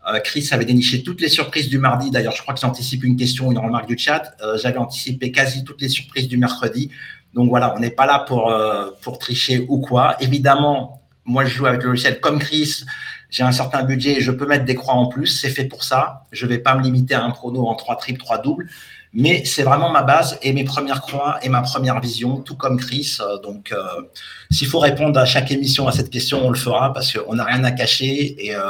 Euh, 0.07 0.21
Chris 0.21 0.47
avait 0.53 0.67
déniché 0.67 1.03
toutes 1.03 1.23
les 1.23 1.31
surprises 1.31 1.71
du 1.71 1.79
mardi. 1.79 2.11
D'ailleurs, 2.11 2.35
je 2.37 2.43
crois 2.43 2.53
que 2.53 2.61
j'anticipe 2.61 3.03
une 3.03 3.17
question, 3.17 3.51
une 3.51 3.57
remarque 3.57 3.89
du 3.89 3.97
chat. 3.97 4.35
Euh, 4.43 4.59
j'avais 4.59 4.77
anticipé 4.77 5.33
quasi 5.33 5.65
toutes 5.65 5.81
les 5.81 5.89
surprises 5.89 6.29
du 6.29 6.37
mercredi. 6.37 6.91
Donc 7.33 7.49
voilà, 7.49 7.75
on 7.75 7.79
n'est 7.79 7.97
pas 8.01 8.05
là 8.05 8.19
pour, 8.29 8.51
euh, 8.51 8.91
pour 9.01 9.19
tricher 9.19 9.65
ou 9.71 9.79
quoi. 9.79 10.17
Évidemment, 10.21 11.01
moi, 11.25 11.47
je 11.47 11.55
joue 11.55 11.65
avec 11.65 11.83
le 11.83 11.89
logiciel 11.89 12.21
comme 12.21 12.39
Chris. 12.39 12.85
J'ai 13.31 13.43
un 13.43 13.53
certain 13.53 13.85
budget 13.85 14.19
et 14.19 14.21
je 14.21 14.33
peux 14.33 14.45
mettre 14.45 14.67
des 14.67 14.75
croix 14.75 14.97
en 14.97 15.07
plus. 15.07 15.29
C'est 15.29 15.49
fait 15.49 15.65
pour 15.65 15.83
ça. 15.83 16.27
Je 16.31 16.45
ne 16.45 16.51
vais 16.51 16.59
pas 16.59 16.75
me 16.75 16.83
limiter 16.83 17.15
à 17.15 17.25
un 17.25 17.31
prono 17.31 17.69
en 17.69 17.75
trois 17.75 17.97
triples, 17.97 18.21
trois 18.21 18.37
doubles. 18.37 18.69
Mais 19.13 19.45
c'est 19.45 19.65
vraiment 19.65 19.91
ma 19.91 20.03
base 20.03 20.39
et 20.43 20.53
mes 20.53 20.63
premières 20.63 21.01
croix 21.01 21.39
et 21.43 21.49
ma 21.49 21.63
première 21.63 22.01
vision, 22.01 22.41
tout 22.41 22.55
comme 22.55 22.79
Chris. 22.79 23.19
Euh, 23.21 23.39
donc, 23.39 23.73
euh, 23.73 23.83
s'il 24.51 24.69
faut 24.69 24.79
répondre 24.79 25.19
à 25.19 25.25
chaque 25.25 25.51
émission 25.51 25.89
à 25.89 25.93
cette 25.93 26.11
question, 26.11 26.47
on 26.47 26.51
le 26.51 26.59
fera 26.59 26.93
parce 26.93 27.13
qu'on 27.13 27.35
n'a 27.35 27.45
rien 27.45 27.65
à 27.65 27.73
cacher 27.73 28.37
et, 28.39 28.55
euh, 28.55 28.61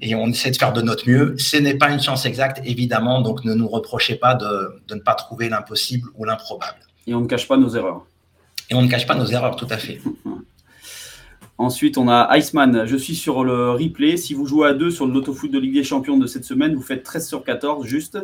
et 0.00 0.14
on 0.14 0.28
essaie 0.28 0.52
de 0.52 0.56
faire 0.56 0.72
de 0.72 0.82
notre 0.82 1.08
mieux. 1.08 1.34
Ce 1.38 1.56
n'est 1.56 1.74
pas 1.74 1.90
une 1.90 2.00
chance 2.00 2.26
exacte, 2.26 2.60
évidemment, 2.64 3.22
donc 3.22 3.44
ne 3.44 3.54
nous 3.54 3.68
reprochez 3.68 4.14
pas 4.14 4.34
de, 4.34 4.80
de 4.86 4.94
ne 4.94 5.00
pas 5.00 5.14
trouver 5.14 5.48
l'impossible 5.48 6.08
ou 6.14 6.24
l'improbable. 6.24 6.78
Et 7.08 7.14
on 7.14 7.20
ne 7.20 7.26
cache 7.26 7.48
pas 7.48 7.56
nos 7.56 7.74
erreurs. 7.74 8.06
Et 8.70 8.74
on 8.74 8.82
ne 8.82 8.88
cache 8.88 9.06
pas 9.06 9.16
nos 9.16 9.26
erreurs, 9.26 9.56
tout 9.56 9.68
à 9.68 9.78
fait. 9.78 10.00
Ensuite, 11.58 11.98
on 11.98 12.08
a 12.08 12.36
Iceman. 12.36 12.86
Je 12.86 12.96
suis 12.96 13.14
sur 13.14 13.44
le 13.44 13.70
replay. 13.70 14.16
Si 14.16 14.34
vous 14.34 14.46
jouez 14.46 14.68
à 14.68 14.72
deux 14.74 14.90
sur 14.90 15.06
le 15.06 15.12
Loto-Foot 15.12 15.50
de 15.50 15.58
Ligue 15.58 15.74
des 15.74 15.84
Champions 15.84 16.18
de 16.18 16.26
cette 16.26 16.44
semaine, 16.44 16.74
vous 16.74 16.82
faites 16.82 17.02
13 17.02 17.28
sur 17.28 17.44
14, 17.44 17.86
juste. 17.86 18.18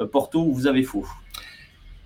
Euh, 0.00 0.06
Porto, 0.06 0.50
vous 0.50 0.66
avez 0.66 0.82
faux. 0.82 1.06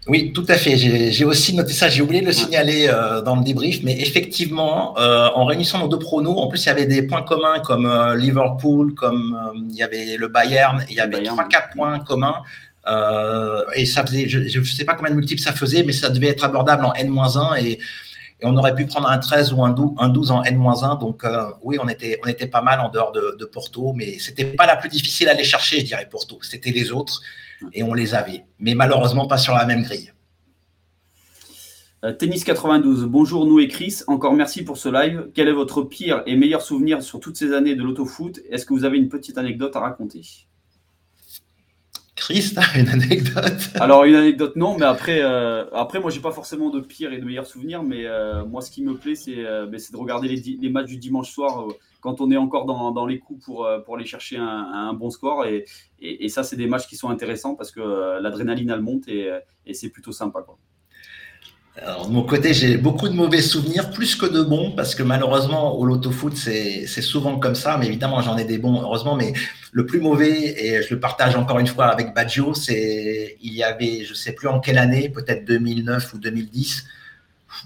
Oui, 0.06 0.32
tout 0.34 0.44
à 0.48 0.54
fait. 0.54 0.76
J'ai 0.76 1.24
aussi 1.24 1.54
noté 1.56 1.72
ça. 1.72 1.88
J'ai 1.88 2.02
oublié 2.02 2.20
de 2.20 2.26
le 2.26 2.32
signaler 2.32 2.88
euh, 2.88 3.22
dans 3.22 3.36
le 3.36 3.42
débrief, 3.42 3.80
mais 3.82 3.98
effectivement, 3.98 4.98
euh, 4.98 5.28
en 5.34 5.46
réunissant 5.46 5.78
nos 5.78 5.88
deux 5.88 5.98
pronos, 5.98 6.36
en 6.36 6.48
plus, 6.48 6.62
il 6.64 6.66
y 6.66 6.70
avait 6.70 6.84
des 6.84 7.04
points 7.04 7.22
communs 7.22 7.60
comme 7.60 7.90
Liverpool, 8.14 8.94
comme 8.94 9.64
il 9.70 9.76
y 9.76 9.82
avait 9.82 10.18
le 10.18 10.28
Bayern, 10.28 10.84
il 10.90 10.96
y 10.96 11.00
avait 11.00 11.22
trois, 11.22 11.48
quatre 11.48 11.70
points 11.70 12.00
communs. 12.00 12.42
et 13.76 13.86
ça 13.86 14.04
faisait, 14.04 14.28
je 14.28 14.58
ne 14.58 14.64
sais 14.64 14.84
pas 14.84 14.92
combien 14.92 15.10
de 15.10 15.16
multiples 15.16 15.40
ça 15.40 15.52
faisait, 15.52 15.84
mais 15.84 15.92
ça 15.92 16.10
devait 16.10 16.28
être 16.28 16.44
abordable 16.44 16.84
en 16.84 16.92
N-1 16.92 17.64
et, 17.64 17.78
on 18.42 18.54
aurait 18.58 18.74
pu 18.74 18.84
prendre 18.84 19.08
un 19.08 19.16
13 19.16 19.54
ou 19.54 19.64
un 19.64 19.70
12, 19.70 20.30
en 20.30 20.42
N-1. 20.42 21.00
Donc, 21.00 21.22
oui, 21.62 21.78
on 21.82 21.88
était, 21.88 22.20
on 22.22 22.28
était 22.28 22.48
pas 22.48 22.60
mal 22.60 22.78
en 22.80 22.90
dehors 22.90 23.10
de, 23.10 23.36
de 23.38 23.44
Porto, 23.46 23.94
mais 23.96 24.18
c'était 24.18 24.44
pas 24.44 24.66
la 24.66 24.76
plus 24.76 24.90
difficile 24.90 25.28
à 25.28 25.30
aller 25.30 25.44
chercher, 25.44 25.80
je 25.80 25.86
dirais, 25.86 26.06
Porto. 26.10 26.38
C'était 26.42 26.72
les 26.72 26.92
autres 26.92 27.22
et 27.72 27.82
on 27.82 27.94
les 27.94 28.14
avait, 28.14 28.44
mais 28.58 28.74
malheureusement 28.74 29.26
pas 29.26 29.38
sur 29.38 29.54
la 29.54 29.66
même 29.66 29.82
grille. 29.82 30.12
Euh, 32.04 32.12
Tennis 32.12 32.44
92, 32.44 33.06
bonjour 33.06 33.46
nous 33.46 33.60
et 33.60 33.68
Chris, 33.68 34.00
encore 34.08 34.34
merci 34.34 34.62
pour 34.62 34.76
ce 34.76 34.90
live. 34.90 35.30
Quel 35.32 35.48
est 35.48 35.52
votre 35.52 35.82
pire 35.82 36.22
et 36.26 36.36
meilleur 36.36 36.60
souvenir 36.60 37.02
sur 37.02 37.18
toutes 37.18 37.36
ces 37.36 37.52
années 37.54 37.74
de 37.74 37.82
l'autofoot? 37.82 38.40
Est-ce 38.50 38.66
que 38.66 38.74
vous 38.74 38.84
avez 38.84 38.98
une 38.98 39.08
petite 39.08 39.38
anecdote 39.38 39.74
à 39.74 39.80
raconter? 39.80 40.20
Chris, 42.16 42.54
as 42.56 42.78
une 42.78 42.88
anecdote 42.88 43.42
Alors 43.74 44.04
une 44.04 44.14
anecdote 44.14 44.54
non, 44.56 44.78
mais 44.78 44.86
après, 44.86 45.20
euh, 45.20 45.68
après 45.72 46.00
moi 46.00 46.10
j'ai 46.10 46.20
pas 46.20 46.30
forcément 46.30 46.70
de 46.70 46.80
pire 46.80 47.12
et 47.12 47.18
de 47.18 47.24
meilleurs 47.24 47.46
souvenirs, 47.46 47.82
mais 47.82 48.06
euh, 48.06 48.44
moi 48.44 48.60
ce 48.60 48.70
qui 48.70 48.82
me 48.82 48.94
plaît 48.94 49.16
c'est 49.16 49.34
ben, 49.34 49.70
de 49.70 49.96
regarder 49.96 50.28
les, 50.28 50.70
matchs 50.70 50.86
du 50.86 50.98
dimanche 50.98 51.30
soir 51.30 51.66
quand 52.04 52.20
on 52.20 52.30
est 52.30 52.36
encore 52.36 52.66
dans, 52.66 53.06
les 53.06 53.18
coups 53.18 53.42
pour, 53.46 53.64
euh, 53.64 53.80
aller 53.94 54.04
chercher 54.04 54.36
un, 54.36 54.92
bon 54.92 55.08
score. 55.08 55.46
Et, 55.46 55.64
ça, 56.28 56.44
c'est 56.44 56.56
des 56.56 56.66
matchs 56.66 56.86
qui 56.86 56.96
sont 56.96 57.08
intéressants 57.08 57.54
parce 57.54 57.70
que 57.70 57.80
euh, 57.80 58.20
l'adrénaline, 58.20 58.68
elle 58.68 58.82
monte 58.82 59.08
et, 59.08 59.30
et 59.64 59.72
c'est 59.72 59.88
plutôt 59.88 60.12
sympa. 60.12 60.42
Quoi. 60.42 60.58
De 61.76 62.08
mon 62.08 62.22
côté, 62.22 62.54
j'ai 62.54 62.76
beaucoup 62.76 63.08
de 63.08 63.14
mauvais 63.14 63.42
souvenirs, 63.42 63.90
plus 63.90 64.14
que 64.14 64.26
de 64.26 64.42
bons, 64.42 64.70
parce 64.70 64.94
que 64.94 65.02
malheureusement, 65.02 65.76
au 65.76 65.84
loto-foot, 65.84 66.36
c'est 66.36 66.86
souvent 66.86 67.38
comme 67.38 67.56
ça. 67.56 67.76
Mais 67.78 67.86
évidemment, 67.86 68.22
j'en 68.22 68.36
ai 68.36 68.44
des 68.44 68.58
bons, 68.58 68.80
heureusement. 68.80 69.16
Mais 69.16 69.32
le 69.72 69.84
plus 69.84 70.00
mauvais, 70.00 70.54
et 70.56 70.82
je 70.82 70.94
le 70.94 71.00
partage 71.00 71.34
encore 71.34 71.58
une 71.58 71.66
fois 71.66 71.86
avec 71.86 72.14
Baggio, 72.14 72.54
c'est 72.54 73.36
il 73.42 73.52
y 73.52 73.64
avait, 73.64 74.04
je 74.04 74.14
sais 74.14 74.32
plus 74.32 74.46
en 74.46 74.60
quelle 74.60 74.78
année, 74.78 75.08
peut-être 75.08 75.44
2009 75.44 76.14
ou 76.14 76.18
2010, 76.18 76.84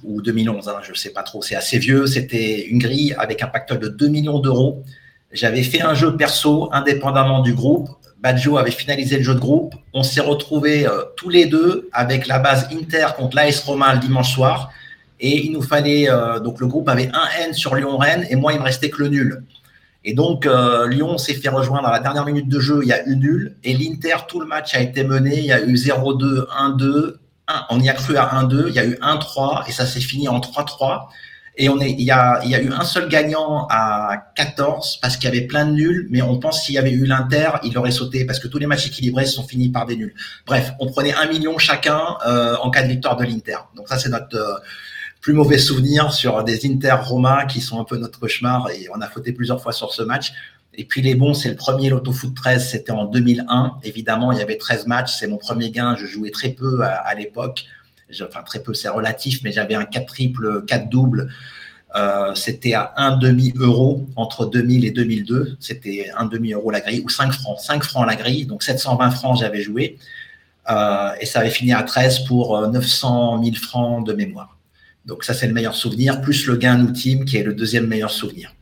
ou 0.04 0.22
2011, 0.22 0.68
hein, 0.68 0.76
je 0.82 0.92
ne 0.92 0.96
sais 0.96 1.10
pas 1.10 1.22
trop, 1.22 1.42
c'est 1.42 1.54
assez 1.54 1.78
vieux. 1.78 2.06
C'était 2.06 2.66
une 2.66 2.78
grille 2.78 3.14
avec 3.18 3.42
un 3.42 3.46
pactole 3.46 3.78
de 3.78 3.88
2 3.88 4.08
millions 4.08 4.38
d'euros. 4.38 4.84
J'avais 5.32 5.62
fait 5.62 5.82
un 5.82 5.92
jeu 5.92 6.16
perso 6.16 6.70
indépendamment 6.72 7.42
du 7.42 7.52
groupe. 7.52 7.90
Badjo 8.20 8.58
avait 8.58 8.70
finalisé 8.70 9.18
le 9.18 9.22
jeu 9.22 9.34
de 9.34 9.40
groupe. 9.40 9.74
On 9.92 10.02
s'est 10.02 10.20
retrouvés 10.20 10.86
euh, 10.86 11.04
tous 11.16 11.28
les 11.28 11.46
deux 11.46 11.88
avec 11.92 12.26
la 12.26 12.38
base 12.38 12.68
Inter 12.72 13.06
contre 13.16 13.36
l'AS 13.36 13.60
Roma 13.60 13.94
le 13.94 14.00
dimanche 14.00 14.32
soir. 14.32 14.70
Et 15.20 15.44
il 15.44 15.52
nous 15.52 15.62
fallait, 15.62 16.10
euh, 16.10 16.38
donc 16.40 16.60
le 16.60 16.66
groupe 16.66 16.88
avait 16.88 17.10
un 17.12 17.44
N 17.44 17.54
sur 17.54 17.74
Lyon-Rennes 17.74 18.26
et 18.30 18.36
moi, 18.36 18.52
il 18.52 18.58
me 18.58 18.64
restait 18.64 18.90
que 18.90 19.02
le 19.02 19.08
nul. 19.08 19.44
Et 20.04 20.14
donc, 20.14 20.46
euh, 20.46 20.88
Lyon 20.88 21.18
s'est 21.18 21.34
fait 21.34 21.48
rejoindre 21.48 21.88
à 21.88 21.92
la 21.92 22.00
dernière 22.00 22.24
minute 22.24 22.48
de 22.48 22.60
jeu. 22.60 22.80
Il 22.82 22.88
y 22.88 22.92
a 22.92 23.06
eu 23.06 23.16
nul. 23.16 23.56
Et 23.64 23.74
l'Inter, 23.74 24.16
tout 24.28 24.40
le 24.40 24.46
match 24.46 24.74
a 24.74 24.80
été 24.80 25.04
mené. 25.04 25.38
Il 25.38 25.44
y 25.44 25.52
a 25.52 25.60
eu 25.62 25.74
0-2, 25.74 26.46
1-2, 26.46 27.16
on 27.70 27.80
y 27.80 27.88
a 27.88 27.94
cru 27.94 28.16
à 28.16 28.26
1-2, 28.42 28.66
il 28.68 28.74
y 28.74 28.78
a 28.78 28.84
eu 28.84 28.94
1-3 28.94 29.68
et 29.68 29.72
ça 29.72 29.86
s'est 29.86 30.00
fini 30.00 30.28
en 30.28 30.38
3-3. 30.38 31.08
Et 31.60 31.68
on 31.68 31.80
est, 31.80 31.90
il 31.90 32.02
y 32.02 32.10
a, 32.10 32.40
il 32.44 32.50
y 32.50 32.54
a 32.54 32.62
eu 32.62 32.70
un 32.72 32.84
seul 32.84 33.08
gagnant 33.08 33.66
à 33.68 34.30
14 34.36 34.98
parce 35.02 35.16
qu'il 35.16 35.28
y 35.28 35.36
avait 35.36 35.46
plein 35.46 35.66
de 35.66 35.72
nuls, 35.72 36.06
mais 36.08 36.22
on 36.22 36.38
pense 36.38 36.64
s'il 36.64 36.76
y 36.76 36.78
avait 36.78 36.92
eu 36.92 37.04
l'Inter, 37.04 37.50
il 37.64 37.76
aurait 37.76 37.90
sauté 37.90 38.24
parce 38.24 38.38
que 38.38 38.46
tous 38.46 38.58
les 38.58 38.66
matchs 38.66 38.86
équilibrés 38.86 39.26
sont 39.26 39.42
finis 39.42 39.68
par 39.68 39.84
des 39.84 39.96
nuls. 39.96 40.14
Bref, 40.46 40.72
on 40.78 40.86
prenait 40.86 41.14
un 41.14 41.26
million 41.26 41.58
chacun 41.58 42.00
euh, 42.26 42.56
en 42.62 42.70
cas 42.70 42.82
de 42.82 42.88
victoire 42.88 43.16
de 43.16 43.24
l'Inter. 43.24 43.58
Donc 43.74 43.88
ça, 43.88 43.98
c'est 43.98 44.08
notre 44.08 44.36
euh, 44.36 44.54
plus 45.20 45.32
mauvais 45.32 45.58
souvenir 45.58 46.12
sur 46.12 46.44
des 46.44 46.64
Inter 46.64 46.96
Roma 47.02 47.44
qui 47.46 47.60
sont 47.60 47.80
un 47.80 47.84
peu 47.84 47.96
notre 47.96 48.20
cauchemar 48.20 48.70
et 48.70 48.86
on 48.94 49.00
a 49.00 49.08
fauté 49.08 49.32
plusieurs 49.32 49.60
fois 49.60 49.72
sur 49.72 49.92
ce 49.92 50.02
match. 50.02 50.32
Et 50.74 50.84
puis 50.84 51.02
les 51.02 51.16
bons, 51.16 51.34
c'est 51.34 51.48
le 51.48 51.56
premier 51.56 51.90
Loto 51.90 52.12
Foot 52.12 52.36
13, 52.36 52.70
c'était 52.70 52.92
en 52.92 53.04
2001. 53.04 53.78
Évidemment, 53.82 54.30
il 54.30 54.38
y 54.38 54.42
avait 54.42 54.58
13 54.58 54.86
matchs, 54.86 55.16
c'est 55.18 55.26
mon 55.26 55.36
premier 55.36 55.72
gain, 55.72 55.96
je 55.96 56.06
jouais 56.06 56.30
très 56.30 56.50
peu 56.50 56.82
à, 56.82 57.12
l'époque. 57.16 57.64
Enfin, 58.10 58.42
très 58.42 58.62
peu, 58.62 58.74
c'est 58.74 58.88
relatif, 58.88 59.40
mais 59.42 59.52
j'avais 59.52 59.74
un 59.74 59.84
4 59.84 60.06
triple, 60.06 60.64
4 60.66 60.88
double. 60.88 61.30
Euh, 61.96 62.34
c'était 62.34 62.74
à 62.74 62.92
1 62.96 63.16
demi 63.16 63.52
euro 63.56 64.06
entre 64.16 64.46
2000 64.46 64.84
et 64.84 64.90
2002. 64.90 65.56
C'était 65.60 66.10
1 66.16 66.26
demi 66.26 66.52
euro 66.52 66.70
la 66.70 66.80
grille 66.80 67.02
ou 67.04 67.08
5 67.08 67.32
francs. 67.32 67.58
5 67.60 67.82
francs 67.82 68.06
la 68.06 68.16
grille, 68.16 68.46
donc 68.46 68.62
720 68.62 69.10
francs 69.10 69.38
j'avais 69.38 69.62
joué. 69.62 69.98
Euh, 70.70 71.10
et 71.20 71.26
ça 71.26 71.40
avait 71.40 71.50
fini 71.50 71.72
à 71.72 71.82
13 71.82 72.24
pour 72.24 72.60
900 72.68 73.38
euh, 73.40 73.44
000 73.44 73.56
francs 73.56 74.06
de 74.06 74.12
mémoire. 74.12 74.58
Donc 75.06 75.24
ça, 75.24 75.32
c'est 75.32 75.46
le 75.46 75.54
meilleur 75.54 75.74
souvenir, 75.74 76.20
plus 76.20 76.46
le 76.46 76.56
gain 76.56 76.78
ultime 76.86 77.24
qui 77.24 77.38
est 77.38 77.42
le 77.42 77.54
deuxième 77.54 77.86
meilleur 77.86 78.10
souvenir. 78.10 78.54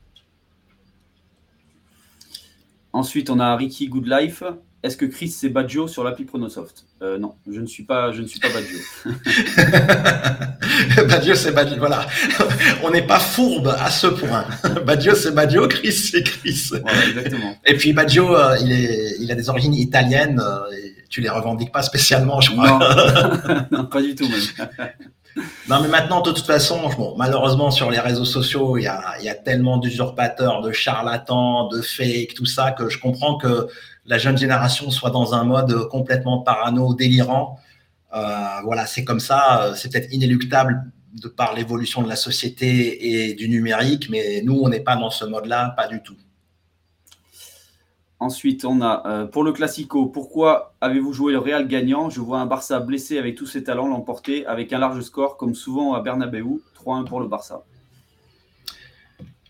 Ensuite, 2.92 3.28
on 3.28 3.40
a 3.40 3.56
Ricky 3.56 3.88
Goodlife. 3.88 4.44
Est-ce 4.86 4.96
que 4.96 5.04
Chris 5.04 5.30
c'est 5.30 5.48
Badjo 5.48 5.88
sur 5.88 6.04
l'appli 6.04 6.24
Pronosoft 6.24 6.84
euh, 7.02 7.18
Non, 7.18 7.34
je 7.50 7.60
ne 7.60 7.66
suis 7.66 7.82
pas, 7.82 8.12
je 8.12 8.22
ne 8.22 8.26
suis 8.28 8.38
pas 8.38 8.46
Badjo. 8.50 8.78
Badjo 11.08 11.34
c'est 11.34 11.50
Badjo. 11.50 11.74
Voilà, 11.78 12.06
on 12.84 12.90
n'est 12.92 13.04
pas 13.04 13.18
fourbe 13.18 13.74
à 13.80 13.90
ce 13.90 14.06
point. 14.06 14.44
Badjo 14.86 15.16
c'est 15.16 15.32
Badjo, 15.32 15.66
Chris 15.66 15.90
c'est 15.90 16.22
Chris. 16.22 16.70
exactement. 17.08 17.56
Et 17.66 17.74
puis 17.74 17.92
Badjo, 17.92 18.36
euh, 18.36 18.56
il, 18.60 18.70
est, 18.70 19.16
il 19.18 19.32
a 19.32 19.34
des 19.34 19.50
origines 19.50 19.74
italiennes. 19.74 20.40
Euh, 20.40 20.70
et 20.72 20.94
tu 21.08 21.20
les 21.20 21.30
revendiques 21.30 21.72
pas 21.72 21.82
spécialement, 21.82 22.40
je 22.40 22.52
crois. 22.52 22.78
Non, 22.78 23.66
non 23.78 23.86
pas 23.86 24.00
du 24.00 24.14
tout 24.14 24.28
même. 24.28 24.92
Non, 25.68 25.80
mais 25.82 25.88
maintenant, 25.88 26.20
de 26.20 26.30
toute 26.30 26.46
façon, 26.46 26.88
bon, 26.96 27.16
malheureusement, 27.18 27.72
sur 27.72 27.90
les 27.90 27.98
réseaux 27.98 28.24
sociaux, 28.24 28.78
il 28.78 28.84
y 28.84 28.86
a, 28.86 29.02
y 29.20 29.28
a 29.28 29.34
tellement 29.34 29.78
d'usurpateurs, 29.78 30.62
de 30.62 30.70
charlatans, 30.70 31.66
de 31.68 31.82
fakes, 31.82 32.34
tout 32.34 32.46
ça, 32.46 32.70
que 32.70 32.88
je 32.88 32.98
comprends 33.00 33.36
que 33.36 33.66
la 34.06 34.18
jeune 34.18 34.38
génération 34.38 34.90
soit 34.90 35.10
dans 35.10 35.34
un 35.34 35.44
mode 35.44 35.88
complètement 35.88 36.40
parano, 36.40 36.94
délirant. 36.94 37.58
voilà, 38.12 38.86
c'est 38.86 39.04
comme 39.04 39.20
ça, 39.20 39.72
c'est 39.76 39.90
peut-être 39.92 40.12
inéluctable 40.12 40.90
de 41.12 41.28
par 41.28 41.54
l'évolution 41.54 42.02
de 42.02 42.08
la 42.08 42.16
société 42.16 43.28
et 43.28 43.34
du 43.34 43.48
numérique, 43.48 44.08
mais 44.10 44.42
nous, 44.42 44.60
on 44.62 44.68
n'est 44.68 44.80
pas 44.80 44.96
dans 44.96 45.10
ce 45.10 45.24
mode-là, 45.24 45.74
pas 45.76 45.88
du 45.88 46.02
tout. 46.02 46.16
Ensuite, 48.18 48.64
on 48.64 48.80
a 48.80 49.02
euh, 49.06 49.26
pour 49.26 49.44
le 49.44 49.52
Classico, 49.52 50.06
pourquoi 50.06 50.74
avez-vous 50.80 51.12
joué 51.12 51.32
le 51.32 51.38
Real 51.38 51.68
gagnant? 51.68 52.08
Je 52.08 52.20
vois 52.20 52.40
un 52.40 52.46
Barça 52.46 52.80
blessé 52.80 53.18
avec 53.18 53.34
tous 53.34 53.46
ses 53.46 53.62
talents 53.62 53.88
l'emporter 53.88 54.46
avec 54.46 54.72
un 54.72 54.78
large 54.78 55.02
score, 55.02 55.36
comme 55.36 55.54
souvent 55.54 55.92
à 55.92 56.00
Bernabeu. 56.00 56.62
3-1 56.82 57.04
pour 57.04 57.20
le 57.20 57.28
Barça. 57.28 57.64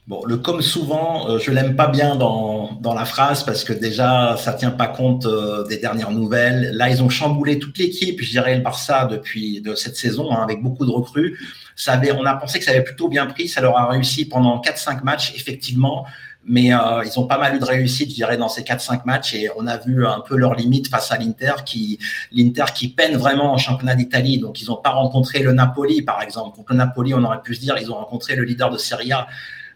Bon, 0.06 0.24
le 0.24 0.36
comme 0.36 0.62
souvent, 0.62 1.28
euh, 1.28 1.38
je 1.40 1.50
l'aime 1.50 1.74
pas 1.74 1.88
bien 1.88 2.14
dans, 2.14 2.70
dans, 2.80 2.94
la 2.94 3.04
phrase 3.04 3.42
parce 3.42 3.64
que 3.64 3.72
déjà, 3.72 4.36
ça 4.38 4.52
tient 4.52 4.70
pas 4.70 4.86
compte 4.86 5.26
euh, 5.26 5.66
des 5.66 5.78
dernières 5.78 6.12
nouvelles. 6.12 6.70
Là, 6.74 6.88
ils 6.88 7.02
ont 7.02 7.08
chamboulé 7.08 7.58
toute 7.58 7.76
l'équipe, 7.76 8.22
je 8.22 8.30
dirais, 8.30 8.54
le 8.54 8.62
Barça 8.62 9.06
depuis 9.06 9.60
de 9.60 9.74
cette 9.74 9.96
saison, 9.96 10.30
hein, 10.30 10.42
avec 10.44 10.62
beaucoup 10.62 10.86
de 10.86 10.92
recrues. 10.92 11.36
Ça 11.74 11.94
avait, 11.94 12.12
on 12.12 12.24
a 12.24 12.34
pensé 12.34 12.60
que 12.60 12.64
ça 12.64 12.70
avait 12.70 12.84
plutôt 12.84 13.08
bien 13.08 13.26
pris. 13.26 13.48
Ça 13.48 13.60
leur 13.60 13.76
a 13.76 13.88
réussi 13.88 14.26
pendant 14.28 14.60
4-5 14.60 15.02
matchs, 15.02 15.34
effectivement 15.34 16.06
mais 16.48 16.72
euh, 16.72 17.02
ils 17.04 17.18
ont 17.18 17.26
pas 17.26 17.38
mal 17.38 17.56
eu 17.56 17.58
de 17.58 17.64
réussite, 17.64 18.10
je 18.10 18.14
dirais, 18.14 18.36
dans 18.36 18.48
ces 18.48 18.62
4-5 18.62 19.00
matchs 19.04 19.34
et 19.34 19.50
on 19.56 19.66
a 19.66 19.76
vu 19.78 20.06
un 20.06 20.20
peu 20.20 20.36
leurs 20.36 20.54
limites 20.54 20.88
face 20.88 21.10
à 21.10 21.18
l'Inter 21.18 21.54
qui 21.64 21.98
l'Inter 22.30 22.66
qui 22.72 22.88
peine 22.88 23.16
vraiment 23.16 23.52
en 23.52 23.58
championnat 23.58 23.96
d'Italie. 23.96 24.38
Donc 24.38 24.62
ils 24.62 24.68
n'ont 24.68 24.76
pas 24.76 24.90
rencontré 24.90 25.40
le 25.40 25.52
Napoli, 25.52 26.02
par 26.02 26.22
exemple. 26.22 26.56
Contre 26.56 26.72
le 26.72 26.78
Napoli, 26.78 27.14
on 27.14 27.24
aurait 27.24 27.42
pu 27.42 27.54
se 27.54 27.60
dire 27.60 27.76
ils 27.80 27.90
ont 27.90 27.96
rencontré 27.96 28.36
le 28.36 28.44
leader 28.44 28.70
de 28.70 28.78
Serie 28.78 29.12
A. 29.12 29.26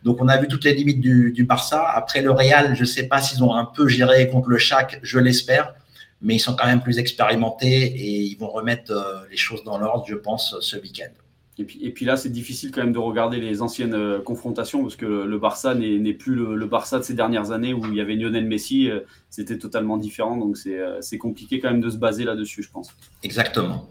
Donc 0.04 0.18
on 0.20 0.28
a 0.28 0.38
vu 0.38 0.48
toutes 0.48 0.64
les 0.64 0.74
limites 0.74 1.00
du, 1.00 1.32
du 1.32 1.44
Barça. 1.44 1.86
Après 1.88 2.22
le 2.22 2.30
Real, 2.30 2.74
je 2.74 2.84
sais 2.84 3.04
pas 3.04 3.20
s'ils 3.20 3.44
ont 3.44 3.54
un 3.54 3.64
peu 3.64 3.88
géré 3.88 4.28
contre 4.28 4.48
le 4.48 4.58
Chac, 4.58 4.98
je 5.02 5.18
l'espère, 5.18 5.74
mais 6.22 6.36
ils 6.36 6.40
sont 6.40 6.54
quand 6.54 6.66
même 6.66 6.82
plus 6.82 6.98
expérimentés 6.98 7.82
et 7.82 8.22
ils 8.22 8.36
vont 8.36 8.50
remettre 8.50 8.92
euh, 8.92 9.26
les 9.30 9.36
choses 9.36 9.64
dans 9.64 9.78
l'ordre, 9.78 10.04
je 10.06 10.14
pense, 10.14 10.56
ce 10.60 10.76
week-end. 10.76 11.10
Et 11.58 11.90
puis, 11.90 12.06
là, 12.06 12.16
c'est 12.16 12.30
difficile 12.30 12.70
quand 12.70 12.80
même 12.80 12.94
de 12.94 12.98
regarder 12.98 13.38
les 13.38 13.60
anciennes 13.60 13.92
euh, 13.92 14.20
confrontations 14.20 14.80
parce 14.80 14.96
que 14.96 15.04
le 15.04 15.38
Barça 15.38 15.74
n'est 15.74 16.14
plus 16.14 16.34
le, 16.34 16.64
Barça 16.64 16.98
de 16.98 17.04
ces 17.04 17.12
dernières 17.12 17.50
années 17.50 17.74
où 17.74 17.84
il 17.84 17.94
y 17.94 18.00
avait 18.00 18.14
Lionel 18.14 18.46
Messi. 18.46 18.88
Euh, 18.88 19.00
c'était 19.28 19.58
totalement 19.58 19.98
différent. 19.98 20.38
Donc 20.38 20.56
c'est 20.56 21.18
compliqué 21.18 21.60
quand 21.60 21.70
même 21.70 21.82
de 21.82 21.90
se 21.90 21.98
baser 21.98 22.24
là-dessus, 22.24 22.62
je 22.62 22.70
pense. 22.70 22.94
Exactement. 23.22 23.90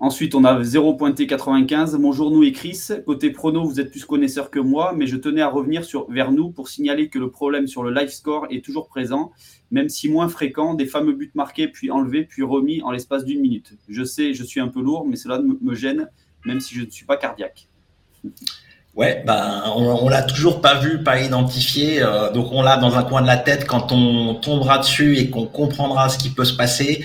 Ensuite, 0.00 0.34
on 0.36 0.44
a 0.44 0.62
0 0.62 0.94
pointé 0.94 1.26
95. 1.26 1.96
Bonjour, 1.96 2.30
nous 2.30 2.44
et 2.44 2.52
Chris. 2.52 2.88
Côté 3.04 3.30
prono, 3.30 3.64
vous 3.64 3.80
êtes 3.80 3.90
plus 3.90 4.04
connaisseur 4.04 4.50
que 4.50 4.60
moi, 4.60 4.92
mais 4.96 5.08
je 5.08 5.16
tenais 5.16 5.40
à 5.40 5.48
revenir 5.48 5.84
sur, 5.84 6.08
vers 6.10 6.30
nous 6.30 6.50
pour 6.50 6.68
signaler 6.68 7.08
que 7.08 7.18
le 7.18 7.30
problème 7.30 7.66
sur 7.66 7.82
le 7.82 7.92
live 7.92 8.10
score 8.10 8.46
est 8.50 8.64
toujours 8.64 8.86
présent, 8.86 9.32
même 9.72 9.88
si 9.88 10.08
moins 10.08 10.28
fréquent, 10.28 10.74
des 10.74 10.86
fameux 10.86 11.14
buts 11.14 11.32
marqués, 11.34 11.66
puis 11.66 11.90
enlevés, 11.90 12.24
puis 12.24 12.44
remis 12.44 12.80
en 12.82 12.92
l'espace 12.92 13.24
d'une 13.24 13.40
minute. 13.40 13.72
Je 13.88 14.04
sais, 14.04 14.34
je 14.34 14.44
suis 14.44 14.60
un 14.60 14.68
peu 14.68 14.80
lourd, 14.80 15.04
mais 15.04 15.16
cela 15.16 15.40
me 15.40 15.74
gêne, 15.74 16.08
même 16.44 16.60
si 16.60 16.76
je 16.76 16.84
ne 16.84 16.90
suis 16.90 17.04
pas 17.04 17.16
cardiaque. 17.16 17.66
Ouais, 18.94 19.22
ben, 19.24 19.62
on, 19.76 20.06
on 20.06 20.08
l'a 20.08 20.22
toujours 20.22 20.60
pas 20.60 20.80
vu, 20.80 21.02
pas 21.04 21.20
identifié. 21.20 22.02
Euh, 22.02 22.32
donc 22.32 22.48
on 22.50 22.62
l'a 22.62 22.76
dans 22.78 22.96
un 22.96 23.04
coin 23.04 23.22
de 23.22 23.28
la 23.28 23.36
tête 23.36 23.64
quand 23.64 23.92
on 23.92 24.34
tombera 24.34 24.78
dessus 24.78 25.16
et 25.18 25.30
qu'on 25.30 25.46
comprendra 25.46 26.08
ce 26.08 26.18
qui 26.18 26.30
peut 26.30 26.44
se 26.44 26.56
passer. 26.56 27.04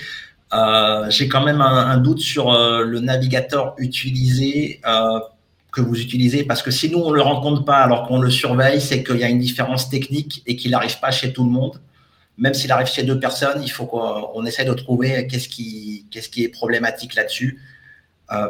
Euh, 0.54 1.10
j'ai 1.10 1.28
quand 1.28 1.43
même 1.43 1.62
un, 1.62 1.97
doute 1.97 2.20
sur 2.20 2.54
euh, 2.54 2.84
le 2.84 2.99
navigateur 2.99 3.74
utilisé 3.78 4.82
euh, 4.86 5.20
que 5.72 5.82
vous 5.82 5.99
utilisez 5.99 6.43
parce 6.43 6.62
que 6.62 6.70
si 6.70 6.91
nous 6.91 6.99
on 6.99 7.12
le 7.12 7.22
rencontre 7.22 7.66
pas 7.66 7.78
alors 7.78 8.08
qu'on 8.08 8.20
le 8.20 8.30
surveille, 8.30 8.80
c'est 8.80 9.04
qu'il 9.04 9.18
y 9.18 9.24
a 9.24 9.30
une 9.30 9.39
différence 9.39 9.89
technique 9.89 10.43
et 10.45 10.56
qu'il 10.56 10.72
n'arrive 10.72 10.99
pas 10.99 11.10
chez 11.10 11.34
tout 11.34 11.43
le 11.43 11.49
monde. 11.49 11.82
Même 12.38 12.54
s'il 12.54 12.72
arrive 12.72 12.88
chez 12.88 13.04
deux 13.04 13.20
personnes, 13.20 13.62
il 13.64 13.72
faut 13.72 13.86
qu'on 13.86 14.45
essaie 14.45 14.66
de 14.66 14.74
trouver 14.74 15.28
qu'est-ce 15.28 15.47
qui, 15.49 16.06
est 16.12 16.47
problématique 16.49 17.16
là-dessus. 17.16 17.60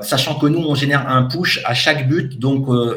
sachant 0.02 0.36
que 0.36 0.48
nous, 0.48 0.60
on 0.60 0.74
génère 0.74 1.10
un 1.10 1.24
push 1.24 1.62
à 1.66 1.74
chaque 1.74 2.08
but 2.08 2.40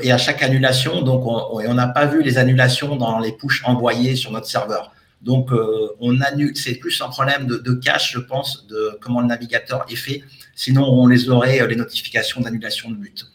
et 0.03 0.13
à 0.13 0.19
chaque 0.19 0.45
annulation, 0.45 1.03
donc 1.03 1.27
on 1.27 1.75
n'a 1.75 1.89
pas 1.89 2.07
vu 2.07 2.23
les 2.23 2.39
annulations 2.39 2.95
dans 2.95 3.19
les 3.19 3.33
push 3.33 3.65
envoyés 3.65 4.15
sur 4.15 4.31
notre 4.31 4.47
serveur. 4.47 4.93
Donc, 5.23 5.53
euh, 5.53 5.89
on 6.01 6.21
annule. 6.21 6.57
C'est 6.57 6.75
plus 6.75 7.01
un 7.01 7.09
problème 7.09 7.47
de, 7.47 7.73
cache, 7.73 8.13
je 8.13 8.19
pense, 8.19 8.67
de 8.67 8.99
comment 9.01 9.21
le 9.21 9.27
navigateur 9.27 9.85
est 9.91 9.97
fait. 9.97 10.23
Sinon, 10.55 10.85
on 10.85 11.07
les 11.07 11.29
aurait 11.29 11.61
euh, 11.61 11.67
les 11.67 11.77
notifications 11.77 12.41
d'annulation 12.41 12.91
de 12.91 12.97
but. 12.97 13.27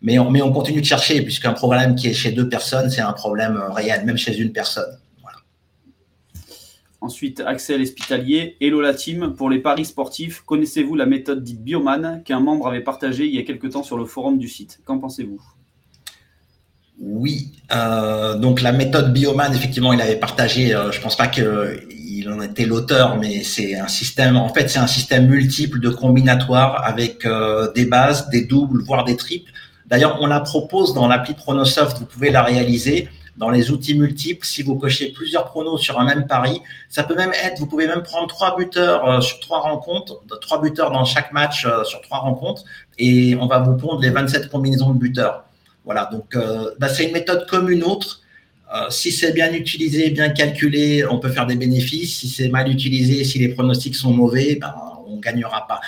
Mais 0.00 0.18
on, 0.18 0.52
continue 0.52 0.80
de 0.80 0.86
chercher, 0.86 1.22
puisqu'un 1.22 1.52
problème 1.54 1.96
qui 1.96 2.06
est 2.08 2.14
chez 2.14 2.30
deux 2.30 2.48
personnes, 2.48 2.88
c'est 2.88 3.00
un 3.00 3.12
problème 3.12 3.56
euh, 3.56 3.72
réel, 3.72 4.04
même 4.04 4.16
chez 4.16 4.36
une 4.38 4.52
personne. 4.52 4.98
Ensuite, 7.00 7.40
Axel 7.40 7.80
Espitalier. 7.80 8.56
Hello 8.60 8.80
la 8.80 8.92
team. 8.92 9.34
Pour 9.36 9.50
les 9.50 9.60
paris 9.60 9.84
sportifs, 9.84 10.40
connaissez-vous 10.40 10.96
la 10.96 11.06
méthode 11.06 11.44
dite 11.44 11.62
Bioman 11.62 12.22
qu'un 12.24 12.40
membre 12.40 12.66
avait 12.66 12.80
partagée 12.80 13.24
il 13.24 13.34
y 13.34 13.38
a 13.38 13.44
quelque 13.44 13.68
temps 13.68 13.84
sur 13.84 13.96
le 13.96 14.04
forum 14.04 14.36
du 14.36 14.48
site? 14.48 14.80
Qu'en 14.84 14.98
pensez-vous? 14.98 15.40
Oui, 17.00 17.52
euh, 17.72 18.36
donc 18.36 18.60
la 18.60 18.72
méthode 18.72 19.12
Bioman, 19.12 19.54
effectivement, 19.54 19.92
il 19.92 20.00
avait 20.00 20.16
partagé. 20.16 20.74
Euh, 20.74 20.90
je 20.90 21.00
pense 21.00 21.16
pas 21.16 21.28
qu'il 21.28 22.28
en 22.28 22.42
était 22.42 22.66
l'auteur, 22.66 23.16
mais 23.16 23.44
c'est 23.44 23.76
un 23.76 23.86
système. 23.86 24.36
En 24.36 24.48
fait, 24.48 24.68
c'est 24.68 24.80
un 24.80 24.88
système 24.88 25.28
multiple 25.28 25.78
de 25.78 25.90
combinatoire 25.90 26.84
avec 26.84 27.24
euh, 27.24 27.70
des 27.72 27.84
bases, 27.84 28.28
des 28.30 28.44
doubles, 28.44 28.82
voire 28.82 29.04
des 29.04 29.16
triples. 29.16 29.52
D'ailleurs, 29.86 30.18
on 30.20 30.26
la 30.26 30.40
propose 30.40 30.92
dans 30.92 31.06
l'appli 31.06 31.34
Pronosoft. 31.34 31.98
Vous 31.98 32.06
pouvez 32.06 32.30
la 32.30 32.42
réaliser 32.42 33.08
dans 33.36 33.50
les 33.50 33.70
outils 33.70 33.94
multiples. 33.94 34.44
Si 34.44 34.64
vous 34.64 34.74
cochez 34.74 35.12
plusieurs 35.12 35.44
pronos 35.44 35.80
sur 35.80 36.00
un 36.00 36.04
même 36.04 36.26
pari, 36.26 36.60
ça 36.88 37.04
peut 37.04 37.14
même 37.14 37.32
être. 37.44 37.60
Vous 37.60 37.66
pouvez 37.66 37.86
même 37.86 38.02
prendre 38.02 38.26
trois 38.26 38.56
buteurs 38.56 39.22
sur 39.22 39.38
trois 39.38 39.60
rencontres, 39.60 40.20
trois 40.40 40.60
buteurs 40.60 40.90
dans 40.90 41.04
chaque 41.04 41.32
match 41.32 41.64
sur 41.84 42.00
trois 42.02 42.18
rencontres, 42.18 42.64
et 42.98 43.36
on 43.40 43.46
va 43.46 43.60
vous 43.60 43.76
pondre 43.76 44.00
les 44.00 44.10
27 44.10 44.50
combinaisons 44.50 44.92
de 44.92 44.98
buteurs. 44.98 45.47
Voilà, 45.88 46.06
donc 46.12 46.36
euh, 46.36 46.72
bah, 46.78 46.90
c'est 46.90 47.06
une 47.06 47.14
méthode 47.14 47.46
comme 47.48 47.70
une 47.70 47.82
autre. 47.82 48.20
Euh, 48.74 48.90
si 48.90 49.10
c'est 49.10 49.32
bien 49.32 49.50
utilisé, 49.54 50.10
bien 50.10 50.28
calculé, 50.28 51.02
on 51.06 51.18
peut 51.18 51.30
faire 51.30 51.46
des 51.46 51.56
bénéfices. 51.56 52.18
Si 52.18 52.28
c'est 52.28 52.50
mal 52.50 52.70
utilisé, 52.70 53.24
si 53.24 53.38
les 53.38 53.48
pronostics 53.48 53.94
sont 53.94 54.12
mauvais, 54.12 54.58
ben, 54.60 54.74
on 55.06 55.16
ne 55.16 55.20
gagnera 55.22 55.66
pas. 55.66 55.80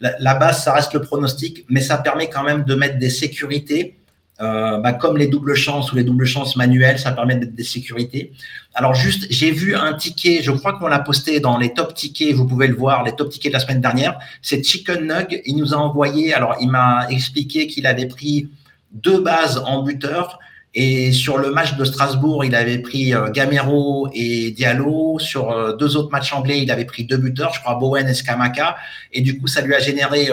La, 0.00 0.34
base, 0.34 0.64
ça 0.64 0.72
reste 0.72 0.92
le 0.94 1.02
pronostic, 1.02 1.64
mais 1.68 1.80
ça 1.80 1.98
permet 1.98 2.28
quand 2.28 2.42
même 2.42 2.64
de 2.64 2.74
mettre 2.74 2.98
des 2.98 3.10
sécurités, 3.10 3.94
euh, 4.40 4.78
bah, 4.78 4.92
comme 4.92 5.16
les 5.16 5.28
doubles 5.28 5.54
chances 5.54 5.92
ou 5.92 5.94
les 5.94 6.02
doubles 6.02 6.26
chances 6.26 6.56
manuelles, 6.56 6.98
ça 6.98 7.12
permet 7.12 7.36
de 7.36 7.40
mettre 7.44 7.54
des 7.54 7.62
sécurités. 7.62 8.32
Alors 8.74 8.94
juste, 8.96 9.28
j'ai 9.30 9.52
vu 9.52 9.76
un 9.76 9.92
ticket, 9.94 10.42
je 10.42 10.50
crois 10.50 10.72
qu'on 10.80 10.88
l'a 10.88 10.98
posté 10.98 11.38
dans 11.38 11.58
les 11.58 11.72
top 11.72 11.94
tickets, 11.94 12.34
vous 12.34 12.44
pouvez 12.44 12.66
le 12.66 12.74
voir, 12.74 13.04
les 13.04 13.12
top 13.12 13.30
tickets 13.30 13.52
de 13.52 13.56
la 13.58 13.60
semaine 13.60 13.80
dernière. 13.80 14.18
C'est 14.42 14.64
Chicken 14.64 15.06
Nug, 15.06 15.42
il 15.46 15.56
nous 15.56 15.74
a 15.74 15.76
envoyé, 15.76 16.34
alors 16.34 16.56
il 16.60 16.70
m'a 16.70 17.06
expliqué 17.08 17.68
qu'il 17.68 17.86
avait 17.86 18.06
pris 18.06 18.48
deux 18.94 19.20
bases 19.20 19.62
en 19.66 19.82
buteur. 19.82 20.38
Et 20.76 21.12
sur 21.12 21.38
le 21.38 21.52
match 21.52 21.76
de 21.76 21.84
Strasbourg, 21.84 22.44
il 22.44 22.54
avait 22.54 22.78
pris 22.78 23.14
euh, 23.14 23.30
Gamero 23.30 24.08
et 24.12 24.50
Diallo. 24.50 25.18
Sur 25.20 25.52
euh, 25.52 25.76
deux 25.76 25.96
autres 25.96 26.10
matchs 26.10 26.32
anglais, 26.32 26.62
il 26.62 26.70
avait 26.70 26.84
pris 26.84 27.04
deux 27.04 27.16
buteurs, 27.16 27.54
je 27.54 27.60
crois 27.60 27.76
Bowen 27.76 28.08
et 28.08 28.14
Skamaka. 28.14 28.76
Et 29.12 29.20
du 29.20 29.38
coup, 29.38 29.46
ça 29.46 29.60
lui 29.60 29.74
a 29.74 29.78
généré 29.78 30.30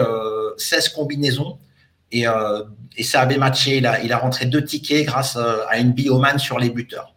16 0.56 0.86
euh, 0.86 0.96
combinaisons. 0.96 1.58
Et, 2.10 2.24
et, 2.96 3.02
ça 3.04 3.20
avait 3.20 3.38
matché. 3.38 3.78
Il 3.78 3.86
a, 3.86 4.18
rentré 4.18 4.44
deux 4.44 4.64
tickets 4.64 5.06
grâce 5.06 5.36
à 5.36 5.78
une 5.78 5.92
bioman 5.92 6.38
sur 6.38 6.58
les 6.58 6.68
buteurs. 6.68 7.14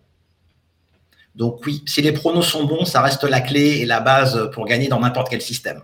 Donc 1.35 1.65
oui, 1.65 1.83
si 1.85 2.01
les 2.01 2.13
pronos 2.13 2.43
sont 2.43 2.63
bons, 2.63 2.85
ça 2.85 3.01
reste 3.01 3.25
la 3.25 3.41
clé 3.41 3.79
et 3.81 3.85
la 3.85 3.99
base 3.99 4.49
pour 4.53 4.65
gagner 4.65 4.87
dans 4.87 5.01
n'importe 5.01 5.29
quel 5.29 5.41
système. 5.41 5.81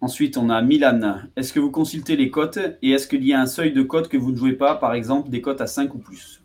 Ensuite, 0.00 0.36
on 0.36 0.50
a 0.50 0.60
Milan. 0.60 1.20
Est-ce 1.36 1.52
que 1.52 1.60
vous 1.60 1.70
consultez 1.70 2.16
les 2.16 2.30
cotes 2.30 2.58
et 2.82 2.90
est-ce 2.90 3.06
qu'il 3.06 3.26
y 3.26 3.32
a 3.32 3.40
un 3.40 3.46
seuil 3.46 3.72
de 3.72 3.82
cotes 3.82 4.08
que 4.08 4.16
vous 4.16 4.30
ne 4.30 4.36
jouez 4.36 4.52
pas, 4.52 4.74
par 4.74 4.94
exemple 4.94 5.30
des 5.30 5.40
cotes 5.40 5.60
à 5.60 5.66
5 5.66 5.94
ou 5.94 5.98
plus? 5.98 6.40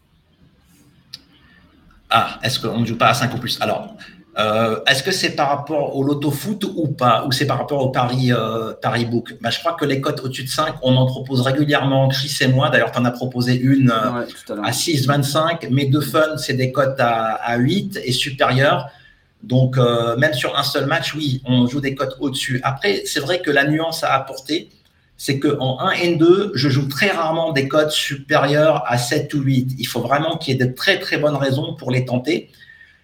Ah, 2.10 2.40
est-ce 2.44 2.60
qu'on 2.60 2.80
ne 2.80 2.86
joue 2.86 2.98
pas 2.98 3.10
à 3.10 3.14
5 3.14 3.34
ou 3.34 3.38
plus? 3.38 3.62
Alors, 3.62 3.96
euh, 4.38 4.80
est-ce 4.88 5.04
que 5.04 5.12
c'est 5.12 5.36
par 5.36 5.50
rapport 5.50 5.96
au 5.96 6.04
loto 6.04 6.32
foot 6.32 6.64
ou 6.76 6.88
pas? 6.88 7.26
Ou 7.26 7.32
c'est 7.34 7.46
par 7.46 7.58
rapport 7.58 7.84
au 7.84 7.90
Paris, 7.90 8.32
euh, 8.32 8.74
Paris 8.82 9.06
Book? 9.06 9.36
Bah, 9.42 9.50
Je 9.50 9.60
crois 9.60 9.74
que 9.74 9.84
les 9.84 10.00
cotes 10.00 10.22
au-dessus 10.24 10.44
de 10.44 10.50
5, 10.50 10.76
on 10.82 10.96
en 10.96 11.06
propose 11.06 11.42
régulièrement, 11.42 12.08
Chris 12.08 12.38
et 12.42 12.48
moi. 12.48 12.70
D'ailleurs, 12.70 12.92
tu 12.92 13.00
en 13.00 13.06
as 13.06 13.12
proposé 13.12 13.60
une 13.60 13.92
euh, 13.92 14.26
à 14.64 14.72
6,25. 14.72 15.68
Mais 15.72 15.86
de 15.86 16.00
fun, 16.00 16.38
c'est 16.38 16.54
des 16.54 16.72
cotes 16.72 17.00
à, 17.00 17.34
à 17.36 17.58
8 17.58 18.00
et 18.04 18.14
supérieures. 18.14 18.90
Donc, 19.44 19.78
euh, 19.78 20.16
même 20.18 20.34
sur 20.34 20.58
un 20.58 20.64
seul 20.64 20.86
match, 20.86 21.16
oui, 21.16 21.42
on 21.46 21.68
joue 21.68 21.82
des 21.82 21.96
cotes 21.96 22.16
au-dessus. 22.20 22.60
Après, 22.64 23.04
c'est 23.06 23.20
vrai 23.20 23.42
que 23.42 23.50
la 23.50 23.68
nuance 23.68 24.04
à 24.04 24.14
apporter, 24.14 24.70
c'est 25.18 25.40
qu'en 25.40 25.80
1 25.80 25.92
et 25.92 26.16
2, 26.16 26.52
je 26.56 26.70
joue 26.70 26.88
très 26.88 27.10
rarement 27.10 27.52
des 27.52 27.68
cotes 27.68 27.92
supérieures 27.92 28.84
à 28.88 28.98
7 28.98 29.34
ou 29.34 29.42
8. 29.42 29.76
Il 29.78 29.86
faut 29.86 30.02
vraiment 30.02 30.38
qu'il 30.38 30.54
y 30.56 30.62
ait 30.62 30.66
de 30.66 30.72
très, 30.72 31.00
très 31.00 31.18
bonnes 31.18 31.36
raisons 31.36 31.76
pour 31.76 31.92
les 31.92 32.06
tenter. 32.06 32.50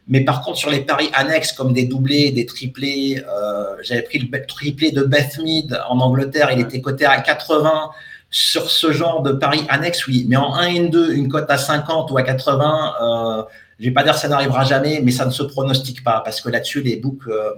Mais 0.07 0.21
par 0.21 0.41
contre, 0.41 0.57
sur 0.57 0.69
les 0.69 0.81
paris 0.81 1.09
annexes 1.13 1.51
comme 1.51 1.73
des 1.73 1.85
doublés, 1.85 2.31
des 2.31 2.45
triplés, 2.45 3.21
euh, 3.27 3.75
j'avais 3.83 4.03
pris 4.03 4.19
le 4.19 4.45
triplé 4.45 4.91
de 4.91 5.03
Beth 5.03 5.37
Mead 5.43 5.79
en 5.89 5.99
Angleterre, 5.99 6.49
il 6.51 6.59
était 6.61 6.81
coté 6.81 7.05
à 7.05 7.19
80. 7.19 7.91
Sur 8.29 8.69
ce 8.69 8.91
genre 8.91 9.21
de 9.21 9.31
paris 9.31 9.65
annexes, 9.69 10.05
oui. 10.07 10.25
Mais 10.27 10.35
en 10.35 10.53
1 10.53 10.67
et 10.67 10.89
2, 10.89 11.13
une 11.13 11.29
cote 11.29 11.49
à 11.49 11.57
50 11.57 12.11
ou 12.11 12.17
à 12.17 12.23
80, 12.23 12.93
euh, 13.01 13.43
Je 13.79 13.85
vais 13.85 13.91
pas 13.91 14.03
dire 14.03 14.13
que 14.13 14.19
ça 14.19 14.27
n'arrivera 14.27 14.63
jamais, 14.63 15.01
mais 15.03 15.11
ça 15.11 15.25
ne 15.25 15.31
se 15.31 15.43
pronostique 15.43 16.03
pas 16.03 16.21
parce 16.21 16.41
que 16.41 16.49
là-dessus, 16.49 16.81
les 16.81 16.95
books 16.95 17.27
euh, 17.27 17.51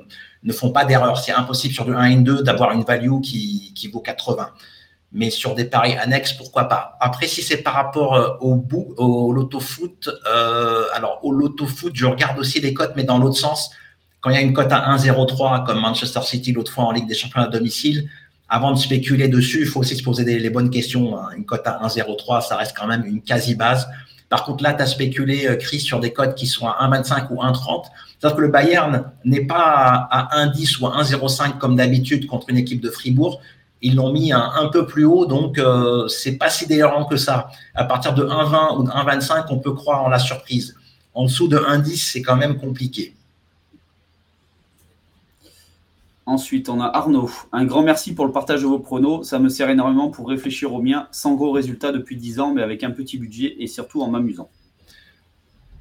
ne 0.44 0.52
font 0.52 0.72
pas 0.72 0.86
d'erreur. 0.86 1.18
C'est 1.18 1.32
impossible 1.32 1.74
sur 1.74 1.86
du 1.86 1.94
1 1.94 2.04
et 2.06 2.16
2 2.18 2.44
d'avoir 2.44 2.72
une 2.72 2.84
value 2.84 3.22
qui, 3.22 3.90
vaut 3.92 4.02
80 4.02 4.50
mais 5.12 5.32
sur 5.32 5.56
des 5.56 5.66
paris 5.66 5.98
annexes, 5.98 6.34
pourquoi 6.34 6.66
pas? 6.66 6.96
Après, 7.00 7.26
si 7.26 7.42
c'est 7.42 7.64
par 7.64 7.74
rapport 7.74 8.14
euh, 8.14 8.30
au 8.42 8.54
bout, 8.54 8.94
au 8.98 9.32
loto 9.32 9.60
foot, 9.60 10.08
euh, 10.32 10.84
alors 10.94 11.20
au 11.24 11.32
loto 11.32 11.66
foot, 11.66 11.94
je 11.96 12.06
regarde 12.06 12.38
aussi 12.38 12.62
les 12.62 12.76
cotes, 12.76 12.94
mais 12.96 13.04
dans 13.04 13.18
l'autre 13.18 13.38
sens. 13.38 13.72
Quand 14.22 14.30
il 14.30 14.36
y 14.36 14.38
a 14.38 14.42
une 14.42 14.54
cote 14.54 14.72
à 14.72 14.96
1,03 14.96 15.66
comme 15.66 15.80
Manchester 15.80 16.22
City 16.22 16.52
l'autre 16.52 16.72
fois 16.72 16.84
en 16.84 16.92
Ligue 16.92 17.08
des 17.08 17.16
Champions 17.16 17.42
à 17.42 17.48
domicile, 17.48 18.08
avant 18.50 18.72
de 18.72 18.78
spéculer 18.78 19.30
dessus, 19.30 19.62
il 19.62 19.68
faut 19.68 19.80
aussi 19.80 19.96
se 19.96 20.04
poser 20.04 20.24
les 20.26 20.50
bonnes 20.52 20.70
questions. 20.70 21.18
Hein. 21.18 21.30
Une 21.38 21.46
cote 21.46 21.66
à 21.66 21.80
1,03, 21.88 22.48
ça 22.48 22.58
reste 22.58 22.76
quand 22.78 22.88
même 22.88 23.04
une 23.06 23.22
quasi 23.22 23.56
base. 23.56 23.88
Par 24.30 24.46
contre, 24.46 24.64
là, 24.64 24.74
tu 24.74 24.82
as 24.82 24.86
spéculé, 24.86 25.48
euh, 25.48 25.56
Chris, 25.56 25.80
sur 25.80 26.00
des 26.00 26.14
cotes 26.14 26.36
qui 26.36 26.48
sont 26.48 26.68
à 26.68 26.88
1,25 26.88 27.28
ou 27.32 27.42
1,30. 27.42 27.86
C'est-à-dire 28.20 28.38
que 28.38 28.42
le 28.42 28.48
Bayern 28.50 29.12
n'est 29.26 29.46
pas 29.46 30.08
à 30.12 30.46
1,10 30.46 30.80
ou 30.80 30.88
à 30.88 31.02
1,05 31.02 31.58
comme 31.58 31.76
d'habitude 31.76 32.28
contre 32.28 32.50
une 32.50 32.58
équipe 32.58 32.82
de 32.82 32.90
Fribourg. 32.90 33.42
Ils 33.82 33.96
l'ont 33.96 34.12
mis 34.12 34.32
un, 34.32 34.52
un, 34.60 34.68
peu 34.68 34.86
plus 34.86 35.06
haut, 35.06 35.26
donc 35.26 35.58
euh, 35.58 36.08
c'est 36.10 36.34
pas 36.34 36.50
si 36.50 36.68
délirant 36.68 37.06
que 37.06 37.16
ça. 37.16 37.50
À 37.74 37.86
partir 37.86 38.14
de 38.14 38.24
1,20 38.24 38.78
ou 38.78 38.84
de 38.84 38.90
1,25, 38.90 39.46
on 39.50 39.60
peut 39.60 39.74
croire 39.74 40.04
en 40.04 40.10
la 40.10 40.20
surprise. 40.20 40.76
En 41.14 41.24
dessous 41.24 41.48
de 41.48 41.58
1,10, 41.58 41.96
c'est 41.96 42.22
quand 42.22 42.36
même 42.36 42.58
compliqué. 42.58 43.16
Ensuite, 46.30 46.70
on 46.70 46.80
a 46.80 46.86
Arnaud. 46.86 47.32
Un 47.52 47.66
grand 47.66 47.82
merci 47.82 48.14
pour 48.14 48.24
le 48.24 48.32
partage 48.32 48.62
de 48.62 48.68
vos 48.68 48.78
pronos. 48.78 49.24
Ça 49.24 49.40
me 49.40 49.50
sert 49.50 49.68
énormément 49.68 50.12
pour 50.12 50.30
réfléchir 50.30 50.72
au 50.72 50.80
mien, 50.80 51.08
sans 51.10 51.34
gros 51.34 51.52
résultats 51.52 51.92
depuis 51.92 52.18
10 52.18 52.40
ans, 52.40 52.54
mais 52.54 52.62
avec 52.62 52.84
un 52.84 52.92
petit 52.92 53.18
budget 53.18 53.56
et 53.58 53.66
surtout 53.66 54.04
en 54.04 54.10
m'amusant. 54.10 54.48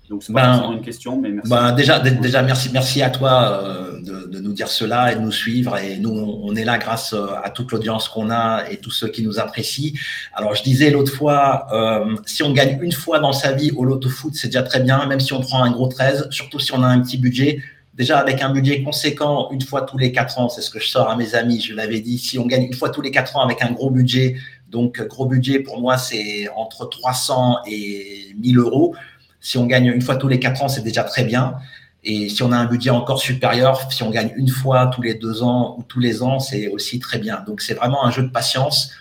Donc, 0.09 0.23
c'est 0.23 0.33
pas 0.33 0.57
ben, 0.57 0.73
une 0.73 0.81
question, 0.81 1.21
mais 1.21 1.29
merci. 1.29 1.51
Ben, 1.51 1.73
déjà, 1.73 2.01
déjà, 2.01 2.41
merci, 2.41 2.71
merci 2.73 3.03
à 3.03 3.11
toi 3.11 3.61
euh, 3.63 4.01
de, 4.01 4.41
nous 4.41 4.55
dire 4.55 4.69
cela 4.69 5.13
et 5.13 5.17
de 5.17 5.21
nous 5.21 5.33
suivre. 5.33 5.77
Et 5.77 5.99
nous, 5.99 6.13
on 6.43 6.57
est 6.57 6.65
là 6.65 6.79
grâce 6.79 7.13
euh, 7.13 7.27
à 7.45 7.51
toute 7.51 7.71
l'audience 7.71 8.09
qu'on 8.09 8.31
a 8.31 8.71
et 8.71 8.79
tous 8.79 8.91
ceux 8.91 9.09
qui 9.09 9.23
nous 9.23 9.39
apprécient. 9.39 9.93
Alors, 10.33 10.55
je 10.55 10.63
disais 10.63 10.91
l'autre 10.91 11.13
fois, 11.13 11.67
euh, 11.75 12.17
si 12.25 12.43
on 12.43 12.55
gagne 12.55 12.79
une 12.81 12.93
fois 12.93 13.19
dans 13.19 13.35
sa 13.35 13.53
vie 13.53 13.71
au 13.73 13.85
loto 13.85 14.09
foot, 14.09 14.35
c'est 14.35 14.49
déjà 14.49 14.63
très 14.63 14.81
bien, 14.81 15.05
même 15.05 15.21
si 15.21 15.35
on 15.35 15.43
prend 15.43 15.63
un 15.63 15.71
gros 15.71 15.89
13, 15.89 16.29
surtout 16.31 16.59
si 16.59 16.73
on 16.73 16.83
a 16.83 16.87
un 16.87 17.01
petit 17.01 17.19
budget. 17.19 17.61
Déjà, 17.99 18.21
avec 18.21 18.43
un 18.43 18.51
budget 18.51 18.85
conséquent, 18.85 19.49
une 19.51 19.61
fois 19.61 19.83
tous 19.83 19.99
les 19.99 20.13
quatre 20.13 20.39
ans, 20.39 20.49
c'est 20.49 20.63
ce 20.63 20.71
que 20.71 20.79
je 20.79 20.87
sors 20.87 21.11
à 21.11 21.17
mes 21.17 21.35
amis, 21.35 21.61
je 21.61 21.75
l'avais 21.75 22.01
dit, 22.01 22.17
si 22.17 22.39
on 22.39 22.47
gagne 22.47 22.63
une 22.63 22.75
fois 22.75 22.91
tous 22.91 23.03
les 23.03 23.11
quatre 23.11 23.37
ans 23.37 23.43
avec 23.43 23.61
un 23.61 23.73
gros 23.73 23.91
budget, 23.91 24.37
donc 24.71 25.05
gros 25.09 25.27
budget 25.27 25.59
pour 25.59 25.81
moi, 25.81 25.99
c'est 25.99 26.49
entre 26.55 26.89
300 26.89 27.59
et 27.67 28.37
1000 28.39 28.59
euros. 28.59 28.95
Si 29.41 29.59
on 29.59 29.67
gagne 29.67 29.87
une 29.87 30.01
fois 30.01 30.15
tous 30.15 30.29
les 30.29 30.39
quatre 30.39 30.63
ans, 30.63 30.69
c'est 30.69 30.83
déjà 30.83 31.03
très 31.03 31.25
bien. 31.25 31.57
Et 32.05 32.29
si 32.29 32.41
on 32.45 32.53
a 32.53 32.57
un 32.57 32.67
budget 32.67 32.91
encore 32.91 33.21
supérieur, 33.21 33.91
si 33.91 34.05
on 34.05 34.11
gagne 34.11 34.33
une 34.37 34.49
fois 34.49 34.87
tous 34.87 35.03
les 35.03 35.15
deux 35.15 35.43
ans 35.43 35.75
ou 35.77 35.83
tous 35.83 35.99
les 35.99 36.23
ans, 36.23 36.39
c'est 36.39 36.69
aussi 36.69 37.01
très 37.01 37.19
bien. 37.19 37.43
Donc 37.49 37.61
c'est 37.61 37.75
vraiment 37.75 38.05
un 38.05 38.13
jeu 38.13 38.23
de 38.23 38.31
patience 38.31 38.93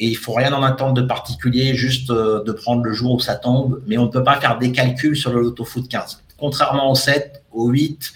et 0.00 0.08
il 0.08 0.16
faut 0.16 0.32
rien 0.32 0.52
en 0.52 0.64
attendre 0.64 0.94
de 0.94 1.02
particulier, 1.02 1.74
juste 1.76 2.10
euh, 2.10 2.42
de 2.42 2.50
prendre 2.50 2.82
le 2.82 2.92
jour 2.92 3.12
où 3.12 3.20
ça 3.20 3.36
tombe. 3.36 3.80
Mais 3.86 3.96
on 3.96 4.06
ne 4.06 4.10
peut 4.10 4.24
pas 4.24 4.40
faire 4.40 4.58
des 4.58 4.72
calculs 4.72 5.16
sur 5.16 5.32
le 5.32 5.40
loto 5.40 5.64
foot 5.64 5.86
15, 5.88 6.24
contrairement 6.36 6.90
au 6.90 6.96
7, 6.96 7.44
au 7.52 7.68
8, 7.68 8.12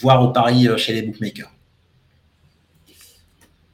voire 0.00 0.22
au 0.22 0.32
pari 0.32 0.68
euh, 0.68 0.76
chez 0.76 0.92
les 0.92 1.02
bookmakers. 1.02 1.50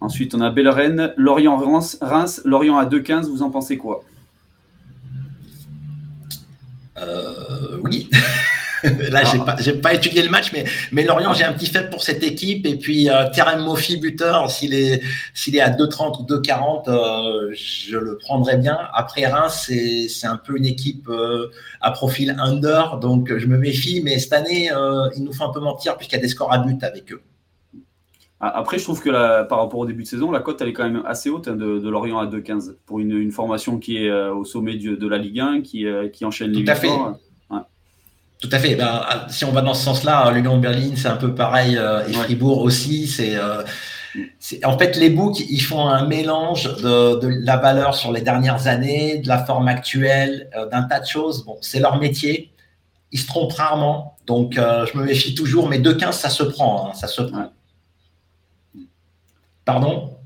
Ensuite, 0.00 0.34
on 0.34 0.40
a 0.40 0.50
Bellerennes, 0.50 1.14
Lorient-Reims, 1.16 2.42
Lorient 2.44 2.76
à 2.76 2.86
2,15, 2.86 3.30
vous 3.30 3.42
en 3.42 3.50
pensez 3.50 3.76
quoi? 3.76 4.02
Euh, 6.98 7.78
oui. 7.82 8.10
Là, 9.10 9.22
j'ai 9.24 9.38
pas, 9.38 9.56
pas 9.82 9.94
étudié 9.94 10.22
le 10.22 10.30
match, 10.30 10.52
mais, 10.52 10.64
mais 10.90 11.04
Lorient, 11.04 11.32
j'ai 11.34 11.44
un 11.44 11.52
petit 11.52 11.66
fait 11.66 11.90
pour 11.90 12.02
cette 12.02 12.22
équipe. 12.22 12.66
Et 12.66 12.76
puis, 12.76 13.08
euh, 13.08 13.28
Terem 13.32 13.60
Mofi, 13.62 13.96
buteur, 13.96 14.50
s'il 14.50 14.74
est, 14.74 15.02
s'il 15.34 15.56
est 15.56 15.60
à 15.60 15.70
2,30 15.70 16.22
ou 16.22 16.26
2,40, 16.26 16.88
euh, 16.88 17.52
je 17.54 17.96
le 17.96 18.18
prendrais 18.18 18.56
bien. 18.56 18.78
Après, 18.94 19.26
Reims, 19.26 19.64
c'est, 19.66 20.08
c'est 20.08 20.26
un 20.26 20.36
peu 20.36 20.56
une 20.56 20.66
équipe 20.66 21.08
euh, 21.08 21.50
à 21.80 21.90
profil 21.90 22.36
under, 22.38 22.98
donc 22.98 23.36
je 23.36 23.46
me 23.46 23.58
méfie. 23.58 24.02
Mais 24.04 24.18
cette 24.18 24.32
année, 24.32 24.70
euh, 24.72 25.08
il 25.16 25.24
nous 25.24 25.32
faut 25.32 25.44
un 25.44 25.52
peu 25.52 25.60
mentir 25.60 25.96
puisqu'il 25.96 26.16
y 26.16 26.18
a 26.18 26.22
des 26.22 26.28
scores 26.28 26.52
à 26.52 26.58
but 26.58 26.82
avec 26.82 27.12
eux. 27.12 27.22
Après, 28.44 28.76
je 28.76 28.82
trouve 28.82 29.00
que 29.00 29.08
la, 29.08 29.44
par 29.44 29.58
rapport 29.58 29.78
au 29.78 29.86
début 29.86 30.02
de 30.02 30.08
saison, 30.08 30.32
la 30.32 30.40
cote 30.40 30.60
elle 30.60 30.68
est 30.68 30.72
quand 30.72 30.82
même 30.82 31.04
assez 31.06 31.30
haute 31.30 31.46
hein, 31.46 31.54
de, 31.54 31.78
de, 31.78 31.88
Lorient 31.88 32.18
à 32.18 32.26
2,15 32.26 32.74
pour 32.86 32.98
une, 32.98 33.12
une, 33.12 33.30
formation 33.30 33.78
qui 33.78 33.98
est 33.98 34.10
euh, 34.10 34.34
au 34.34 34.44
sommet 34.44 34.74
de, 34.74 34.96
de 34.96 35.08
la 35.08 35.16
Ligue 35.16 35.38
1, 35.38 35.60
qui, 35.60 35.86
euh, 35.86 36.08
qui 36.08 36.24
enchaîne 36.24 36.50
les 36.50 36.64
Tout 36.64 36.70
à 36.70 36.74
fait. 36.74 36.90
Tout 38.42 38.48
à 38.50 38.58
fait. 38.58 38.74
Ben, 38.74 39.02
si 39.28 39.44
on 39.44 39.52
va 39.52 39.62
dans 39.62 39.72
ce 39.72 39.84
sens-là, 39.84 40.28
l'Union 40.32 40.58
Berlin, 40.58 40.90
c'est 40.96 41.06
un 41.06 41.16
peu 41.16 41.32
pareil, 41.32 41.76
euh, 41.78 42.04
et 42.08 42.12
Fribourg 42.12 42.60
aussi. 42.62 43.06
C'est 43.06 43.38
en 44.64 44.76
fait, 44.76 44.96
les 44.96 45.10
books, 45.10 45.40
ils 45.40 45.62
font 45.62 45.86
un 45.86 46.06
mélange 46.06 46.64
de, 46.64 47.20
de, 47.20 47.28
la 47.44 47.56
valeur 47.56 47.94
sur 47.94 48.10
les 48.12 48.20
dernières 48.20 48.66
années, 48.66 49.18
de 49.18 49.28
la 49.28 49.42
forme 49.42 49.68
actuelle, 49.68 50.50
d'un 50.70 50.82
tas 50.82 51.00
de 51.00 51.06
choses. 51.06 51.44
Bon, 51.46 51.56
c'est 51.62 51.78
leur 51.78 51.98
métier. 51.98 52.52
Ils 53.12 53.20
se 53.20 53.26
trompent 53.28 53.52
rarement. 53.52 54.18
Donc, 54.26 54.54
je 54.56 54.98
me 54.98 55.04
méfie 55.04 55.34
toujours. 55.34 55.68
Mais 55.68 55.78
2,15, 55.78 56.12
ça 56.12 56.28
se 56.28 56.42
prend. 56.42 56.88
Hein, 56.88 56.94
ça 56.94 57.06
se 57.06 57.22
prend. 57.22 57.52
Pardon? 59.64 60.18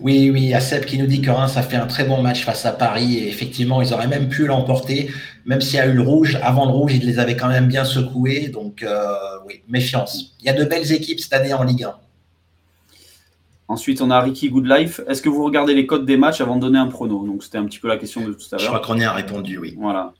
Oui, 0.00 0.30
oui, 0.30 0.42
il 0.42 0.48
y 0.48 0.54
a 0.54 0.60
Seb 0.60 0.84
qui 0.84 0.98
nous 0.98 1.06
dit 1.06 1.22
que 1.22 1.30
Reims 1.30 1.56
a 1.56 1.62
fait 1.62 1.76
un 1.76 1.86
très 1.86 2.04
bon 2.04 2.20
match 2.20 2.44
face 2.44 2.66
à 2.66 2.72
Paris 2.72 3.18
et 3.18 3.28
effectivement, 3.28 3.80
ils 3.80 3.92
auraient 3.94 4.08
même 4.08 4.28
pu 4.28 4.46
l'emporter, 4.46 5.10
même 5.46 5.60
s'il 5.60 5.76
y 5.76 5.80
a 5.80 5.86
eu 5.86 5.92
le 5.92 6.02
rouge. 6.02 6.38
Avant 6.42 6.66
le 6.66 6.72
rouge, 6.72 6.94
ils 6.94 7.06
les 7.06 7.18
avaient 7.18 7.36
quand 7.36 7.48
même 7.48 7.68
bien 7.68 7.84
secoués. 7.84 8.48
Donc, 8.48 8.82
euh, 8.82 9.14
oui, 9.46 9.62
méfiance. 9.68 10.34
Il 10.40 10.46
y 10.46 10.48
a 10.48 10.52
de 10.52 10.64
belles 10.64 10.90
équipes 10.92 11.20
cette 11.20 11.32
année 11.32 11.54
en 11.54 11.62
Ligue 11.62 11.84
1. 11.84 11.94
Ensuite, 13.68 14.02
on 14.02 14.10
a 14.10 14.20
Ricky 14.20 14.50
Goodlife. 14.50 15.00
Est-ce 15.08 15.22
que 15.22 15.28
vous 15.28 15.44
regardez 15.44 15.74
les 15.74 15.86
codes 15.86 16.04
des 16.04 16.16
matchs 16.16 16.40
avant 16.40 16.56
de 16.56 16.60
donner 16.60 16.78
un 16.78 16.88
prono? 16.88 17.24
Donc, 17.24 17.44
c'était 17.44 17.58
un 17.58 17.64
petit 17.64 17.78
peu 17.78 17.88
la 17.88 17.96
question 17.96 18.26
de 18.26 18.32
tout 18.32 18.46
à 18.52 18.56
l'heure. 18.56 18.60
Je 18.60 18.66
crois 18.66 18.80
qu'on 18.80 18.98
y 18.98 19.04
a 19.04 19.12
répondu, 19.12 19.58
oui. 19.58 19.74
Voilà. 19.78 20.12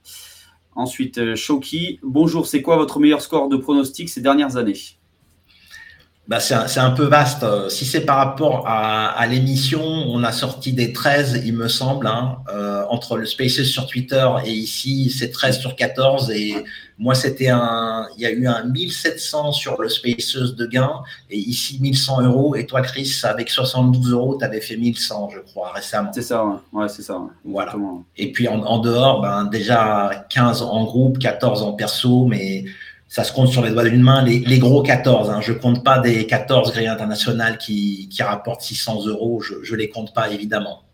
Ensuite, 0.76 1.18
euh, 1.18 1.36
Shoki. 1.36 2.00
Bonjour, 2.02 2.46
c'est 2.46 2.62
quoi 2.62 2.76
votre 2.76 3.00
meilleur 3.00 3.20
score 3.20 3.48
de 3.48 3.56
pronostic 3.56 4.08
ces 4.08 4.20
dernières 4.20 4.56
années? 4.56 4.76
Bah, 6.26 6.40
c'est 6.40 6.54
un, 6.54 6.86
un, 6.86 6.90
peu 6.90 7.04
vaste. 7.04 7.44
Si 7.68 7.84
c'est 7.84 8.00
par 8.00 8.16
rapport 8.16 8.66
à, 8.66 9.10
à 9.10 9.26
l'émission, 9.26 9.82
on 9.82 10.24
a 10.24 10.32
sorti 10.32 10.72
des 10.72 10.92
13, 10.94 11.42
il 11.44 11.54
me 11.54 11.68
semble, 11.68 12.06
hein, 12.06 12.38
euh, 12.50 12.82
entre 12.88 13.18
le 13.18 13.26
Spaces 13.26 13.62
sur 13.64 13.86
Twitter 13.86 14.26
et 14.46 14.50
ici, 14.50 15.10
c'est 15.10 15.30
13 15.30 15.58
sur 15.58 15.76
14. 15.76 16.30
Et 16.30 16.54
moi, 16.98 17.14
c'était 17.14 17.48
un, 17.48 18.06
il 18.16 18.22
y 18.22 18.26
a 18.26 18.30
eu 18.30 18.46
un 18.46 18.64
1700 18.64 19.52
sur 19.52 19.78
le 19.82 19.90
Spaces 19.90 20.54
de 20.54 20.66
gain 20.66 21.02
et 21.28 21.36
ici 21.36 21.78
1100 21.82 22.22
euros. 22.22 22.54
Et 22.54 22.64
toi, 22.64 22.80
Chris, 22.80 23.20
avec 23.24 23.50
72 23.50 24.12
euros, 24.12 24.38
tu 24.38 24.46
avais 24.46 24.62
fait 24.62 24.78
1100, 24.78 25.28
je 25.34 25.40
crois, 25.40 25.72
récemment. 25.72 26.10
C'est 26.14 26.22
ça, 26.22 26.42
ouais, 26.42 26.56
ouais 26.72 26.88
c'est 26.88 27.02
ça. 27.02 27.18
Ouais. 27.18 27.28
Voilà. 27.44 27.74
Et 28.16 28.32
puis 28.32 28.48
en, 28.48 28.60
en 28.62 28.78
dehors, 28.78 29.20
ben, 29.20 29.44
déjà 29.44 30.24
15 30.30 30.62
en 30.62 30.84
groupe, 30.84 31.18
14 31.18 31.62
en 31.62 31.72
perso, 31.72 32.24
mais 32.24 32.64
ça 33.08 33.22
se 33.24 33.32
compte 33.32 33.48
sur 33.48 33.62
les 33.62 33.70
doigts 33.70 33.84
d'une 33.84 34.02
main, 34.02 34.24
les, 34.24 34.40
les 34.40 34.58
gros 34.58 34.82
14. 34.82 35.30
Hein. 35.30 35.40
Je 35.40 35.52
compte 35.52 35.84
pas 35.84 35.98
des 35.98 36.26
14 36.26 36.72
grilles 36.72 36.88
internationales 36.88 37.58
qui, 37.58 38.08
qui 38.08 38.22
rapportent 38.22 38.62
600 38.62 39.06
euros. 39.06 39.40
Je 39.40 39.72
ne 39.72 39.76
les 39.76 39.88
compte 39.88 40.12
pas, 40.14 40.30
évidemment. 40.30 40.84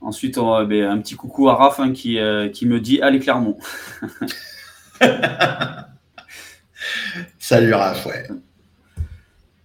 Ensuite, 0.00 0.36
on 0.36 0.52
a 0.52 0.64
ben, 0.64 0.84
un 0.84 0.98
petit 0.98 1.14
coucou 1.14 1.48
à 1.48 1.54
Raph 1.54 1.78
hein, 1.78 1.92
qui, 1.92 2.18
euh, 2.18 2.48
qui 2.48 2.66
me 2.66 2.80
dit 2.80 3.00
Allez, 3.00 3.20
Clermont. 3.20 3.56
Salut 7.38 7.74
Raph, 7.74 8.06
ouais. 8.06 8.28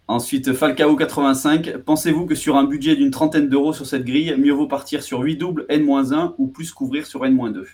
Ensuite, 0.08 0.54
Falcao 0.54 0.96
85. 0.96 1.78
Pensez-vous 1.78 2.26
que 2.26 2.36
sur 2.36 2.56
un 2.56 2.64
budget 2.64 2.96
d'une 2.96 3.12
trentaine 3.12 3.50
d'euros 3.50 3.74
sur 3.74 3.86
cette 3.86 4.06
grille, 4.06 4.36
mieux 4.38 4.54
vaut 4.54 4.68
partir 4.68 5.04
sur 5.04 5.20
8 5.20 5.36
doubles 5.36 5.66
N-1 5.70 6.36
ou 6.38 6.48
plus 6.48 6.72
couvrir 6.72 7.06
sur 7.06 7.26
N-2 7.26 7.66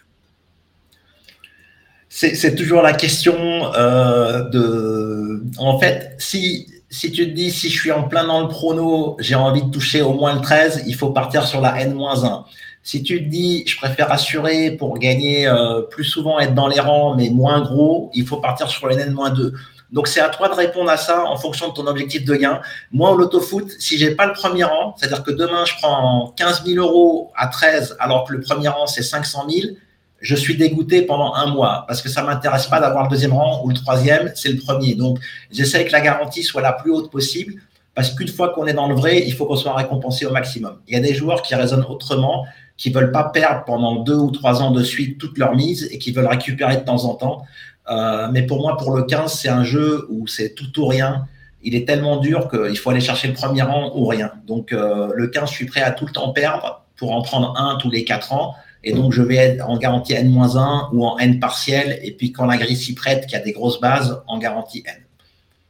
c'est 2.15 2.55
toujours 2.55 2.83
la 2.83 2.93
question 2.93 3.35
euh, 3.75 4.47
de. 4.49 5.43
En 5.57 5.79
fait, 5.79 6.15
si, 6.19 6.67
si 6.89 7.11
tu 7.11 7.27
te 7.27 7.33
dis, 7.33 7.51
si 7.51 7.69
je 7.69 7.79
suis 7.79 7.91
en 7.91 8.03
plein 8.03 8.25
dans 8.25 8.41
le 8.41 8.47
prono, 8.49 9.17
j'ai 9.19 9.33
envie 9.33 9.63
de 9.63 9.71
toucher 9.71 10.03
au 10.03 10.13
moins 10.13 10.35
le 10.35 10.41
13, 10.41 10.83
il 10.85 10.93
faut 10.93 11.09
partir 11.09 11.45
sur 11.47 11.59
la 11.59 11.81
N-1. 11.81 12.43
Si 12.83 13.01
tu 13.01 13.23
te 13.23 13.29
dis, 13.29 13.63
je 13.65 13.77
préfère 13.77 14.11
assurer 14.11 14.71
pour 14.71 14.99
gagner 14.99 15.47
euh, 15.47 15.81
plus 15.81 16.03
souvent, 16.03 16.39
être 16.39 16.53
dans 16.53 16.67
les 16.67 16.79
rangs, 16.79 17.15
mais 17.15 17.31
moins 17.31 17.61
gros, 17.61 18.11
il 18.13 18.27
faut 18.27 18.37
partir 18.37 18.69
sur 18.69 18.87
le 18.87 18.99
N-2. 18.99 19.53
Donc, 19.91 20.07
c'est 20.07 20.21
à 20.21 20.29
toi 20.29 20.49
de 20.49 20.53
répondre 20.53 20.91
à 20.91 20.97
ça 20.97 21.25
en 21.25 21.37
fonction 21.37 21.69
de 21.69 21.73
ton 21.73 21.87
objectif 21.87 22.25
de 22.25 22.35
gain. 22.35 22.61
Moi, 22.91 23.09
au 23.11 23.17
loto-foot, 23.17 23.71
si 23.79 23.97
j'ai 23.97 24.11
pas 24.11 24.27
le 24.27 24.33
premier 24.33 24.65
rang, 24.65 24.95
c'est-à-dire 24.97 25.23
que 25.23 25.31
demain, 25.31 25.65
je 25.65 25.73
prends 25.81 26.33
15 26.37 26.63
000 26.65 26.77
euros 26.85 27.31
à 27.35 27.47
13, 27.47 27.97
alors 27.99 28.25
que 28.25 28.33
le 28.33 28.41
premier 28.41 28.67
rang, 28.67 28.85
c'est 28.85 29.03
500 29.03 29.47
000, 29.49 29.75
je 30.23 30.35
suis 30.35 30.55
dégoûté 30.55 31.01
pendant 31.01 31.33
un 31.33 31.47
mois 31.47 31.83
parce 31.85 32.01
que 32.01 32.07
ça 32.07 32.23
m'intéresse 32.23 32.67
pas 32.67 32.79
d'avoir 32.79 33.03
le 33.03 33.09
deuxième 33.09 33.33
rang 33.33 33.61
ou 33.63 33.69
le 33.69 33.75
troisième, 33.75 34.31
c'est 34.35 34.49
le 34.49 34.57
premier. 34.57 34.95
Donc, 34.95 35.19
j'essaie 35.51 35.85
que 35.85 35.91
la 35.91 35.99
garantie 35.99 36.43
soit 36.43 36.61
la 36.61 36.71
plus 36.71 36.91
haute 36.91 37.11
possible 37.11 37.55
parce 37.93 38.09
qu'une 38.09 38.29
fois 38.29 38.53
qu'on 38.53 38.65
est 38.65 38.73
dans 38.73 38.87
le 38.87 38.95
vrai, 38.95 39.21
il 39.27 39.33
faut 39.33 39.45
qu'on 39.45 39.57
soit 39.57 39.75
récompensé 39.75 40.25
au 40.25 40.31
maximum. 40.31 40.77
Il 40.87 40.93
y 40.93 40.97
a 40.97 41.01
des 41.01 41.13
joueurs 41.13 41.41
qui 41.41 41.53
raisonnent 41.55 41.85
autrement. 41.87 42.45
qui 42.75 42.89
veulent 42.89 43.11
pas 43.11 43.25
perdre 43.25 43.65
pendant 43.65 43.97
deux 43.97 44.15
ou 44.15 44.31
trois 44.31 44.63
ans 44.63 44.71
de 44.71 44.83
suite 44.83 45.19
toute 45.19 45.37
leur 45.37 45.55
mise 45.55 45.87
et 45.91 45.99
qui 45.99 46.11
veulent 46.11 46.25
récupérer 46.25 46.77
de 46.77 46.81
temps 46.81 47.05
en 47.05 47.13
temps. 47.13 47.43
Euh, 47.91 48.27
mais 48.31 48.43
pour 48.43 48.61
moi, 48.61 48.77
pour 48.77 48.95
le 48.95 49.03
15, 49.03 49.31
c'est 49.31 49.49
un 49.49 49.63
jeu 49.63 50.07
où 50.09 50.25
c'est 50.25 50.55
tout 50.55 50.79
ou 50.79 50.87
rien. 50.87 51.27
Il 51.61 51.75
est 51.75 51.85
tellement 51.85 52.17
dur 52.17 52.49
qu'il 52.49 52.77
faut 52.77 52.89
aller 52.89 52.99
chercher 52.99 53.27
le 53.27 53.35
premier 53.35 53.61
rang 53.61 53.91
ou 53.95 54.05
rien. 54.05 54.31
Donc 54.47 54.71
euh, 54.71 55.11
le 55.13 55.27
15, 55.27 55.49
je 55.49 55.53
suis 55.53 55.65
prêt 55.65 55.81
à 55.81 55.91
tout 55.91 56.07
le 56.07 56.11
temps 56.11 56.29
perdre 56.33 56.83
pour 56.97 57.11
en 57.11 57.21
prendre 57.21 57.53
un 57.57 57.77
tous 57.77 57.91
les 57.91 58.03
quatre 58.05 58.33
ans. 58.33 58.55
Et 58.83 58.91
donc, 58.91 59.13
je 59.13 59.21
vais 59.21 59.61
en 59.61 59.77
garantie 59.77 60.13
N-1 60.13 60.89
ou 60.93 61.05
en 61.05 61.17
N 61.17 61.39
partiel. 61.39 61.99
Et 62.03 62.11
puis, 62.11 62.31
quand 62.31 62.45
la 62.45 62.57
grille 62.57 62.75
s'y 62.75 62.93
prête, 62.93 63.27
qui 63.27 63.35
a 63.35 63.39
des 63.39 63.53
grosses 63.53 63.79
bases, 63.79 64.21
en 64.27 64.37
garantie 64.37 64.83
N. 64.85 65.03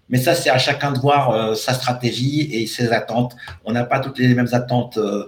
Mais 0.10 0.18
ça, 0.18 0.36
c'est 0.36 0.50
à 0.50 0.58
chacun 0.58 0.92
de 0.92 1.00
voir 1.00 1.30
euh, 1.30 1.54
sa 1.54 1.74
stratégie 1.74 2.42
et 2.52 2.66
ses 2.66 2.92
attentes. 2.92 3.36
On 3.66 3.72
n'a 3.72 3.84
pas 3.84 4.00
toutes 4.00 4.18
les 4.20 4.34
mêmes 4.34 4.50
attentes 4.52 4.98
euh, 4.98 5.26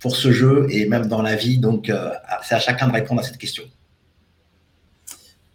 pour 0.00 0.16
ce 0.16 0.32
jeu 0.32 0.66
et 0.70 0.86
même 0.86 1.06
dans 1.06 1.22
la 1.22 1.36
vie. 1.36 1.58
Donc, 1.58 1.88
euh, 1.88 2.10
c'est 2.42 2.56
à 2.56 2.60
chacun 2.60 2.88
de 2.88 2.92
répondre 2.92 3.20
à 3.20 3.24
cette 3.24 3.38
question. 3.38 3.64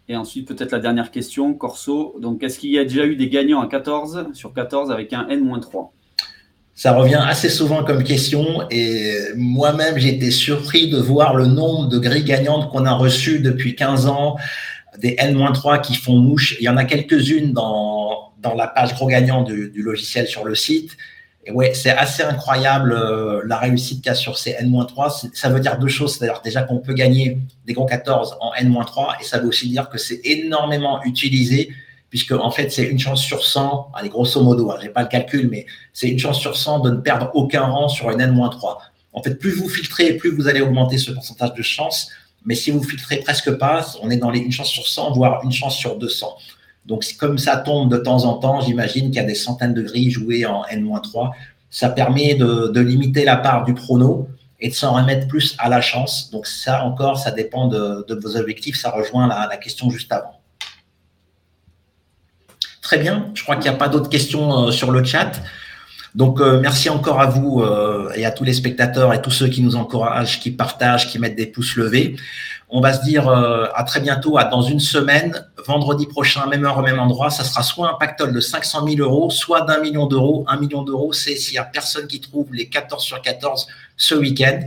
Et 0.10 0.16
ensuite, 0.16 0.48
peut-être 0.48 0.72
la 0.72 0.80
dernière 0.80 1.12
question, 1.12 1.54
Corso. 1.54 2.16
Donc, 2.22 2.42
est-ce 2.44 2.60
qu'il 2.60 2.72
y 2.72 2.80
a 2.80 2.86
déjà 2.86 3.06
eu 3.06 3.18
des 3.18 3.28
gagnants 3.28 3.60
à 3.60 3.68
14 3.68 4.28
sur 4.34 4.54
14 4.54 4.90
avec 4.90 5.12
un 5.12 5.28
N-3 5.28 5.90
ça 6.78 6.94
revient 6.94 7.20
assez 7.28 7.50
souvent 7.50 7.84
comme 7.84 8.04
question 8.04 8.68
et 8.70 9.18
moi-même 9.36 9.98
j'ai 9.98 10.10
été 10.10 10.30
surpris 10.30 10.90
de 10.90 10.98
voir 10.98 11.34
le 11.34 11.48
nombre 11.48 11.88
de 11.88 11.98
grilles 11.98 12.24
gagnantes 12.24 12.70
qu'on 12.72 12.86
a 12.86 12.94
reçues 12.94 13.40
depuis 13.40 13.76
15 13.76 14.06
ans, 14.06 14.38
des 15.00 15.16
N-3 15.18 15.82
qui 15.82 15.96
font 15.96 16.18
mouche. 16.18 16.56
Il 16.60 16.66
y 16.66 16.70
en 16.70 16.78
a 16.78 16.86
quelques-unes 16.86 17.52
dans, 17.52 18.32
dans 18.44 18.54
la 18.54 18.68
page 18.68 18.94
gros 18.94 19.08
gagnant 19.08 19.42
du, 19.42 19.72
logiciel 19.82 20.28
sur 20.28 20.46
le 20.46 20.54
site. 20.54 20.96
Et 21.46 21.52
ouais, 21.52 21.74
c'est 21.74 21.90
assez 21.90 22.22
incroyable 22.22 22.94
euh, 22.94 23.42
la 23.46 23.58
réussite 23.58 24.04
qu'il 24.04 24.10
y 24.10 24.14
a 24.14 24.16
sur 24.16 24.38
ces 24.38 24.52
N-3. 24.60 25.32
Ça 25.34 25.50
veut 25.50 25.60
dire 25.60 25.80
deux 25.80 25.88
choses. 25.88 26.16
C'est-à-dire 26.16 26.42
déjà 26.44 26.62
qu'on 26.62 26.78
peut 26.78 26.94
gagner 26.94 27.40
des 27.66 27.74
gros 27.74 27.86
14 27.86 28.38
en 28.40 28.54
N-3 28.54 29.16
et 29.20 29.24
ça 29.24 29.40
veut 29.40 29.48
aussi 29.48 29.68
dire 29.68 29.90
que 29.90 29.98
c'est 29.98 30.22
énormément 30.24 31.04
utilisé 31.06 31.72
puisque 32.10 32.32
en 32.32 32.52
fait 32.52 32.72
c'est 32.72 32.86
une 32.86 33.00
chance 33.00 33.22
sur 33.22 33.44
100, 33.44 33.92
allez 33.94 34.10
grosso 34.10 34.42
modo, 34.42 34.72
hein, 34.72 34.78
j'ai 34.82 34.90
pas 34.90 35.02
le 35.02 35.08
calcul, 35.08 35.50
mais 35.50 35.66
c'est 35.94 36.08
une 36.08 36.20
chance 36.20 36.40
sur 36.40 36.56
100 36.56 36.80
de 36.80 36.92
ne 36.92 36.98
perdre 36.98 37.32
aucun 37.34 37.64
rang 37.64 37.90
sur 37.90 38.10
une 38.12 38.22
N-3. 38.22 38.78
En 39.14 39.24
fait, 39.24 39.36
plus 39.36 39.52
vous 39.52 39.68
filtrez, 39.68 40.14
plus 40.14 40.36
vous 40.36 40.48
allez 40.48 40.62
augmenter 40.62 40.98
ce 40.98 41.12
pourcentage 41.12 41.54
de 41.54 41.64
chance, 41.64 42.12
mais 42.46 42.56
si 42.56 42.72
vous 42.72 42.84
filtrez 42.84 43.18
presque 43.18 43.52
pas, 43.58 43.86
on 44.02 44.10
est 44.10 44.18
dans 44.18 44.30
les 44.30 44.40
une 44.40 44.52
chance 44.52 44.70
sur 44.70 44.88
100, 44.88 45.14
voire 45.14 45.44
une 45.44 45.52
chance 45.52 45.76
sur 45.76 45.98
200. 45.98 46.38
Donc 46.86 47.04
comme 47.20 47.38
ça 47.38 47.58
tombe 47.58 47.92
de 47.92 47.98
temps 47.98 48.24
en 48.24 48.36
temps, 48.36 48.62
j'imagine 48.62 49.08
qu'il 49.08 49.16
y 49.16 49.20
a 49.20 49.24
des 49.24 49.36
centaines 49.36 49.74
de 49.74 49.82
grilles 49.82 50.12
jouées 50.12 50.46
en 50.46 50.64
N-3. 50.66 51.32
Ça 51.70 51.90
permet 51.90 52.36
de, 52.36 52.80
limiter 52.80 53.26
la 53.26 53.36
part 53.36 53.66
du 53.66 53.74
prono 53.74 54.30
et 54.60 54.70
de 54.70 54.74
s'en 54.74 54.94
remettre 54.94 55.28
plus 55.28 55.56
à 55.60 55.68
la 55.68 55.82
chance. 55.82 56.32
Donc 56.32 56.48
ça 56.48 56.86
encore, 56.86 57.20
ça 57.20 57.32
dépend 57.32 57.68
de, 57.68 58.06
vos 58.22 58.38
objectifs. 58.38 58.78
Ça 58.78 58.92
rejoint 58.92 59.28
la 59.28 59.58
question 59.58 59.90
juste 59.90 60.12
avant. 60.14 60.37
Très 62.88 63.00
bien. 63.00 63.32
Je 63.34 63.44
crois 63.44 63.58
qu'il 63.58 63.70
n'y 63.70 63.76
a 63.76 63.78
pas 63.78 63.90
d'autres 63.90 64.08
questions 64.08 64.68
euh, 64.68 64.72
sur 64.72 64.92
le 64.92 65.04
chat. 65.04 65.34
Donc, 66.16 66.40
euh, 66.40 66.62
merci 66.62 66.90
encore 66.90 67.20
à 67.20 67.26
vous 67.26 67.60
euh, 67.60 68.10
et 68.16 68.26
à 68.26 68.32
tous 68.32 68.46
les 68.46 68.54
spectateurs 68.54 69.14
et 69.14 69.22
tous 69.22 69.30
ceux 69.30 69.50
qui 69.50 69.62
nous 69.62 69.76
encouragent, 69.76 70.40
qui 70.40 70.52
partagent, 70.52 71.10
qui 71.10 71.20
mettent 71.20 71.36
des 71.36 71.48
pouces 71.48 71.76
levés. 71.76 72.16
On 72.70 72.80
va 72.80 72.94
se 72.94 73.04
dire 73.04 73.28
à 73.28 73.84
très 73.84 74.00
bientôt, 74.00 74.38
à 74.38 74.46
dans 74.46 74.62
une 74.62 74.80
semaine, 74.80 75.46
vendredi 75.66 76.06
prochain, 76.06 76.48
même 76.48 76.64
heure, 76.64 76.82
même 76.82 77.00
endroit. 77.00 77.30
Ça 77.30 77.44
sera 77.44 77.62
soit 77.62 77.90
un 77.90 77.96
pactole 77.96 78.34
de 78.34 78.40
500 78.40 78.88
000 78.88 79.00
euros, 79.02 79.30
soit 79.32 79.62
d'un 79.62 79.82
million 79.82 80.06
d'euros. 80.06 80.46
Un 80.48 80.58
million 80.58 80.82
d'euros, 80.82 81.12
c'est 81.12 81.36
s'il 81.36 81.54
n'y 81.54 81.60
a 81.60 81.66
personne 81.66 82.08
qui 82.08 82.22
trouve 82.22 82.54
les 82.54 82.70
14 82.70 83.04
sur 83.04 83.22
14 83.22 83.68
ce 83.98 84.16
week-end. 84.16 84.60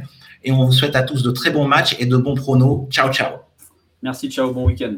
Et 0.44 0.52
on 0.52 0.66
vous 0.66 0.72
souhaite 0.72 0.96
à 0.96 1.02
tous 1.02 1.22
de 1.22 1.30
très 1.30 1.50
bons 1.50 1.66
matchs 1.66 1.96
et 1.98 2.04
de 2.04 2.18
bons 2.18 2.34
pronos. 2.34 2.86
Ciao, 2.90 3.10
ciao. 3.10 3.36
Merci, 4.02 4.30
ciao, 4.30 4.52
bon 4.52 4.66
week-end. 4.66 4.96